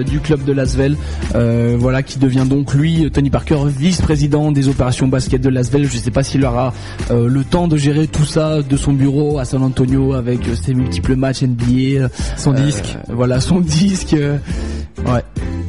du 0.07 0.19
club 0.19 0.43
de 0.43 0.53
Lasvel 0.53 0.95
voilà 1.33 2.03
qui 2.03 2.19
devient 2.19 2.45
donc 2.47 2.73
lui 2.73 3.09
Tony 3.11 3.29
Parker 3.29 3.57
vice-président 3.67 4.51
des 4.51 4.67
opérations 4.67 5.07
basket 5.07 5.41
de 5.41 5.49
Lasvel 5.49 5.85
je 5.85 5.97
sais 5.97 6.11
pas 6.11 6.23
s'il 6.23 6.43
aura 6.45 6.73
le 7.11 7.43
temps 7.43 7.67
de 7.67 7.77
gérer 7.77 8.07
tout 8.07 8.25
ça 8.25 8.61
de 8.61 8.77
son 8.77 8.93
bureau 8.93 9.39
à 9.39 9.45
San 9.45 9.63
Antonio 9.63 10.13
avec 10.13 10.39
ses 10.61 10.73
multiples 10.73 11.15
matchs 11.15 11.43
NBA 11.43 12.07
Son 12.37 12.53
disque. 12.53 12.97
voilà 13.09 13.24
son 13.39 13.59
disque 13.61 14.13
euh, 14.13 14.37
ouais 15.05 15.23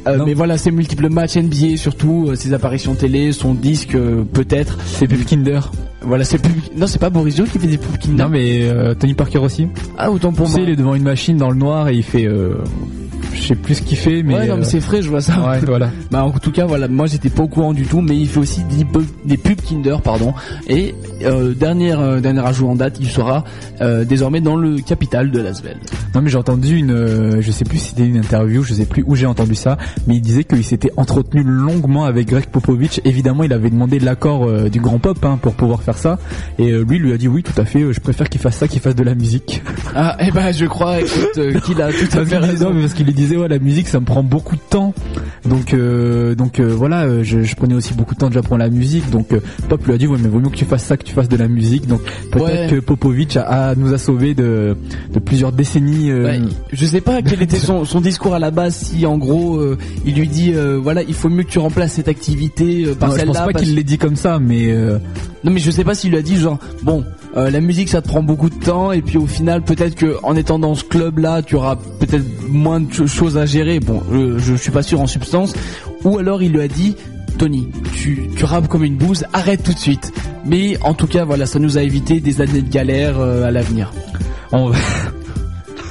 Euh, 0.07 0.23
mais 0.25 0.35
voilà 0.35 0.57
ses 0.57 0.71
multiples 0.71 1.09
matchs 1.09 1.37
NBA 1.37 1.77
surtout 1.77 2.27
euh, 2.29 2.37
ses 2.37 2.53
apparitions 2.53 2.95
télé 2.95 3.33
son 3.33 3.55
disque 3.55 3.95
euh, 3.97 4.23
peut-être 4.23 4.79
C'est 4.87 5.09
Pub 5.09 5.25
Kinder. 5.25 5.61
voilà, 6.03 6.23
c'est 6.25 6.39
plus. 6.39 6.53
Non, 6.77 6.87
c'est 6.87 7.01
pas 7.01 7.11
Boris 7.11 7.35
qui 7.53 7.59
fait 7.59 7.67
des 7.67 7.77
pubs 7.79 7.99
Kinder. 7.99 8.25
Non 8.25 8.29
mais 8.31 8.69
Tony 9.01 9.15
Parker 9.15 9.39
aussi. 9.39 9.67
Ah, 9.99 10.11
autant 10.13 10.33
pour 10.33 10.47
Tu 10.47 10.53
moi. 10.53 10.61
sais, 10.61 10.65
il 10.65 10.71
est 10.71 10.77
devant 10.77 10.95
une 10.95 11.03
machine 11.03 11.37
dans 11.37 11.51
le 11.51 11.57
noir 11.59 11.89
et 11.89 11.95
il 11.95 12.05
fait. 12.05 12.29
Euh, 13.37 13.41
je 13.43 13.49
sais 13.49 13.55
plus 13.55 13.74
ce 13.76 13.82
qu'il 13.82 13.97
fait, 13.99 14.22
mais. 14.22 14.34
ouais, 14.34 14.47
non, 14.47 14.57
mais 14.57 14.62
euh, 14.62 14.64
c'est 14.68 14.80
frais, 14.80 15.03
je 15.03 15.09
vois 15.09 15.20
ça. 15.20 15.34
Ouais, 15.49 15.59
voilà. 15.66 15.91
Bah, 16.11 16.24
en 16.24 16.30
tout 16.32 16.51
cas, 16.53 16.64
voilà, 16.66 16.89
moi 16.89 17.07
j'étais 17.07 17.28
pas 17.28 17.43
au 17.43 17.49
courant 17.49 17.72
du 17.74 17.84
tout, 17.84 18.01
mais 18.01 18.16
il 18.16 18.28
fait 18.28 18.39
aussi 18.41 18.62
des, 18.64 18.84
pubs- 18.84 19.05
des 19.24 19.37
pubs 19.37 19.61
Kinder, 19.61 20.01
pardon. 20.03 20.34
Et 20.68 20.95
euh, 21.22 21.55
dernière 21.55 22.01
euh, 22.01 22.20
dernier 22.20 22.41
ajout 22.47 22.68
en 22.68 22.74
date, 22.74 22.97
il 23.01 23.09
sera 23.09 23.45
euh, 23.80 24.05
désormais 24.05 24.41
dans 24.41 24.57
le 24.57 24.78
capital 24.78 25.30
de 25.30 25.41
Lasvel. 25.41 25.76
Non 26.14 26.22
mais 26.22 26.30
j'ai 26.30 26.39
entendu 26.39 26.76
une, 26.76 26.91
euh, 26.93 27.43
je 27.43 27.51
sais 27.51 27.64
plus 27.64 27.78
si 27.78 27.89
c'était 27.91 28.07
une 28.07 28.16
interview, 28.16 28.62
je 28.62 28.74
sais 28.74 28.87
plus 28.87 29.05
où 29.07 29.14
j'ai 29.14 29.26
entendu 29.26 29.55
ça, 29.55 29.76
mais 30.07 30.16
il 30.16 30.20
disait 30.22 30.45
qu'il 30.45 30.64
s'était 30.64 30.91
entretenu 30.97 31.43
longuement 31.43 32.05
avec 32.05 32.28
Greg 32.28 32.47
Popovich. 32.47 33.01
Évidemment, 33.05 33.43
il 33.45 33.53
avait 33.53 33.70
demandé 33.70 33.99
l'accord 33.99 34.45
euh, 34.47 34.68
du 34.70 34.80
grand 34.80 34.99
pop 34.99 35.18
hein, 35.24 35.39
pour 35.41 35.55
pouvoir 35.55 35.82
faire 35.82 35.99
ça, 35.99 36.18
et 36.59 36.70
euh, 36.70 36.84
lui 36.89 36.99
lui 36.99 37.12
a 37.12 37.18
dit 37.18 37.28
oui, 37.28 37.43
tout 37.43 37.59
à 37.61 37.64
fait. 37.64 37.82
euh, 37.82 37.93
je 37.93 38.01
préfère 38.01 38.28
qu'il 38.30 38.41
fasse 38.41 38.57
ça, 38.57 38.66
qu'il 38.68 38.80
fasse 38.80 38.95
de 38.95 39.05
la 39.05 39.14
musique. 39.14 39.62
Ah, 39.95 40.16
et 40.20 40.30
ben 40.30 40.53
je 40.53 40.64
crois 40.66 41.01
écoute, 41.01 41.39
euh, 41.39 41.59
qu'il 41.61 41.80
a 41.82 41.93
tout 41.93 42.18
à 42.18 42.24
fait 42.24 42.39
raison. 42.39 42.72
parce 42.80 42.95
qu'il 42.95 43.07
lui 43.07 43.12
disait 43.27 43.37
ouais 43.37 43.49
la 43.49 43.59
musique 43.59 43.89
ça 43.89 44.01
me 44.01 44.05
prend 44.05 44.22
beaucoup 44.22 44.57
de 44.57 44.61
temps. 44.70 44.95
Donc 45.45 45.74
euh, 45.74 46.35
donc 46.35 46.59
euh, 46.61 46.66
voilà 46.74 47.03
euh, 47.03 47.22
je, 47.22 47.43
je 47.43 47.55
prenais 47.57 47.74
aussi 47.74 47.95
beaucoup 47.95 48.14
de 48.14 48.18
temps 48.20 48.29
déjà 48.29 48.43
pour 48.43 48.59
la 48.59 48.68
musique. 48.70 49.11
Donc 49.11 49.33
euh, 49.33 49.41
Pop 49.68 49.85
lui 49.87 49.95
a 49.95 49.99
dit 49.99 50.07
ouais 50.07 50.18
mais 50.20 50.29
vaut 50.29 50.41
mieux 50.41 50.51
que 50.51 50.57
tu 50.57 50.64
fasses 50.64 50.85
ça 50.85 50.97
que 50.97 51.05
tu 51.05 51.12
fasses 51.14 51.29
de 51.29 51.37
la 51.37 51.49
musique. 51.49 51.87
Donc 51.87 52.01
peut-être 52.33 52.47
Ouais. 52.47 52.66
que 52.70 52.81
Popovic 52.81 53.37
a, 53.37 53.43
a- 53.43 53.74
nous 53.74 53.93
a 53.93 53.99
sauvés 53.99 54.35
de 54.35 54.77
de 55.12 55.18
plusieurs 55.18 55.53
décennies 55.53 56.12
Ouais, 56.12 56.41
je 56.72 56.87
sais 56.87 57.01
pas 57.01 57.22
quel 57.22 57.43
était 57.43 57.59
son, 57.59 57.85
son 57.85 58.01
discours 58.01 58.35
à 58.35 58.39
la 58.39 58.51
base 58.51 58.74
si 58.77 59.07
en 59.07 59.18
gros 59.18 59.61
il 60.05 60.14
lui 60.14 60.29
dit 60.29 60.53
voilà 60.83 61.03
il 61.03 61.14
faut 61.14 61.29
mieux 61.29 61.43
que 61.43 61.51
tu 61.51 61.59
remplaces 61.59 61.93
cette 61.95 62.09
activité 62.09 62.85
par 62.99 63.09
non, 63.11 63.14
je 63.16 63.24
pense 63.24 63.35
celle-là 63.35 63.47
pas 63.47 63.53
parce- 63.53 63.64
qu'il 63.64 63.74
l'ait 63.74 63.83
dit 63.85 63.99
comme 63.99 64.16
ça 64.16 64.39
mais 64.39 64.72
Non 65.45 65.51
mais 65.51 65.61
je 65.61 65.70
sais 65.70 65.85
pas 65.85 65.95
s'il 65.95 66.11
lui 66.11 66.18
a 66.18 66.22
dit 66.22 66.37
genre 66.37 66.59
bon 66.83 67.05
euh, 67.37 67.51
la 67.51 67.61
musique 67.61 67.89
ça 67.89 68.01
te 68.03 68.09
prend 68.09 68.22
beaucoup 68.22 68.49
de 68.51 68.55
temps 68.55 68.93
et 68.93 69.03
puis 69.03 69.18
au 69.18 69.26
final 69.26 69.62
peut-être 69.62 69.95
que 69.95 70.16
en 70.22 70.34
étant 70.37 70.59
dans 70.59 70.74
ce 70.74 70.84
club 70.84 71.18
là 71.18 71.43
tu 71.43 71.55
auras 71.57 71.76
peut-être 71.76 72.24
moins 72.49 72.80
de 72.80 72.93
cho- 72.93 73.07
choses 73.07 73.37
à 73.37 73.45
gérer. 73.47 73.78
Bon 73.80 74.03
je 74.39 74.55
suis 74.55 74.70
pas 74.70 74.82
sûr 74.82 75.01
en 75.01 75.07
substance. 75.07 75.55
Ou 76.05 76.18
alors 76.18 76.43
il 76.43 76.53
lui 76.53 76.62
a 76.62 76.68
dit 76.68 76.97
Tony 77.39 77.68
tu 77.95 78.28
tu 78.37 78.45
rappes 78.45 78.68
comme 78.68 78.84
une 78.84 78.97
bouse 78.97 79.24
arrête 79.32 79.62
tout 79.62 79.74
de 79.74 79.78
suite. 79.78 80.12
Mais 80.47 80.78
en 80.82 80.95
tout 80.95 81.07
cas 81.07 81.24
voilà 81.24 81.45
ça 81.47 81.59
nous 81.59 81.76
a 81.76 81.82
évité 81.82 82.20
des 82.20 82.41
années 82.41 82.62
de 82.62 82.70
galère 82.70 83.18
euh, 83.18 83.45
à 83.45 83.51
l'avenir 83.51 83.93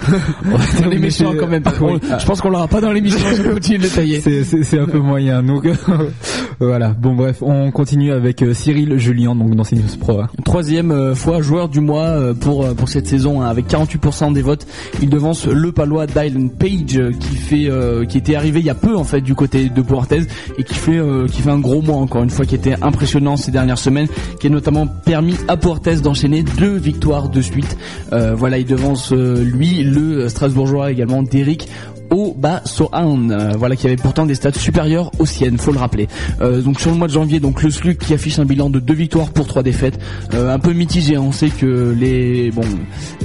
va- 0.10 0.58
on 0.86 0.92
est 0.92 1.00
méchants 1.00 1.34
quand 1.40 1.48
même 1.48 1.64
par 1.64 1.78
contre 1.78 2.06
je 2.20 2.26
pense 2.26 2.42
qu'on 2.42 2.50
l'aura 2.50 2.68
pas 2.68 2.82
dans 2.82 2.92
l'émission 2.92 3.20
je 3.36 3.42
vais 3.42 3.54
continuer 3.54 3.78
de 3.80 3.84
le 3.84 3.90
tailler 3.90 4.22
c'est 4.64 4.80
un 4.80 4.86
peu 4.86 5.00
moyen 5.00 5.44
donc 5.44 5.68
voilà 6.60 6.90
bon 6.90 7.16
bref 7.16 7.38
on 7.42 7.72
continue 7.72 8.12
avec 8.12 8.42
euh, 8.42 8.54
Cyril 8.54 8.98
Julien 8.98 9.36
donc 9.36 9.56
dans 9.56 9.64
CNews 9.64 9.82
Pro 10.00 10.22
hein. 10.22 10.28
Troisième 10.44 10.92
euh, 10.92 11.16
fois 11.16 11.42
joueur 11.42 11.70
du 11.70 11.80
mois 11.82 12.08
euh, 12.08 12.34
pour 12.34 12.68
pour 12.76 12.90
cette 12.90 13.08
saison 13.08 13.42
hein, 13.42 13.48
avec 13.48 13.68
48% 13.68 14.34
des 14.34 14.42
votes. 14.42 14.66
Il 15.02 15.10
devance 15.10 15.46
le 15.48 15.72
palois 15.72 16.06
Dylan 16.08 16.50
Page 16.50 17.02
qui 17.20 17.36
fait 17.36 17.70
euh, 17.70 18.06
qui 18.06 18.18
était 18.18 18.36
arrivé 18.36 18.60
il 18.60 18.66
y 18.66 18.70
a 18.70 18.76
peu 18.76 18.96
en 18.96 19.04
fait 19.04 19.22
du 19.22 19.36
côté 19.36 19.70
de 19.70 19.82
Puertez 19.82 20.22
et 20.58 20.64
qui 20.64 20.76
fait 20.76 20.98
euh, 20.98 21.28
qui 21.28 21.42
fait 21.42 21.50
un 21.52 21.60
gros 21.60 21.82
mois 21.82 21.98
encore 21.98 22.24
une 22.24 22.30
fois 22.30 22.46
qui 22.46 22.56
était 22.56 22.76
impressionnant 22.82 23.38
ces 23.38 23.52
dernières 23.52 23.78
semaines 23.80 24.08
qui 24.40 24.48
a 24.48 24.50
notamment 24.50 24.88
permis 24.88 25.36
à 25.48 25.58
Puertez 25.58 25.96
d'enchaîner 25.98 26.44
deux 26.44 26.78
victoires 26.78 27.30
de 27.30 27.42
suite. 27.42 27.78
Euh, 28.14 28.34
voilà, 28.36 28.58
il 28.58 28.66
devance 28.66 29.12
lui 29.12 29.84
le 29.96 30.30
Strasbourgeois 30.30 30.92
également 30.92 31.24
d'Eric 31.24 31.68
au 32.10 32.34
bas 32.34 32.62
Sohan, 32.66 33.30
euh, 33.30 33.54
voilà 33.58 33.76
qui 33.76 33.88
avait 33.88 33.96
pourtant 33.96 34.26
des 34.26 34.36
stats 34.36 34.54
supérieures 34.54 35.12
aux 35.20 35.26
siennes, 35.26 35.58
faut 35.58 35.72
le 35.72 35.80
rappeler. 35.80 36.08
Euh, 36.42 36.62
donc 36.62 36.80
sur 36.80 36.92
le 36.92 36.98
mois 36.98 37.08
de 37.08 37.14
janvier, 37.14 37.40
donc 37.40 37.64
le 37.64 37.70
SLUC 37.70 37.98
qui 37.98 38.14
affiche 38.14 38.40
un 38.40 38.46
bilan 38.46 38.70
de 38.70 38.80
deux 38.80 38.94
victoires 38.94 39.32
pour 39.32 39.48
trois 39.48 39.64
défaites, 39.64 40.00
euh, 40.34 40.54
un 40.54 40.60
peu 40.60 40.74
mitigé. 40.74 41.18
On 41.18 41.32
sait 41.32 41.50
que 41.50 41.96
les 41.98 42.52
bon 42.52 42.64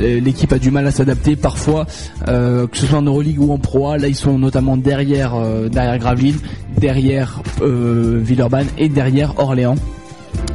euh, 0.00 0.20
l'équipe 0.20 0.52
a 0.52 0.58
du 0.58 0.70
mal 0.70 0.86
à 0.86 0.90
s'adapter 0.90 1.36
parfois, 1.36 1.86
que 2.26 2.68
ce 2.72 2.86
soit 2.86 2.98
en 2.98 3.02
Euroleague 3.02 3.40
ou 3.40 3.52
en 3.52 3.58
Pro. 3.58 3.96
Là 3.96 4.08
ils 4.08 4.16
sont 4.16 4.38
notamment 4.38 4.76
derrière 4.76 5.34
derrière 5.70 5.98
Gravelines, 5.98 6.38
derrière 6.78 7.42
Villeurbanne 7.60 8.66
et 8.78 8.88
derrière 8.88 9.38
Orléans. 9.38 9.76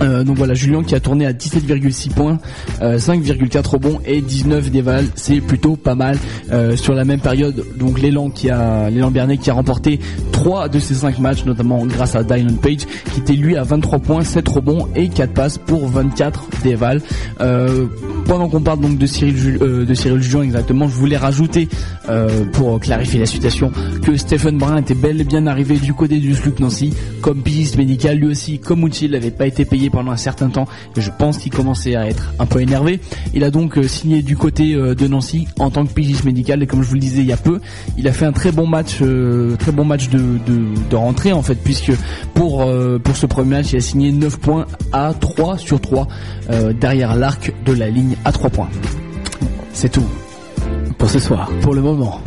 Euh, 0.02 0.24
donc 0.24 0.38
voilà, 0.38 0.54
Julien 0.54 0.84
qui 0.84 0.96
a 0.96 1.00
tourné 1.00 1.26
à 1.26 1.34
17,6 1.34 2.10
points, 2.10 2.40
euh, 2.82 2.98
5,4 2.98 3.66
rebonds 3.70 4.00
et 4.06 4.22
19 4.22 4.72
dévals, 4.72 5.08
c'est 5.16 5.42
plutôt 5.42 5.76
pas 5.76 5.96
mal. 5.96 6.18
Euh, 6.52 6.76
sur 6.76 6.94
la 6.94 7.06
même 7.06 7.20
période, 7.20 7.66
donc 7.78 8.00
l'élan 8.02 8.30
qui 8.30 8.50
a 8.50 8.90
Bernet 9.12 9.38
qui 9.38 9.50
a 9.50 9.54
remporté 9.54 10.00
3 10.32 10.70
de 10.70 10.80
ses 10.80 10.96
5 10.96 11.20
matchs, 11.20 11.46
notamment 11.46 11.86
grâce 11.86 12.16
à 12.16 12.24
Dylan 12.24 12.58
Page, 12.58 12.86
qui 13.14 13.20
était 13.20 13.34
lui 13.34 13.56
à 13.56 13.64
23 13.64 14.00
points, 14.00 14.24
7 14.24 14.48
rebonds 14.48 14.88
et 14.96 15.10
4 15.10 15.34
passes 15.34 15.58
pour 15.58 15.88
24 15.88 16.50
dévals. 16.64 17.02
Euh, 17.42 17.88
pendant 18.26 18.50
qu'on 18.50 18.62
parle 18.62 18.80
donc 18.80 18.98
de 18.98 19.06
Cyril 19.06 19.58
euh, 19.62 20.20
Julien 20.20 20.44
exactement, 20.44 20.88
je 20.88 20.96
voulais 20.96 21.18
rajouter 21.18 21.70
euh, 22.10 22.46
pour 22.54 22.80
clarifier 22.80 23.20
la 23.20 23.26
situation 23.26 23.72
que 24.04 24.16
Stephen 24.16 24.58
Brun 24.58 24.78
était 24.78 24.96
bel 24.96 25.22
et 25.22 25.24
bien 25.24 25.46
arrivé 25.48 25.78
du 25.78 25.94
côté 25.94 26.18
du 26.18 26.34
SLUC 26.34 26.60
Nancy 26.60 26.94
comme 27.22 27.42
pigiste 27.42 27.78
médical 27.78 28.18
lui 28.18 28.28
aussi 28.28 28.60
comme 28.60 28.84
outil 28.84 29.06
il 29.06 29.12
n'avait 29.12 29.32
pas 29.32 29.46
été 29.46 29.66
payé 29.66 29.85
pendant 29.90 30.12
un 30.12 30.18
certain 30.18 30.50
temps 30.50 30.68
et 30.96 31.02
je 31.02 31.12
pense 31.18 31.38
qu'il 31.38 31.52
commençait 31.52 31.96
à 31.96 32.08
être 32.08 32.34
un 32.40 32.46
peu 32.46 32.62
énervé. 32.62 33.00
Il 33.34 33.44
a 33.44 33.52
donc 33.52 33.78
euh, 33.78 33.88
signé 33.88 34.22
du 34.22 34.38
côté 34.38 34.74
euh, 34.74 34.96
de 34.96 35.08
Nancy 35.08 35.48
en 35.60 35.70
tant 35.70 35.86
que 35.86 35.94
pigiste 35.94 36.24
médical 36.24 36.62
et 36.64 36.68
comme 36.68 36.84
je 36.84 36.88
vous 36.88 36.96
le 36.96 37.00
disais 37.00 37.22
il 37.22 37.28
y 37.28 37.34
a 37.34 37.38
peu 37.38 37.60
il 37.98 38.08
a 38.08 38.12
fait 38.12 38.26
un 38.26 38.32
très 38.32 38.52
bon 38.52 38.68
match 38.68 39.00
euh, 39.02 39.56
très 39.58 39.72
bon 39.72 39.86
match 39.86 40.10
de, 40.10 40.22
de, 40.90 40.96
rentrée 40.96 41.34
en 41.34 41.42
fait 41.42 41.56
puisque 41.56 41.92
pour 42.34 42.66
pour 43.04 43.18
ce 43.18 43.26
premier 43.26 43.58
match 43.58 43.74
il 43.74 43.78
a 43.78 43.82
signé 43.82 44.12
9 44.12 44.40
points 44.40 44.66
à 44.94 45.14
3 45.14 45.58
sur 45.58 45.82
3 45.82 46.08
euh, 46.50 46.74
derrière 46.74 47.16
l'arc 47.16 47.54
de 47.66 47.74
la 47.74 47.90
ligne 47.90 48.16
à 48.24 48.32
3 48.32 48.50
points. 48.50 48.70
C'est 49.74 49.92
tout 49.92 50.06
pour 50.98 51.10
ce 51.10 51.20
soir. 51.20 51.50
pour 51.62 51.74
le 51.74 51.82
moment 51.82 52.22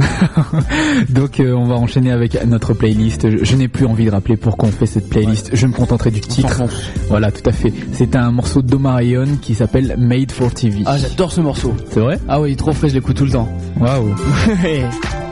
Donc 1.08 1.40
euh, 1.40 1.52
on 1.52 1.66
va 1.66 1.74
enchaîner 1.76 2.10
avec 2.12 2.42
notre 2.46 2.74
playlist. 2.74 3.28
Je, 3.30 3.44
je 3.44 3.56
n'ai 3.56 3.68
plus 3.68 3.86
envie 3.86 4.04
de 4.04 4.10
rappeler 4.10 4.36
pourquoi 4.36 4.68
on 4.68 4.72
fait 4.72 4.86
cette 4.86 5.08
playlist. 5.08 5.50
Je 5.54 5.66
me 5.66 5.72
contenterai 5.72 6.10
du 6.10 6.20
titre. 6.20 6.62
Voilà, 7.08 7.30
tout 7.32 7.48
à 7.48 7.52
fait. 7.52 7.72
C'est 7.92 8.14
un 8.16 8.30
morceau 8.30 8.62
d'Omarion 8.62 9.26
qui 9.40 9.54
s'appelle 9.54 9.94
Made 9.98 10.30
for 10.32 10.52
TV. 10.52 10.82
ah 10.86 10.98
j'adore 10.98 11.32
ce 11.32 11.40
morceau 11.40 11.74
C'est 11.90 12.00
vrai? 12.00 12.18
Ah 12.28 12.40
oui 12.40 12.56
trop 12.56 12.72
frais 12.72 12.88
je 12.88 12.94
l'écoute 12.94 13.16
tout 13.16 13.24
le 13.24 13.32
temps 13.32 13.48
Waouh. 13.80 14.14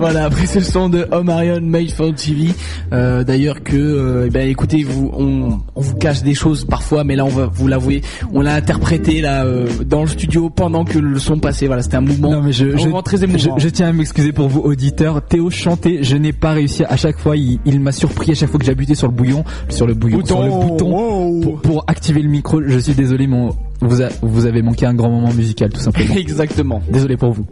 voilà, 0.00 0.24
après 0.24 0.46
ce 0.46 0.60
son 0.60 0.88
de 0.88 1.06
Omarion 1.12 1.60
Made 1.60 1.90
for 1.90 2.14
TV. 2.14 2.48
Euh, 2.92 3.22
D'ailleurs 3.22 3.62
que, 3.62 3.76
euh, 3.76 4.24
eh 4.26 4.30
ben, 4.30 4.48
écoutez, 4.48 4.82
vous, 4.82 5.10
on, 5.12 5.58
on 5.74 5.80
vous 5.80 5.94
cache 5.94 6.22
des 6.22 6.34
choses 6.34 6.64
parfois, 6.64 7.04
mais 7.04 7.16
là 7.16 7.24
on 7.24 7.28
va 7.28 7.46
vous 7.46 7.68
l'avouer, 7.68 8.00
on 8.32 8.40
l'a 8.40 8.54
interprété 8.54 9.20
là 9.20 9.44
euh, 9.44 9.68
dans 9.86 10.00
le 10.02 10.08
studio 10.08 10.50
pendant 10.50 10.84
que 10.84 10.98
le 10.98 11.18
son 11.18 11.38
passait. 11.38 11.66
Voilà, 11.66 11.82
c'était 11.82 11.96
un 11.96 12.00
mouvement, 12.00 12.30
Non 12.30 12.42
mais 12.42 12.52
je, 12.52 12.74
un 12.74 12.76
je, 12.76 12.86
moment 12.86 13.02
très 13.02 13.22
émouvant. 13.22 13.58
je 13.58 13.68
tiens 13.68 13.88
à 13.88 13.92
m'excuser 13.92 14.32
pour 14.32 14.48
vous 14.48 14.60
auditeurs. 14.60 15.22
Théo 15.22 15.50
chantait, 15.50 15.98
je 16.02 16.16
n'ai 16.16 16.32
pas 16.32 16.52
réussi 16.52 16.82
à 16.84 16.96
chaque 16.96 17.18
fois. 17.18 17.36
Il, 17.36 17.60
il 17.66 17.78
m'a 17.80 17.92
surpris 17.92 18.32
à 18.32 18.34
chaque 18.34 18.48
fois 18.48 18.58
que 18.58 18.66
j'appuyais 18.66 18.94
sur 18.94 19.08
le 19.08 19.14
bouillon, 19.14 19.44
sur 19.68 19.86
le 19.86 19.94
bouillon, 19.94 20.24
sur 20.24 20.42
le 20.42 20.50
bouton 20.50 21.40
pour, 21.42 21.60
pour 21.60 21.84
activer 21.86 22.22
le 22.22 22.28
micro. 22.28 22.60
Je 22.66 22.78
suis 22.78 22.94
désolé, 22.94 23.26
mon 23.26 23.50
vous, 23.80 24.02
a- 24.02 24.08
vous 24.22 24.46
avez 24.46 24.62
manqué 24.62 24.86
un 24.86 24.94
grand 24.94 25.10
moment 25.10 25.32
musical 25.32 25.70
tout 25.70 25.80
simplement. 25.80 26.14
Exactement. 26.16 26.82
Désolé 26.90 27.16
pour 27.16 27.32
vous. 27.32 27.44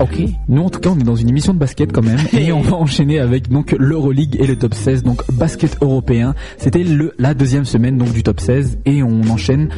Ok. 0.00 0.22
Nous 0.48 0.62
en 0.62 0.70
tout 0.70 0.80
cas 0.80 0.90
on 0.90 0.98
est 0.98 1.04
dans 1.04 1.16
une 1.16 1.28
émission 1.28 1.54
de 1.54 1.58
basket 1.58 1.92
quand 1.92 2.02
même 2.02 2.18
et 2.32 2.52
on 2.52 2.60
va 2.62 2.76
enchaîner 2.76 3.18
avec 3.18 3.48
donc 3.48 3.74
l'Euroleague 3.78 4.36
et 4.40 4.46
le 4.46 4.56
top 4.56 4.74
16 4.74 5.02
donc 5.02 5.22
basket 5.32 5.76
européen. 5.80 6.34
C'était 6.58 6.84
le 6.84 7.14
la 7.18 7.34
deuxième 7.34 7.64
semaine 7.64 7.98
donc 7.98 8.12
du 8.12 8.22
top 8.22 8.40
16 8.40 8.78
et 8.86 9.02
on 9.02 9.22
enchaîne 9.30 9.68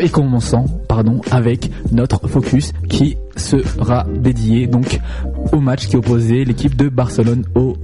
et 0.00 0.08
commençant 0.08 0.64
pardon 0.88 1.20
avec 1.30 1.70
notre 1.92 2.26
focus 2.28 2.72
qui 2.88 3.16
sera 3.36 4.06
dédié 4.18 4.66
donc 4.66 5.00
au 5.52 5.60
match 5.60 5.86
qui 5.86 5.96
opposait 5.96 6.44
l'équipe 6.44 6.74
de 6.76 6.88
Barcelone 6.88 7.44
au 7.54 7.76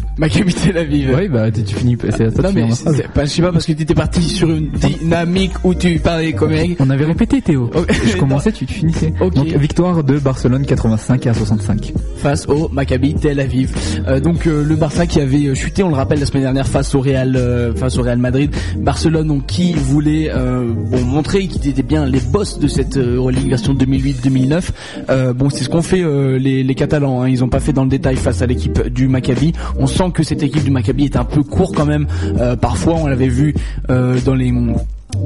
Maccabi 0.18 0.54
Tel 0.54 0.78
Aviv. 0.78 1.14
Oui 1.16 1.28
bah 1.28 1.50
tu, 1.50 1.62
tu 1.62 1.74
finis 1.74 1.96
c'est 2.10 2.34
de 2.34 2.42
Non 2.42 2.50
mais 2.54 2.70
c'est 2.72 3.08
pas, 3.08 3.24
je 3.24 3.30
sais 3.30 3.42
pas 3.42 3.52
parce 3.52 3.66
que 3.66 3.72
tu 3.72 3.82
étais 3.82 3.94
parti 3.94 4.22
sur 4.22 4.48
une 4.50 4.68
dynamique 4.70 5.52
où 5.64 5.74
tu 5.74 5.98
parlais 5.98 6.32
comme. 6.32 6.52
On 6.78 6.90
avait 6.90 7.04
répété 7.04 7.40
Théo. 7.42 7.70
Je 8.04 8.16
commençais, 8.16 8.52
tu, 8.52 8.66
tu 8.66 8.74
finissais. 8.74 9.12
Ok. 9.20 9.34
Donc 9.34 9.46
victoire 9.48 10.02
de 10.04 10.18
Barcelone 10.18 10.64
85 10.64 11.26
à 11.26 11.34
65. 11.34 11.92
face 12.16 12.46
au 12.48 12.68
Maccabi 12.70 13.14
Tel 13.14 13.40
Aviv. 13.40 13.74
Euh, 14.08 14.20
donc 14.20 14.46
euh, 14.46 14.64
le 14.64 14.76
Barça 14.76 15.06
qui 15.06 15.20
avait 15.20 15.46
euh, 15.46 15.54
chuté, 15.54 15.82
on 15.82 15.88
le 15.88 15.94
rappelle 15.94 16.20
la 16.20 16.26
semaine 16.26 16.42
dernière 16.42 16.66
face 16.66 16.94
au 16.94 17.00
Real, 17.00 17.36
euh, 17.36 17.74
face 17.74 17.98
au 17.98 18.02
Real 18.02 18.18
Madrid. 18.18 18.54
Barcelone 18.78 19.28
donc 19.28 19.46
qui 19.46 19.72
voulait 19.74 20.30
bon 20.34 21.04
montrer 21.04 21.46
qu'ils 21.46 21.68
étaient 21.68 21.82
bien 21.82 22.06
les 22.06 22.20
boss 22.20 22.58
de 22.58 22.68
cette 22.68 22.96
Euroleague 22.96 23.48
version 23.48 23.74
2008-2009. 23.74 24.62
Euh, 25.10 25.32
bon 25.32 25.50
c'est 25.50 25.64
ce 25.64 25.68
qu'ont 25.68 25.82
fait 25.82 26.02
les, 26.38 26.62
les 26.62 26.74
Catalans. 26.74 27.22
Hein. 27.22 27.28
Ils 27.28 27.44
ont 27.44 27.48
pas 27.48 27.60
fait 27.60 27.72
dans 27.72 27.84
le 27.84 27.90
détail 27.90 28.16
face 28.16 28.42
à 28.42 28.46
l'équipe 28.46 28.88
du 28.88 29.08
Maccabi. 29.08 29.52
On 29.78 29.85
sent 29.86 30.10
que 30.12 30.22
cette 30.22 30.42
équipe 30.42 30.64
du 30.64 30.70
Maccabi 30.70 31.04
est 31.04 31.16
un 31.16 31.24
peu 31.24 31.42
court 31.42 31.72
quand 31.74 31.86
même. 31.86 32.06
Euh, 32.38 32.56
parfois 32.56 32.94
on 32.94 33.06
l'avait 33.06 33.28
vu 33.28 33.54
euh, 33.90 34.18
dans 34.24 34.34
les 34.34 34.52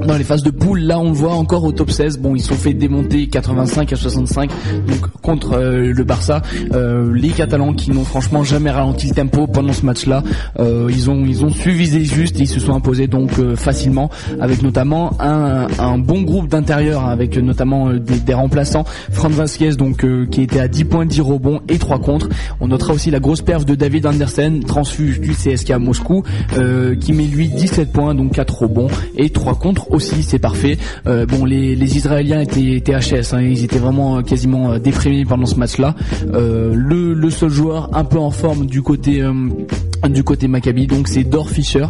dans 0.05 0.17
les 0.17 0.23
phases 0.23 0.43
de 0.43 0.51
poule, 0.51 0.79
là 0.81 0.99
on 0.99 1.09
le 1.09 1.15
voit 1.15 1.33
encore 1.33 1.63
au 1.63 1.71
top 1.71 1.91
16. 1.91 2.19
Bon, 2.19 2.35
ils 2.35 2.41
sont 2.41 2.55
fait 2.55 2.73
démonter 2.73 3.27
85 3.27 3.93
à 3.93 3.95
65 3.95 4.49
donc 4.87 5.11
contre 5.21 5.53
euh, 5.53 5.93
le 5.93 6.03
Barça. 6.03 6.41
Euh, 6.73 7.13
les 7.13 7.29
Catalans 7.29 7.73
qui 7.73 7.91
n'ont 7.91 8.03
franchement 8.03 8.43
jamais 8.43 8.71
ralenti 8.71 9.07
le 9.07 9.15
tempo 9.15 9.47
pendant 9.47 9.73
ce 9.73 9.85
match-là, 9.85 10.23
euh, 10.59 10.87
ils 10.89 11.09
ont 11.09 11.23
ils 11.25 11.43
ont 11.45 11.49
su 11.49 11.71
viser 11.71 12.03
juste 12.03 12.37
et 12.39 12.43
ils 12.43 12.47
se 12.47 12.59
sont 12.59 12.73
imposés 12.73 13.07
donc 13.07 13.39
euh, 13.39 13.55
facilement 13.55 14.09
avec 14.39 14.61
notamment 14.61 15.11
un, 15.19 15.67
un 15.79 15.97
bon 15.97 16.21
groupe 16.21 16.47
d'intérieur 16.47 17.05
hein, 17.05 17.11
avec 17.11 17.37
notamment 17.37 17.89
euh, 17.89 17.99
des, 17.99 18.33
remplaçants. 18.33 18.85
Franz 19.11 19.35
Vasquez 19.35 19.71
donc 19.71 20.05
qui 20.29 20.41
était 20.41 20.59
à 20.59 20.67
10 20.67 20.85
points, 20.85 21.05
10 21.05 21.21
rebonds 21.21 21.61
et 21.67 21.77
3 21.77 21.99
contre. 21.99 22.29
On 22.59 22.67
notera 22.67 22.93
aussi 22.93 23.11
la 23.11 23.19
grosse 23.19 23.41
perf 23.41 23.65
de 23.65 23.75
David 23.75 24.05
Andersen, 24.05 24.63
transfuge 24.63 25.19
du 25.19 25.31
CSKA 25.31 25.79
Moscou, 25.79 26.23
euh, 26.57 26.95
qui 26.95 27.13
met 27.13 27.25
lui 27.25 27.49
17 27.49 27.91
points 27.91 28.15
donc 28.15 28.33
4 28.33 28.63
rebonds 28.63 28.87
et 29.17 29.29
3 29.29 29.55
contre 29.55 29.80
aussi, 29.89 30.23
c'est 30.23 30.39
parfait. 30.39 30.77
Euh, 31.07 31.25
bon, 31.25 31.45
les, 31.45 31.75
les 31.75 31.97
Israéliens 31.97 32.41
étaient, 32.41 32.73
étaient 32.77 32.93
HS, 32.93 33.33
hein, 33.33 33.41
ils 33.41 33.63
étaient 33.63 33.79
vraiment 33.79 34.17
euh, 34.17 34.21
quasiment 34.21 34.71
euh, 34.73 34.79
déprimés 34.79 35.25
pendant 35.25 35.45
ce 35.45 35.55
match-là. 35.55 35.95
Euh, 36.33 36.73
le, 36.75 37.13
le 37.13 37.29
seul 37.29 37.49
joueur 37.49 37.89
un 37.93 38.03
peu 38.03 38.17
en 38.19 38.31
forme 38.31 38.65
du 38.65 38.81
côté 38.81 39.21
euh, 39.21 39.33
du 40.09 40.23
côté 40.23 40.47
Maccabi, 40.47 40.87
donc 40.87 41.07
c'est 41.07 41.23
Dor 41.23 41.49
Fischer, 41.51 41.85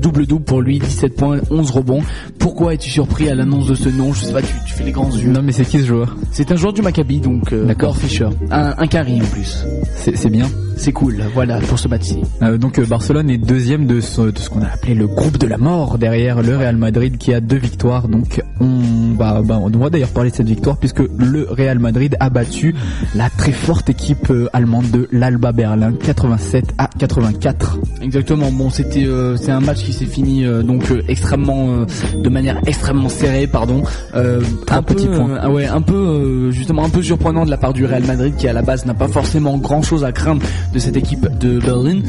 double 0.00 0.24
double 0.26 0.44
pour 0.44 0.62
lui, 0.62 0.78
17 0.78 1.16
points, 1.16 1.38
11 1.50 1.70
rebonds. 1.70 2.00
Pourquoi 2.38 2.72
es-tu 2.72 2.88
surpris 2.88 3.28
à 3.28 3.34
l'annonce 3.34 3.66
de 3.66 3.74
ce 3.74 3.90
nom? 3.90 4.14
Je 4.14 4.24
sais 4.24 4.32
pas, 4.32 4.40
tu, 4.40 4.54
tu 4.66 4.72
fais 4.72 4.84
les 4.84 4.90
grands 4.92 5.10
yeux. 5.10 5.28
Non 5.28 5.42
mais 5.42 5.52
c'est 5.52 5.66
qui 5.66 5.78
ce 5.80 5.84
joueur? 5.84 6.16
C'est 6.30 6.50
un 6.50 6.56
joueur 6.56 6.72
du 6.72 6.80
Maccabi, 6.80 7.20
donc 7.20 7.54
D'accord. 7.54 7.92
Dor 7.92 7.98
Fischer, 7.98 8.28
un, 8.50 8.74
un 8.78 8.86
carry 8.86 9.20
en 9.20 9.24
plus. 9.26 9.66
C'est 9.96 10.16
c'est 10.16 10.30
bien. 10.30 10.46
C'est 10.76 10.92
cool, 10.92 11.22
voilà 11.34 11.58
pour 11.60 11.78
ce 11.78 11.86
match-ci. 11.86 12.16
Donc 12.58 12.80
Barcelone 12.88 13.28
est 13.30 13.38
deuxième 13.38 13.86
de 13.86 14.00
ce, 14.00 14.22
de 14.32 14.38
ce 14.38 14.48
qu'on 14.48 14.62
a 14.62 14.68
appelé 14.68 14.94
le 14.94 15.06
groupe 15.06 15.36
de 15.38 15.46
la 15.46 15.58
mort 15.58 15.98
derrière 15.98 16.42
le 16.42 16.56
Real 16.56 16.76
Madrid 16.76 17.18
qui 17.22 17.32
a 17.32 17.40
deux 17.40 17.56
victoires. 17.56 18.08
Donc 18.08 18.42
on 18.60 19.14
va, 19.16 19.42
bah, 19.42 19.58
on 19.62 19.70
doit 19.70 19.90
d'ailleurs 19.90 20.08
parler 20.10 20.30
de 20.30 20.36
cette 20.36 20.48
victoire 20.48 20.76
puisque 20.76 21.02
le 21.18 21.46
Real 21.48 21.78
Madrid 21.78 22.16
a 22.18 22.30
battu 22.30 22.74
la 23.14 23.30
très 23.30 23.52
forte 23.52 23.88
équipe 23.90 24.30
euh, 24.30 24.48
allemande 24.52 24.90
de 24.90 25.08
l'Alba 25.12 25.52
Berlin 25.52 25.92
87 25.92 26.74
à 26.78 26.88
84. 26.98 27.78
Exactement. 28.02 28.50
Bon, 28.50 28.70
c'était 28.70 29.06
euh, 29.06 29.36
c'est 29.36 29.52
un 29.52 29.60
match 29.60 29.84
qui 29.84 29.92
s'est 29.92 30.06
fini 30.06 30.44
euh, 30.44 30.62
donc 30.62 30.90
euh, 30.90 31.02
extrêmement 31.06 31.86
de 32.16 32.28
manière 32.28 32.60
extrêmement 32.66 33.08
serrée, 33.08 33.46
pardon. 33.46 33.84
Un 34.14 34.82
peu, 34.82 34.96
euh, 34.98 35.38
ah 35.40 35.50
ouais, 35.50 35.66
un 35.66 35.80
peu 35.80 36.50
justement 36.50 36.84
un 36.84 36.88
peu 36.88 37.02
surprenant 37.02 37.44
de 37.44 37.50
la 37.50 37.56
part 37.56 37.72
du 37.72 37.86
Real 37.86 38.04
Madrid 38.04 38.34
qui 38.36 38.48
à 38.48 38.52
la 38.52 38.62
base 38.62 38.84
n'a 38.84 38.94
pas 38.94 39.08
forcément 39.08 39.58
grand 39.58 39.82
chose 39.82 40.02
à 40.02 40.10
craindre 40.10 40.42
de 40.72 40.78
cette 40.80 40.96
équipe 40.96 41.28
de 41.38 41.60
Berlin. 41.60 42.00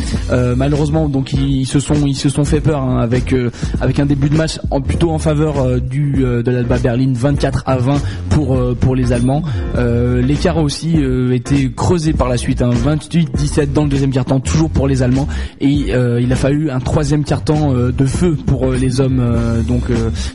Malheureusement, 0.56 1.08
donc 1.08 1.34
ils, 1.34 1.62
ils 1.62 1.66
se 1.68 1.80
sont 1.80 2.08
ils 2.08 2.16
se 2.16 2.30
sont 2.30 2.46
fait 2.46 2.62
peur 2.62 2.82
hein, 2.82 2.98
avec 3.00 3.36
avec 3.80 4.00
un 4.00 4.08
début 4.08 4.30
de 4.30 4.38
match 4.38 4.60
en 4.72 4.82
plutôt 4.94 5.10
en 5.10 5.18
faveur 5.18 5.58
euh, 5.58 5.80
du 5.80 6.24
euh, 6.24 6.44
de 6.44 6.52
l'Alba 6.52 6.78
Berlin 6.78 7.14
24 7.16 7.64
à 7.66 7.78
20 7.78 8.00
pour 8.30 8.56
euh, 8.56 8.78
pour 8.80 8.96
les 8.96 9.12
Allemands. 9.12 9.42
L'écart 9.76 10.60
a 10.60 10.62
aussi 10.62 10.98
été 11.32 11.72
creusé 11.76 12.14
par 12.14 12.30
la 12.30 12.38
suite, 12.38 12.62
hein, 12.62 12.70
28-17 12.70 13.74
dans 13.74 13.84
le 13.84 13.90
deuxième 13.90 14.12
quart-temps, 14.12 14.40
toujours 14.40 14.70
pour 14.70 14.88
les 14.88 15.02
Allemands. 15.02 15.28
Et 15.60 15.68
il 15.68 16.32
a 16.32 16.36
fallu 16.36 16.70
un 16.70 16.80
troisième 16.80 17.24
quart-temps 17.24 17.74
de 17.74 18.06
feu 18.06 18.38
pour 18.46 18.72
les 18.72 19.02
hommes 19.02 19.24
donc 19.68 19.84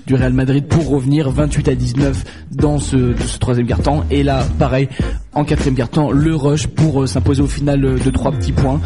du 0.06 0.14
Real 0.14 0.32
Madrid 0.32 0.66
pour 0.66 0.88
revenir 0.88 1.30
28 1.30 1.68
à 1.68 1.74
19 1.74 2.24
dans 2.50 2.78
ce, 2.78 3.14
troisième 3.38 3.66
quart-temps. 3.66 4.04
Et 4.10 4.22
là, 4.22 4.44
pareil, 4.58 4.88
en 5.34 5.44
quatrième 5.44 5.76
quart-temps, 5.76 6.10
le 6.10 6.34
rush 6.34 6.66
pour 6.66 7.08
s'imposer 7.08 7.42
au 7.42 7.46
final 7.46 7.80
de 7.80 8.10
trois 8.10 8.32
petits 8.32 8.52
points. 8.52 8.80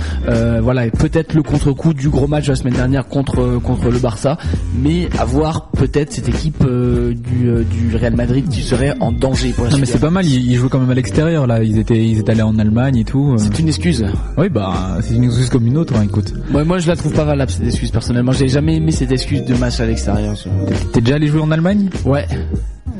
Voilà, 0.62 0.86
et 0.86 0.90
peut-être 0.90 1.34
le 1.34 1.42
contre-coup 1.42 1.94
du 1.94 2.10
gros 2.10 2.26
match 2.26 2.48
la 2.48 2.56
semaine 2.56 2.74
dernière 2.74 3.08
contre 3.08 3.58
contre 3.58 3.90
le 3.90 3.98
Barça, 3.98 4.36
mais 4.74 5.08
à 5.18 5.24
voir 5.24 5.61
peut-être 5.76 6.12
cette 6.12 6.28
équipe 6.28 6.62
euh, 6.64 7.14
du, 7.14 7.48
euh, 7.48 7.64
du 7.64 7.96
Real 7.96 8.14
Madrid 8.14 8.48
qui 8.48 8.62
serait 8.62 8.94
en 9.00 9.12
danger 9.12 9.50
pour 9.50 9.64
la 9.64 9.70
Non 9.70 9.78
mais 9.78 9.86
c'est 9.86 9.98
pas 9.98 10.10
mal, 10.10 10.26
ils, 10.26 10.50
ils 10.50 10.56
jouaient 10.56 10.68
quand 10.68 10.78
même 10.80 10.90
à 10.90 10.94
l'extérieur 10.94 11.46
là. 11.46 11.62
Ils 11.62 11.78
étaient 11.78 11.96
ils 12.04 12.18
étaient 12.18 12.32
allés 12.32 12.42
en 12.42 12.58
Allemagne 12.58 12.96
et 12.96 13.04
tout. 13.04 13.32
euh. 13.32 13.38
C'est 13.38 13.58
une 13.58 13.68
excuse. 13.68 14.04
Oui 14.36 14.48
bah 14.48 14.98
c'est 15.00 15.14
une 15.14 15.24
excuse 15.24 15.48
comme 15.50 15.66
une 15.66 15.76
autre. 15.78 15.94
hein, 15.96 16.02
écoute, 16.04 16.32
Moi, 16.50 16.64
moi, 16.64 16.78
je 16.78 16.88
la 16.88 16.96
trouve 16.96 17.12
pas 17.12 17.24
valable 17.24 17.50
cette 17.50 17.64
excuse 17.66 17.90
personnellement. 17.90 18.32
J'ai 18.32 18.48
jamais 18.48 18.76
aimé 18.76 18.92
cette 18.92 19.12
excuse 19.12 19.44
de 19.44 19.54
match 19.54 19.80
à 19.80 19.86
l'extérieur. 19.86 20.34
t'es 20.92 21.00
déjà 21.00 21.16
allé 21.16 21.26
jouer 21.28 21.40
en 21.40 21.50
Allemagne? 21.50 21.88
Ouais. 22.04 22.26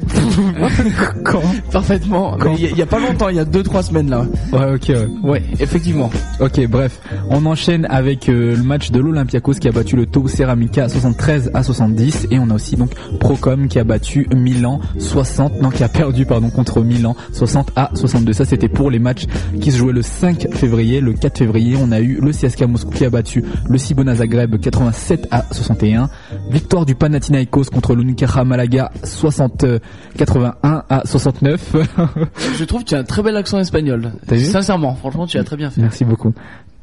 Quand 1.25 1.43
Parfaitement. 1.71 2.37
Quand 2.39 2.55
Il 2.57 2.63
y, 2.63 2.67
a- 2.67 2.71
il 2.71 2.79
y 2.79 2.83
a 2.83 2.87
pas 2.87 2.99
longtemps, 2.99 3.29
il 3.29 3.37
y 3.37 3.41
a 3.41 3.45
deux 3.45 3.63
trois 3.63 3.83
semaines 3.83 4.11
là. 4.11 4.27
Ouais 4.53 4.75
ok. 4.75 4.89
Ouais. 4.89 5.31
Ouais, 5.33 5.43
effectivement. 5.61 6.11
Ok, 6.41 6.67
bref, 6.69 7.01
on 7.31 7.47
enchaîne 7.47 7.87
avec 7.91 8.29
euh, 8.29 8.57
le 8.57 8.63
match 8.63 8.91
de 8.91 9.01
l'Olympiakos 9.01 9.55
qui 9.55 9.69
a 9.69 9.73
battu 9.73 9.97
le 9.97 10.07
Tau 10.07 10.29
Ceramica 10.29 10.89
73 10.89 11.51
à 11.55 11.63
70 11.63 12.29
et 12.31 12.39
on 12.39 12.51
a 12.51 12.55
aussi 12.55 12.77
donc 12.77 12.91
Procom 13.21 13.69
qui 13.69 13.79
a 13.79 13.85
battu 13.85 14.27
Milan 14.35 14.81
60, 14.99 15.61
non 15.63 15.71
qui 15.71 15.83
a 15.85 15.89
perdu 15.89 16.27
pardon 16.27 16.51
contre 16.51 16.81
Milan 16.83 17.17
60 17.33 17.71
à 17.77 17.91
62. 17.95 18.33
Ça 18.33 18.45
c'était 18.45 18.69
pour 18.69 18.91
les 18.91 18.99
matchs 18.99 19.27
qui 19.61 19.71
se 19.73 19.79
jouaient 19.79 19.93
le 19.93 20.03
5 20.03 20.49
février. 20.55 21.01
Le 21.01 21.13
4 21.13 21.39
février, 21.39 21.77
on 21.81 21.93
a 21.93 22.01
eu 22.01 22.19
le 22.21 22.31
CSKA 22.33 22.67
Moscou 22.67 22.91
qui 22.91 23.05
a 23.05 23.11
battu 23.11 23.45
le 23.69 23.79
Cibona 23.79 24.17
Zagreb 24.17 24.59
87 24.61 25.29
à 25.31 25.45
61. 25.51 26.11
Victoire 26.51 26.85
du 26.85 26.95
Panathinaikos 26.95 27.65
contre 27.73 27.95
l'Unicaja 27.95 28.45
Malaga 28.45 28.91
60 29.05 29.65
euh, 29.65 29.79
81 30.17 30.85
à 30.89 31.03
69. 31.05 31.77
Je 32.59 32.65
trouve 32.65 32.85
que 32.85 32.89
tu 32.91 32.95
as 32.95 32.99
un 32.99 33.05
très 33.05 33.23
bel 33.23 33.37
accent 33.37 33.59
espagnol. 33.59 34.13
T'as 34.27 34.37
vu? 34.37 34.45
Sincèrement, 34.45 34.95
franchement, 34.95 35.27
tu 35.27 35.39
as 35.39 35.45
très 35.45 35.57
bien 35.57 35.71
fait. 35.71 35.81
Merci 35.81 36.05
beaucoup. 36.05 36.33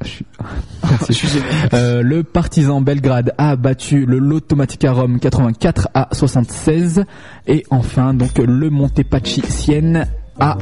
Merci. 0.82 1.28
Euh, 1.74 2.02
le 2.02 2.22
Partizan 2.22 2.80
Belgrade 2.80 3.34
a 3.36 3.56
battu 3.56 4.06
le 4.06 4.18
Lotomatica 4.18 4.92
Rome 4.92 5.20
84 5.20 5.88
à 5.92 6.08
76 6.12 7.04
et 7.46 7.64
enfin 7.70 8.14
donc 8.14 8.38
le 8.38 8.70
Montepaschi 8.70 9.42
Sienne 9.42 10.06
a 10.38 10.56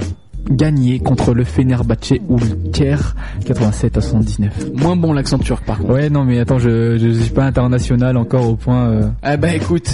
gagné 0.51 0.99
contre 0.99 1.35
le 1.35 1.45
Fenerbahce 1.45 2.13
Ulker 2.29 2.97
87 3.45 3.97
à 3.99 4.01
79. 4.01 4.71
Moins 4.75 4.97
bon 4.97 5.13
l'accent 5.13 5.39
turc 5.39 5.65
par 5.65 5.79
contre. 5.79 5.91
Ouais 5.93 6.11
non 6.11 6.25
mais 6.25 6.39
attends 6.39 6.59
je 6.59 6.99
je 6.99 7.09
suis 7.21 7.31
pas 7.33 7.45
international 7.45 8.17
encore 8.17 8.49
au 8.49 8.57
point. 8.57 8.89
euh, 8.89 9.09
Ah 9.23 9.37
bah 9.37 9.55
écoute, 9.55 9.93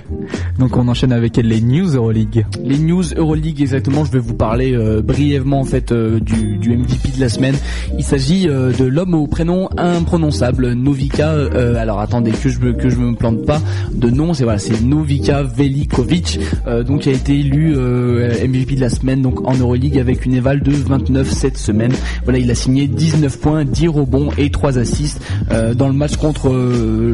Donc 0.58 0.76
on 0.76 0.86
enchaîne 0.88 1.12
avec 1.12 1.36
les 1.36 1.60
news 1.60 1.88
Euroleague. 1.94 2.44
les 2.64 2.78
news 2.78 3.04
Euroleague 3.16 3.60
exactement, 3.60 4.04
je 4.04 4.12
vais 4.12 4.18
vous 4.18 4.34
parler 4.34 4.74
euh, 4.74 5.00
brièvement 5.02 5.60
en 5.60 5.64
fait 5.64 5.92
euh, 5.92 6.20
du, 6.20 6.56
du 6.58 6.76
MVP 6.76 7.10
de 7.16 7.20
la 7.20 7.28
semaine. 7.28 7.54
Il 7.98 8.04
s'agit 8.04 8.46
de 8.46 8.84
l'homme 8.84 9.14
au 9.14 9.26
prénom 9.26 9.68
imprononçable, 9.76 10.72
Novika. 10.72 11.32
alors 11.78 12.00
attendez 12.00 12.30
que 12.32 12.48
je 12.48 12.58
me 12.60 12.72
que 12.72 12.88
je 12.88 12.96
me 12.96 13.14
plante 13.14 13.44
pas 13.46 13.60
de 13.92 14.08
nom, 14.10 14.34
c'est 14.34 14.44
voilà, 14.44 14.58
c'est 14.58 14.80
Novika 14.82 15.42
Velikovic, 15.42 16.38
donc 16.86 17.00
qui 17.02 17.08
a 17.10 17.12
été 17.12 17.38
élu 17.38 17.74
MVP 17.76 18.76
de 18.76 18.80
la 18.80 18.90
semaine 18.90 19.22
donc 19.22 19.46
en 19.48 19.54
Euroleague 19.54 19.89
avec 19.98 20.24
une 20.24 20.34
éval 20.34 20.60
de 20.60 20.72
29 20.72 21.30
cette 21.30 21.58
semaine. 21.58 21.92
Voilà, 22.24 22.38
il 22.38 22.50
a 22.50 22.54
signé 22.54 22.86
19 22.86 23.40
points, 23.40 23.64
10 23.64 23.88
rebonds 23.88 24.30
et 24.38 24.50
3 24.50 24.78
assists 24.78 25.20
euh, 25.50 25.74
dans 25.74 25.88
le 25.88 25.94
match 25.94 26.16
contre 26.16 26.48
euh, 26.48 27.12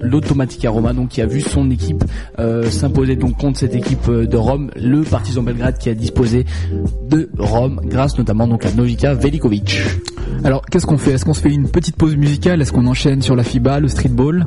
l'Automatica 0.00 0.70
Roma, 0.70 0.92
donc 0.92 1.10
qui 1.10 1.20
a 1.22 1.26
vu 1.26 1.40
son 1.40 1.70
équipe 1.70 2.04
euh, 2.38 2.70
s'imposer 2.70 3.16
donc 3.16 3.38
contre 3.38 3.58
cette 3.58 3.74
équipe 3.74 4.10
de 4.10 4.36
Rome, 4.36 4.70
le 4.76 5.02
Partizan 5.02 5.42
Belgrade 5.42 5.78
qui 5.78 5.88
a 5.88 5.94
disposé 5.94 6.44
de 7.08 7.28
Rome 7.38 7.80
grâce 7.84 8.18
notamment 8.18 8.46
donc 8.46 8.64
à 8.64 8.72
Novika 8.72 9.14
Velikovic. 9.14 9.80
Alors 10.44 10.64
qu'est-ce 10.66 10.86
qu'on 10.86 10.98
fait? 10.98 11.12
Est-ce 11.12 11.24
qu'on 11.24 11.34
se 11.34 11.40
fait 11.40 11.52
une 11.52 11.68
petite 11.68 11.96
pause 11.96 12.16
musicale? 12.16 12.60
Est-ce 12.62 12.72
qu'on 12.72 12.86
enchaîne 12.86 13.22
sur 13.22 13.36
la 13.36 13.44
FIBA, 13.44 13.80
le 13.80 13.88
streetball? 13.88 14.46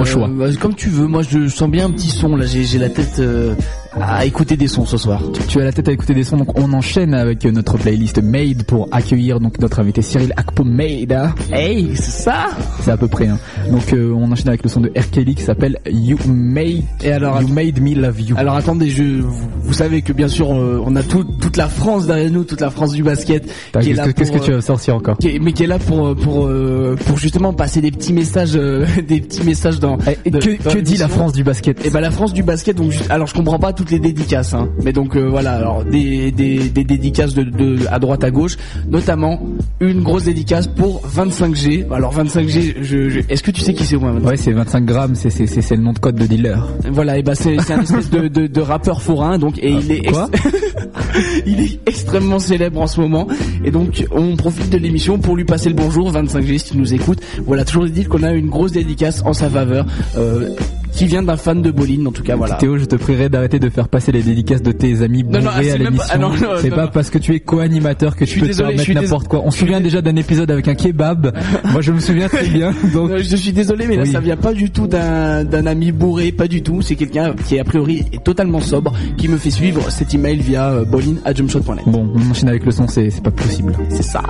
Au 0.00 0.04
choix. 0.04 0.28
bah, 0.32 0.46
comme 0.60 0.74
tu 0.74 0.88
veux, 0.88 1.06
moi 1.06 1.22
je 1.22 1.48
sens 1.48 1.68
bien 1.70 1.86
un 1.86 1.90
petit 1.90 2.08
son 2.10 2.36
là, 2.36 2.44
j'ai 2.46 2.78
la 2.78 2.88
tête 2.88 3.18
euh, 3.18 3.54
à 4.00 4.24
écouter 4.26 4.56
des 4.56 4.68
sons 4.68 4.84
ce 4.86 4.96
soir. 4.96 5.22
Tu 5.48 5.60
as 5.60 5.64
la 5.64 5.72
tête 5.72 5.88
à 5.88 5.92
écouter 5.92 6.14
des 6.14 6.24
sons, 6.24 6.36
donc 6.36 6.58
on 6.58 6.72
enchaîne 6.72 7.14
avec 7.14 7.44
notre 7.44 7.78
playlist 7.78 8.22
Made 8.22 8.62
pour 8.64 8.88
accueillir 8.92 9.40
donc 9.40 9.58
notre 9.60 9.80
invité 9.80 10.02
Cyril 10.02 10.32
Akpo 10.36 10.64
Made. 10.64 11.16
Hey, 11.52 11.90
c'est 11.94 12.22
ça 12.24 12.46
C'est 12.82 12.90
à 12.90 12.96
peu 12.96 13.08
près. 13.08 13.26
Hein. 13.28 13.38
Donc 13.70 13.92
euh, 13.92 14.12
on 14.14 14.30
enchaîne 14.32 14.48
avec 14.48 14.62
le 14.62 14.68
son 14.68 14.80
de 14.80 14.88
R. 14.88 15.10
Kelly 15.10 15.34
qui 15.34 15.42
s'appelle 15.42 15.78
You 15.90 16.18
Made. 16.28 16.82
Et 17.02 17.10
alors, 17.12 17.40
You 17.40 17.48
Made 17.48 17.80
Me 17.80 17.94
Love 17.94 18.20
You. 18.20 18.36
Alors 18.38 18.56
attendez, 18.56 18.90
je, 18.90 19.02
vous, 19.22 19.48
vous 19.62 19.72
savez 19.72 20.02
que 20.02 20.12
bien 20.12 20.28
sûr 20.28 20.52
euh, 20.52 20.82
on 20.84 20.94
a 20.96 21.02
tout- 21.02 21.24
toute 21.40 21.56
la 21.56 21.68
France 21.68 22.06
derrière 22.06 22.30
nous, 22.30 22.44
toute 22.44 22.60
la 22.60 22.70
France 22.70 22.92
du 22.92 23.02
basket 23.02 23.44
Qu'est-ce 23.72 24.32
que, 24.32 24.38
tu 24.38 24.50
euh, 24.52 24.56
vas 24.56 24.60
sortir 24.62 24.96
encore 24.96 25.16
qui 25.18 25.28
est- 25.28 25.38
mais 25.38 25.52
qui 25.52 25.62
est 25.64 25.66
là 25.66 25.78
pour 25.78 26.06
euh, 26.08 26.14
pour 26.14 26.46
euh, 26.46 26.96
pour 27.06 27.16
justement 27.18 27.52
passer 27.52 27.80
des 27.80 27.90
petits 27.90 28.12
messages 28.12 28.56
euh, 28.56 28.84
des 29.08 29.20
petits 29.20 29.42
messages 29.44 29.65
dans 29.80 29.98
Eh, 30.24 30.30
de- 30.30 30.38
Que, 30.38 30.62
dans 30.62 30.70
que 30.70 30.78
dit 30.78 30.96
la. 30.96 31.08
France 31.08 31.32
du 31.32 31.44
basket 31.44 31.84
Et 31.86 31.90
ben 31.90 32.00
la 32.00 32.10
France 32.10 32.32
du 32.32 32.42
basket 32.42 32.76
donc 32.76 32.92
alors 33.10 33.26
je 33.26 33.34
comprends 33.34 33.58
pas 33.58 33.72
toutes 33.72 33.90
les 33.90 33.98
dédicaces 34.00 34.54
hein, 34.54 34.68
mais 34.84 34.92
donc 34.92 35.16
euh, 35.16 35.28
voilà 35.28 35.52
alors 35.52 35.84
des, 35.84 36.30
des, 36.32 36.68
des 36.68 36.84
dédicaces 36.84 37.34
de, 37.34 37.42
de 37.44 37.78
à 37.90 37.98
droite 37.98 38.24
à 38.24 38.30
gauche. 38.30 38.56
Notamment 38.88 39.40
une 39.80 40.02
grosse 40.02 40.24
dédicace 40.24 40.66
pour 40.66 41.02
25G 41.06 41.86
alors 41.92 42.14
25G 42.14 42.74
je, 42.82 43.08
je- 43.08 43.20
est-ce 43.28 43.42
que 43.42 43.50
tu 43.50 43.60
sais 43.60 43.74
qui 43.74 43.84
c'est 43.84 43.96
Ouais, 43.96 44.36
c'est 44.36 44.52
25 44.52 44.84
grammes, 44.84 45.14
c'est 45.14 45.30
c'est 45.30 45.46
c'est 45.46 45.76
le 45.76 45.82
nom 45.82 45.92
de 45.92 45.98
code 45.98 46.16
de 46.16 46.26
dealer. 46.26 46.58
voilà 46.90 47.18
et 47.18 47.22
ben 47.22 47.34
c'est 47.34 47.56
c'est 47.60 47.72
un 47.74 47.82
espèce 47.82 48.10
de, 48.10 48.28
de, 48.28 48.46
de 48.46 48.60
rappeur 48.60 49.00
forain 49.02 49.38
donc 49.38 49.58
et 49.58 49.70
il 49.70 49.90
est 49.92 50.02
Ah, 50.08 50.10
quoi? 50.12 50.30
ex- 50.32 50.56
il 51.46 51.60
est 51.60 51.80
extrêmement 51.86 52.38
célèbre 52.38 52.80
en 52.80 52.86
ce 52.86 53.00
moment. 53.00 53.26
Et 53.64 53.70
donc 53.70 54.04
on 54.10 54.36
profite 54.36 54.70
de 54.70 54.76
l'émission 54.78 55.18
pour 55.18 55.36
lui 55.36 55.44
passer 55.44 55.68
le 55.68 55.74
bonjour 55.74 56.12
25G 56.12 56.58
si 56.58 56.70
tu 56.72 56.78
nous 56.78 56.94
écoutes. 56.94 57.20
Voilà 57.46 57.64
toujours 57.64 57.86
dit 57.86 58.04
qu'on 58.04 58.22
a 58.22 58.32
une 58.32 58.48
grosse 58.48 58.72
dédicace 58.72 59.22
en 59.24 59.32
sa 59.32 59.48
faveur 59.60 59.86
euh, 60.18 60.48
qui 60.92 61.04
vient 61.04 61.22
d'un 61.22 61.36
fan 61.36 61.60
de 61.60 61.70
Boline 61.70 62.06
en 62.06 62.12
tout 62.12 62.22
cas 62.22 62.36
voilà 62.36 62.54
Théo, 62.54 62.78
je 62.78 62.86
te 62.86 62.96
prierai 62.96 63.28
d'arrêter 63.28 63.58
de 63.58 63.68
faire 63.68 63.88
passer 63.88 64.12
les 64.12 64.22
dédicaces 64.22 64.62
de 64.62 64.72
tes 64.72 65.02
amis 65.02 65.22
Non, 65.24 65.40
non, 65.40 65.50
bourrés 65.50 65.70
ah, 65.70 65.74
à 65.74 65.76
l'émission. 65.76 66.04
ah, 66.08 66.56
c'est 66.62 66.70
pas 66.70 66.84
non. 66.84 66.90
parce 66.92 67.10
que 67.10 67.18
tu 67.18 67.34
es 67.34 67.40
co-animateur 67.40 68.16
que 68.16 68.24
tu 68.24 68.36
peux 68.40 68.46
te 68.46 68.50
désolé, 68.52 68.78
je 68.78 68.84
permettre 68.84 69.02
n'importe 69.02 69.28
quoi. 69.28 69.42
On 69.44 69.50
se 69.50 69.58
souvient 69.58 69.80
déjà 69.82 70.00
d'un 70.00 70.16
épisode 70.16 70.50
avec 70.50 70.68
un 70.68 70.74
kebab. 70.74 71.36
Moi, 71.72 71.82
je 71.82 71.92
me 71.92 72.00
souviens 72.00 72.28
très 72.28 72.46
bien. 72.48 72.72
Donc, 72.94 73.10
Euh, 73.10 73.18
Je 73.22 73.36
suis 73.36 73.52
désolé, 73.52 73.86
mais 73.86 73.96
là, 73.96 74.02
Oui. 74.04 74.12
ça 74.12 74.20
vient 74.20 74.36
pas 74.38 74.54
du 74.54 74.70
tout 74.70 74.86
d'un 74.86 75.66
ami 75.66 75.92
bourré, 75.92 76.32
pas 76.32 76.48
du 76.48 76.62
tout. 76.62 76.80
C'est 76.80 76.96
quelqu'un 76.96 77.34
qui, 77.46 77.58
a 77.58 77.64
priori, 77.64 78.04
est 78.12 78.24
totalement 78.24 78.60
sobre, 78.60 78.92
qui 79.18 79.28
me 79.28 79.36
fait 79.36 79.50
suivre 79.50 79.90
cet 79.90 80.14
email 80.14 80.38
via 80.38 80.70
euh, 80.70 80.84
bolin 80.86 81.16
à 81.26 81.34
jumpshot.net. 81.34 81.84
bon, 81.86 82.08
on 82.14 82.30
enchaîne 82.30 82.48
avec 82.48 82.64
le 82.64 82.70
son, 82.70 82.88
c'est 82.88 83.10
pas 83.22 83.30
possible. 83.30 83.76
C'est 83.90 84.02
ça. 84.02 84.22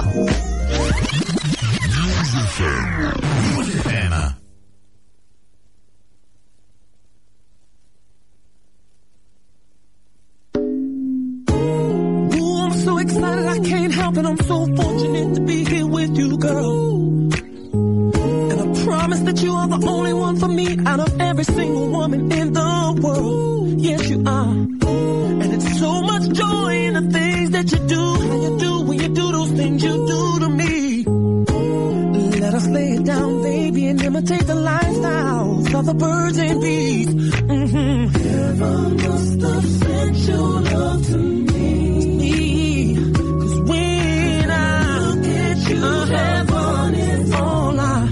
Birds 35.98 36.38
and 36.38 36.60
bees. 36.60 37.08
Mm-hmm. 37.08 38.06
Heaven 38.28 38.96
must 38.96 39.40
have 39.42 39.66
sent 39.80 40.16
your 40.28 40.60
love 40.60 41.06
to 41.06 41.18
me. 41.18 42.96
Cause 43.14 43.60
when 43.70 44.50
I 44.50 44.98
look 44.98 45.24
at 45.26 45.58
you, 45.70 45.84
heaven 46.16 46.94
is 46.94 47.32
all 47.32 47.80
I 47.80 48.08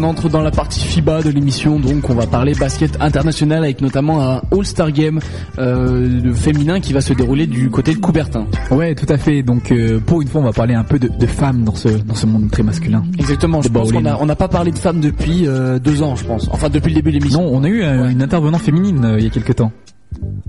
Entre 0.04 0.28
dans 0.28 0.40
la 0.42 0.50
partie 0.50 0.80
FIBA 0.80 1.22
de 1.22 1.30
l'émission, 1.30 1.78
donc 1.78 2.08
on 2.10 2.14
va 2.14 2.26
parler 2.26 2.54
basket 2.54 2.96
international 3.00 3.64
avec 3.64 3.80
notamment 3.80 4.22
un 4.22 4.42
All-Star 4.52 4.92
Game 4.92 5.20
euh, 5.58 6.20
de 6.20 6.32
féminin 6.32 6.80
qui 6.80 6.92
va 6.92 7.00
se 7.00 7.12
dérouler 7.12 7.46
du 7.46 7.70
côté 7.70 7.94
de 7.94 7.98
Coubertin. 7.98 8.46
Ouais, 8.70 8.94
tout 8.94 9.06
à 9.12 9.16
fait. 9.18 9.42
Donc 9.42 9.72
euh, 9.72 10.00
pour 10.04 10.22
une 10.22 10.28
fois, 10.28 10.40
on 10.40 10.44
va 10.44 10.52
parler 10.52 10.74
un 10.74 10.84
peu 10.84 10.98
de, 10.98 11.08
de 11.08 11.26
femmes 11.26 11.64
dans 11.64 11.74
ce 11.74 11.88
dans 11.88 12.14
ce 12.14 12.26
monde 12.26 12.50
très 12.50 12.62
masculin. 12.62 13.02
Exactement, 13.18 13.62
je 13.62 13.68
De 13.68 13.72
pense 13.74 13.88
qu'on 13.92 14.00
bowling. 14.00 14.08
a- 14.12 14.18
on 14.20 14.26
n'a 14.26 14.36
pas 14.36 14.48
parlé 14.48 14.70
de 14.70 14.78
femmes 14.78 15.00
depuis 15.00 15.46
euh, 15.46 15.78
deux 15.78 16.02
ans, 16.02 16.16
je 16.16 16.24
pense. 16.24 16.48
Enfin, 16.52 16.68
depuis 16.68 16.90
le 16.90 16.96
début 16.96 17.10
de 17.12 17.18
l'émission. 17.18 17.42
Non, 17.42 17.50
on 17.52 17.64
a 17.64 17.68
eu 17.68 17.82
une 17.82 18.22
intervenante 18.22 18.60
féminine 18.62 19.14
il 19.18 19.24
y 19.24 19.26
a 19.26 19.30
quelques 19.30 19.56
temps. 19.56 19.72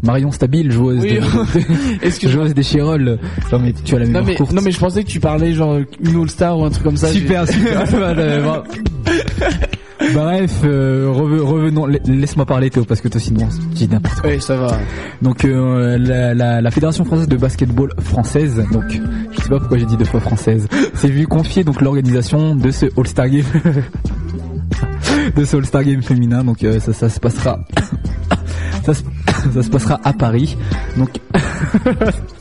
Marion 0.04 0.32
Stabile, 0.32 0.72
joueuse, 0.72 1.00
Oui, 1.02 1.16
de, 1.16 1.22
excuse-moi. 2.06 2.44
joueuse 2.44 2.54
des 2.54 2.62
Chirolles. 2.62 3.18
Non 3.52 3.58
mais 3.60 3.74
tu 3.74 3.96
as 3.96 4.00
la 4.00 4.06
Non 4.06 4.12
mémoire 4.12 4.26
mais, 4.28 4.36
courte. 4.36 4.54
non 4.54 4.62
mais 4.64 4.70
je 4.72 4.78
pensais 4.80 5.04
que 5.04 5.10
tu 5.10 5.20
parlais 5.20 5.54
genre 5.54 5.78
une 6.04 6.22
All-Star 6.22 6.60
ou 6.60 6.66
un 6.66 6.70
truc 6.70 6.84
comme 6.84 6.98
ça. 6.98 7.08
Super, 7.08 7.48
super. 7.48 7.84
Bref, 10.14 10.60
euh, 10.66 11.10
reve- 11.10 11.42
revenons. 11.42 11.86
la- 11.86 11.98
Laisse-moi 12.06 12.46
parler 12.46 12.70
Théo 12.70 12.84
parce 12.86 13.02
que 13.02 13.08
toi 13.08 13.20
sinon 13.20 13.48
tu 13.72 13.86
dis 13.86 13.88
n'importe 13.88 14.20
quoi. 14.22 14.30
Oui, 14.30 14.42
ça 14.42 14.56
va. 14.58 14.78
Donc 15.22 15.46
euh, 15.46 15.98
la, 15.98 16.34
la, 16.34 16.62
la 16.62 16.72
fédération 16.72 17.06
française 17.06 17.28
de 17.28 17.38
basketball 17.38 17.90
française, 18.02 18.62
donc 18.72 18.84
je 19.32 19.42
sais 19.42 19.50
pas 19.50 19.58
pourquoi 19.60 19.78
j'ai 19.78 19.86
dit 19.86 19.98
deux 19.98 20.06
fois 20.06 20.20
française, 20.20 20.68
s'est 20.94 21.08
vu 21.10 21.26
confier 21.28 21.64
donc 21.64 21.82
l'organisation 21.82 22.56
de 22.56 22.70
ce 22.72 22.86
All-Star 22.98 23.30
Game, 23.30 23.46
de 25.36 25.46
ce 25.46 25.58
All-Star 25.58 25.84
Game 25.84 26.04
féminin. 26.04 26.44
Donc 26.44 26.64
euh, 26.64 26.80
ça, 26.80 26.94
ça 26.94 27.10
se 27.10 27.20
passera, 27.20 27.60
ça, 28.86 28.94
se- 28.94 29.04
ça 29.54 29.64
se 29.64 29.70
passera 29.70 30.00
à 30.04 30.14
Paris. 30.14 30.58
Donc 30.98 31.10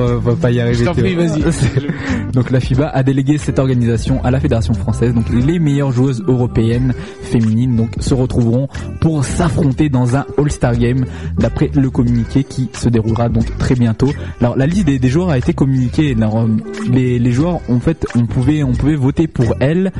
on 0.00 0.18
va 0.18 0.36
pas 0.36 0.50
y 0.50 0.60
arriver. 0.60 0.78
Je 0.78 0.84
t'en 0.84 0.94
Théo. 0.94 1.04
prie, 1.04 1.14
vas-y. 1.14 1.42
Donc 2.32 2.50
la 2.50 2.60
FIBA 2.60 2.88
a 2.88 3.02
délégué 3.02 3.38
cette 3.38 3.58
organisation 3.58 4.22
à 4.24 4.30
la 4.30 4.40
fédération 4.40 4.74
française. 4.74 5.12
Donc 5.14 5.28
les 5.30 5.58
meilleures 5.58 5.92
joueuses 5.92 6.22
européennes 6.26 6.94
féminines 7.22 7.76
donc 7.76 7.90
se 8.00 8.14
retrouveront 8.14 8.68
pour 9.00 9.24
s'affronter 9.24 9.88
dans 9.88 10.16
un 10.16 10.24
All-Star 10.38 10.76
Game 10.76 11.04
d'après 11.38 11.70
le 11.74 11.90
communiqué 11.90 12.44
qui 12.44 12.68
se 12.72 12.88
déroulera 12.88 13.28
donc 13.28 13.56
très 13.58 13.74
bientôt. 13.74 14.10
Alors 14.40 14.56
la 14.56 14.66
liste 14.66 14.86
des, 14.86 14.98
des 14.98 15.08
joueurs 15.08 15.30
a 15.30 15.38
été 15.38 15.52
communiquée. 15.54 16.14
Alors, 16.16 16.40
euh, 16.40 16.46
les, 16.90 17.18
les 17.18 17.32
joueurs 17.32 17.60
en 17.68 17.80
fait 17.80 18.06
on 18.14 18.26
pouvait 18.26 18.62
on 18.62 18.72
pouvait 18.72 18.94
voter 18.96 19.26
pour 19.26 19.54
elles. 19.60 19.92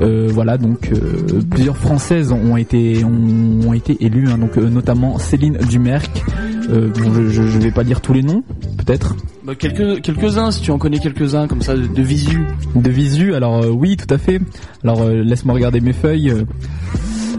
Euh, 0.00 0.28
voilà 0.32 0.58
donc 0.58 0.90
euh, 0.92 1.40
plusieurs 1.50 1.76
françaises 1.76 2.32
ont 2.32 2.56
été 2.56 3.04
ont, 3.04 3.68
ont 3.68 3.72
été 3.72 3.96
élues 4.04 4.28
hein. 4.28 4.38
donc 4.38 4.56
euh, 4.58 4.68
notamment 4.68 5.18
Céline 5.18 5.58
Dumerc. 5.68 6.10
Euh, 6.70 6.88
bon, 6.88 7.12
je, 7.12 7.28
je, 7.28 7.42
je 7.42 7.58
vais 7.58 7.70
pas 7.70 7.84
dire 7.84 8.00
tous 8.00 8.12
les 8.14 8.22
noms 8.22 8.42
peut-être. 8.78 9.14
Bah, 9.44 9.54
quelques 9.54 10.00
quelques 10.00 10.38
uns 10.38 10.50
si 10.50 10.62
tu 10.62 10.70
en 10.70 10.78
connais 10.78 10.98
quelques 10.98 11.34
uns 11.34 11.46
comme 11.46 11.60
ça 11.60 11.76
de, 11.76 12.02
visu. 12.02 12.46
De 12.74 12.88
visu, 12.88 13.34
alors 13.34 13.62
euh, 13.62 13.68
oui, 13.68 13.98
tout 13.98 14.12
à 14.12 14.16
fait. 14.16 14.40
Alors 14.82 15.02
euh, 15.02 15.22
laisse-moi 15.22 15.54
regarder 15.54 15.82
mes 15.82 15.92
feuilles. 15.92 16.32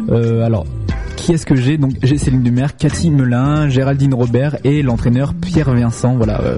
Euh, 0.09 0.45
alors, 0.45 0.67
qui 1.15 1.33
est-ce 1.33 1.45
que 1.45 1.55
j'ai 1.55 1.77
Donc 1.77 1.93
j'ai 2.03 2.17
Céline 2.17 2.43
Dumer, 2.43 2.67
Cathy 2.77 3.09
Melin, 3.09 3.69
Géraldine 3.69 4.13
Robert 4.13 4.57
et 4.63 4.81
l'entraîneur 4.83 5.33
Pierre 5.33 5.73
Vincent. 5.73 6.15
Voilà. 6.15 6.41
euh, 6.41 6.57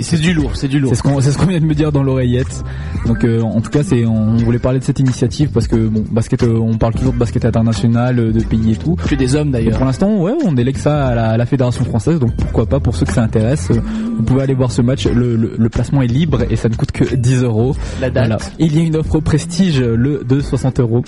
C'est 0.00 0.20
du 0.20 0.32
lourd, 0.32 0.52
c'est 0.54 0.68
du 0.68 0.80
lourd. 0.80 0.90
c'est 0.90 0.96
ce 0.96 1.02
qu'on 1.02 1.20
ce 1.20 1.46
vient 1.46 1.60
de 1.60 1.64
me 1.64 1.74
dire 1.74 1.92
dans 1.92 2.02
l'oreillette. 2.02 2.64
Donc 3.06 3.24
euh, 3.24 3.42
en 3.42 3.60
tout 3.60 3.70
cas, 3.70 3.82
c'est 3.82 4.04
on 4.06 4.36
voulait 4.36 4.58
parler 4.58 4.78
de 4.78 4.84
cette 4.84 5.00
initiative 5.00 5.50
parce 5.52 5.66
que 5.68 5.76
bon, 5.76 6.04
basket, 6.10 6.42
euh, 6.42 6.58
on 6.58 6.76
parle 6.78 6.94
toujours 6.94 7.12
de 7.12 7.18
basket 7.18 7.44
international, 7.44 8.16
de 8.32 8.40
pays 8.44 8.72
et 8.72 8.76
tout. 8.76 8.96
Que 9.08 9.14
des 9.14 9.34
hommes 9.34 9.50
d'ailleurs. 9.50 9.76
pour 9.76 9.86
l'instant, 9.86 10.16
ouais, 10.20 10.32
on 10.44 10.52
délègue 10.52 10.76
ça 10.78 11.08
à 11.08 11.14
la, 11.14 11.30
à 11.30 11.36
la 11.36 11.46
fédération 11.46 11.84
française, 11.84 12.18
donc 12.18 12.34
pourquoi 12.36 12.66
pas 12.66 12.80
pour 12.80 12.94
ceux 12.96 13.06
que 13.06 13.12
ça 13.12 13.22
intéresse, 13.22 13.70
vous 13.70 14.22
pouvez 14.22 14.42
aller 14.42 14.54
voir 14.54 14.72
ce 14.72 14.82
match. 14.82 15.06
Le, 15.06 15.36
le- 15.36 15.54
le 15.58 15.68
placement 15.68 16.02
est 16.02 16.06
libre 16.06 16.42
et 16.50 16.56
ça 16.56 16.68
ne 16.68 16.74
coûte 16.74 16.92
que 16.92 17.14
10 17.14 17.42
euros. 17.42 17.74
La 18.00 18.10
date. 18.10 18.26
Voilà. 18.28 18.38
Il 18.58 18.76
y 18.76 18.80
a 18.80 18.84
une 18.84 18.96
offre 18.96 19.20
prestige 19.20 19.80
le 19.80 20.22
de 20.28 20.40
60 20.40 20.80
euros. 20.80 21.02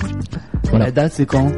Voilà. 0.70 0.86
La 0.86 0.90
date 0.92 1.12
c'est 1.14 1.26
quand? 1.26 1.46
Bah, 1.46 1.52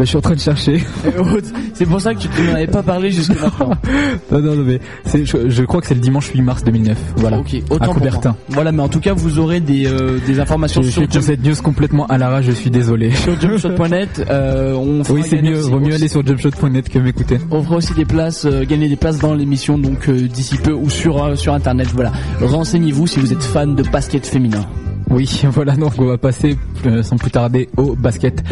je 0.00 0.04
suis 0.04 0.16
en 0.16 0.20
train 0.20 0.34
de 0.34 0.40
chercher. 0.40 0.65
C'est 1.74 1.86
pour 1.86 2.00
ça 2.00 2.14
que 2.14 2.20
tu 2.20 2.28
m'en 2.42 2.54
avais 2.54 2.66
pas 2.66 2.82
parlé 2.82 3.10
jusqu'à 3.10 3.34
maintenant. 3.34 3.70
non, 4.32 4.40
non, 4.40 4.56
non, 4.56 4.64
mais 4.64 4.80
je, 5.12 5.48
je 5.48 5.62
crois 5.64 5.80
que 5.80 5.86
c'est 5.86 5.94
le 5.94 6.00
dimanche 6.00 6.30
8 6.32 6.42
mars 6.42 6.64
2009. 6.64 6.98
Voilà. 7.16 7.38
Ok, 7.38 7.54
à 7.54 7.74
autant 7.74 7.92
Coubertin. 7.94 8.30
moi. 8.30 8.38
Voilà, 8.50 8.72
mais 8.72 8.82
en 8.82 8.88
tout 8.88 9.00
cas, 9.00 9.12
vous 9.12 9.38
aurez 9.38 9.60
des, 9.60 9.86
euh, 9.86 10.18
des 10.26 10.40
informations 10.40 10.82
sur, 10.82 11.06
toute 11.06 11.20
cette 11.22 11.44
news 11.44 11.54
complètement 11.62 12.06
à 12.06 12.18
l'arrache, 12.18 12.46
je 12.46 12.52
suis 12.52 12.70
désolé. 12.70 13.12
sur 13.12 13.38
jumpshot.net. 13.40 14.24
Euh, 14.36 14.74
on 14.74 15.02
Oui, 15.12 15.22
c'est 15.26 15.40
mieux, 15.40 15.58
vaut 15.60 15.78
mieux 15.78 15.94
aller 15.94 16.08
sur 16.08 16.26
jumpshot.net 16.26 16.88
que 16.88 16.98
m'écouter. 16.98 17.38
On 17.50 17.62
fera 17.62 17.76
aussi 17.76 17.94
des 17.94 18.04
places, 18.04 18.44
euh, 18.44 18.64
gagner 18.64 18.88
des 18.88 18.96
places 18.96 19.18
dans 19.18 19.34
l'émission 19.34 19.78
donc 19.78 20.08
euh, 20.08 20.26
d'ici 20.28 20.56
peu 20.56 20.72
ou 20.72 20.90
sur 20.90 21.38
sur 21.38 21.54
internet. 21.54 21.88
Voilà, 21.94 22.12
renseignez-vous 22.40 23.06
si 23.06 23.20
vous 23.20 23.32
êtes 23.32 23.42
fan 23.42 23.74
de 23.74 23.82
basket 23.82 24.26
féminin. 24.26 24.66
Oui, 25.10 25.42
voilà, 25.50 25.76
donc 25.76 25.92
on 25.98 26.04
va 26.06 26.18
passer 26.18 26.56
sans 27.02 27.16
plus 27.16 27.30
tarder 27.30 27.68
au 27.76 27.94
basket 27.94 28.42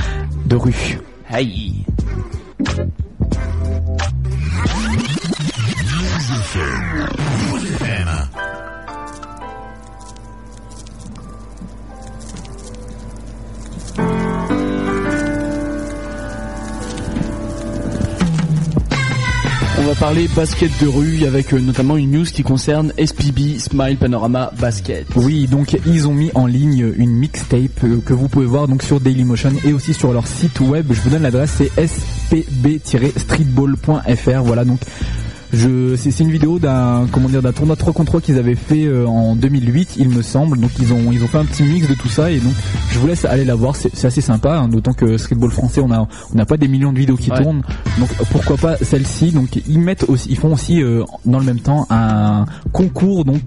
de 0.46 0.56
rue. 0.56 0.98
Aïe. 1.30 1.84
On 19.84 19.86
va 19.88 19.94
parler 19.96 20.28
basket 20.28 20.70
de 20.80 20.86
rue 20.86 21.26
avec 21.26 21.52
euh, 21.52 21.58
notamment 21.58 21.96
une 21.96 22.12
news 22.12 22.24
qui 22.24 22.42
concerne 22.42 22.92
SPB 22.92 23.58
Smile 23.58 23.98
Panorama 23.98 24.50
Basket. 24.58 25.06
Oui, 25.16 25.46
donc 25.46 25.76
ils 25.86 26.08
ont 26.08 26.14
mis 26.14 26.30
en 26.34 26.46
ligne 26.46 26.92
une 26.96 27.10
mixtape 27.10 27.84
euh, 27.84 28.00
que 28.00 28.14
vous 28.14 28.28
pouvez 28.28 28.46
voir 28.46 28.66
donc 28.66 28.82
sur 28.82 29.00
Dailymotion 29.00 29.52
et 29.64 29.72
aussi 29.72 29.92
sur 29.92 30.12
leur 30.12 30.26
site 30.26 30.60
web. 30.60 30.86
Je 30.90 31.00
vous 31.02 31.10
donne 31.10 31.22
l'adresse, 31.22 31.50
c'est 31.58 31.70
spb-streetball.fr. 32.30 34.42
Voilà 34.42 34.64
donc. 34.64 34.80
Je, 35.52 35.94
c'est, 35.94 36.10
c'est 36.10 36.24
une 36.24 36.32
vidéo 36.32 36.58
d'un 36.58 37.06
comment 37.12 37.28
dire 37.28 37.40
d'un 37.40 37.52
tournoi 37.52 37.76
3 37.76 37.92
contre 37.92 38.10
3 38.10 38.20
qu'ils 38.22 38.38
avaient 38.38 38.56
fait 38.56 38.86
euh, 38.86 39.06
en 39.06 39.36
2008 39.36 39.90
il 39.98 40.08
me 40.08 40.20
semble 40.20 40.58
donc 40.58 40.72
ils 40.80 40.92
ont 40.92 41.12
ils 41.12 41.22
ont 41.22 41.28
fait 41.28 41.38
un 41.38 41.44
petit 41.44 41.62
mix 41.62 41.86
de 41.88 41.94
tout 41.94 42.08
ça 42.08 42.32
et 42.32 42.40
donc 42.40 42.54
je 42.90 42.98
vous 42.98 43.06
laisse 43.06 43.24
aller 43.24 43.44
la 43.44 43.54
voir 43.54 43.76
c'est, 43.76 43.94
c'est 43.94 44.08
assez 44.08 44.20
sympa 44.20 44.56
hein, 44.56 44.66
d'autant 44.66 44.92
que 44.94 45.16
streetball 45.16 45.52
français 45.52 45.80
on 45.80 45.92
a 45.92 46.00
on 46.00 46.08
n'a 46.36 46.44
pas 46.44 46.56
des 46.56 46.66
millions 46.66 46.92
de 46.92 46.98
vidéos 46.98 47.16
qui 47.16 47.30
Ouais. 47.30 47.40
tournent 47.40 47.62
donc 48.00 48.08
pourquoi 48.32 48.56
pas 48.56 48.76
celle-ci? 48.78 49.30
Donc 49.30 49.50
ils 49.68 49.78
mettent 49.78 50.06
aussi 50.08 50.28
ils 50.28 50.36
font 50.36 50.52
aussi 50.54 50.82
euh, 50.82 51.04
dans 51.24 51.38
le 51.38 51.44
même 51.44 51.60
temps 51.60 51.86
un 51.88 52.46
concours 52.72 53.24
donc 53.24 53.40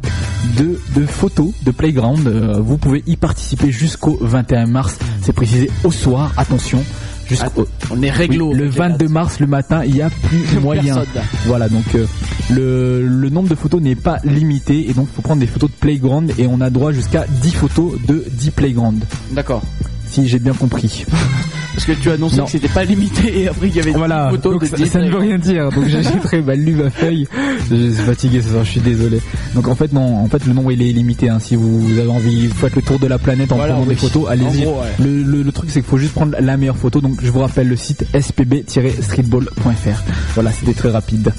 de 0.58 0.80
de 0.96 1.06
photos 1.06 1.50
de 1.66 1.72
playground 1.72 2.26
Euh, 2.26 2.62
vous 2.62 2.78
pouvez 2.78 3.04
y 3.06 3.18
participer 3.18 3.70
jusqu'au 3.70 4.18
21 4.22 4.68
mars 4.68 4.98
c'est 5.24 5.34
précisé 5.34 5.70
au 5.84 5.92
soir 5.92 6.32
attention 6.38 6.82
jusqu'au 7.30 7.68
On 7.92 8.02
est 8.02 8.10
réglo. 8.12 8.50
oui, 8.52 8.58
le 8.58 8.64
avec 8.66 8.74
les 8.76 8.80
22 8.80 9.08
mars 9.08 9.40
le 9.40 9.48
matin, 9.48 9.84
il 9.86 9.96
y 9.96 10.02
a 10.02 10.10
plus 10.10 10.60
moyen. 10.62 10.96
Personne. 10.96 11.22
Voilà, 11.46 11.70
donc 11.70 11.84
euh, 11.96 12.06
le, 12.52 13.06
le 13.08 13.30
nombre 13.30 13.50
de 13.50 13.56
photos 13.56 13.82
n'est 13.82 13.96
pas 13.96 14.20
limité 14.24 14.90
et 14.90 14.94
donc 14.94 15.08
faut 15.14 15.22
prendre 15.22 15.40
des 15.42 15.48
photos 15.48 15.70
de 15.70 15.76
playground 15.76 16.32
et 16.38 16.48
on 16.48 16.62
a 16.62 16.70
droit 16.70 16.92
jusqu'à 16.92 17.26
10 17.42 17.52
photos 17.52 17.94
de 18.08 18.24
10 18.32 18.52
playground. 18.52 19.04
D'accord. 19.32 19.62
Si 20.08 20.28
j'ai 20.28 20.40
bien 20.40 20.54
compris. 20.54 21.06
Parce 21.78 21.86
que 21.86 21.92
tu 21.92 22.10
as 22.10 22.14
annoncé 22.14 22.38
Non. 22.38 22.46
que 22.46 22.52
c'était 22.52 22.68
pas 22.70 22.84
limité 22.86 23.42
et 23.42 23.48
après 23.50 23.68
qu'il 23.68 23.76
y 23.78 23.80
avait 23.82 23.92
Voilà, 23.92 24.26
des 24.32 24.38
photos 24.38 24.54
donc 24.54 24.62
de 24.64 24.78
ça, 24.78 24.84
ça 24.88 25.00
ne 25.00 25.12
veut 25.12 25.18
rien 25.20 25.38
dire. 25.38 25.70
Donc 25.72 25.86
j'ai 25.86 26.02
j'ai 26.02 26.20
très 26.24 26.42
mal 26.42 26.58
lu 26.60 26.74
ma 26.74 26.90
feuille. 26.90 27.28
Je 27.70 27.76
suis 27.76 28.04
fatigué 28.04 28.42
ce 28.42 28.50
soir, 28.50 28.64
je 28.64 28.72
suis 28.72 28.80
désolé. 28.80 29.22
Donc 29.54 29.68
en 29.68 29.76
fait 29.76 29.94
non, 29.94 30.18
en 30.24 30.28
fait 30.28 30.44
le 30.48 30.54
nombre 30.54 30.72
il 30.72 30.82
est 30.82 30.92
limité. 30.92 31.30
Hein. 31.30 31.38
Si 31.40 31.56
vous 31.56 32.00
avez 32.00 32.10
envie, 32.10 32.48
vous 32.48 32.56
faites 32.56 32.76
le 32.76 32.82
tour 32.82 32.98
de 32.98 33.06
la 33.06 33.20
planète 33.20 33.52
en 33.52 33.58
Voilà, 33.58 33.74
prenant 33.76 33.86
oui. 33.88 33.94
des 33.94 34.02
photos, 34.02 34.26
allez-y. 34.28 34.66
Ouais. 34.66 34.74
le, 35.00 35.22
le, 35.22 35.44
le 35.44 35.52
truc 35.52 35.70
c'est 35.70 35.82
qu'il 35.82 35.90
faut 35.90 36.00
juste 36.00 36.14
prendre 36.14 36.36
la 36.40 36.58
meilleure 36.58 36.78
photo. 36.78 37.00
Donc 37.00 37.20
je 37.22 37.30
vous 37.30 37.42
rappelle 37.42 37.68
le 37.68 37.76
site 37.76 38.06
spb-streetball.fr. 38.12 40.04
Voilà, 40.34 40.52
c'était 40.52 40.74
très 40.74 40.90
rapide. 40.90 41.32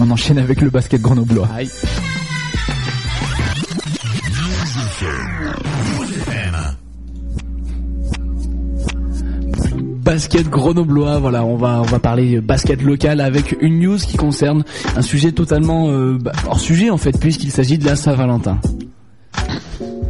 On 0.00 0.10
enchaîne 0.10 0.38
avec 0.38 0.60
le 0.60 0.70
basket 0.70 1.00
grenoblois. 1.02 1.48
Aïe. 1.54 1.70
Basket 10.04 10.46
grenoblois, 10.50 11.18
voilà, 11.18 11.46
on 11.46 11.56
va 11.56 11.80
on 11.80 11.86
va 11.86 11.98
parler 11.98 12.42
basket 12.42 12.82
local 12.82 13.22
avec 13.22 13.56
une 13.62 13.80
news 13.80 13.96
qui 13.96 14.18
concerne 14.18 14.62
un 14.96 15.00
sujet 15.00 15.32
totalement 15.32 15.88
euh, 15.88 16.18
bah, 16.20 16.32
hors 16.46 16.60
sujet 16.60 16.90
en 16.90 16.98
fait 16.98 17.18
puisqu'il 17.18 17.50
s'agit 17.50 17.78
de 17.78 17.86
la 17.86 17.96
Saint-Valentin. 17.96 18.60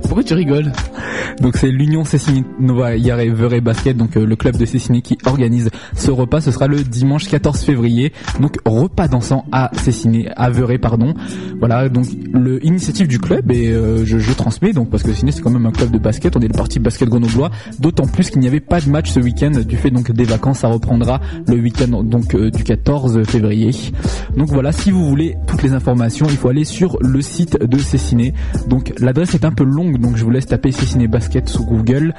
Pourquoi 0.05 0.23
tu 0.23 0.35
rigoles 0.35 0.71
Donc 1.41 1.57
c'est 1.57 1.71
l'Union 1.71 2.05
Cessiné 2.05 2.45
Nova 2.61 2.97
Yarevere 2.97 3.61
Basket, 3.61 3.97
donc 3.97 4.17
euh, 4.17 4.25
le 4.25 4.37
club 4.37 4.57
de 4.57 4.65
Cessiné 4.65 5.03
qui 5.03 5.19
organise 5.25 5.71
ce 5.95 6.11
repas. 6.11 6.41
Ce 6.41 6.51
sera 6.51 6.67
le 6.67 6.83
dimanche 6.83 7.29
14 7.29 7.63
février. 7.63 8.13
Donc 8.41 8.59
repas 8.65 9.09
dansant 9.09 9.45
à 9.51 9.71
Cessiné, 9.75 10.29
à 10.37 10.51
Verret, 10.51 10.79
pardon. 10.79 11.15
Voilà, 11.59 11.89
donc 11.89 12.07
le 12.33 12.65
initiative 12.65 13.09
du 13.09 13.19
club 13.19 13.51
et 13.51 13.71
euh, 13.71 14.05
je, 14.05 14.33
transmets 14.35 14.73
donc 14.73 14.91
parce 14.91 15.03
que 15.03 15.11
Cessiné 15.11 15.33
c'est 15.33 15.41
quand 15.41 15.51
même 15.51 15.67
un 15.67 15.73
club 15.73 15.91
de 15.91 15.99
basket. 15.99 16.37
On 16.37 16.41
est 16.41 16.49
le 16.49 16.55
parti 16.55 16.79
basket 16.79 17.09
grenoblois. 17.09 17.51
D'autant 17.79 18.07
plus 18.07 18.31
qu'il 18.31 18.41
n'y 18.41 18.47
avait 18.47 18.61
pas 18.61 18.81
de 18.81 18.89
match 18.89 19.11
ce 19.11 19.21
week-end 19.21 19.53
du 19.67 19.77
fait 19.77 19.91
donc 19.91 20.13
des 20.13 20.25
vacances. 20.25 20.61
Ça 20.61 20.69
reprendra 20.69 21.21
le 21.47 21.57
week-end 21.57 22.03
donc 22.03 22.35
euh, 22.35 22.51
du 22.51 22.63
14 22.63 23.25
février. 23.25 23.71
Donc 24.37 24.49
voilà, 24.49 24.73
si 24.73 24.91
vous 24.91 25.05
voulez 25.07 25.37
toutes 25.47 25.63
les 25.63 25.73
informations, 25.73 26.27
il 26.29 26.37
faut 26.37 26.49
aller 26.49 26.65
sur 26.65 26.99
le 27.01 27.21
site 27.23 27.59
de 27.61 27.79
Cessiné. 27.79 28.35
Donc 28.69 28.93
l'adresse 28.99 29.35
est 29.35 29.45
un 29.45 29.53
peu 29.53 29.65
longue, 29.65 29.94
donc 29.99 30.17
je 30.17 30.25
vous 30.25 30.31
laisse 30.31 30.47
taper 30.47 30.73
Cessiné 30.73 31.09
Basket 31.09 31.49
sur 31.49 31.65
Google 31.65 32.15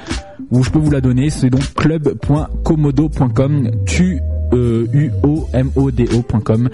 ou 0.50 0.62
je 0.62 0.70
peux 0.70 0.78
vous 0.78 0.90
la 0.90 1.00
donner. 1.00 1.30
C'est 1.30 1.50
donc 1.50 1.74
club.comodo.com. 1.74 3.70
Tu 3.86 4.20
euh, 4.52 4.86
uomodo.com 5.24 6.68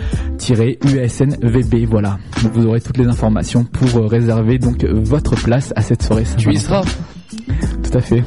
usnvb 0.84 1.86
voilà 1.88 2.18
donc 2.42 2.52
vous 2.52 2.66
aurez 2.66 2.82
toutes 2.82 2.98
les 2.98 3.06
informations 3.06 3.64
pour 3.64 3.96
euh, 3.96 4.06
réserver 4.06 4.58
donc 4.58 4.84
euh, 4.84 4.92
votre 4.92 5.36
place 5.36 5.72
à 5.74 5.80
cette 5.80 6.02
soirée 6.02 6.24
Tu 6.36 6.52
y 6.52 6.58
seras 6.58 6.82
tout 7.82 7.96
à 7.96 8.00
fait 8.02 8.22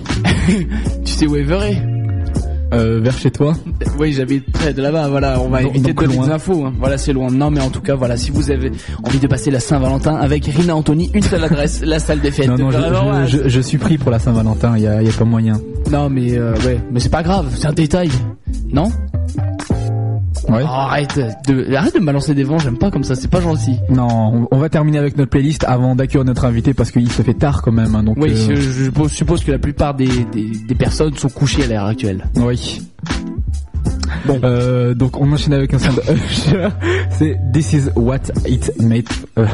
Tu 1.05 1.11
sais 1.11 1.27
où 1.27 1.35
est 1.35 1.94
euh, 2.75 2.99
vers 3.01 3.17
chez 3.17 3.31
toi 3.31 3.53
Oui, 3.99 4.13
j'habite 4.13 4.51
près 4.51 4.73
de 4.73 4.81
là-bas. 4.81 5.07
Voilà, 5.09 5.39
on 5.41 5.49
va 5.49 5.61
Donc- 5.63 5.71
éviter 5.75 5.93
de 5.93 5.99
donner 6.01 6.17
des 6.17 6.29
infos. 6.31 6.65
hein. 6.65 6.73
Voilà, 6.79 6.97
c'est 6.97 7.13
loin. 7.13 7.29
Non, 7.31 7.49
mais 7.51 7.61
en 7.61 7.69
tout 7.69 7.81
cas, 7.81 7.95
voilà, 7.95 8.17
si 8.17 8.31
vous 8.31 8.51
avez 8.51 8.71
envie 9.03 9.19
de 9.19 9.27
passer 9.27 9.51
la 9.51 9.59
Saint-Valentin 9.59 10.15
avec 10.15 10.45
Rina 10.45 10.75
Anthony, 10.75 11.09
une 11.13 11.23
seule 11.23 11.43
adresse, 11.43 11.81
la 11.83 11.99
salle 11.99 12.19
des 12.21 12.31
fêtes. 12.31 12.47
non 12.47 12.57
non 12.57 12.71
je, 12.71 12.77
Vraiment, 12.77 13.25
je- 13.25 13.37
je- 13.43 13.49
je 13.49 13.59
suis 13.61 13.77
pris 13.77 13.97
pour 13.97 14.11
la 14.11 14.19
Saint-Valentin 14.19 14.73
il 14.77 14.83
y 14.83 14.87
a, 14.87 15.01
il 15.01 15.07
y 15.07 15.09
a 15.09 15.13
pas 15.17 15.25
moyen 15.25 15.59
Non, 15.91 16.09
mais 16.09 16.37
euh, 16.37 16.53
ouais, 16.65 16.79
mais 16.91 16.99
c'est 16.99 17.09
pas 17.09 17.23
grave, 17.23 17.47
c'est 17.55 17.67
un 17.67 17.73
détail, 17.73 18.09
non? 18.71 18.91
Ouais 20.49 20.61
Oh, 20.63 20.67
Arrête 20.67 21.19
de 21.47 21.73
arrête 21.75 21.93
de 21.95 21.99
me 21.99 22.05
balancer 22.05 22.33
des 22.33 22.43
vents, 22.43 22.59
j'aime 22.59 22.77
pas 22.77 22.91
comme 22.91 23.03
ça, 23.03 23.15
c'est 23.15 23.27
pas 23.29 23.41
gentil. 23.41 23.77
non 23.89 24.47
on, 24.51 24.57
va 24.57 24.69
terminer 24.69 24.97
avec 24.99 25.17
notre 25.17 25.29
playlist 25.31 25.63
avant 25.67 25.95
d'accueillir 25.95 26.25
notre 26.25 26.45
invité 26.45 26.73
parce 26.73 26.91
qu'il 26.91 27.11
se 27.11 27.21
fait 27.21 27.33
tard 27.33 27.61
quand 27.61 27.71
même 27.71 27.95
hein, 27.95 28.03
donc 28.03 28.17
Oui, 28.19 28.31
euh, 28.31 28.55
je, 28.55 28.55
je 28.55 29.07
suppose- 29.07 29.43
que 29.43 29.51
la 29.51 29.59
plupart 29.59 29.93
des, 29.93 30.07
des, 30.31 30.49
des 30.67 30.75
personnes 30.75 31.15
sont 31.17 31.29
couchées 31.29 31.63
à 31.63 31.67
l'heure 31.67 31.85
actuelle. 31.85 32.25
Oui. 32.35 32.81
Bon. 34.25 34.39
Euh, 34.43 34.93
donc 34.95 35.19
on 35.19 35.31
enchaîne 35.31 35.53
avec 35.53 35.73
un 35.73 35.77
son 35.79 35.93
de 35.93 36.01
Usher. 36.01 36.69
C'est 37.11 37.37
This 37.53 37.73
is 37.73 37.81
what 37.95 38.17
it 38.47 38.71
made. 38.81 39.05
euh, 39.37 39.45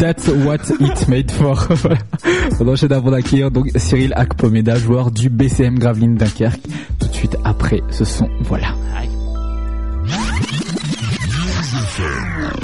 that's 0.00 0.28
what 0.28 0.58
it 0.80 1.08
made 1.08 1.30
for. 1.30 1.66
On 2.60 2.68
enchaîne 2.68 2.92
avant 2.92 3.10
d'accueillir 3.10 3.50
donc 3.50 3.70
Cyril 3.76 4.12
Akpomeda, 4.14 4.76
joueur 4.76 5.10
du 5.10 5.28
BCM 5.30 5.78
Gravelines 5.78 6.14
Dunkerque. 6.16 6.60
Tout 7.00 7.08
de 7.08 7.12
suite 7.14 7.36
après 7.44 7.80
ce 7.90 8.04
son. 8.04 8.28
Voilà. 8.42 8.68
Oh, 11.62 12.60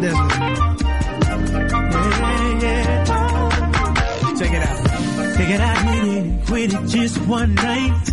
with 0.00 0.14
one. 0.14 0.30
Yeah. 2.60 3.04
Check 4.38 4.52
it 4.52 4.62
out. 4.68 5.36
Figured 5.36 5.60
I 5.60 5.72
it, 6.06 6.46
quit 6.46 6.72
it 6.72 6.86
just 6.88 7.18
one 7.26 7.54
night. 7.54 8.10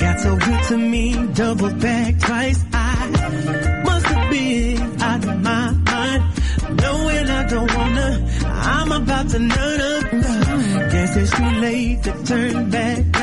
Got 0.00 0.20
so 0.20 0.36
good 0.36 0.62
to 0.68 0.76
me, 0.76 1.26
double 1.34 1.72
back 1.74 2.18
twice. 2.18 2.64
I 2.72 3.82
must 3.84 4.06
have 4.06 4.30
been 4.30 5.02
out 5.02 5.24
of 5.24 5.40
my 5.42 5.70
mind. 5.72 6.22
Knowing 6.80 7.26
I 7.30 7.46
don't 7.48 7.74
wanna. 7.74 8.28
I'm 8.46 8.92
about 8.92 9.28
to 9.30 9.38
nut 9.38 9.80
up. 9.80 10.10
Guess 10.92 11.16
it's 11.16 11.30
too 11.36 11.50
late 11.60 12.02
to 12.04 12.24
turn 12.24 12.70
back. 12.70 13.13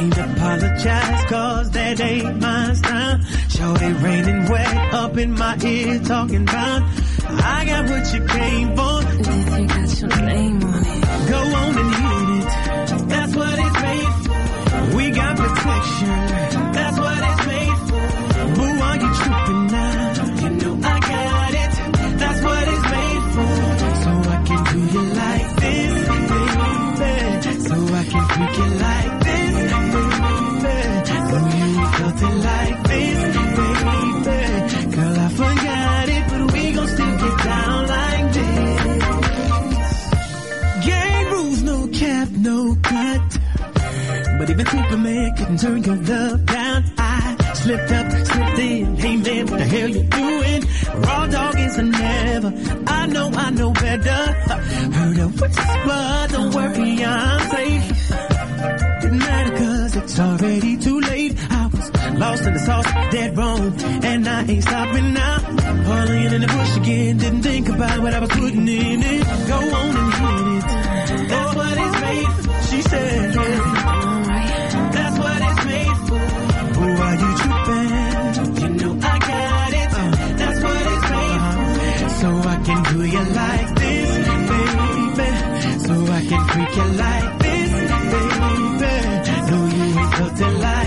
Can't 0.00 0.16
apologize 0.16 1.24
cause 1.26 1.70
that 1.72 2.00
ain't 2.00 2.40
my 2.40 2.72
style. 2.72 3.20
Shorty 3.50 3.92
raining 4.02 4.48
wet 4.48 4.94
up 4.94 5.18
in 5.18 5.32
my 5.32 5.58
ear 5.62 5.98
talking 5.98 6.44
about. 6.44 6.82
I 7.28 7.66
got 7.66 7.84
what 7.84 8.14
you 8.14 8.24
came 8.24 8.68
for. 8.74 9.02
This 9.18 9.58
you 9.58 9.66
got 9.68 10.00
your 10.00 10.26
name 10.26 10.64
on 10.64 10.82
it. 10.86 11.28
Go 11.28 11.40
on 11.60 11.78
and 11.82 11.94
hit 12.00 12.46
it. 12.46 12.59
Superman 45.20 45.36
couldn't 45.36 45.60
turn 45.60 45.82
your 45.84 45.96
love 45.96 46.46
down. 46.46 46.84
I 46.96 47.54
slipped 47.54 47.92
up, 47.92 48.26
slipped 48.26 48.58
in. 48.58 48.96
Hey 48.96 49.16
man, 49.16 49.46
what 49.46 49.58
the 49.58 49.64
hell 49.64 49.88
you 49.88 50.02
doing? 50.02 50.62
Raw 51.02 51.26
dog 51.26 51.58
is 51.58 51.78
a 51.78 51.82
never. 51.82 52.52
I 52.86 53.06
know, 53.06 53.30
I 53.34 53.50
know 53.50 53.72
better. 53.72 54.22
Heard 54.96 55.18
of 55.18 55.40
what's 55.40 56.32
don't 56.32 56.54
worry, 56.54 57.04
I'm 57.04 57.50
safe. 57.50 58.08
Didn't 59.02 59.18
matter 59.18 59.56
cause 59.58 59.96
it's 59.96 60.20
already 60.20 60.76
too 60.78 61.00
late. 61.00 61.36
I 61.50 61.66
was 61.66 62.18
lost 62.18 62.46
in 62.46 62.54
the 62.54 62.60
sauce, 62.60 62.92
dead 63.10 63.36
wrong. 63.36 63.82
And 64.04 64.28
I 64.28 64.44
ain't 64.44 64.62
stopping 64.62 65.12
now. 65.12 65.38
Falling 65.84 66.32
in 66.32 66.40
the 66.40 66.46
bush 66.46 66.76
again. 66.78 67.18
Didn't 67.18 67.42
think 67.42 67.68
about 67.68 68.00
what 68.00 68.14
I 68.14 68.20
was 68.20 68.30
putting 68.30 68.68
in 68.68 69.02
it. 69.02 69.24
Go 69.48 69.58
on 69.80 69.96
and 70.02 70.12
hit 70.22 70.46
it. 70.56 71.28
That's 71.28 71.56
what 71.56 71.76
it's 71.76 72.00
made. 72.00 72.70
She 72.70 72.82
said, 72.82 73.34
yeah. 73.34 73.99
Can 82.70 82.82
do 82.92 83.04
you 83.04 83.24
like 83.40 83.74
this, 83.80 84.10
baby. 84.50 85.30
So 85.86 85.94
I 86.12 86.20
can 86.30 86.42
freak 86.50 86.76
you 86.76 86.88
like 87.04 87.38
this, 87.44 87.72
baby. 88.12 88.94
No, 89.50 89.58
you 89.76 89.84
ain't 90.00 90.12
it 90.40 90.54
like 90.60 90.79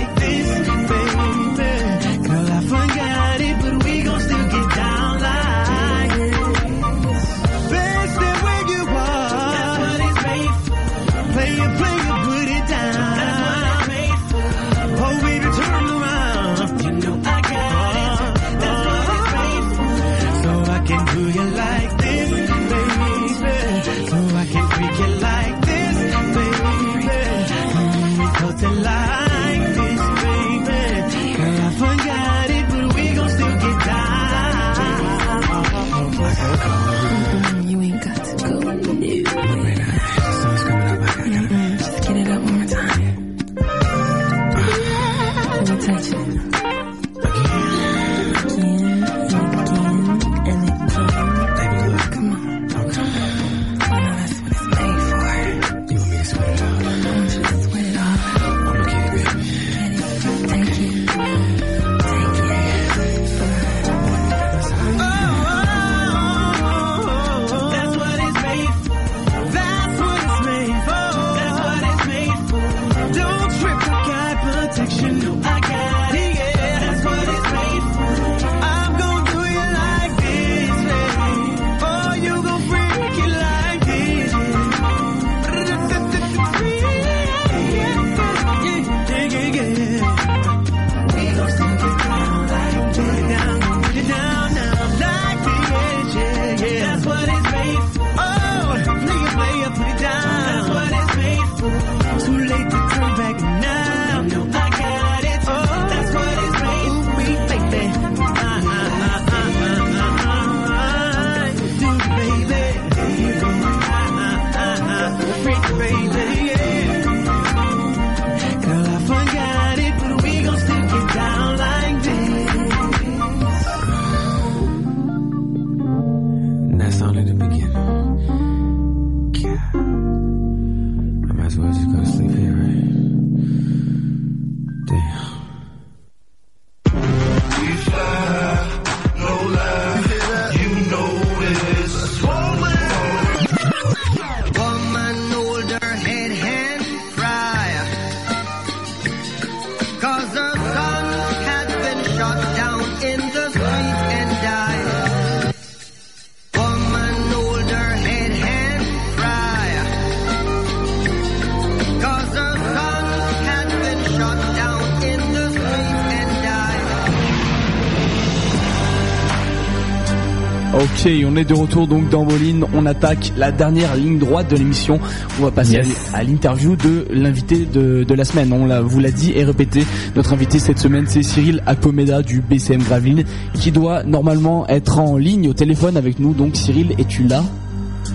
on 171.34 171.38
est 171.38 171.46
de 171.46 171.54
retour 171.54 171.88
donc 171.88 172.10
dans 172.10 172.24
Moline. 172.26 172.66
On 172.76 172.86
attaque 172.86 173.34
la 173.38 173.52
dernière 173.52 173.96
ligne 173.96 174.20
droite 174.20 174.52
de 174.52 174.56
l'émission. 174.56 175.00
On 175.40 175.44
va 175.46 175.52
passer 175.52 175.74
Yes. 175.74 176.12
à 176.14 176.24
l'interview 176.24 176.76
de 176.76 177.06
l'invité 177.10 177.66
de, 177.66 178.04
de 178.04 178.14
la 178.14 178.24
semaine. 178.24 178.54
On 178.54 178.66
l'a, 178.68 178.82
vous 178.82 179.00
l'a 179.00 179.10
dit 179.10 179.32
et 179.36 179.44
répété. 179.44 179.84
Notre 180.16 180.34
invité 180.34 180.60
cette 180.60 180.78
semaine, 180.78 181.06
c'est 181.08 181.24
Cyril 181.24 181.64
Acomeda 181.66 182.22
du 182.22 182.42
BCM 182.42 182.84
Gravelines, 182.84 183.24
qui 183.56 183.72
doit 183.72 184.04
normalement 184.04 184.68
être 184.68 185.00
en 185.00 185.18
ligne 185.18 185.50
au 185.50 185.54
téléphone 185.54 185.98
avec 185.98 186.20
nous. 186.20 186.34
Donc 186.34 186.56
Cyril, 186.56 186.94
es-tu 187.00 187.24
là? 187.24 187.44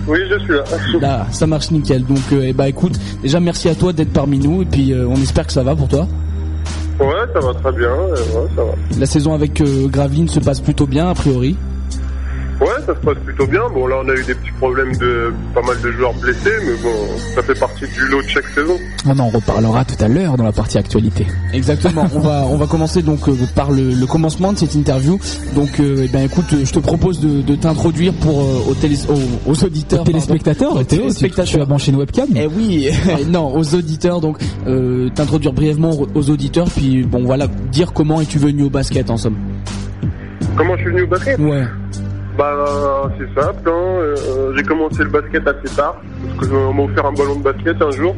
Oui, 0.07 0.19
je 0.29 0.39
suis 0.39 0.53
là. 0.53 0.63
Là, 1.01 1.27
ça 1.31 1.45
marche 1.47 1.71
nickel. 1.71 2.05
Donc, 2.05 2.19
euh, 2.31 2.43
eh 2.45 2.53
bah 2.53 2.69
écoute, 2.69 2.97
déjà 3.21 3.39
merci 3.39 3.67
à 3.67 3.75
toi 3.75 3.91
d'être 3.91 4.13
parmi 4.13 4.39
nous 4.39 4.61
et 4.61 4.65
puis 4.65 4.93
euh, 4.93 5.07
on 5.09 5.15
espère 5.15 5.45
que 5.45 5.53
ça 5.53 5.63
va 5.63 5.75
pour 5.75 5.87
toi. 5.89 6.07
Ouais, 6.99 7.07
ça 7.33 7.39
va 7.39 7.53
très 7.53 7.71
bien. 7.71 7.89
Ouais, 7.89 8.47
ça 8.55 8.63
va. 8.63 8.71
La 8.99 9.05
saison 9.05 9.33
avec 9.33 9.59
euh, 9.61 9.87
Gravelines 9.87 10.27
se 10.29 10.39
passe 10.39 10.61
plutôt 10.61 10.85
bien 10.85 11.09
a 11.09 11.13
priori. 11.15 11.55
Ça 12.89 12.95
se 12.95 13.05
passe 13.05 13.17
plutôt 13.23 13.45
bien. 13.45 13.61
Bon, 13.71 13.85
là, 13.85 13.97
on 14.03 14.09
a 14.09 14.13
eu 14.15 14.23
des 14.23 14.33
petits 14.33 14.51
problèmes 14.59 14.95
de 14.95 15.31
pas 15.53 15.61
mal 15.61 15.79
de 15.79 15.91
joueurs 15.91 16.13
blessés, 16.15 16.49
mais 16.65 16.73
bon, 16.81 16.89
ça 17.35 17.43
fait 17.43 17.53
partie 17.59 17.85
du 17.87 18.07
lot 18.09 18.19
de 18.23 18.27
chaque 18.27 18.47
saison. 18.47 18.77
On 19.05 19.19
en 19.19 19.27
reparlera 19.29 19.85
tout 19.85 20.03
à 20.03 20.07
l'heure 20.07 20.37
dans 20.37 20.43
la 20.43 20.51
partie 20.51 20.79
actualité. 20.79 21.27
Exactement. 21.53 22.07
on 22.15 22.19
va 22.19 22.47
on 22.49 22.57
va 22.57 22.65
commencer 22.65 23.03
donc 23.03 23.29
euh, 23.29 23.35
par 23.53 23.69
le, 23.69 23.91
le 23.93 24.05
commencement 24.07 24.53
de 24.53 24.57
cette 24.57 24.73
interview. 24.73 25.19
Donc 25.53 25.79
euh, 25.79 26.05
eh 26.05 26.07
ben 26.07 26.21
écoute, 26.25 26.47
je 26.63 26.71
te 26.71 26.79
propose 26.79 27.19
de, 27.19 27.43
de 27.43 27.55
t'introduire 27.55 28.11
pour 28.13 28.39
euh, 28.41 28.71
aux, 28.71 28.73
télé, 28.73 28.95
aux, 29.07 29.51
aux 29.51 29.63
auditeurs, 29.63 30.01
Aux 30.01 30.05
téléspectateurs. 30.05 30.71
Aux 30.73 30.83
Théo, 30.83 30.85
tu- 30.85 30.97
téléspectateurs. 31.01 31.45
tu 31.53 31.61
as 31.61 31.65
branché 31.65 31.91
une 31.91 31.97
webcam 31.99 32.27
Eh 32.35 32.47
oui, 32.47 32.89
non, 33.27 33.55
aux 33.55 33.75
auditeurs. 33.75 34.19
Donc 34.19 34.39
euh, 34.65 35.09
t'introduire 35.13 35.53
brièvement 35.53 35.91
aux 36.15 36.29
auditeurs, 36.31 36.67
puis 36.75 37.03
bon 37.03 37.23
voilà, 37.23 37.45
dire 37.71 37.93
comment 37.93 38.19
es-tu 38.19 38.39
venu 38.39 38.63
au 38.63 38.69
basket 38.71 39.11
en 39.11 39.17
somme. 39.17 39.35
Comment 40.57 40.75
je 40.77 40.81
suis 40.81 40.89
venu 40.91 41.03
au 41.03 41.07
basket? 41.07 41.37
Ouais. 41.39 41.65
Bah, 42.39 43.11
c'est 43.17 43.41
simple. 43.41 43.67
Hein. 43.69 43.71
euh, 43.99 44.53
j'ai 44.55 44.63
commencé 44.63 45.03
le 45.03 45.09
basket 45.09 45.45
assez 45.45 45.75
tard 45.75 45.97
parce 46.37 46.47
que 46.47 46.55
on 46.55 46.73
m'a 46.73 46.83
offert 46.83 47.05
un 47.05 47.11
ballon 47.11 47.35
de 47.35 47.43
basket 47.43 47.81
un 47.81 47.91
jour. 47.91 48.15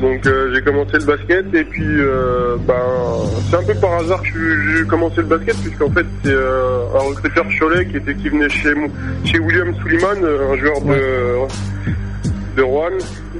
Donc 0.00 0.26
euh, 0.26 0.50
j'ai 0.52 0.62
commencé 0.62 0.94
le 0.94 1.04
basket 1.04 1.54
et 1.54 1.62
puis 1.62 1.84
euh, 2.00 2.56
ben 2.66 2.74
c'est 3.48 3.56
un 3.58 3.62
peu 3.62 3.74
par 3.74 3.92
hasard 4.00 4.20
que 4.22 4.28
j'ai- 4.76 4.84
commencé 4.88 5.18
le 5.18 5.28
basket 5.28 5.56
puisqu'en 5.58 5.90
fait 5.90 6.04
c'est 6.24 6.34
un 6.34 7.08
recruteur 7.08 7.44
Cholet 7.56 7.86
qui 7.86 7.96
était 7.98 8.14
qui 8.16 8.28
venait 8.28 8.48
chez 8.48 8.74
chez 9.24 9.38
William 9.38 9.72
Suleiman, 9.76 10.16
euh, 10.24 10.52
un 10.52 10.56
joueur 10.56 10.80
de 10.80 12.56
de 12.56 12.62
Rouen 12.62 12.90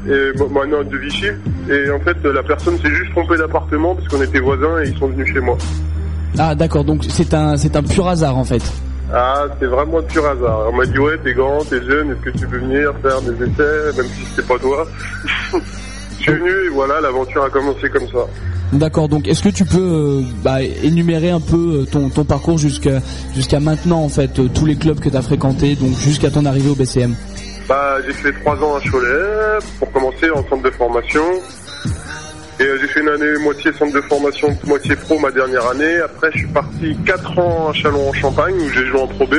et 0.09 0.31
maintenant 0.53 0.85
de 0.85 0.97
Vichy 0.97 1.27
et 1.69 1.91
en 1.91 1.99
fait 1.99 2.17
la 2.25 2.43
personne 2.45 2.79
s'est 2.79 2.91
juste 2.95 3.11
trompée 3.11 3.37
d'appartement 3.37 3.97
parce 3.97 4.07
qu'on 4.07 4.23
était 4.23 4.39
voisins 4.41 4.81
et 4.85 4.91
ils 4.91 4.97
sont 4.99 5.09
venus 5.09 5.27
chez 5.35 5.41
moi. 5.41 5.59
Ah 6.39 6.55
d'accord, 6.55 6.85
donc 6.85 7.03
c'est 7.09 7.35
un 7.35 7.57
c'est 7.57 7.75
un 7.75 7.83
pur 7.83 8.07
hasard 8.07 8.39
en 8.39 8.45
fait. 8.45 8.63
Ah, 9.15 9.45
c'est 9.61 9.67
vraiment 9.67 10.01
de 10.01 10.07
pur 10.07 10.25
hasard. 10.25 10.69
On 10.73 10.77
m'a 10.77 10.87
dit 10.87 10.99
ouais, 10.99 11.19
t'es 11.23 11.35
grand, 11.35 11.63
t'es 11.65 11.83
jeune, 11.85 12.13
est-ce 12.13 12.31
que 12.31 12.39
tu 12.39 12.47
peux 12.47 12.59
venir 12.59 12.93
faire 13.03 13.21
des 13.21 13.35
essais, 13.45 13.97
même 13.97 14.07
si 14.07 14.25
c'était 14.25 14.49
pas 14.49 14.59
toi? 14.59 14.87
Je 16.19 16.31
suis 16.31 16.33
venu 16.33 16.51
et 16.67 16.69
voilà, 16.69 17.01
l'aventure 17.01 17.43
a 17.45 17.51
commencé 17.51 17.91
comme 17.91 18.07
ça. 18.09 18.27
D'accord, 18.73 19.09
donc 19.09 19.29
est-ce 19.29 19.43
que 19.43 19.49
tu 19.51 19.65
peux 19.67 19.79
euh, 19.79 20.23
bah, 20.43 20.63
énumérer 20.63 21.31
un 21.31 21.41
peu 21.41 21.83
euh, 21.83 21.85
ton, 21.85 22.09
ton 22.09 22.25
parcours 22.25 22.57
jusqu'à 22.57 23.01
jusqu'à 23.35 23.61
maintenant 23.61 24.03
en 24.03 24.09
fait, 24.09 24.39
euh, 24.39 24.49
tous 24.49 24.65
les 24.65 24.77
clubs 24.77 24.99
que 24.99 25.11
tu 25.11 25.17
as 25.17 25.21
fréquentés, 25.21 25.75
donc 25.75 25.95
jusqu'à 25.99 26.31
ton 26.31 26.47
arrivée 26.47 26.71
au 26.71 26.75
BCM 26.75 27.15
Bah, 27.69 27.97
j'ai 28.07 28.15
fait 28.15 28.33
trois 28.41 28.57
ans 28.65 28.77
à 28.77 28.81
Cholet 28.89 29.59
pour 29.79 29.93
commencer 29.93 30.31
en 30.31 30.43
centre 30.49 30.63
de 30.63 30.71
formation. 30.71 31.25
Et 32.61 32.65
euh, 32.65 32.79
j'ai 32.81 32.87
fait 32.89 33.01
une 33.01 33.09
année 33.09 33.39
moitié 33.41 33.73
centre 33.73 33.95
de 33.95 34.01
formation, 34.03 34.57
moitié 34.67 34.95
pro 34.97 35.19
ma 35.19 35.31
dernière 35.31 35.67
année. 35.69 35.99
Après, 35.99 36.31
je 36.33 36.39
suis 36.39 36.49
parti 36.49 36.97
quatre 37.05 37.39
ans 37.39 37.71
à 37.71 37.73
Chalon-en-Champagne 37.73 38.55
où 38.55 38.69
j'ai 38.71 38.87
joué 38.87 39.01
en 39.01 39.07
Pro 39.07 39.27
B. 39.27 39.35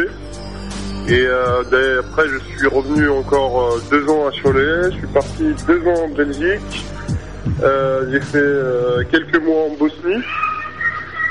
Et 1.07 1.25
euh, 1.25 1.99
après, 1.99 2.27
je 2.29 2.37
suis 2.57 2.67
revenu 2.67 3.09
encore 3.09 3.73
euh, 3.73 3.81
deux 3.91 4.09
ans 4.09 4.27
à 4.27 4.31
Cholet. 4.41 4.91
Je 4.91 4.97
suis 4.97 5.07
parti 5.07 5.53
deux 5.67 5.81
ans 5.87 6.05
en 6.05 6.09
Belgique. 6.09 6.85
Euh, 7.61 8.05
j'ai 8.11 8.21
fait 8.21 8.37
euh, 8.37 9.03
quelques 9.11 9.41
mois 9.43 9.65
en 9.65 9.75
Bosnie 9.77 10.23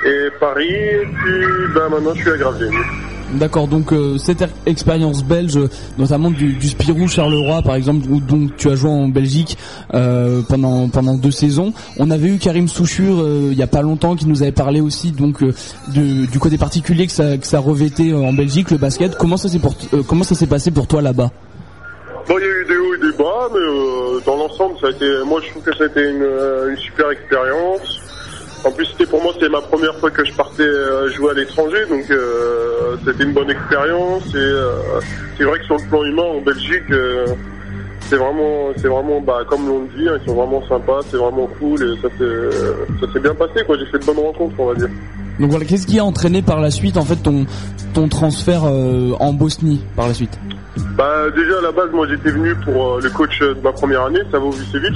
et 0.04 0.28
Paris. 0.38 0.74
Et 0.74 1.06
puis, 1.06 1.46
ben, 1.74 1.88
maintenant, 1.88 2.14
je 2.14 2.20
suis 2.20 2.30
à 2.30 2.36
Gravelines. 2.36 3.11
D'accord, 3.34 3.66
donc 3.66 3.92
euh, 3.92 4.18
cette 4.18 4.42
er- 4.42 4.48
expérience 4.66 5.24
belge, 5.24 5.58
notamment 5.96 6.30
du, 6.30 6.60
Spirou 6.68 7.08
Charleroi 7.08 7.62
par 7.62 7.76
exemple, 7.76 8.06
où 8.10 8.20
donc 8.20 8.56
tu 8.58 8.68
as 8.68 8.74
joué 8.74 8.90
en 8.90 9.08
Belgique 9.08 9.56
euh, 9.94 10.42
pendant 10.46 10.88
pendant 10.88 11.14
deux 11.14 11.30
saisons. 11.30 11.72
On 11.98 12.10
avait 12.10 12.28
eu 12.28 12.36
Karim 12.38 12.68
Souchur 12.68 13.20
euh, 13.20 13.48
il 13.50 13.56
y 13.58 13.62
a 13.62 13.66
pas 13.66 13.80
longtemps 13.80 14.16
qui 14.16 14.26
nous 14.26 14.42
avait 14.42 14.52
parlé 14.52 14.82
aussi 14.82 15.12
donc 15.12 15.42
euh, 15.42 15.54
de- 15.94 16.26
du 16.26 16.38
côté 16.38 16.58
particulier 16.58 17.06
que 17.06 17.12
ça 17.12 17.38
que 17.38 17.46
ça 17.46 17.58
revêtait 17.58 18.12
euh, 18.12 18.18
en 18.22 18.34
Belgique 18.34 18.70
le 18.70 18.76
basket. 18.76 19.16
Comment 19.16 19.38
ça 19.38 19.48
s'est 19.48 19.60
euh, 19.94 20.02
comment 20.06 20.24
ça 20.24 20.34
s'est 20.34 20.46
passé 20.46 20.70
pour 20.70 20.86
toi 20.86 21.00
là-bas? 21.00 21.30
Bon, 22.28 22.34
il 22.38 22.42
y 22.42 22.44
a 22.44 22.48
eu 22.48 22.66
des 22.68 22.76
hauts 22.76 22.94
et 22.94 22.98
des 23.10 23.16
bas, 23.18 23.48
mais 23.52 24.24
dans 24.24 24.36
l'ensemble, 24.36 24.74
ça 24.80 24.86
a 24.86 24.90
été, 24.90 25.06
moi, 25.26 25.40
je 25.44 25.50
trouve 25.50 25.62
que 25.64 25.76
ça 25.76 25.84
a 25.84 25.86
été 25.88 26.00
une, 26.08 26.22
une 26.70 26.76
super 26.76 27.10
expérience. 27.10 27.98
En 28.64 28.70
plus, 28.70 28.86
c'était 28.86 29.06
pour 29.06 29.20
moi, 29.22 29.32
c'était 29.34 29.48
ma 29.48 29.60
première 29.60 29.94
fois 29.96 30.10
que 30.10 30.24
je 30.24 30.32
partais 30.34 30.62
euh, 30.62 31.10
jouer 31.10 31.30
à 31.30 31.34
l'étranger, 31.34 31.84
donc 31.90 32.08
euh, 32.10 32.96
c'était 33.04 33.24
une 33.24 33.32
bonne 33.32 33.50
expérience. 33.50 34.24
Et 34.34 34.36
euh, 34.36 34.70
c'est 35.36 35.44
vrai 35.44 35.58
que 35.58 35.64
sur 35.64 35.76
le 35.76 35.88
plan 35.88 36.04
humain, 36.04 36.22
en 36.22 36.40
Belgique, 36.40 36.90
euh, 36.92 37.26
c'est 38.08 38.16
vraiment, 38.16 38.68
c'est 38.76 38.86
vraiment, 38.86 39.20
bah, 39.20 39.40
comme 39.48 39.66
l'on 39.66 39.80
le 39.80 39.88
dit, 39.98 40.08
hein, 40.08 40.16
ils 40.22 40.28
sont 40.28 40.36
vraiment 40.36 40.62
sympas, 40.68 41.00
c'est 41.10 41.16
vraiment 41.16 41.48
cool, 41.58 41.82
et 41.82 42.00
ça 42.00 42.08
s'est, 42.16 42.56
ça 43.00 43.12
s'est 43.12 43.20
bien 43.20 43.34
passé, 43.34 43.64
quoi. 43.66 43.76
J'ai 43.78 43.86
fait 43.86 43.98
de 43.98 44.04
bonnes 44.04 44.24
rencontres, 44.24 44.54
on 44.58 44.66
va 44.66 44.74
dire. 44.74 44.88
Donc 45.40 45.50
voilà, 45.50 45.64
qu'est-ce 45.64 45.86
qui 45.86 45.98
a 45.98 46.04
entraîné 46.04 46.40
par 46.42 46.60
la 46.60 46.70
suite 46.70 46.98
en 46.98 47.04
fait 47.04 47.16
ton 47.16 47.46
ton 47.94 48.06
transfert 48.06 48.64
en 48.64 49.32
Bosnie 49.32 49.82
par 49.96 50.06
la 50.06 50.12
suite? 50.12 50.38
Bah 50.94 51.30
déjà 51.34 51.58
à 51.58 51.62
la 51.62 51.72
base 51.72 51.88
moi 51.90 52.06
j'étais 52.06 52.30
venu 52.30 52.54
pour 52.56 53.00
le 53.00 53.08
coach 53.08 53.40
de 53.40 53.56
ma 53.64 53.72
première 53.72 54.02
année, 54.04 54.20
Savo 54.30 54.50
Vucevic, 54.50 54.94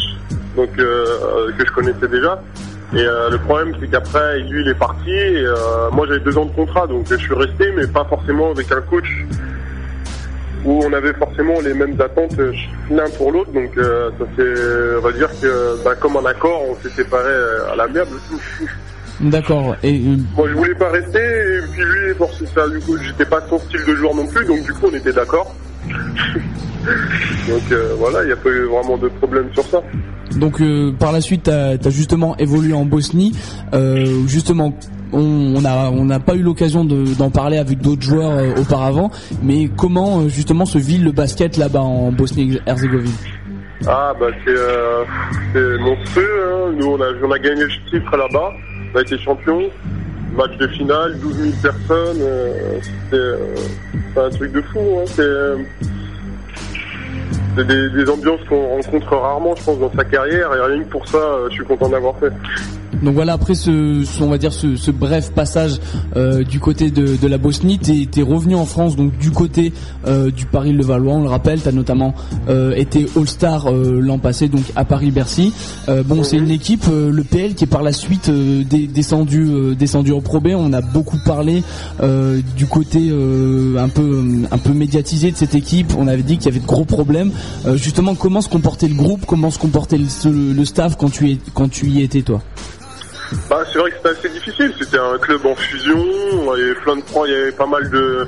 donc 0.55 0.71
que 0.77 1.65
je 1.67 1.73
connaissais 1.73 2.07
déjà. 2.07 2.39
Et 2.95 2.99
euh, 2.99 3.31
le 3.31 3.39
problème 3.39 3.75
c'est 3.81 3.89
qu'après 3.89 4.39
lui 4.41 4.63
il 4.63 4.69
est 4.69 4.79
parti 4.79 5.11
et 5.11 5.45
euh, 5.45 5.91
moi 5.91 6.07
j'avais 6.07 6.21
deux 6.21 6.39
ans 6.39 6.47
de 6.47 6.53
contrat 6.53 6.87
donc 6.87 7.07
je 7.11 7.17
suis 7.17 7.35
resté 7.35 7.73
mais 7.73 7.87
pas 7.89 8.05
forcément 8.05 8.53
avec 8.53 8.71
un 8.71 8.81
coach 8.81 9.09
où 10.65 10.83
on 10.85 10.93
avait 10.93 11.13
forcément 11.15 11.61
les 11.61 11.75
mêmes 11.75 12.01
attentes 12.01 12.39
euh, 12.39 12.53
l'un 12.91 13.09
pour 13.11 13.33
l'autre 13.33 13.51
donc 13.51 13.77
euh, 13.77 14.11
ça 14.19 14.25
fait 14.37 14.97
on 14.99 15.01
va 15.01 15.13
dire 15.13 15.31
que 15.41 15.85
bah, 15.85 15.97
comme 15.97 16.17
un 16.17 16.27
accord 16.27 16.63
on 16.71 16.77
s'est 16.83 16.95
séparés 16.95 17.35
à 17.73 17.77
l'amiable. 17.77 18.13
D'accord. 19.21 19.77
Et 19.83 19.95
euh, 19.95 20.17
Moi 20.37 20.49
je 20.49 20.55
voulais 20.55 20.75
pas 20.75 20.91
rester 20.91 21.19
et 21.19 21.61
puis 21.73 21.83
lui 21.83 22.15
forcé 22.15 22.45
ça 22.55 22.69
du 22.69 22.79
coup 22.81 22.97
j'étais 22.99 23.25
pas 23.25 23.41
son 23.49 23.59
style 23.59 23.85
de 23.85 23.95
joueur 23.95 24.15
non 24.15 24.27
plus 24.27 24.45
donc 24.45 24.63
du 24.63 24.73
coup 24.73 24.87
on 24.93 24.95
était 24.95 25.13
d'accord. 25.13 25.55
donc 27.49 27.63
euh, 27.73 27.95
voilà 27.99 28.23
il 28.23 28.27
n'y 28.27 28.33
a 28.33 28.37
pas 28.37 28.49
eu 28.51 28.65
vraiment 28.65 28.97
de 28.99 29.09
problème 29.09 29.49
sur 29.53 29.65
ça. 29.65 29.83
Donc 30.37 30.61
euh, 30.61 30.93
par 30.93 31.13
la 31.13 31.21
suite, 31.21 31.45
tu 31.45 31.51
as, 31.51 31.91
justement 31.91 32.37
évolué 32.37 32.73
en 32.73 32.85
Bosnie. 32.85 33.33
Euh, 33.75 34.27
justement, 34.27 34.73
on 35.13 35.55
on 35.57 35.65
a 35.65 35.91
on 35.91 36.05
n'a 36.05 36.19
pas 36.21 36.35
eu 36.35 36.43
l'occasion 36.43 36.85
de- 36.85 37.15
d'en 37.17 37.31
parler 37.31 37.59
avec 37.59 37.81
d'autres 37.81 38.03
joueurs 38.03 38.59
auparavant. 38.59 39.11
Mais 39.43 39.69
comment 39.77 40.29
justement 40.29 40.67
se 40.67 40.79
vit 40.79 40.99
le 40.99 41.13
basket 41.13 41.57
là-bas 41.57 41.81
en 41.81 42.11
Bosnie-Herzégovine? 42.13 43.13
Ah 43.87 44.13
bah 44.19 44.27
c'est 44.45 44.55
c'est 45.53 45.79
monstrueux 45.79 46.45
hein. 46.49 46.73
nous 46.77 46.87
on 46.87 47.01
a, 47.01 47.07
on 47.23 47.31
a 47.31 47.39
gagné 47.39 47.63
le 47.63 47.91
titre 47.91 48.17
là-bas, 48.17 48.53
on 48.95 48.99
a 48.99 49.03
été 49.03 49.19
champion. 49.19 49.61
Match 50.37 50.57
de 50.59 50.67
finale, 50.69 51.19
12 51.19 51.35
000 51.35 51.51
personnes, 51.63 52.21
euh, 52.21 52.79
euh, 53.15 53.37
c'est 54.13 54.21
un 54.21 54.31
truc 54.31 54.53
de 54.53 54.61
fou. 54.61 54.81
Hein. 54.99 55.05
C'est 55.07 55.23
euh, 55.23 55.57
c'est 57.57 57.67
des, 57.67 57.89
des 57.89 58.11
ambiances 58.11 58.41
qu'on 58.47 58.69
rencontre 58.69 59.17
rarement, 59.17 59.57
je 59.57 59.65
pense, 59.65 59.79
dans 59.79 59.93
sa 59.93 60.05
carrière. 60.05 60.55
Et 60.55 60.61
rien 60.61 60.83
que 60.83 60.91
pour 60.91 61.09
ça, 61.09 61.39
je 61.49 61.55
suis 61.55 61.65
content 61.65 61.89
d'avoir 61.89 62.19
fait. 62.19 62.31
Donc 63.03 63.15
voilà, 63.15 63.35
après 63.35 63.55
ce, 63.55 64.05
on 64.23 64.29
va 64.29 64.39
dire 64.39 64.53
ce, 64.53 64.77
ce 64.77 64.91
bref 64.91 65.33
passage 65.33 65.79
euh, 66.17 66.45
du 66.45 66.61
côté 66.61 66.91
de, 66.91 67.17
de 67.17 67.27
la 67.29 67.39
Bosnie, 67.39 67.79
t'es 67.79 68.09
es 68.17 68.23
revenu 68.23 68.55
en 68.55 68.65
France, 68.65 68.97
donc 68.97 69.17
du 69.19 69.31
côté 69.31 69.73
euh, 70.07 70.31
du 70.31 70.47
Paris-Levallois, 70.47 71.15
on 71.15 71.23
le 71.23 71.29
rappelle, 71.29 71.61
t'as 71.61 71.73
notamment 71.73 72.15
euh, 72.49 72.75
été 72.75 73.07
All-Star 73.17 73.71
l'an 73.71 74.19
passé, 74.19 74.49
donc 74.49 74.63
à 74.77 74.85
Paris-Bercy. 74.85 75.53
Bon, 76.07 76.25
c'est 76.25 76.37
une 76.37 76.51
équipe, 76.51 76.87
le 76.89 77.23
PL, 77.23 77.55
qui 77.55 77.65
est 77.65 77.69
par 77.69 77.83
la 77.83 77.93
suite 77.93 78.31
descendu, 78.31 79.75
descendu 79.77 80.13
au 80.13 80.21
Pro 80.21 80.41
B. 80.41 80.49
On 80.57 80.73
a 80.73 80.81
beaucoup 80.81 81.19
parlé 81.25 81.63
du 82.57 82.67
côté 82.67 83.11
un 83.11 83.89
peu, 83.89 84.25
un 84.51 84.59
peu 84.59 84.73
médiatisé 84.73 85.31
de 85.31 85.37
cette 85.37 85.55
équipe. 85.55 85.93
On 85.99 86.09
avait 86.09 86.23
dit 86.23 86.39
qu'il 86.39 86.47
y 86.47 86.49
avait 86.49 86.61
de 86.61 86.67
gros 86.67 86.85
problèmes. 86.85 87.31
Justement, 87.75 88.15
comment 88.15 88.41
se 88.41 88.49
comportait 88.49 88.89
le 88.89 88.95
groupe, 88.95 89.27
comment 89.27 89.51
se 89.51 89.59
comportait 89.59 89.99
le, 89.99 90.53
le 90.53 90.65
staff 90.65 90.97
quand 90.97 91.11
tu, 91.11 91.31
es, 91.31 91.39
quand 91.55 91.69
tu 91.69 91.87
y 91.89 92.03
étais, 92.03 92.23
toi? 92.23 92.43
Bah, 93.49 93.65
c'est 93.73 93.79
vrai 93.79 93.91
que 93.91 93.97
c'était 93.97 94.09
assez 94.09 94.29
difficile. 94.29 94.73
C'était 94.79 94.99
un 94.99 95.19
club 95.19 95.45
en 95.47 95.55
fusion. 95.55 96.53
Avait 96.53 96.75
plein 96.75 96.97
de 96.97 97.03
points. 97.03 97.27
Il 97.27 97.33
y 97.33 97.37
avait 97.37 97.53
pas 97.53 97.67
mal 97.67 97.89
de. 97.91 98.27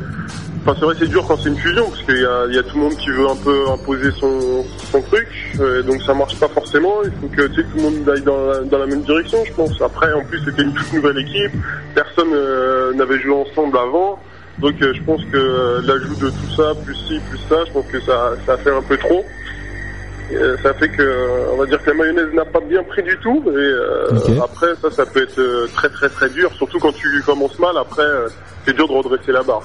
Enfin, 0.62 0.76
c'est 0.78 0.84
vrai 0.84 0.94
c'est 0.98 1.08
dur 1.08 1.24
quand 1.26 1.38
c'est 1.38 1.48
une 1.48 1.56
fusion 1.56 1.88
parce 1.88 2.02
qu'il 2.02 2.16
y 2.16 2.54
y 2.54 2.58
a 2.58 2.62
tout 2.62 2.76
le 2.76 2.82
monde 2.82 2.96
qui 2.96 3.08
veut 3.10 3.28
un 3.28 3.36
peu 3.36 3.70
imposer 3.70 4.10
son, 4.18 4.64
son 4.90 5.00
truc. 5.02 5.28
Euh, 5.60 5.82
donc 5.82 6.02
ça 6.02 6.14
marche 6.14 6.36
pas 6.38 6.48
forcément. 6.48 7.02
Il 7.04 7.12
faut 7.20 7.28
que 7.28 7.46
tu 7.48 7.54
sais, 7.54 7.62
tout 7.62 7.76
le 7.76 7.82
monde 7.82 8.08
aille 8.08 8.22
dans 8.22 8.46
la, 8.46 8.60
dans 8.60 8.78
la 8.78 8.86
même 8.86 9.02
direction, 9.02 9.38
je 9.46 9.52
pense. 9.52 9.80
Après, 9.80 10.12
en 10.12 10.24
plus, 10.24 10.40
c'était 10.44 10.62
une 10.62 10.74
toute 10.74 10.92
nouvelle 10.92 11.18
équipe. 11.18 11.52
Personne 11.94 12.32
euh, 12.32 12.92
n'avait 12.94 13.20
joué 13.20 13.34
ensemble 13.34 13.78
avant. 13.78 14.18
Donc 14.60 14.74
euh, 14.82 14.92
je 14.92 15.02
pense 15.02 15.24
que 15.26 15.36
euh, 15.36 15.80
l'ajout 15.82 16.16
de 16.16 16.30
tout 16.30 16.54
ça, 16.56 16.72
plus 16.84 16.94
ci, 17.06 17.20
plus 17.30 17.38
ça, 17.48 17.64
je 17.66 17.72
pense 17.72 17.86
que 17.86 18.00
ça, 18.00 18.32
ça 18.44 18.54
a 18.54 18.56
fait 18.58 18.72
un 18.74 18.82
peu 18.82 18.96
trop. 18.96 19.24
Euh, 20.32 20.56
ça 20.62 20.74
fait 20.74 20.88
que, 20.88 21.02
euh, 21.02 21.52
on 21.52 21.56
va 21.56 21.66
dire 21.66 21.82
que 21.82 21.90
la 21.90 21.96
mayonnaise 21.96 22.32
n'a 22.34 22.44
pas 22.44 22.60
bien 22.60 22.82
pris 22.82 23.02
du 23.02 23.16
tout. 23.18 23.42
Et 23.46 23.50
euh, 23.50 24.09
après, 24.42 24.74
ça, 24.82 24.90
ça 24.90 25.06
peut 25.06 25.22
être 25.22 25.38
euh, 25.38 25.66
très 25.74 25.88
très 25.88 26.09
très 26.09 26.28
dur, 26.28 26.52
surtout 26.55 26.78
quand 26.78 26.92
tu 26.92 27.22
commences 27.24 27.59
mal. 27.59 27.76
Après, 27.78 28.05
c'est 28.64 28.74
dur 28.74 28.88
de 28.88 28.92
redresser 28.92 29.32
la 29.32 29.42
barre. 29.42 29.62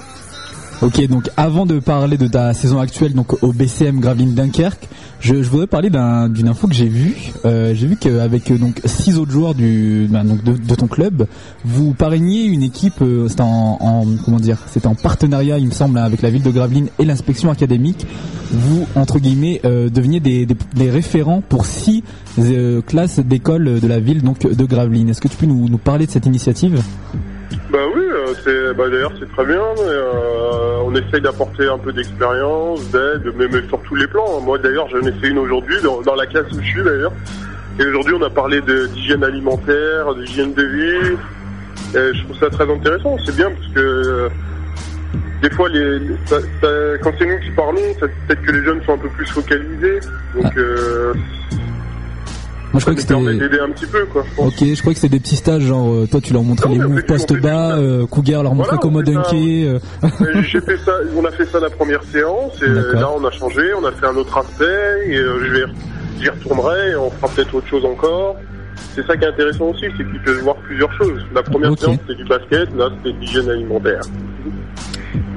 Ok, 0.82 1.06
donc 1.08 1.30
avant 1.36 1.64
de 1.66 1.78
parler 1.78 2.18
de 2.18 2.26
ta 2.26 2.52
saison 2.52 2.78
actuelle 2.80 3.14
donc 3.14 3.42
au 3.42 3.52
BCM 3.52 4.00
Gravelines 4.00 4.34
Dunkerque, 4.34 4.88
je, 5.20 5.34
voudrais 5.36 5.66
parler 5.66 5.88
d'un- 5.88 6.28
d'une 6.28 6.48
info 6.48 6.68
que 6.68 6.74
j'ai 6.74 6.88
vue. 6.88 7.14
Euh, 7.46 7.74
j'ai 7.74 7.86
vu 7.86 7.96
qu'avec 7.96 8.50
euh, 8.50 8.58
donc 8.58 8.80
six 8.84 9.16
autres 9.16 9.30
joueurs 9.32 9.54
du 9.54 10.06
ben, 10.10 10.24
donc 10.24 10.42
de, 10.44 10.74
ton 10.74 10.86
club, 10.86 11.26
vous 11.64 11.94
parrainiez 11.94 12.44
une 12.44 12.62
équipe. 12.62 13.00
euh, 13.00 13.28
C'était 13.28 13.42
en, 13.42 13.78
en 13.80 14.04
comment 14.24 14.38
dire 14.38 14.58
C'était 14.66 14.86
en 14.88 14.94
partenariat, 14.94 15.58
il 15.58 15.66
me 15.66 15.72
semble, 15.72 15.96
avec 15.98 16.20
la 16.20 16.28
ville 16.28 16.42
de 16.42 16.50
Gravelines 16.50 16.88
et 16.98 17.04
l'inspection 17.06 17.50
académique. 17.50 18.06
Vous 18.52 18.86
entre 18.94 19.18
guillemets 19.18 19.60
deveniez 19.64 20.20
des, 20.20 20.46
référents 20.90 21.42
pour 21.48 21.64
six 21.66 22.04
classes 22.86 23.18
d'école 23.20 23.80
de 23.80 23.86
la 23.88 24.00
ville 24.00 24.22
donc 24.22 24.40
de 24.40 24.64
Gravelines. 24.66 25.08
Est-ce 25.08 25.20
que 25.22 25.28
tu 25.28 25.36
peux 25.36 25.46
nous, 25.46 25.66
parler 25.78 26.06
de 26.06 26.10
cette 26.10 26.26
initiative? 26.26 26.80
Bah 28.76 28.88
d'ailleurs 28.90 29.12
c'est 29.18 29.30
très 29.32 29.44
bien. 29.44 29.62
euh, 29.78 30.78
on 30.84 30.94
essaye 30.94 31.20
d'apporter 31.20 31.66
un 31.66 31.78
peu 31.78 31.92
d'expérience, 31.92 32.80
d'aide, 32.90 33.32
mais, 33.36 33.48
sur 33.68 33.80
tous 33.82 33.94
les 33.94 34.06
plans. 34.06 34.40
Moi 34.40 34.58
d'ailleurs 34.58 34.88
j'en 34.88 35.06
ai 35.06 35.12
fait 35.12 35.28
une 35.28 35.38
aujourd'hui 35.38 35.76
dans, 35.82 36.14
la 36.14 36.26
classe 36.26 36.50
où 36.52 36.60
je 36.60 36.66
suis 36.66 36.82
d'ailleurs. 36.82 37.12
Et 37.78 37.84
aujourd'hui 37.86 38.14
on 38.14 38.22
a 38.22 38.30
parlé 38.30 38.60
d'hygiène 38.60 39.24
alimentaire, 39.24 40.14
d'hygiène 40.14 40.54
de 40.54 40.62
vie. 40.62 41.16
Et 41.94 42.14
je 42.14 42.24
trouve 42.24 42.38
ça 42.38 42.50
très 42.50 42.70
intéressant. 42.70 43.16
C'est 43.24 43.36
bien 43.36 43.50
parce 43.50 43.72
que 43.72 43.80
euh, 43.80 44.28
des 45.42 45.50
fois 45.50 45.68
les, 45.68 46.00
quand 47.02 47.12
c'est 47.18 47.26
nous 47.26 47.38
qui 47.40 47.50
parlons, 47.50 47.94
peut-être 48.00 48.42
que 48.42 48.52
les 48.52 48.64
jeunes 48.64 48.82
sont 48.84 48.94
un 48.94 48.98
peu 48.98 49.08
plus 49.08 49.26
focalisés. 49.26 50.00
Donc 50.34 50.56
euh, 50.56 51.14
Moi 52.74 52.80
je 52.80 52.84
crois 52.86 52.94
que 52.96 53.00
c'était 53.02 53.14
un 53.14 53.70
petit 53.70 53.86
peu 53.86 54.04
quoi. 54.06 54.24
je 54.28 54.34
pense. 54.36 54.48
Ok, 54.48 54.64
je 54.74 54.80
crois 54.80 54.92
que 54.92 54.98
c'était 54.98 55.16
des 55.16 55.20
petits 55.20 55.36
stages, 55.36 55.62
genre 55.62 55.88
euh, 55.92 56.08
toi 56.10 56.20
tu 56.20 56.32
leur 56.32 56.42
montrais 56.42 56.70
les 56.70 56.78
moves 56.78 57.04
post 57.04 57.32
bas, 57.40 57.76
euh, 57.78 58.04
Cougar 58.06 58.42
leur 58.42 58.52
montrait 58.54 58.76
Voilà, 58.76 58.82
comment 58.82 58.98
ça. 58.98 59.30
dunker. 59.30 59.80
euh. 60.02 60.42
J'ai 60.42 60.60
fait 60.60 60.76
ça, 60.78 60.92
on 61.16 61.24
a 61.24 61.30
fait 61.30 61.46
ça 61.46 61.60
la 61.60 61.70
première 61.70 62.02
séance 62.02 62.60
et 62.62 62.66
là 62.68 63.08
on 63.16 63.24
a 63.24 63.30
changé, 63.30 63.62
on 63.80 63.84
a 63.84 63.92
fait 63.92 64.06
un 64.06 64.16
autre 64.16 64.36
aspect 64.36 65.06
et 65.08 65.14
je 65.14 65.52
vais, 65.52 65.64
j'y 66.20 66.28
retournerai 66.28 66.90
et 66.90 66.96
on 66.96 67.10
fera 67.12 67.28
peut-être 67.28 67.54
autre 67.54 67.68
chose 67.68 67.84
encore. 67.84 68.36
C'est 68.96 69.06
ça 69.06 69.16
qui 69.16 69.24
est 69.24 69.28
intéressant 69.28 69.66
aussi, 69.66 69.84
c'est 69.96 70.04
qu'ils 70.04 70.22
peuvent 70.24 70.40
voir 70.42 70.56
plusieurs 70.56 70.92
choses. 70.94 71.20
La 71.32 71.44
première 71.44 71.78
séance 71.78 71.98
c'était 72.08 72.20
du 72.22 72.28
basket, 72.28 72.76
là 72.76 72.88
c'était 72.96 73.16
de 73.16 73.20
l'hygiène 73.20 73.50
alimentaire. 73.50 74.00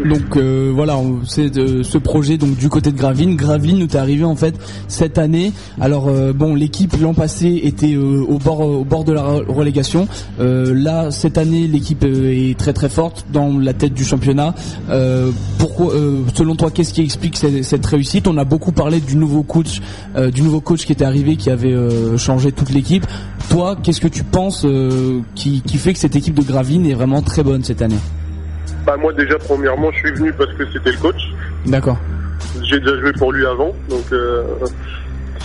Donc 0.05 0.37
euh, 0.37 0.71
voilà, 0.73 0.97
c'est 1.25 1.49
de 1.49 1.81
ce 1.83 1.97
projet 1.97 2.37
donc 2.37 2.55
du 2.55 2.69
côté 2.69 2.91
de 2.91 2.97
Gravine. 2.97 3.35
Gravine 3.35 3.79
nous 3.79 3.85
est 3.85 3.95
arrivé 3.95 4.23
en 4.23 4.35
fait 4.35 4.55
cette 4.87 5.17
année. 5.17 5.51
Alors 5.81 6.07
euh, 6.07 6.33
bon, 6.33 6.55
l'équipe 6.55 6.95
l'an 7.01 7.13
passé 7.13 7.61
était 7.63 7.93
euh, 7.93 8.23
au 8.27 8.37
bord 8.37 8.59
au 8.61 8.85
bord 8.85 9.03
de 9.03 9.11
la 9.11 9.21
re- 9.21 9.51
relégation. 9.51 10.07
Euh, 10.39 10.73
là 10.73 11.11
cette 11.11 11.37
année, 11.37 11.67
l'équipe 11.67 12.03
euh, 12.03 12.31
est 12.31 12.57
très 12.57 12.73
très 12.73 12.89
forte 12.89 13.25
dans 13.33 13.57
la 13.57 13.73
tête 13.73 13.93
du 13.93 14.05
championnat. 14.05 14.53
Euh, 14.89 15.31
pourquoi 15.57 15.93
euh, 15.93 16.21
selon 16.35 16.55
toi, 16.55 16.69
qu'est-ce 16.71 16.93
qui 16.93 17.01
explique 17.01 17.35
cette, 17.35 17.85
réussite? 17.85 18.27
On 18.27 18.37
a 18.37 18.45
beaucoup 18.45 18.71
parlé 18.71 18.99
du 18.99 19.15
nouveau 19.17 19.43
coach, 19.43 19.81
euh, 20.15 20.29
du 20.31 20.41
nouveau 20.41 20.61
coach 20.61 20.85
qui 20.85 20.91
était 20.91 21.05
arrivé, 21.05 21.35
qui 21.37 21.49
avait 21.49 21.73
euh, 21.73 22.17
changé 22.17 22.51
toute 22.51 22.69
l'équipe. 22.69 23.05
Toi, 23.49 23.75
qu'est-ce 23.81 24.01
que 24.01 24.07
tu 24.07 24.23
penses 24.23 24.63
euh, 24.63 25.21
qui 25.35 25.61
fait 25.77 25.93
que 25.93 25.99
cette 25.99 26.15
équipe 26.15 26.35
de 26.35 26.43
Gravine 26.43 26.85
est 26.85 26.93
vraiment 26.93 27.21
très 27.21 27.43
bonne 27.43 27.63
cette 27.63 27.81
année? 27.81 27.97
Bah 28.85 28.97
moi 28.97 29.13
déjà 29.13 29.37
premièrement 29.37 29.91
je 29.91 29.97
suis 29.97 30.11
venu 30.11 30.33
parce 30.33 30.53
que 30.53 30.63
c'était 30.71 30.91
le 30.91 30.97
coach. 30.97 31.21
D'accord. 31.65 31.97
J'ai 32.63 32.79
déjà 32.79 32.99
joué 32.99 33.11
pour 33.13 33.31
lui 33.31 33.45
avant, 33.45 33.73
donc 33.89 34.11
euh, 34.11 34.43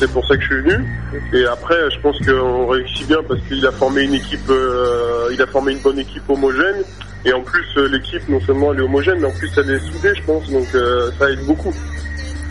c'est 0.02 0.10
pour 0.10 0.26
ça 0.26 0.36
que 0.36 0.42
je 0.42 0.46
suis 0.46 0.62
venu. 0.62 0.84
Et 1.32 1.44
après, 1.46 1.76
je 1.90 2.00
pense 2.00 2.18
qu'on 2.26 2.66
réussit 2.66 3.06
bien 3.06 3.18
parce 3.26 3.40
qu'il 3.42 3.64
a 3.66 3.72
formé 3.72 4.02
une 4.02 4.14
équipe, 4.14 4.50
euh, 4.50 5.28
il 5.32 5.40
a 5.40 5.46
formé 5.46 5.72
une 5.72 5.78
bonne 5.78 5.98
équipe 5.98 6.28
homogène. 6.28 6.82
Et 7.24 7.32
en 7.32 7.40
plus, 7.40 7.64
euh, 7.76 7.88
l'équipe 7.88 8.28
non 8.28 8.40
seulement 8.40 8.72
elle 8.72 8.80
est 8.80 8.82
homogène, 8.82 9.18
mais 9.20 9.28
en 9.28 9.30
plus 9.30 9.50
elle 9.56 9.70
est 9.70 9.78
soudée, 9.78 10.12
je 10.14 10.22
pense. 10.24 10.50
Donc 10.50 10.66
euh, 10.74 11.10
ça 11.18 11.30
aide 11.30 11.44
beaucoup. 11.46 11.72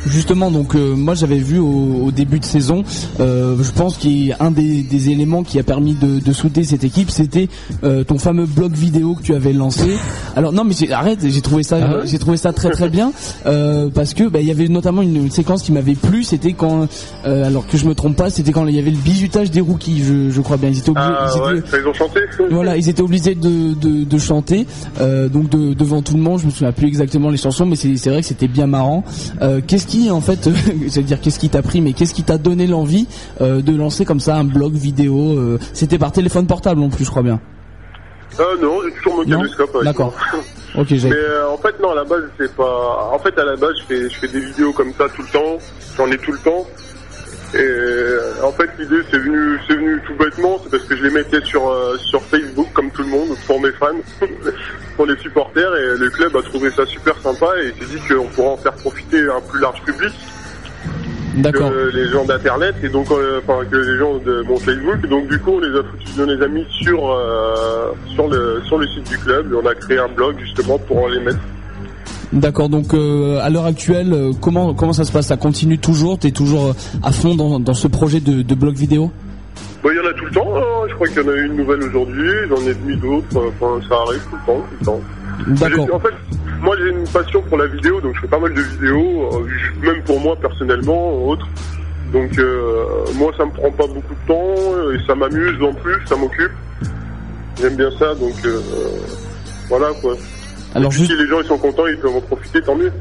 Justement, 0.07 0.49
donc 0.49 0.73
euh, 0.75 0.95
moi 0.95 1.13
j'avais 1.13 1.37
vu 1.37 1.59
au, 1.59 2.05
au 2.05 2.11
début 2.11 2.39
de 2.39 2.45
saison, 2.45 2.83
euh, 3.19 3.55
je 3.61 3.71
pense 3.71 3.97
qu'un 3.97 4.49
des, 4.51 4.81
des 4.81 5.09
éléments 5.11 5.43
qui 5.43 5.59
a 5.59 5.63
permis 5.63 5.93
de, 5.93 6.19
de 6.19 6.33
souder 6.33 6.63
cette 6.63 6.83
équipe, 6.83 7.11
c'était 7.11 7.49
euh, 7.83 8.03
ton 8.03 8.17
fameux 8.17 8.45
blog 8.47 8.73
vidéo 8.73 9.13
que 9.13 9.21
tu 9.21 9.35
avais 9.35 9.53
lancé. 9.53 9.95
Alors 10.35 10.53
non, 10.53 10.63
mais 10.63 10.73
j'ai- 10.73 10.91
arrête, 10.91 11.19
j'ai 11.23 11.41
trouvé 11.41 11.61
ça, 11.61 11.77
Ah 11.81 11.97
ouais 11.97 12.01
j'ai 12.05 12.17
trouvé 12.17 12.37
ça 12.37 12.51
très 12.51 12.71
très 12.71 12.89
bien 12.89 13.13
euh, 13.45 13.89
parce 13.93 14.13
que 14.15 14.23
bah, 14.27 14.39
il 14.41 14.47
y 14.47 14.51
avait 14.51 14.67
notamment 14.69 15.03
une, 15.03 15.15
une 15.17 15.31
séquence 15.31 15.61
qui 15.61 15.71
m'avait 15.71 15.93
plu, 15.93 16.23
c'était 16.23 16.53
quand, 16.53 16.87
euh, 17.25 17.45
alors 17.45 17.67
que 17.67 17.77
je 17.77 17.85
me 17.85 17.93
trompe 17.93 18.15
pas, 18.17 18.31
c'était 18.31 18.51
quand 18.51 18.65
il 18.65 18.75
y 18.75 18.79
avait 18.79 18.91
le 18.91 18.97
bizutage 18.97 19.51
des 19.51 19.61
rookies, 19.61 20.03
je, 20.03 20.31
je 20.31 20.41
crois 20.41 20.57
bien. 20.57 20.69
Ils 20.69 20.79
étaient 20.79 20.89
obligés, 20.89 21.07
Ah 21.11 21.27
ils 21.27 21.37
étaient- 21.37 21.61
ouais, 21.61 21.63
ça, 21.69 21.77
ils 21.79 21.87
ont 21.87 21.93
chanté. 21.93 22.19
voilà, 22.49 22.75
ils 22.75 22.89
étaient 22.89 23.03
obligés 23.03 23.35
de, 23.35 23.75
de, 23.75 24.03
de 24.03 24.17
chanter, 24.17 24.65
euh, 24.99 25.29
donc 25.29 25.49
de- 25.49 25.73
devant 25.75 26.01
tout 26.01 26.15
le 26.15 26.21
monde. 26.21 26.39
Je 26.39 26.47
me 26.47 26.51
souviens 26.51 26.71
plus 26.71 26.87
exactement 26.87 27.29
les 27.29 27.37
chansons, 27.37 27.67
mais 27.67 27.75
c'est 27.75 27.95
c'est 27.97 28.09
vrai 28.09 28.21
que 28.21 28.27
c'était 28.27 28.47
bien 28.47 28.65
marrant. 28.67 29.03
Qu'est-ce 29.67 29.85
qui, 29.91 30.09
en 30.09 30.21
fait, 30.21 30.49
j'allais 30.87 31.05
dire 31.05 31.19
qu'est-ce 31.19 31.39
qui 31.39 31.49
t'a 31.49 31.61
pris, 31.61 31.81
mais 31.81 31.91
qu'est-ce 31.93 32.13
qui 32.13 32.23
t'a 32.23 32.37
donné 32.37 32.65
l'envie 32.65 33.07
euh, 33.41 33.61
de 33.61 33.75
lancer 33.75 34.05
comme 34.05 34.19
ça 34.21 34.37
un 34.37 34.45
blog 34.45 34.73
vidéo 34.73 35.37
euh, 35.37 35.59
C'était 35.73 35.97
par 35.99 36.11
téléphone 36.13 36.47
portable 36.47 36.81
en 36.81 36.89
plus, 36.89 37.03
je 37.05 37.09
crois 37.09 37.23
bien. 37.23 37.39
Ah 38.39 38.43
non, 38.61 38.77
j'ai 38.85 38.91
toujours 38.93 39.17
mon 39.17 39.25
caméscope. 39.29 39.83
D'accord. 39.83 40.13
Ok, 40.77 40.91
Mais 40.91 40.99
j'ai. 40.99 41.11
euh, 41.11 41.49
en 41.49 41.57
fait 41.57 41.77
non, 41.81 41.91
à 41.91 41.95
la 41.95 42.05
base 42.05 42.23
c'est 42.39 42.55
pas. 42.55 43.09
En 43.11 43.19
fait 43.19 43.37
à 43.37 43.43
la 43.43 43.57
base 43.57 43.73
je 43.81 43.85
fais 43.93 44.09
je 44.09 44.15
fais 44.19 44.27
des 44.29 44.39
vidéos 44.39 44.71
comme 44.71 44.93
ça 44.97 45.03
tout 45.13 45.21
le 45.21 45.27
temps. 45.27 45.57
J'en 45.97 46.09
ai 46.09 46.17
tout 46.17 46.31
le 46.31 46.37
temps. 46.37 46.65
Et 47.53 47.57
euh, 47.57 48.31
en 48.43 48.51
fait 48.51 48.69
l'idée 48.79 49.01
c'est 49.09 49.19
venu 49.19 49.59
c'est 49.67 49.75
venu 49.75 49.99
tout 50.07 50.15
bêtement, 50.15 50.59
c'est 50.63 50.71
parce 50.71 50.83
que 50.83 50.95
je 50.95 51.03
les 51.03 51.09
mettais 51.09 51.41
sur 51.43 51.67
euh, 51.67 51.97
sur 51.97 52.21
Facebook 52.23 52.67
comme 52.73 52.89
tout 52.91 53.03
le 53.03 53.09
monde 53.09 53.35
pour 53.45 53.59
mes 53.59 53.71
fans, 53.71 53.87
pour 54.95 55.05
les 55.05 55.17
supporters 55.17 55.75
et 55.75 55.97
le 55.97 56.09
club 56.09 56.35
a 56.37 56.41
trouvé 56.43 56.71
ça 56.71 56.85
super 56.85 57.19
sympa 57.21 57.47
et 57.61 57.67
s'est 57.77 57.93
dit 57.93 58.01
qu'on 58.07 58.27
pourra 58.27 58.51
en 58.51 58.57
faire 58.57 58.73
profiter 58.73 59.19
un 59.19 59.41
plus 59.41 59.59
large 59.59 59.81
public 59.81 60.13
D'accord. 61.35 61.71
que 61.71 61.95
les 61.95 62.09
gens 62.09 62.25
d'internet 62.25 62.75
et 62.83 62.89
donc 62.89 63.09
euh, 63.11 63.39
enfin 63.45 63.63
que 63.65 63.77
les 63.77 63.97
gens 63.97 64.17
de 64.17 64.41
mon 64.43 64.57
Facebook. 64.57 65.07
Donc 65.07 65.27
du 65.27 65.39
coup 65.39 65.51
on 65.51 65.59
les 65.59 65.77
a 65.77 65.83
foutus, 65.83 66.19
on 66.19 66.25
les 66.25 66.41
a 66.43 66.47
mis 66.47 66.65
sur 66.69 67.09
euh, 67.09 67.91
sur 68.13 68.27
le 68.27 68.61
sur 68.65 68.77
le 68.77 68.87
site 68.87 69.09
du 69.09 69.17
club 69.17 69.51
et 69.51 69.55
on 69.55 69.65
a 69.65 69.73
créé 69.73 69.97
un 69.97 70.09
blog 70.09 70.37
justement 70.39 70.77
pour 70.77 71.07
les 71.07 71.19
mettre. 71.19 71.39
D'accord. 72.33 72.69
Donc 72.69 72.93
euh, 72.93 73.39
à 73.41 73.49
l'heure 73.49 73.65
actuelle, 73.65 74.13
euh, 74.13 74.31
comment 74.39 74.73
comment 74.73 74.93
ça 74.93 75.03
se 75.03 75.11
passe? 75.11 75.27
Ça 75.27 75.37
continue 75.37 75.77
toujours? 75.77 76.17
T'es 76.17 76.31
toujours 76.31 76.67
euh, 76.67 76.73
à 77.03 77.11
fond 77.11 77.35
dans, 77.35 77.59
dans 77.59 77.73
ce 77.73 77.87
projet 77.87 78.19
de, 78.19 78.41
de 78.41 78.55
blog 78.55 78.75
vidéo? 78.75 79.11
Bah, 79.83 79.89
il 79.91 79.97
y 79.97 79.99
en 79.99 80.09
a 80.09 80.13
tout 80.13 80.25
le 80.25 80.31
temps, 80.31 80.55
hein. 80.55 80.87
je 80.89 80.93
crois 80.93 81.07
qu'il 81.07 81.23
y 81.23 81.25
en 81.25 81.29
a 81.29 81.35
eu 81.35 81.45
une 81.47 81.55
nouvelle 81.55 81.81
aujourd'hui, 81.81 82.29
j'en 82.49 82.57
ai 82.57 82.75
mis 82.85 82.95
d'autres, 82.97 83.51
enfin 83.59 83.79
ça 83.89 83.95
arrive 84.07 84.21
tout 84.29 84.35
le 84.35 84.45
temps, 84.45 84.63
tout 84.69 84.75
le 84.79 84.85
temps. 84.85 85.01
D'accord. 85.47 85.95
En 85.95 85.99
fait, 85.99 86.13
moi 86.61 86.75
j'ai 86.77 86.89
une 86.89 87.07
passion 87.07 87.41
pour 87.49 87.57
la 87.57 87.65
vidéo, 87.65 87.99
donc 87.99 88.15
je 88.15 88.21
fais 88.21 88.27
pas 88.27 88.39
mal 88.39 88.53
de 88.53 88.61
vidéos, 88.61 89.29
euh, 89.33 89.47
même 89.81 90.03
pour 90.03 90.19
moi 90.19 90.35
personnellement, 90.39 91.25
autres. 91.25 91.47
Donc 92.13 92.37
euh, 92.37 92.85
moi 93.15 93.31
ça 93.37 93.45
me 93.45 93.51
prend 93.51 93.71
pas 93.71 93.87
beaucoup 93.87 94.13
de 94.13 94.27
temps 94.27 94.55
euh, 94.73 94.95
et 94.95 94.99
ça 95.07 95.15
m'amuse 95.15 95.61
en 95.63 95.73
plus, 95.73 95.97
ça 96.05 96.15
m'occupe. 96.15 96.51
J'aime 97.59 97.75
bien 97.75 97.89
ça, 97.97 98.13
donc 98.15 98.35
euh, 98.45 98.61
voilà 99.67 99.87
quoi. 99.99 100.13
Alors 100.75 100.91
si 100.93 101.01
les 101.15 101.27
gens 101.27 101.41
ils 101.41 101.47
sont 101.47 101.57
contents, 101.57 101.87
ils 101.87 101.97
peuvent 101.97 102.15
en 102.15 102.21
profiter, 102.21 102.61
tant 102.61 102.75
mieux. 102.75 102.91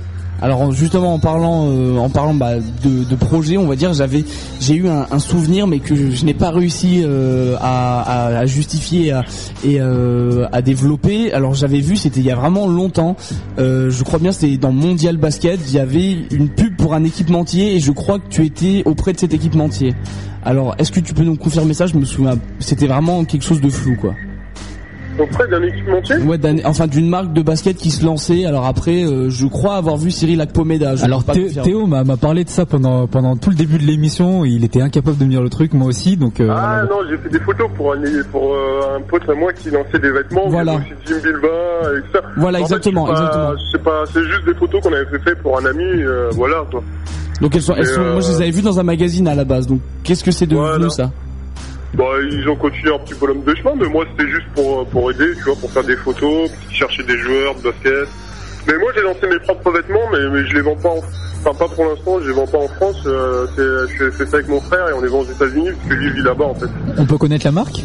Alors 0.43 0.73
justement 0.73 1.13
en 1.13 1.19
parlant 1.19 1.67
euh, 1.69 1.99
en 1.99 2.09
parlant 2.09 2.33
bah, 2.33 2.55
de, 2.57 3.05
de 3.05 3.15
projet, 3.15 3.59
on 3.59 3.67
va 3.67 3.77
dire, 3.77 3.93
j'avais 3.93 4.25
j'ai 4.59 4.75
eu 4.75 4.89
un, 4.89 5.07
un 5.11 5.19
souvenir 5.19 5.67
mais 5.67 5.81
que 5.81 5.95
je, 5.95 6.11
je 6.13 6.25
n'ai 6.25 6.33
pas 6.33 6.51
réussi 6.51 7.03
euh, 7.05 7.57
à, 7.61 8.01
à- 8.01 8.39
à 8.39 8.47
justifier 8.47 9.09
et 9.09 9.13
à, 9.13 9.25
et, 9.65 9.81
euh, 9.83 10.47
à 10.51 10.63
développer. 10.63 11.31
Alors 11.35 11.53
j'avais 11.53 11.81
vu, 11.81 11.95
c'était 11.97 12.21
il 12.21 12.27
y 12.27 12.31
a 12.31 12.37
vraiment 12.37 12.67
longtemps. 12.67 13.17
euh, 13.59 13.91
je 13.91 14.03
crois 14.03 14.19
bien 14.19 14.33
c'était 14.33 14.57
dans 14.57 14.73
Mondial 14.73 15.19
Basket. 15.19 15.61
Il 15.69 15.75
y 15.75 15.79
avait 15.79 16.17
une 16.31 16.49
pub 16.49 16.75
pour 16.77 16.95
un 16.95 17.05
équipementier 17.05 17.77
et 17.77 17.81
je 17.81 17.93
crois 17.93 18.19
que 18.19 18.29
tu 18.31 18.47
étais 18.47 18.83
auprès 18.87 19.13
de 19.13 19.19
cet 19.19 19.35
équipementier. 19.35 19.95
Alors 20.43 20.75
est-ce 20.79 20.91
que 20.91 21.01
tu 21.01 21.13
peux 21.13 21.23
nous 21.25 21.37
confirmer 21.37 21.75
ça? 21.75 21.87
Je 21.87 21.97
me 21.99 22.07
souviens, 22.07 22.39
c'était 22.61 22.87
vraiment 22.87 23.25
quelque 23.27 23.45
chose 23.45 23.61
de 23.61 23.69
flou 23.69 23.95
quoi. 24.01 24.15
Auprès 25.21 25.47
d'un 25.49 25.63
équipementier 25.63 26.17
Ouais, 26.19 26.39
d'un- 26.39 26.57
enfin 26.65 26.87
d'une 26.87 27.09
marque 27.09 27.33
de 27.33 27.43
basket 27.43 27.77
qui 27.77 27.91
se 27.91 28.05
lançait. 28.05 28.47
Alors 28.47 28.67
après, 28.67 29.05
euh, 29.05 29.29
je 29.29 29.47
crois 29.47 29.75
avoir 29.77 29.97
vu 29.97 30.11
Cyril 30.11 30.41
Akpomeda. 30.41 30.97
Je 30.97 31.05
Alors 31.05 31.25
Thé-. 31.25 31.51
Théo 31.63 31.87
m'a 31.87 32.05
m'a 32.05 32.17
parlé 32.17 32.45
de 32.45 32.49
ça 32.49 32.65
pendant 32.67 33.07
pendant 33.07 33.37
tout 33.37 33.51
le 33.51 33.57
début 33.57 33.79
de 33.79 33.85
l'émission. 33.85 34.45
Il 34.45 34.65
était 34.65 34.81
incapable 34.81 35.19
de 35.19 35.25
me 35.25 35.31
dire 35.31 35.43
le 35.43 35.51
truc, 35.51 35.75
moi 35.75 35.89
aussi. 35.89 36.17
Donc 36.17 36.41
euh, 36.41 36.49
Ah 36.51 36.83
non, 36.91 36.97
j'ai 37.09 37.19
fait 37.19 37.29
des 37.29 37.41
photos 37.41 37.69
pour 37.77 37.93
un, 37.93 37.99
pour 38.33 38.55
euh, 38.55 38.97
un 38.97 39.01
pote 39.03 39.29
à 39.29 39.35
moi 39.35 39.53
qui 39.53 39.71
lançait 39.71 39.99
des 39.99 40.11
vêtements. 40.11 40.49
Voilà. 40.49 40.75
Aussi 40.77 40.85
Jim 41.07 41.17
Bilba 41.23 41.49
et 41.49 42.01
tout 42.03 42.07
ça. 42.15 42.21
Voilà, 42.37 42.59
En 42.59 42.61
fait, 42.61 42.75
exactement, 42.75 43.07
c'est 43.07 43.13
pas- 43.13 43.19
exactement. 43.21 43.55
C'est 43.73 43.83
pas, 43.83 44.05
c'est 44.13 44.25
juste 44.25 44.45
des 44.47 44.55
photos 44.55 44.81
qu'on 44.83 44.93
avait 44.93 45.07
fait, 45.07 45.19
fait 45.19 45.35
pour 45.37 45.59
un 45.59 45.65
ami, 45.67 45.85
euh, 45.85 46.29
voilà 46.33 46.65
quoi. 46.71 46.83
Donc 47.41 47.55
elles 47.57 47.63
sont, 47.63 47.75
elles 47.75 47.87
sont, 47.87 48.01
euh, 48.03 48.13
moi 48.13 48.21
je 48.21 48.29
les 48.29 48.37
avais 48.43 48.51
vues 48.51 48.63
dans 48.63 48.79
un 48.79 48.83
magazine 48.83 49.27
à 49.29 49.35
la 49.35 49.45
base. 49.45 49.67
Donc 49.67 49.81
qu'est-ce 50.05 50.23
que 50.25 50.31
c'est 50.31 50.47
devenu 50.47 50.67
Voilà. 50.67 50.91
ça? 50.91 51.11
Bah, 51.95 52.05
ils 52.31 52.49
ont 52.49 52.55
continué 52.57 52.95
un 52.95 52.99
petit 52.99 53.15
bonhomme 53.15 53.43
de 53.43 53.55
chemin, 53.55 53.73
mais 53.77 53.89
moi 53.89 54.05
c'était 54.11 54.31
juste 54.31 54.47
pour, 54.55 54.87
pour 54.89 55.11
aider, 55.11 55.33
tu 55.37 55.43
vois, 55.45 55.57
pour 55.57 55.71
faire 55.73 55.83
des 55.85 55.97
photos, 55.97 56.51
chercher 56.73 57.03
des 57.03 57.19
joueurs 57.19 57.55
de 57.57 57.63
basket. 57.63 58.09
Mais 58.69 58.75
moi 58.79 58.93
j'ai 58.95 59.03
lancé 59.03 59.27
mes 59.29 59.39
propres 59.41 59.73
vêtements, 59.73 60.09
mais, 60.13 60.19
mais 60.33 60.47
je 60.47 60.55
les 60.55 60.61
vends 60.61 60.77
pas 60.77 60.91
en, 60.91 60.99
enfin 61.41 61.55
pas 61.59 61.69
pour 61.75 61.85
l'instant, 61.87 62.21
je 62.23 62.29
les 62.29 62.35
vends 62.35 62.47
pas 62.47 62.59
en 62.59 62.69
France, 62.69 63.03
euh, 63.07 63.47
c'est- 63.57 63.97
je 63.99 64.11
fais 64.13 64.27
ça 64.27 64.37
avec 64.37 64.49
mon 64.49 64.61
frère 64.61 64.89
et 64.89 64.93
on 64.93 65.01
les 65.01 65.09
vend 65.09 65.21
aux 65.21 65.25
États-Unis 65.31 65.71
parce 65.73 65.89
que 65.89 65.95
lui 65.95 66.13
vit 66.13 66.23
là-bas 66.23 66.45
en 66.45 66.55
fait. 66.55 66.69
on 66.97 67.07
peut 67.07 67.19
connaître 67.19 67.45
la 67.45 67.53
marque? 67.53 67.81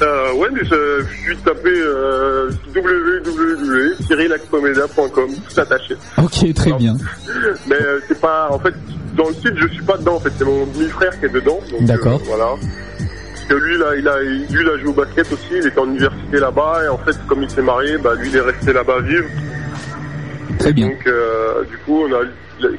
Euh, 0.00 0.32
ouais, 0.34 0.48
mais 0.52 0.64
je 0.64 1.02
je 1.02 1.06
suis 1.24 1.36
tapé 1.38 1.70
euh, 1.74 2.50
www.cyrilaxpomeda.com, 2.74 5.30
tout 5.48 5.60
attaché. 5.60 5.96
Ok, 6.18 6.54
très 6.54 6.72
bien. 6.74 6.96
Mais 7.66 7.76
euh, 7.80 8.00
c'est 8.06 8.20
pas, 8.20 8.48
en 8.50 8.58
fait, 8.58 8.74
dans 9.16 9.28
le 9.28 9.34
site, 9.34 9.54
je 9.56 9.66
suis 9.68 9.82
pas 9.82 9.96
dedans. 9.96 10.16
En 10.16 10.20
fait, 10.20 10.32
c'est 10.38 10.44
mon 10.44 10.66
demi-frère 10.66 11.18
qui 11.18 11.24
est 11.26 11.30
dedans. 11.32 11.58
donc, 11.70 11.84
D'accord. 11.84 12.20
euh, 12.20 12.24
voilà. 12.26 12.50
Parce 13.34 13.46
que 13.48 13.54
lui, 13.54 13.78
là, 13.78 13.96
il 13.96 14.06
a, 14.08 14.20
lui, 14.20 14.44
il 14.50 14.68
a 14.68 14.76
joué 14.78 14.88
au 14.88 14.92
basket 14.92 15.32
aussi. 15.32 15.48
Il 15.52 15.66
était 15.66 15.78
en 15.80 15.86
université 15.88 16.38
là-bas 16.38 16.82
et 16.84 16.88
en 16.88 16.98
fait, 16.98 17.16
comme 17.26 17.42
il 17.42 17.50
s'est 17.50 17.62
marié, 17.62 17.96
bah, 17.98 18.14
lui, 18.14 18.28
il 18.28 18.36
est 18.36 18.40
resté 18.40 18.72
là-bas 18.72 19.00
vivre. 19.00 19.26
Très 20.58 20.72
bien. 20.72 20.88
Donc, 20.88 21.06
euh, 21.06 21.64
du 21.64 21.76
coup, 21.78 22.02
on 22.04 22.12
a, 22.14 22.20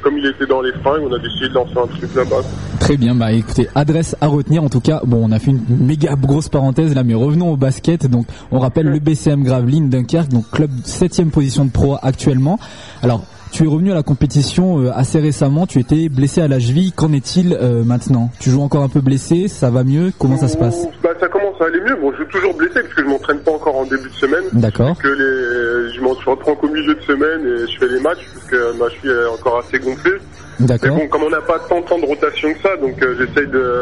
comme 0.01 0.17
il 0.17 0.25
était 0.25 0.45
dans 0.45 0.61
les 0.61 0.71
fringues, 0.73 1.03
on 1.09 1.13
a 1.13 1.19
décidé 1.19 1.49
de 1.49 1.53
lancer 1.53 1.77
un 1.77 1.87
truc 1.87 2.15
là-bas. 2.15 2.41
Très 2.79 2.97
bien, 2.97 3.15
bah 3.15 3.31
écoutez, 3.31 3.67
adresse 3.75 4.15
à 4.21 4.27
retenir. 4.27 4.63
En 4.63 4.69
tout 4.69 4.81
cas, 4.81 5.01
bon, 5.05 5.21
on 5.27 5.31
a 5.31 5.39
fait 5.39 5.51
une 5.51 5.61
méga 5.69 6.15
grosse 6.15 6.49
parenthèse 6.49 6.95
là, 6.95 7.03
mais 7.03 7.13
revenons 7.13 7.51
au 7.51 7.57
basket. 7.57 8.07
Donc, 8.07 8.25
on 8.51 8.59
rappelle 8.59 8.87
le 8.87 8.99
BCM 8.99 9.43
Gravelines 9.43 9.89
Dunkerque, 9.89 10.29
donc 10.29 10.49
club 10.49 10.71
septième 10.83 11.31
position 11.31 11.65
de 11.65 11.71
pro 11.71 11.97
actuellement. 12.01 12.59
Alors, 13.01 13.23
tu 13.51 13.63
es 13.63 13.67
revenu 13.67 13.91
à 13.91 13.95
la 13.95 14.03
compétition 14.03 14.79
euh, 14.79 14.91
assez 14.93 15.19
récemment. 15.19 15.67
Tu 15.67 15.79
étais 15.79 16.09
blessé 16.09 16.41
à 16.41 16.47
la 16.47 16.59
cheville. 16.59 16.91
Qu'en 16.91 17.11
est-il 17.13 17.53
euh, 17.53 17.83
maintenant? 17.83 18.29
Tu 18.39 18.49
joues 18.49 18.61
encore 18.61 18.83
un 18.83 18.89
peu 18.89 19.01
blessé 19.01 19.47
Ça 19.47 19.69
va 19.69 19.83
mieux? 19.83 20.11
Comment 20.17 20.37
ça 20.37 20.47
se 20.47 20.57
passe? 20.57 20.87
Bah, 21.03 21.09
ça 21.19 21.27
commence 21.27 21.59
à 21.61 21.65
aller 21.65 21.81
mieux. 21.81 21.95
Bon, 22.01 22.11
je 22.11 22.23
suis 22.23 22.31
toujours 22.31 22.55
blessé 22.55 22.81
parce 22.81 22.93
que 22.93 23.03
je 23.03 23.07
m'entraîne 23.07 23.39
pas 23.39 23.51
encore 23.51 23.77
en 23.77 23.83
début 23.85 24.09
de 24.09 24.15
semaine. 24.15 24.43
D'accord. 24.53 24.97
Que 24.97 25.07
les, 25.07 25.93
je 25.93 25.99
je 25.99 26.29
reprends 26.29 26.55
qu'au 26.55 26.67
milieu 26.67 26.95
de 26.95 27.01
semaine 27.01 27.41
et 27.41 27.71
je 27.71 27.79
fais 27.79 27.87
les 27.87 27.99
matchs 28.01 28.25
parce 28.33 28.45
que 28.47 28.77
ma 28.77 28.89
cheville 28.89 29.11
est 29.11 29.39
encore 29.39 29.59
assez 29.59 29.79
gonflée. 29.79 30.17
Mais 30.59 30.67
D'accord. 30.67 30.95
bon, 30.95 31.07
comme 31.07 31.23
on 31.23 31.29
n'a 31.29 31.41
pas 31.41 31.59
tant 31.69 31.79
de 31.79 31.85
temps 31.85 31.99
de 31.99 32.05
rotation 32.05 32.53
que 32.53 32.61
ça, 32.61 32.75
donc 32.77 33.01
euh, 33.01 33.15
j'essaye 33.17 33.47
de, 33.47 33.73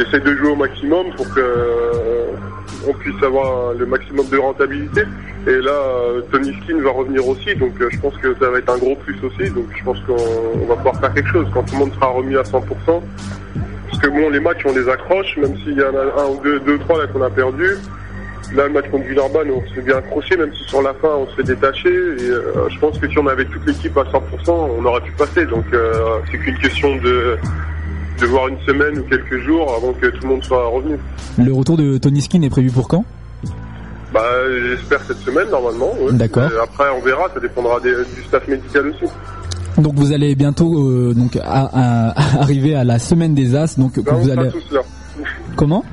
j'essaye 0.00 0.20
de 0.20 0.34
jouer 0.36 0.48
au 0.48 0.56
maximum 0.56 1.10
pour 1.16 1.28
que 1.34 1.40
euh, 1.40 2.30
on 2.88 2.92
puisse 2.94 3.22
avoir 3.22 3.74
le 3.74 3.86
maximum 3.86 4.26
de 4.28 4.38
rentabilité. 4.38 5.02
Et 5.46 5.56
là, 5.60 5.72
euh, 5.72 6.20
Tony 6.32 6.54
Skin 6.62 6.80
va 6.80 6.90
revenir 6.90 7.26
aussi, 7.26 7.54
donc 7.56 7.72
euh, 7.80 7.88
je 7.90 7.98
pense 7.98 8.16
que 8.18 8.34
ça 8.38 8.50
va 8.50 8.58
être 8.58 8.70
un 8.70 8.78
gros 8.78 8.96
plus 8.96 9.16
aussi. 9.22 9.50
Donc 9.50 9.66
je 9.76 9.84
pense 9.84 9.98
qu'on 10.00 10.14
on 10.14 10.66
va 10.66 10.76
pouvoir 10.76 10.98
faire 11.00 11.12
quelque 11.14 11.30
chose 11.30 11.46
quand 11.52 11.62
tout 11.64 11.74
le 11.74 11.80
monde 11.80 11.94
sera 11.94 12.06
remis 12.08 12.36
à 12.36 12.42
100%. 12.42 12.62
Parce 12.86 14.02
que 14.02 14.08
bon, 14.08 14.30
les 14.30 14.40
matchs, 14.40 14.62
on 14.64 14.72
les 14.72 14.88
accroche, 14.88 15.36
même 15.36 15.56
s'il 15.58 15.78
y 15.78 15.82
en 15.82 15.94
a 15.94 16.22
un 16.22 16.26
ou 16.28 16.40
deux, 16.42 16.60
deux 16.60 16.78
trois 16.78 16.98
là 16.98 17.06
qu'on 17.06 17.22
a 17.22 17.30
perdu. 17.30 17.76
Là, 18.54 18.66
le 18.66 18.72
match 18.72 18.88
contre 18.90 19.04
Villeurbanne, 19.04 19.50
on 19.52 19.74
s'est 19.74 19.82
bien 19.82 19.98
accroché, 19.98 20.36
même 20.36 20.52
si 20.54 20.64
sur 20.64 20.82
la 20.82 20.92
fin, 20.94 21.08
on 21.08 21.28
s'est 21.36 21.44
détaché. 21.44 21.88
Et 21.88 22.30
euh, 22.30 22.68
je 22.68 22.78
pense 22.80 22.98
que 22.98 23.08
si 23.08 23.16
on 23.16 23.26
avait 23.28 23.44
toute 23.44 23.64
l'équipe 23.64 23.96
à 23.96 24.02
100%, 24.02 24.20
on 24.48 24.84
aurait 24.84 25.02
pu 25.02 25.12
passer. 25.12 25.44
Donc, 25.44 25.64
c'est 26.30 26.38
qu'une 26.38 26.58
question 26.58 26.96
de, 26.96 27.38
de 28.20 28.26
voir 28.26 28.48
une 28.48 28.58
semaine 28.66 28.98
ou 28.98 29.02
quelques 29.04 29.38
jours 29.44 29.74
avant 29.76 29.92
que 29.92 30.06
tout 30.06 30.22
le 30.22 30.28
monde 30.28 30.44
soit 30.44 30.66
revenu. 30.68 30.96
Le 31.38 31.52
retour 31.52 31.76
de 31.76 31.98
Tony 31.98 32.20
Skin 32.20 32.42
est 32.42 32.50
prévu 32.50 32.70
pour 32.70 32.86
quand? 32.88 33.04
Bah, 34.12 34.20
j'espère 34.68 35.00
cette 35.06 35.18
semaine, 35.18 35.48
normalement. 35.50 35.92
ouais. 36.02 36.12
D'accord. 36.12 36.42
Et 36.50 36.58
après, 36.62 36.84
on 36.96 37.00
verra, 37.04 37.28
ça 37.32 37.40
dépendra 37.40 37.78
des- 37.80 37.94
du 38.16 38.22
staff 38.26 38.46
médical 38.48 38.88
aussi. 38.88 39.10
Donc 39.78 39.94
vous 39.94 40.12
allez 40.12 40.34
bientôt 40.34 40.88
euh, 40.88 41.14
donc 41.14 41.36
à- 41.36 41.40
à- 41.72 42.14
arriver 42.40 42.74
à 42.74 42.82
la 42.84 42.98
semaine 42.98 43.34
des 43.34 43.54
As. 43.54 43.78
Donc 43.78 43.92
on 44.06 44.14
vous 44.16 44.28
sera 44.28 44.46
tous 44.46 44.72
là. 44.72 44.80
comment? 45.56 45.84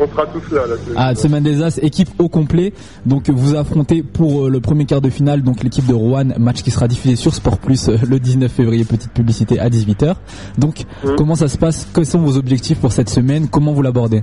On 0.00 0.08
sera 0.08 0.26
tous 0.26 0.50
là, 0.54 0.66
là. 0.66 0.74
c'est- 0.84 0.92
Ah, 0.96 1.14
semaine 1.14 1.42
des 1.42 1.62
As, 1.62 1.78
équipe 1.82 2.08
au 2.18 2.28
complet. 2.28 2.72
Donc 3.06 3.28
vous 3.28 3.54
affrontez 3.54 4.02
pour 4.02 4.46
euh, 4.46 4.48
le 4.50 4.60
premier 4.60 4.86
quart 4.86 5.00
de 5.00 5.10
finale 5.10 5.42
donc 5.42 5.62
l'équipe 5.62 5.86
de 5.86 5.92
Rouen, 5.94 6.24
match 6.38 6.62
qui 6.62 6.70
sera 6.70 6.88
diffusé 6.88 7.16
sur 7.16 7.34
Sport 7.34 7.58
Plus 7.58 7.88
euh, 7.88 7.96
le 8.08 8.18
19 8.18 8.50
février, 8.50 8.84
petite 8.84 9.12
publicité 9.12 9.58
à 9.60 9.68
18h. 9.68 10.14
Donc 10.58 10.84
Mmh. 11.04 11.16
comment 11.16 11.34
ça 11.34 11.48
se 11.48 11.58
passe? 11.58 11.86
Quels 11.94 12.06
sont 12.06 12.20
vos 12.20 12.36
objectifs 12.38 12.78
pour 12.80 12.92
cette 12.92 13.08
semaine? 13.10 13.48
Comment 13.48 13.72
vous 13.72 13.82
l'abordez? 13.82 14.22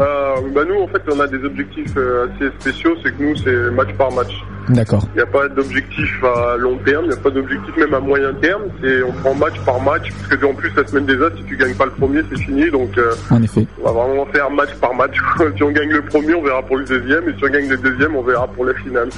Euh, 0.00 0.04
bah 0.54 0.62
nous, 0.66 0.82
en 0.82 0.88
fait, 0.88 1.02
on 1.14 1.20
a 1.20 1.26
des 1.26 1.44
objectifs 1.44 1.94
assez 1.96 2.50
spéciaux. 2.60 2.92
C'est 3.04 3.16
que 3.16 3.22
nous, 3.22 3.36
c'est 3.36 3.70
match 3.74 3.94
par 3.96 4.10
match. 4.12 4.32
D'accord. 4.68 5.06
Il 5.14 5.16
n'y 5.16 5.22
a 5.22 5.26
pas 5.26 5.48
d'objectif 5.48 6.24
à 6.24 6.56
long 6.56 6.76
terme, 6.78 7.04
il 7.04 7.08
n'y 7.08 7.14
a 7.14 7.18
pas 7.20 7.30
d'objectif 7.30 7.76
même 7.76 7.94
à 7.94 8.00
moyen 8.00 8.32
terme. 8.34 8.62
C'est 8.82 9.02
on 9.02 9.12
prend 9.12 9.34
match 9.34 9.58
par 9.64 9.80
match, 9.80 10.10
parce 10.12 10.40
que 10.40 10.46
en 10.46 10.54
plus 10.54 10.72
la 10.76 10.86
semaine 10.86 11.06
des 11.06 11.22
As, 11.22 11.30
si 11.36 11.44
tu 11.44 11.56
gagnes 11.56 11.74
pas 11.74 11.86
le 11.86 11.90
premier, 11.92 12.22
c'est 12.30 12.42
fini. 12.42 12.70
Donc 12.70 12.96
euh, 12.98 13.12
En 13.30 13.42
effet. 13.42 13.66
on 13.80 13.84
va 13.84 13.92
vraiment 13.92 14.26
faire 14.26 14.50
match 14.50 14.74
par 14.80 14.94
match. 14.94 15.16
si 15.56 15.62
on 15.62 15.70
gagne 15.70 15.90
le 15.90 16.02
premier, 16.02 16.34
on 16.34 16.42
verra 16.42 16.62
pour 16.62 16.76
le 16.76 16.84
deuxième, 16.84 17.28
et 17.28 17.34
si 17.36 17.44
on 17.44 17.48
gagne 17.48 17.68
le 17.68 17.76
deuxième, 17.76 18.16
on 18.16 18.22
verra 18.22 18.46
pour 18.48 18.64
la 18.64 18.74
finale. 18.74 19.08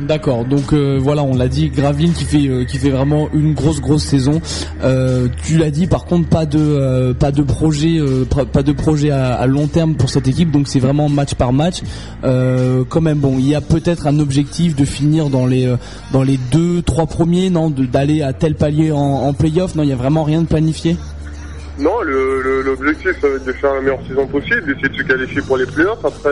D'accord, 0.00 0.44
donc 0.44 0.72
euh, 0.72 0.98
voilà, 1.00 1.22
on 1.22 1.36
l'a 1.36 1.46
dit, 1.46 1.68
Graveline 1.70 2.12
qui 2.12 2.24
fait 2.24 2.48
euh, 2.48 2.64
qui 2.64 2.78
fait 2.78 2.90
vraiment 2.90 3.28
une 3.32 3.54
grosse 3.54 3.80
grosse 3.80 4.02
saison. 4.02 4.40
Euh, 4.82 5.28
tu 5.44 5.56
l'as 5.56 5.70
dit, 5.70 5.86
par 5.86 6.04
contre, 6.04 6.28
pas 6.28 6.46
de 6.46 7.12
pas 7.12 7.30
de 7.30 7.42
projet 7.42 8.00
pr- 8.28 8.46
pas 8.46 8.64
de 8.64 8.72
projet 8.72 9.10
à, 9.12 9.46
long 9.46 9.68
terme 9.68 9.94
pour 9.94 10.10
cette 10.10 10.26
équipe, 10.26 10.50
donc 10.50 10.66
c'est 10.66 10.80
vraiment 10.80 11.08
match 11.08 11.34
par 11.34 11.52
match. 11.52 11.82
Quand 12.22 13.00
même, 13.00 13.18
bon, 13.18 13.36
il 13.38 13.46
y 13.48 13.54
a 13.54 13.60
peut-être 13.60 14.08
un 14.08 14.18
objectif 14.18 14.74
de 14.74 14.84
finir 14.84 15.30
dans 15.30 15.46
les 15.46 15.72
dans 16.12 16.24
les 16.24 16.38
deux 16.50 16.82
trois 16.82 17.06
premiers, 17.06 17.48
non, 17.48 17.70
d'aller 17.70 18.22
à 18.22 18.32
tel 18.32 18.56
palier 18.56 18.90
en, 18.90 19.32
playoff. 19.32 19.76
Non, 19.76 19.84
il 19.84 19.90
y 19.90 19.92
a 19.92 19.96
vraiment 19.96 20.24
rien 20.24 20.42
de 20.42 20.48
planifié? 20.48 20.96
Non, 21.78 22.00
le- 22.02 22.42
le- 22.42 22.62
l'objectif, 22.62 23.12
va 23.22 23.28
être 23.28 23.44
de 23.44 23.52
faire 23.52 23.74
la 23.74 23.80
meilleure 23.80 24.02
saison 24.08 24.26
possible, 24.26 24.66
d'essayer 24.66 24.88
de 24.88 24.96
se 24.96 25.02
qualifier 25.04 25.40
pour 25.42 25.56
les 25.56 25.66
playoffs. 25.66 26.04
Après, 26.04 26.30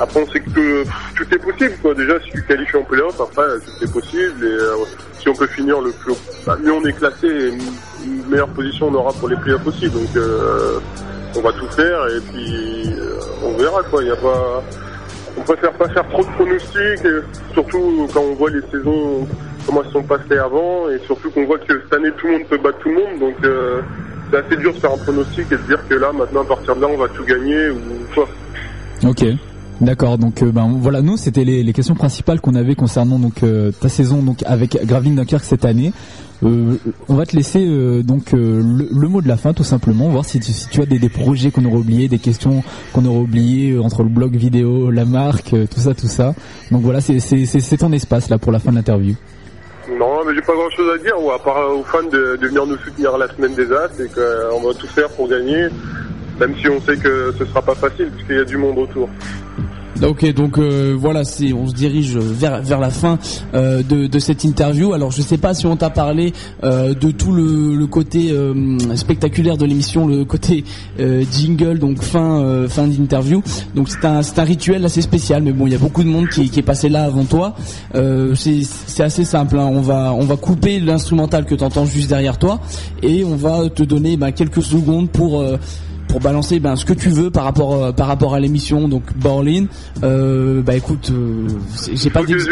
après 0.00 0.22
on 0.22 0.32
sait 0.32 0.40
que 0.40 0.84
tout, 1.14 1.34
est 1.34 1.38
possible. 1.38 1.74
Quoi. 1.82 1.94
Déjà, 1.94 2.18
si 2.20 2.30
tu 2.30 2.42
qualifies 2.42 2.76
en 2.76 2.82
playoffs, 2.82 3.20
après, 3.20 3.44
tout 3.64 3.84
est 3.84 3.92
possible. 3.92 4.44
Et 4.44 4.48
euh, 4.48 4.74
si 5.18 5.28
on 5.28 5.34
peut 5.34 5.46
finir 5.46 5.80
le 5.80 5.92
plus 5.92 6.12
haut, 6.12 6.18
bah, 6.46 6.56
mieux 6.62 6.72
on 6.72 6.84
est 6.84 6.92
classé, 6.92 7.26
et 7.26 7.48
une 8.04 8.26
meilleure 8.26 8.48
position 8.48 8.88
on 8.88 8.94
aura 8.94 9.12
pour 9.12 9.28
les 9.28 9.36
playoffs 9.36 9.66
aussi. 9.66 9.88
Donc, 9.90 10.16
euh, 10.16 10.80
on 11.36 11.40
va 11.40 11.52
tout 11.52 11.68
faire 11.68 12.06
et 12.08 12.20
puis 12.32 12.92
euh, 12.98 13.20
on 13.44 13.56
verra. 13.56 13.82
Quoi. 13.84 14.02
Y 14.02 14.10
a 14.10 14.16
pas... 14.16 14.62
On 15.36 15.42
préfère 15.42 15.72
pas 15.74 15.88
faire 15.88 16.08
trop 16.08 16.22
de 16.24 16.28
pronostics, 16.30 17.06
surtout 17.52 18.08
quand 18.12 18.20
on 18.20 18.34
voit 18.34 18.50
les 18.50 18.62
saisons 18.72 19.28
comment 19.64 19.82
elles 19.84 19.92
sont 19.92 20.02
passées 20.02 20.38
avant, 20.38 20.90
et 20.90 20.98
surtout 21.06 21.30
qu'on 21.30 21.44
voit 21.44 21.58
que 21.58 21.80
cette 21.82 21.92
année 21.92 22.10
tout 22.18 22.26
le 22.26 22.32
monde 22.32 22.46
peut 22.48 22.58
battre 22.58 22.78
tout 22.78 22.88
le 22.88 22.96
monde, 22.96 23.18
donc 23.20 23.36
euh, 23.44 23.80
c'est 24.30 24.38
assez 24.38 24.56
dur 24.56 24.74
de 24.74 24.78
faire 24.78 24.92
un 24.92 24.98
pronostic 24.98 25.46
et 25.52 25.56
de 25.56 25.62
dire 25.62 25.86
que 25.88 25.94
là 25.94 26.10
maintenant 26.12 26.42
à 26.42 26.46
partir 26.46 26.74
de 26.74 26.80
là 26.80 26.88
on 26.88 26.96
va 26.96 27.08
tout 27.08 27.24
gagner 27.24 27.70
ou 27.70 27.78
quoi. 28.12 28.28
Ok. 29.04 29.24
D'accord, 29.80 30.18
donc 30.18 30.42
euh, 30.42 30.52
ben 30.52 30.76
voilà, 30.78 31.00
nous 31.00 31.16
c'était 31.16 31.44
les, 31.44 31.72
questions 31.72 31.94
principales 31.94 32.40
qu'on 32.42 32.54
avait 32.54 32.74
concernant 32.74 33.18
donc 33.18 33.42
euh, 33.42 33.72
ta 33.72 33.88
saison 33.88 34.22
donc 34.22 34.42
avec 34.44 34.78
Gravelines 34.84 35.14
Dunkerque 35.14 35.44
cette 35.44 35.64
année. 35.64 35.92
Euh, 36.44 36.74
on 37.08 37.14
va 37.14 37.24
te 37.24 37.34
laisser 37.34 37.66
donc 38.02 38.32
le, 38.32 39.08
mot 39.08 39.22
de 39.22 39.28
la 39.28 39.38
fin 39.38 39.54
tout 39.54 39.64
simplement, 39.64 40.08
voir 40.08 40.26
si 40.26 40.38
tu, 40.40 40.82
as 40.82 40.86
des, 40.86 41.08
projets 41.08 41.50
qu'on 41.50 41.64
aurait 41.64 41.78
oubliés, 41.78 42.08
des 42.08 42.18
questions 42.18 42.62
qu'on 42.92 43.06
aurait 43.06 43.20
oubliées 43.20 43.78
entre 43.78 44.02
le 44.02 44.10
blog 44.10 44.36
vidéo, 44.36 44.90
la 44.90 45.06
marque, 45.06 45.50
tout 45.50 45.80
ça, 45.80 45.94
tout 45.94 46.08
ça. 46.08 46.34
Donc 46.70 46.82
voilà, 46.82 47.00
c'est 47.00 47.76
ton 47.78 47.92
espace 47.92 48.28
là 48.28 48.38
pour 48.38 48.52
la 48.52 48.58
fin 48.58 48.70
de 48.70 48.76
l'interview. 48.76 49.14
Non, 49.98 50.24
mais 50.26 50.34
j'ai 50.34 50.42
pas 50.42 50.54
grand 50.54 50.70
chose 50.70 50.90
à 50.94 51.02
dire, 51.02 51.14
ou 51.22 51.30
à 51.30 51.38
part 51.38 51.56
aux 51.74 51.84
fans 51.84 52.02
de, 52.02 52.36
de 52.36 52.46
venir 52.46 52.66
nous 52.66 52.76
soutenir 52.78 53.16
la 53.18 53.28
semaine 53.28 53.54
des 53.54 53.70
As 53.72 54.00
et 54.00 54.08
qu'on 54.08 54.66
va 54.66 54.74
tout 54.74 54.86
faire 54.88 55.08
pour 55.10 55.28
gagner, 55.28 55.66
même 56.38 56.54
si 56.60 56.68
on 56.68 56.80
sait 56.82 56.96
que 56.96 57.34
ce 57.38 57.44
sera 57.44 57.60
pas 57.60 57.74
facile 57.74 58.10
puisqu'il 58.10 58.36
y 58.36 58.40
a 58.40 58.44
du 58.44 58.56
monde 58.56 58.78
autour. 58.78 59.08
Ok, 60.02 60.32
donc 60.32 60.56
euh, 60.56 60.96
voilà, 60.98 61.24
c'est 61.24 61.52
on 61.52 61.66
se 61.68 61.74
dirige 61.74 62.16
vers 62.16 62.62
vers 62.62 62.80
la 62.80 62.88
fin 62.88 63.18
euh, 63.52 63.82
de, 63.82 64.06
de 64.06 64.18
cette 64.18 64.44
interview. 64.44 64.94
Alors 64.94 65.10
je 65.10 65.20
sais 65.20 65.36
pas 65.36 65.52
si 65.52 65.66
on 65.66 65.76
t'a 65.76 65.90
parlé 65.90 66.32
euh, 66.64 66.94
de 66.94 67.10
tout 67.10 67.32
le, 67.32 67.74
le 67.74 67.86
côté 67.86 68.30
euh, 68.30 68.78
spectaculaire 68.96 69.58
de 69.58 69.66
l'émission, 69.66 70.06
le 70.06 70.24
côté 70.24 70.64
euh, 71.00 71.22
jingle, 71.30 71.78
donc 71.78 72.02
fin 72.02 72.40
euh, 72.40 72.66
fin 72.66 72.86
d'interview. 72.86 73.42
Donc 73.74 73.90
c'est 73.90 74.02
un 74.06 74.22
c'est 74.22 74.38
un 74.38 74.44
rituel 74.44 74.82
assez 74.86 75.02
spécial, 75.02 75.42
mais 75.42 75.52
bon, 75.52 75.66
il 75.66 75.72
y 75.74 75.76
a 75.76 75.78
beaucoup 75.78 76.02
de 76.02 76.08
monde 76.08 76.28
qui, 76.28 76.48
qui 76.48 76.60
est 76.60 76.62
passé 76.62 76.88
là 76.88 77.04
avant 77.04 77.24
toi. 77.24 77.54
C'est 77.92 78.62
c'est 78.64 79.02
assez 79.02 79.26
simple. 79.26 79.58
hein. 79.58 79.68
On 79.70 79.82
va 79.82 80.14
on 80.14 80.24
va 80.24 80.36
couper 80.36 80.80
l'instrumental 80.80 81.44
que 81.44 81.54
t'entends 81.54 81.84
juste 81.84 82.08
derrière 82.08 82.38
toi 82.38 82.58
et 83.02 83.22
on 83.22 83.36
va 83.36 83.68
te 83.68 83.82
donner 83.82 84.16
ben, 84.16 84.32
quelques 84.32 84.62
secondes 84.62 85.10
pour 85.10 85.44
pour 86.10 86.20
balancer 86.20 86.60
ben, 86.60 86.76
ce 86.76 86.84
que 86.84 86.92
tu 86.92 87.08
veux 87.08 87.30
par 87.30 87.44
rapport 87.44 87.74
euh, 87.84 87.92
par 87.92 88.06
rapport 88.08 88.34
à 88.34 88.40
l'émission 88.40 88.88
donc 88.88 89.04
Borlin. 89.16 89.66
Euh, 90.02 90.60
bah 90.62 90.74
écoute 90.76 91.10
euh, 91.12 91.46
j'ai 91.94 92.10
pas 92.10 92.22
d'ex- 92.22 92.44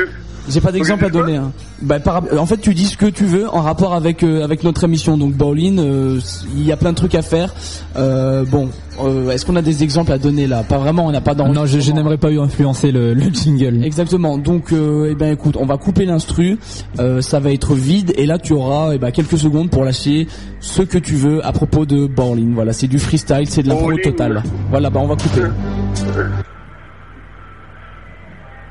j'ai 0.48 0.60
pas 0.60 0.72
d'exemple 0.72 1.04
à 1.04 1.10
donner 1.10 1.36
hein. 1.36 1.52
bah, 1.82 2.00
par, 2.00 2.22
en 2.38 2.46
fait 2.46 2.58
tu 2.58 2.74
dis 2.74 2.86
ce 2.86 2.96
que 2.96 3.06
tu 3.06 3.24
veux 3.24 3.48
en 3.48 3.60
rapport 3.62 3.94
avec 3.94 4.22
euh, 4.22 4.42
avec 4.44 4.64
notre 4.64 4.84
émission 4.84 5.16
donc 5.18 5.34
Borlin 5.34 5.78
euh, 5.78 6.20
il 6.56 6.64
y 6.66 6.72
a 6.72 6.76
plein 6.76 6.90
de 6.90 6.96
trucs 6.96 7.14
à 7.14 7.22
faire 7.22 7.54
euh, 7.96 8.44
bon 8.44 8.68
euh, 9.00 9.30
est-ce 9.30 9.46
qu'on 9.46 9.54
a 9.56 9.62
des 9.62 9.84
exemples 9.84 10.10
à 10.10 10.18
donner 10.18 10.48
là? 10.48 10.64
Pas 10.64 10.78
vraiment 10.78 11.06
on 11.06 11.12
n'a 11.12 11.20
pas 11.20 11.34
dans 11.36 11.46
Non, 11.52 11.66
je, 11.66 11.78
je 11.78 11.92
n'aimerais 11.92 12.16
pas 12.16 12.32
eu 12.32 12.40
influencer 12.40 12.90
le, 12.90 13.14
le 13.14 13.22
jingle. 13.32 13.84
Exactement. 13.84 14.38
Donc, 14.38 14.72
euh, 14.72 15.10
eh 15.12 15.14
ben, 15.14 15.32
écoute, 15.32 15.56
on 15.56 15.66
va 15.66 15.76
couper 15.76 16.04
l'instru. 16.04 16.58
euh, 16.98 17.20
ça 17.20 17.38
va 17.38 17.52
être 17.52 17.74
vide 17.74 18.12
et 18.16 18.26
là, 18.26 18.38
tu 18.38 18.54
auras 18.54 18.94
eh 18.94 18.98
ben, 18.98 19.12
quelques 19.12 19.38
secondes 19.38 19.70
pour 19.70 19.84
lâcher 19.84 20.26
ce 20.58 20.82
que 20.82 20.98
tu 20.98 21.14
veux 21.14 21.46
à 21.46 21.52
propos 21.52 21.86
de 21.86 22.08
Borlin. 22.08 22.50
Voilà, 22.54 22.72
c'est 22.72 22.88
du 22.88 22.98
freestyle, 22.98 23.48
c'est 23.48 23.62
de 23.62 23.68
l'impro 23.68 23.84
Bowling. 23.84 24.02
totale. 24.02 24.42
Voilà, 24.70 24.90
bah 24.90 24.98
on 25.00 25.06
va 25.06 25.14
couper. 25.14 25.42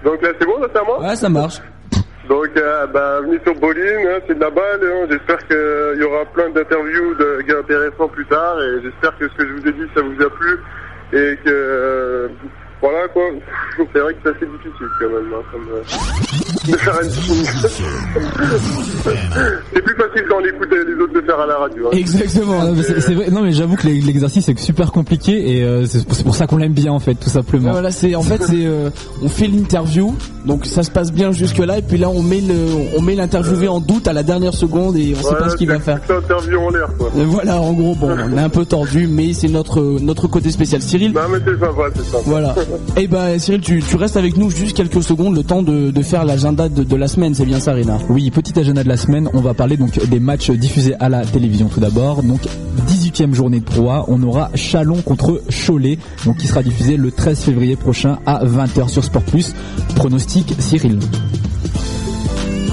Donc 0.07 0.21
là 0.21 0.29
c'est 0.39 0.45
bon, 0.45 0.57
là 0.61 0.67
c'est 0.71 0.79
à 0.79 0.83
moi 0.83 0.99
Ouais, 1.01 1.15
ça 1.17 1.27
marche. 1.29 1.57
Donc, 2.29 2.49
euh, 2.57 2.87
bah, 2.87 3.19
venez 3.21 3.39
sur 3.43 3.53
Bolin, 3.55 3.81
hein, 4.05 4.19
c'est 4.27 4.35
de 4.35 4.41
la 4.41 4.49
balle. 4.49 4.81
hein. 4.83 5.07
J'espère 5.09 5.37
qu'il 5.47 6.01
y 6.01 6.03
aura 6.03 6.25
plein 6.25 6.49
d'interviews 6.49 7.13
de 7.15 7.41
gars 7.47 7.59
intéressants 7.59 8.07
plus 8.09 8.25
tard. 8.25 8.61
Et 8.63 8.81
j'espère 8.83 9.17
que 9.17 9.27
ce 9.29 9.33
que 9.35 9.47
je 9.47 9.53
vous 9.53 9.67
ai 9.67 9.71
dit, 9.71 9.87
ça 9.95 10.01
vous 10.01 10.21
a 10.21 10.29
plu. 10.29 10.59
et 11.13 11.37
que 11.43 11.49
euh, 11.49 12.27
voilà 12.81 13.07
quoi. 13.13 13.23
C'est 13.93 13.99
vrai 13.99 14.13
que 14.13 14.19
c'est 14.23 14.29
assez 14.29 14.45
difficile 14.45 14.87
quand 14.99 15.09
même 15.09 15.33
hein, 15.33 15.43
comme, 15.51 15.67
euh, 15.71 15.81
de 16.71 16.77
faire 16.77 16.95
un 16.95 17.03
C'est 19.73 19.81
plus 19.81 19.95
facile 19.95 20.23
quand 20.29 20.37
on 20.41 20.45
écoute 20.45 20.69
les 20.71 20.93
autres 21.03 21.13
le 21.13 21.21
faire 21.23 21.39
à 21.39 21.45
la 21.45 21.57
radio. 21.57 21.87
hein. 21.87 21.91
Exactement. 21.93 22.63
Non, 22.65 22.73
mais 22.73 22.83
c'est- 22.83 23.13
vrai. 23.13 23.29
Non 23.29 23.41
mais 23.41 23.51
j'avoue 23.51 23.75
que 23.75 23.87
l'exercice 23.87 24.47
est 24.49 24.57
super 24.59 24.91
compliqué 24.91 25.57
et 25.57 25.63
euh, 25.63 25.85
c'est 25.85 26.23
pour 26.23 26.35
ça 26.35 26.47
qu'on 26.47 26.57
l'aime 26.57 26.73
bien 26.73 26.91
en 26.91 26.99
fait, 26.99 27.15
tout 27.15 27.29
simplement. 27.29 27.71
Voilà, 27.71 27.91
c'est 27.91 28.15
en 28.15 28.21
fait 28.23 28.41
c'est 28.43 28.65
euh, 28.65 28.89
on 29.21 29.29
fait 29.29 29.47
l'interview, 29.47 30.15
donc 30.45 30.65
ça 30.65 30.81
se 30.83 30.91
passe 30.91 31.11
bien 31.11 31.31
jusque 31.31 31.59
là 31.59 31.77
et 31.77 31.81
puis 31.83 31.97
là 31.97 32.09
on 32.09 32.21
met 32.23 32.41
le 32.41 32.55
on 32.97 33.01
met 33.01 33.15
l'interviewé 33.15 33.67
en 33.67 33.79
doute 33.79 34.07
à 34.07 34.13
la 34.13 34.23
dernière 34.23 34.53
seconde 34.53 34.95
et 34.97 35.13
on 35.13 35.17
sait 35.17 35.23
pas 35.23 35.29
Voilà, 35.37 35.49
ce 35.49 35.55
qu'il 35.57 35.67
va 35.67 35.75
c'est- 35.77 35.81
faire. 35.81 35.99
Interview 36.09 36.59
en 36.59 36.69
l'air 36.71 36.89
quoi. 36.97 37.09
Et 37.17 37.23
Voilà, 37.23 37.61
en 37.61 37.73
gros, 37.73 37.95
bon, 37.95 38.09
on 38.17 38.37
est 38.37 38.41
un 38.41 38.49
peu 38.49 38.65
tordu, 38.65 39.07
mais 39.07 39.33
c'est 39.33 39.49
notre 39.49 39.81
notre 40.01 40.27
côté 40.27 40.49
spécial. 40.51 40.81
Cyril. 40.81 41.13
Non 41.13 41.21
mais 41.31 41.37
c'est 41.45 41.59
sympa, 41.59 41.83
c'est 41.95 42.03
sympa. 42.03 42.23
Voilà. 42.25 42.55
Eh 42.97 43.07
ben 43.07 43.39
Cyril, 43.39 43.61
tu, 43.61 43.81
tu 43.81 43.95
restes 43.95 44.17
avec 44.17 44.35
nous 44.37 44.49
juste 44.49 44.75
quelques 44.75 45.01
secondes, 45.03 45.35
le 45.35 45.43
temps 45.43 45.61
de, 45.61 45.91
de 45.91 46.01
faire 46.01 46.25
l'agenda 46.25 46.67
de, 46.67 46.83
de 46.83 46.95
la 46.95 47.07
semaine, 47.07 47.33
c'est 47.33 47.45
bien 47.45 47.59
ça, 47.59 47.73
Rina? 47.73 47.97
Oui, 48.09 48.29
petit 48.31 48.57
agenda 48.59 48.83
de 48.83 48.89
la 48.89 48.97
semaine, 48.97 49.29
on 49.33 49.41
va 49.41 49.53
parler 49.53 49.77
donc 49.77 50.03
des 50.07 50.19
matchs 50.19 50.51
diffusés 50.51 50.95
à 50.99 51.07
la 51.09 51.23
télévision 51.25 51.67
tout 51.67 51.79
d'abord. 51.79 52.23
Donc 52.23 52.41
18e 52.89 53.33
journée 53.33 53.59
de 53.59 53.65
Pro 53.65 53.89
A, 53.91 54.05
on 54.07 54.21
aura 54.23 54.49
Chalon 54.55 55.01
contre 55.01 55.41
Cholet, 55.49 55.97
donc 56.25 56.37
qui 56.37 56.47
sera 56.47 56.63
diffusé 56.63 56.97
le 56.97 57.11
13 57.11 57.39
février 57.39 57.75
prochain 57.75 58.19
à 58.25 58.43
20h 58.45 58.89
sur 58.89 59.03
Sport 59.03 59.23
Plus. 59.23 59.53
Pronostic 59.95 60.53
Cyril. 60.59 60.99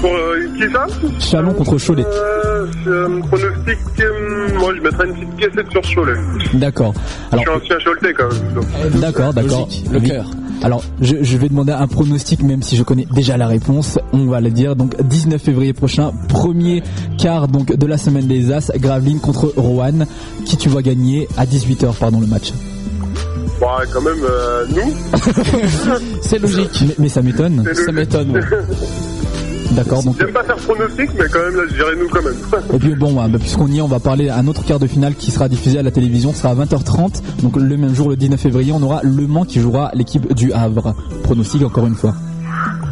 Pour 0.01 0.11
euh, 0.13 0.47
qui 0.57 0.71
ça? 0.73 0.87
Chalon 1.19 1.53
contre 1.53 1.77
Cholet. 1.77 2.05
Euh, 2.05 2.44
euh, 2.87 3.19
pronostic, 3.21 3.77
euh, 3.99 4.57
moi 4.59 4.73
je 4.75 4.81
mettrais 4.81 5.07
une 5.07 5.13
petite 5.13 5.35
cassette 5.55 5.71
sur 5.71 5.81
Cholet. 5.95 6.19
D'accord. 6.53 6.93
Alors 7.31 7.45
Je 7.45 7.51
suis 7.65 7.73
ancien 7.73 7.77
Choletais 7.85 8.13
quand 8.13 8.27
même. 8.33 8.53
donc. 8.53 8.99
D'accord, 9.01 9.33
d'accord. 9.33 9.65
Logique, 9.67 9.85
le 9.91 9.99
Oui. 9.99 10.07
cœur. 10.09 10.25
Alors, 10.63 10.81
je, 11.01 11.17
je 11.21 11.37
vais 11.37 11.49
demander 11.49 11.73
un 11.73 11.85
pronostic, 11.87 12.41
même 12.41 12.63
si 12.63 12.75
je 12.77 12.83
connais 12.83 13.05
déjà 13.13 13.35
la 13.37 13.45
réponse. 13.45 13.99
On 14.13 14.25
va 14.25 14.39
le 14.39 14.49
dire. 14.49 14.75
Donc, 14.75 14.95
19 15.03 15.39
février 15.41 15.73
prochain, 15.73 16.11
premier 16.29 16.81
quart 17.19 17.47
donc 17.49 17.75
de 17.75 17.85
la 17.85 17.97
semaine 17.97 18.25
des 18.25 18.51
As, 18.53 18.71
Gravelines 18.77 19.19
contre 19.19 19.53
Roanne. 19.57 20.07
Qui 20.45 20.55
tu 20.57 20.69
vois 20.69 20.81
gagner 20.81 21.27
à 21.37 21.45
18h, 21.45 21.93
pardon, 21.99 22.21
le 22.21 22.27
match? 22.27 22.53
Bon, 23.59 23.67
quand 23.93 24.01
même, 24.01 24.15
euh, 24.23 24.65
nous. 24.69 24.93
C'est 26.21 26.39
logique. 26.39 26.83
Mais, 26.87 26.95
mais 26.99 27.09
ça 27.09 27.21
m'étonne. 27.21 27.63
Ça 27.73 27.91
m'étonne. 27.91 28.31
ouais. 28.31 28.41
D'accord, 29.71 30.03
donc. 30.03 30.15
J'aime 30.19 30.31
pas 30.31 30.43
faire 30.43 30.55
pronostic, 30.57 31.09
mais 31.17 31.25
quand 31.31 31.39
même 31.39 31.55
là, 31.55 31.63
je 31.69 31.73
dirais 31.73 31.95
nous 31.97 32.09
quand 32.09 32.21
même. 32.21 32.35
Et 32.73 32.79
puis 32.79 32.95
bon, 32.95 33.13
bah, 33.13 33.27
puisqu'on 33.39 33.67
y 33.67 33.77
est, 33.77 33.81
on 33.81 33.87
va 33.87 33.99
parler 33.99 34.29
un 34.29 34.47
autre 34.47 34.63
quart 34.63 34.79
de 34.79 34.87
finale 34.87 35.15
qui 35.15 35.31
sera 35.31 35.49
diffusé 35.49 35.79
à 35.79 35.83
la 35.83 35.91
télévision. 35.91 36.33
Ce 36.33 36.39
sera 36.39 36.49
à 36.49 36.55
20h30. 36.55 37.21
Donc 37.41 37.57
le 37.57 37.77
même 37.77 37.93
jour, 37.93 38.09
le 38.09 38.15
19 38.15 38.39
février, 38.39 38.71
on 38.71 38.81
aura 38.81 39.01
Le 39.03 39.27
Mans 39.27 39.45
qui 39.45 39.59
jouera 39.59 39.91
l'équipe 39.93 40.33
du 40.33 40.53
Havre. 40.53 40.95
Pronostic 41.23 41.63
encore 41.63 41.87
une 41.87 41.95
fois. 41.95 42.15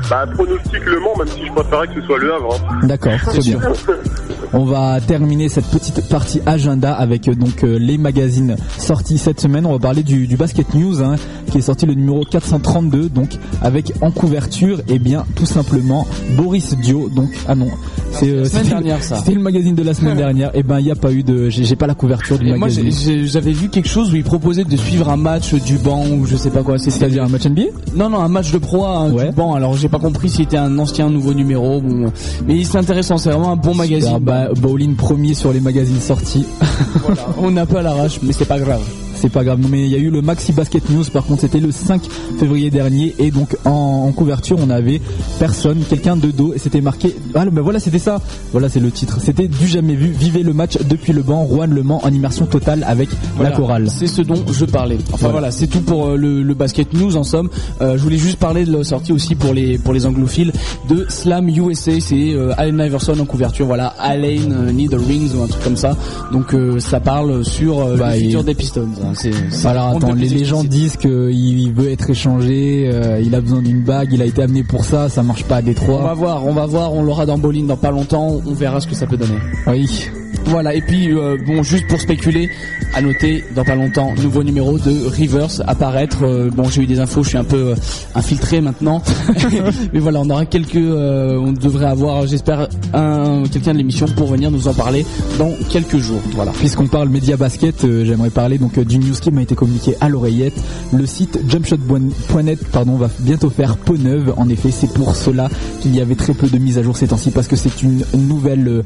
Bah, 0.09 0.25
pronostic 0.33 0.85
Le 0.85 0.99
Mans, 0.99 1.15
même 1.17 1.27
si 1.27 1.45
je 1.47 1.51
préférerais 1.53 1.87
que 1.87 2.01
ce 2.01 2.01
soit 2.07 2.17
Le 2.19 2.33
Havre. 2.33 2.57
hein. 2.69 2.87
D'accord, 2.87 3.13
très 3.25 3.39
bien. 3.39 3.59
On 4.55 4.65
va 4.65 5.01
terminer 5.01 5.49
cette 5.49 5.65
petite 5.65 6.07
partie 6.09 6.39
agenda 6.45 6.93
avec 6.93 7.27
euh, 7.27 7.33
donc 7.33 7.63
euh, 7.63 7.79
les 7.79 7.97
magazines 7.97 8.55
sortis 8.77 9.17
cette 9.17 9.39
semaine. 9.41 9.65
On 9.65 9.71
va 9.73 9.79
parler 9.79 10.03
du, 10.03 10.27
du 10.27 10.37
Basket 10.37 10.75
News 10.75 11.01
hein, 11.01 11.15
qui 11.51 11.57
est 11.57 11.61
sorti 11.61 11.87
le 11.87 11.95
numéro 11.95 12.23
432 12.23 13.09
donc 13.09 13.29
avec 13.63 13.93
en 14.01 14.11
couverture 14.11 14.79
et 14.87 14.99
bien 14.99 15.25
tout 15.35 15.47
simplement 15.47 16.05
Boris 16.37 16.77
Dio 16.77 17.09
donc 17.09 17.29
ah 17.47 17.55
non 17.55 17.69
c'est 18.11 18.29
euh, 18.29 18.45
semaine 18.45 18.63
c'était- 18.65 18.69
dernière, 18.75 19.03
ça. 19.03 19.15
c'était 19.15 19.33
le 19.33 19.41
magazine 19.41 19.73
de 19.73 19.81
la 19.83 19.95
semaine 19.95 20.17
dernière 20.17 20.51
et 20.55 20.61
ben 20.61 20.79
il 20.79 20.85
y 20.85 20.91
a 20.91 20.95
pas 20.95 21.11
eu 21.11 21.23
de 21.23 21.49
j'ai 21.49 21.75
pas 21.75 21.87
la 21.87 21.95
couverture 21.95 22.37
du 22.37 22.45
Et 22.45 22.49
moi 22.49 22.67
magazine. 22.67 22.91
j'ai- 22.91 23.25
j'avais 23.25 23.53
vu 23.53 23.69
quelque 23.69 23.89
chose 23.89 24.13
où 24.13 24.15
il 24.17 24.23
proposait 24.23 24.65
de 24.65 24.77
suivre 24.77 25.09
un 25.09 25.17
match 25.17 25.55
du 25.55 25.77
banc 25.79 26.05
ou 26.11 26.27
je 26.27 26.35
sais 26.35 26.51
pas 26.51 26.61
quoi. 26.61 26.77
C'est-à-dire 26.77 27.23
un 27.23 27.27
match 27.29 27.45
NBA 27.47 27.63
Non 27.95 28.09
non 28.09 28.19
un 28.19 28.29
match 28.29 28.51
de 28.51 28.59
pro 28.59 28.85
hein, 28.85 29.11
Ouais. 29.11 29.29
du 29.29 29.35
banc. 29.35 29.55
Alors 29.55 29.73
j'ai 29.75 29.89
pas 29.93 29.99
compris 29.99 30.29
si 30.29 30.37
c'était 30.37 30.57
un 30.57 30.79
ancien 30.79 31.07
nouveau 31.07 31.35
numéro. 31.35 31.79
Bon, 31.79 32.11
mais 32.47 32.63
c'est 32.63 32.79
intéressant, 32.79 33.17
c'est 33.19 33.29
vraiment 33.29 33.51
un 33.51 33.55
bon 33.55 33.75
magazine. 33.75 34.17
Bah, 34.19 34.49
Bowling 34.59 34.95
premier 34.95 35.35
sur 35.35 35.53
les 35.53 35.59
magazines 35.59 36.01
sortis. 36.01 36.47
On 37.37 37.55
peu 37.65 37.77
à 37.77 37.81
l'arrache, 37.83 38.19
mais 38.23 38.33
c'est 38.33 38.47
pas 38.47 38.59
grave. 38.59 38.81
C'est 39.23 39.29
pas 39.31 39.45
grave, 39.45 39.57
non, 39.61 39.69
mais 39.71 39.85
il 39.85 39.89
y 39.89 39.95
a 39.95 39.99
eu 39.99 40.09
le 40.09 40.21
Maxi 40.21 40.51
Basket 40.51 40.89
News, 40.89 41.05
par 41.13 41.23
contre 41.23 41.39
c'était 41.41 41.61
le 41.61 41.71
5 41.71 42.01
février 42.39 42.69
dernier, 42.69 43.15
et 43.19 43.31
donc 43.31 43.55
en, 43.63 43.69
en 44.07 44.11
couverture 44.11 44.57
on 44.61 44.69
avait 44.69 44.99
personne, 45.39 45.79
quelqu'un 45.89 46.17
de 46.17 46.29
dos, 46.29 46.53
et 46.53 46.59
c'était 46.59 46.81
marqué, 46.81 47.15
ah 47.33 47.45
ben 47.45 47.61
voilà 47.61 47.79
c'était 47.79 47.99
ça, 47.99 48.19
voilà 48.51 48.67
c'est 48.67 48.81
le 48.81 48.91
titre, 48.91 49.19
c'était 49.21 49.47
du 49.47 49.65
jamais 49.65 49.95
vu, 49.95 50.07
vivez 50.07 50.43
le 50.43 50.51
match 50.51 50.77
depuis 50.89 51.13
le 51.13 51.21
banc, 51.21 51.43
Rouen 51.43 51.67
Le 51.67 51.83
Mans 51.83 52.01
en 52.03 52.09
immersion 52.09 52.45
totale 52.45 52.83
avec 52.85 53.07
Voilà, 53.37 53.51
la 53.51 53.55
chorale. 53.55 53.87
C'est 53.89 54.07
ce 54.07 54.21
dont 54.21 54.43
je 54.51 54.65
parlais. 54.65 54.97
Enfin 55.07 55.17
Voilà. 55.19 55.31
voilà, 55.31 55.51
c'est 55.51 55.67
tout 55.67 55.79
pour 55.81 56.07
euh, 56.09 56.17
le, 56.17 56.43
le 56.43 56.53
basket 56.53 56.91
news 56.93 57.15
en 57.15 57.23
somme. 57.23 57.49
Euh, 57.81 57.95
je 57.97 58.03
voulais 58.03 58.17
juste 58.17 58.39
parler 58.39 58.65
de 58.65 58.75
la 58.77 58.83
sortie 58.83 59.13
aussi 59.13 59.35
pour 59.35 59.53
les 59.53 59.77
pour 59.77 59.93
les 59.93 60.05
anglophiles 60.05 60.51
de 60.89 61.05
Slam 61.07 61.47
USA. 61.47 61.93
C'est 62.01 62.33
euh, 62.33 62.51
Allen 62.57 62.77
Iverson 62.85 63.17
en 63.19 63.25
couverture. 63.25 63.65
Voilà, 63.67 63.87
Allen 63.99 64.51
euh, 64.51 64.71
Need 64.73 64.93
a 64.93 64.97
Rings 64.97 65.31
ou 65.37 65.43
un 65.43 65.47
truc 65.47 65.63
comme 65.63 65.77
ça. 65.77 65.95
Donc 66.33 66.53
ça 66.79 66.99
parle 66.99 67.45
sur 67.45 67.85
Bah, 67.97 68.15
le 68.15 68.21
futur 68.21 68.43
des 68.43 68.53
Pistons. 68.55 68.87
hein. 69.03 69.12
C'est 69.15 69.31
c'est- 69.49 69.67
Alors 69.67 69.91
on 69.95 69.99
ne 69.99 70.05
attends, 70.05 70.13
les, 70.13 70.45
gens 70.45 70.63
disent 70.63 70.97
qu'il 70.97 71.71
veut 71.73 71.89
être 71.91 72.09
échangé, 72.09 72.89
euh, 72.91 73.19
il 73.21 73.33
a 73.35 73.41
besoin 73.41 73.61
d'une 73.61 73.81
bague, 73.81 74.09
il 74.11 74.21
a 74.21 74.25
été 74.25 74.41
amené 74.41 74.63
pour 74.63 74.85
ça, 74.85 75.09
ça 75.09 75.23
marche 75.23 75.43
pas 75.43 75.57
à 75.57 75.59
On 75.59 75.61
va 75.61 75.67
Détroit. 75.67 76.13
voir, 76.13 76.45
on 76.45 76.53
va 76.53 76.65
voir, 76.65 76.93
on 76.93 77.03
l'aura 77.03 77.25
dans 77.25 77.37
Bolin 77.37 77.63
dans 77.63 77.77
pas 77.77 77.91
longtemps. 77.91 78.41
On 78.45 78.53
verra 78.53 78.79
ce 78.79 78.87
que 78.87 78.95
ça 78.95 79.05
peut 79.05 79.17
donner. 79.17 79.37
Oui. 79.67 80.09
Voilà, 80.45 80.73
et 80.73 80.81
puis 80.81 81.11
euh, 81.11 81.37
bon, 81.45 81.63
juste 81.63 81.87
pour 81.87 81.99
spéculer, 81.99 82.49
à 82.93 83.01
noter 83.01 83.43
dans 83.55 83.63
pas 83.63 83.75
longtemps, 83.75 84.13
nouveau 84.21 84.43
numéro 84.43 84.77
de 84.77 85.07
Rivers 85.07 85.61
apparaître. 85.67 86.23
Euh, 86.23 86.49
bon, 86.49 86.65
j'ai 86.65 86.83
eu 86.83 86.85
des 86.85 86.99
infos, 86.99 87.23
je 87.23 87.29
suis 87.29 87.37
un 87.37 87.43
peu 87.43 87.71
euh, 87.71 87.75
infiltré 88.13 88.61
maintenant, 88.61 89.01
mais 89.93 89.99
voilà, 89.99 90.21
on 90.21 90.29
aura 90.29 90.45
quelques, 90.45 90.75
on 90.75 91.53
devrait 91.53 91.87
avoir, 91.87 92.27
j'espère, 92.27 92.67
un 92.93 93.43
quelqu'un 93.51 93.73
de 93.73 93.77
l'émission 93.77 94.05
pour 94.15 94.27
venir 94.27 94.51
nous 94.51 94.67
en 94.67 94.73
parler 94.73 95.05
dans 95.37 95.51
quelques 95.69 95.97
jours. 95.97 96.21
Voilà. 96.35 96.51
Puisqu'on 96.51 96.87
parle 96.87 97.09
média 97.09 97.37
basket, 97.37 97.85
j'aimerais 98.03 98.29
parler 98.29 98.57
donc 98.57 98.79
du 98.79 98.99
news 98.99 99.15
qui 99.19 99.31
m'a 99.31 99.41
été 99.41 99.55
communiqué 99.55 99.95
à 100.01 100.09
l'oreillette. 100.09 100.53
Le 100.91 101.05
site 101.05 101.39
jumpshot.net 101.47 102.59
pardon 102.71 102.95
va 102.97 103.09
bientôt 103.19 103.49
faire 103.49 103.77
peau 103.77 103.97
neuve. 103.97 104.33
En 104.37 104.49
effet, 104.49 104.69
c'est 104.71 104.91
pour 104.93 105.15
cela 105.15 105.49
qu'il 105.81 105.95
y 105.95 106.01
avait 106.01 106.15
très 106.15 106.33
peu 106.33 106.47
de 106.47 106.57
mises 106.57 106.77
à 106.77 106.83
jour 106.83 106.95
ces 106.95 107.07
temps-ci 107.07 107.31
parce 107.31 107.47
que 107.47 107.55
c'est 107.55 107.81
une 107.81 108.03
nouvelle 108.15 108.83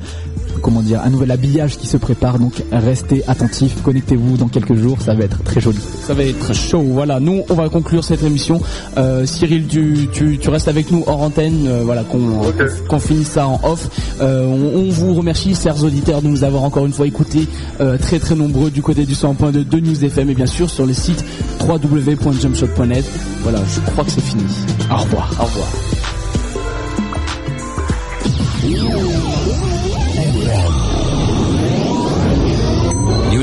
comment 0.61 0.81
dire, 0.81 1.01
un 1.03 1.09
nouvel 1.09 1.31
habillage 1.37 1.77
qui 1.77 1.85
se 1.87 1.97
prépare. 1.97 2.39
Donc 2.39 2.63
restez 2.71 3.23
attentifs, 3.27 3.81
connectez-vous 3.83 4.37
dans 4.37 4.47
quelques 4.47 4.75
jours, 4.75 4.97
ça 5.01 5.13
va 5.13 5.23
être 5.23 5.43
très 5.43 5.61
joli. 5.61 5.77
Ça 6.05 6.13
va 6.15 6.23
être 6.23 6.53
chaud. 6.53 6.81
Voilà, 6.83 7.19
nous 7.19 7.43
on 7.49 7.53
va 7.53 7.69
conclure 7.69 8.03
cette 8.03 8.23
émission. 8.23 8.59
Euh, 8.97 9.25
Cyril, 9.25 9.67
tu, 9.67 10.07
tu, 10.11 10.37
tu 10.39 10.49
restes 10.49 10.67
avec 10.67 10.91
nous 10.91 11.03
hors 11.05 11.21
antenne. 11.21 11.67
euh, 11.67 11.81
voilà, 11.83 12.03
qu'on 12.03 12.41
qu'on 12.89 12.99
finisse 12.99 13.27
ça 13.29 13.47
en 13.47 13.59
off. 13.63 13.87
Euh, 14.21 14.45
on, 14.45 14.79
on 14.79 14.89
vous 14.89 15.13
remercie, 15.13 15.53
chers 15.55 15.83
auditeurs, 15.83 16.21
de 16.21 16.27
nous 16.27 16.43
avoir 16.43 16.63
encore 16.63 16.85
une 16.85 16.93
fois 16.93 17.05
écoutés, 17.07 17.47
euh, 17.81 17.97
très 17.97 18.17
très 18.19 18.35
nombreux 18.35 18.71
du 18.71 18.81
côté 18.81 19.05
du 19.05 19.13
100.2 19.13 19.67
de 19.67 19.79
News 19.79 20.03
FM 20.03 20.29
et 20.31 20.35
bien 20.35 20.45
sûr 20.47 20.69
sur 20.69 20.85
le 20.85 20.93
site 20.93 21.23
www.jumpshot.net. 21.61 23.05
Voilà, 23.43 23.59
je 23.73 23.79
crois 23.91 24.03
que 24.03 24.11
c'est 24.11 24.21
fini. 24.21 24.43
Au 24.91 24.97
revoir. 24.97 25.31
Au 25.39 25.43
revoir. 25.45 25.67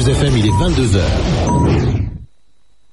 FM, 0.09 0.37
il 0.37 0.47
est 0.47 0.51
22h. 0.51 1.34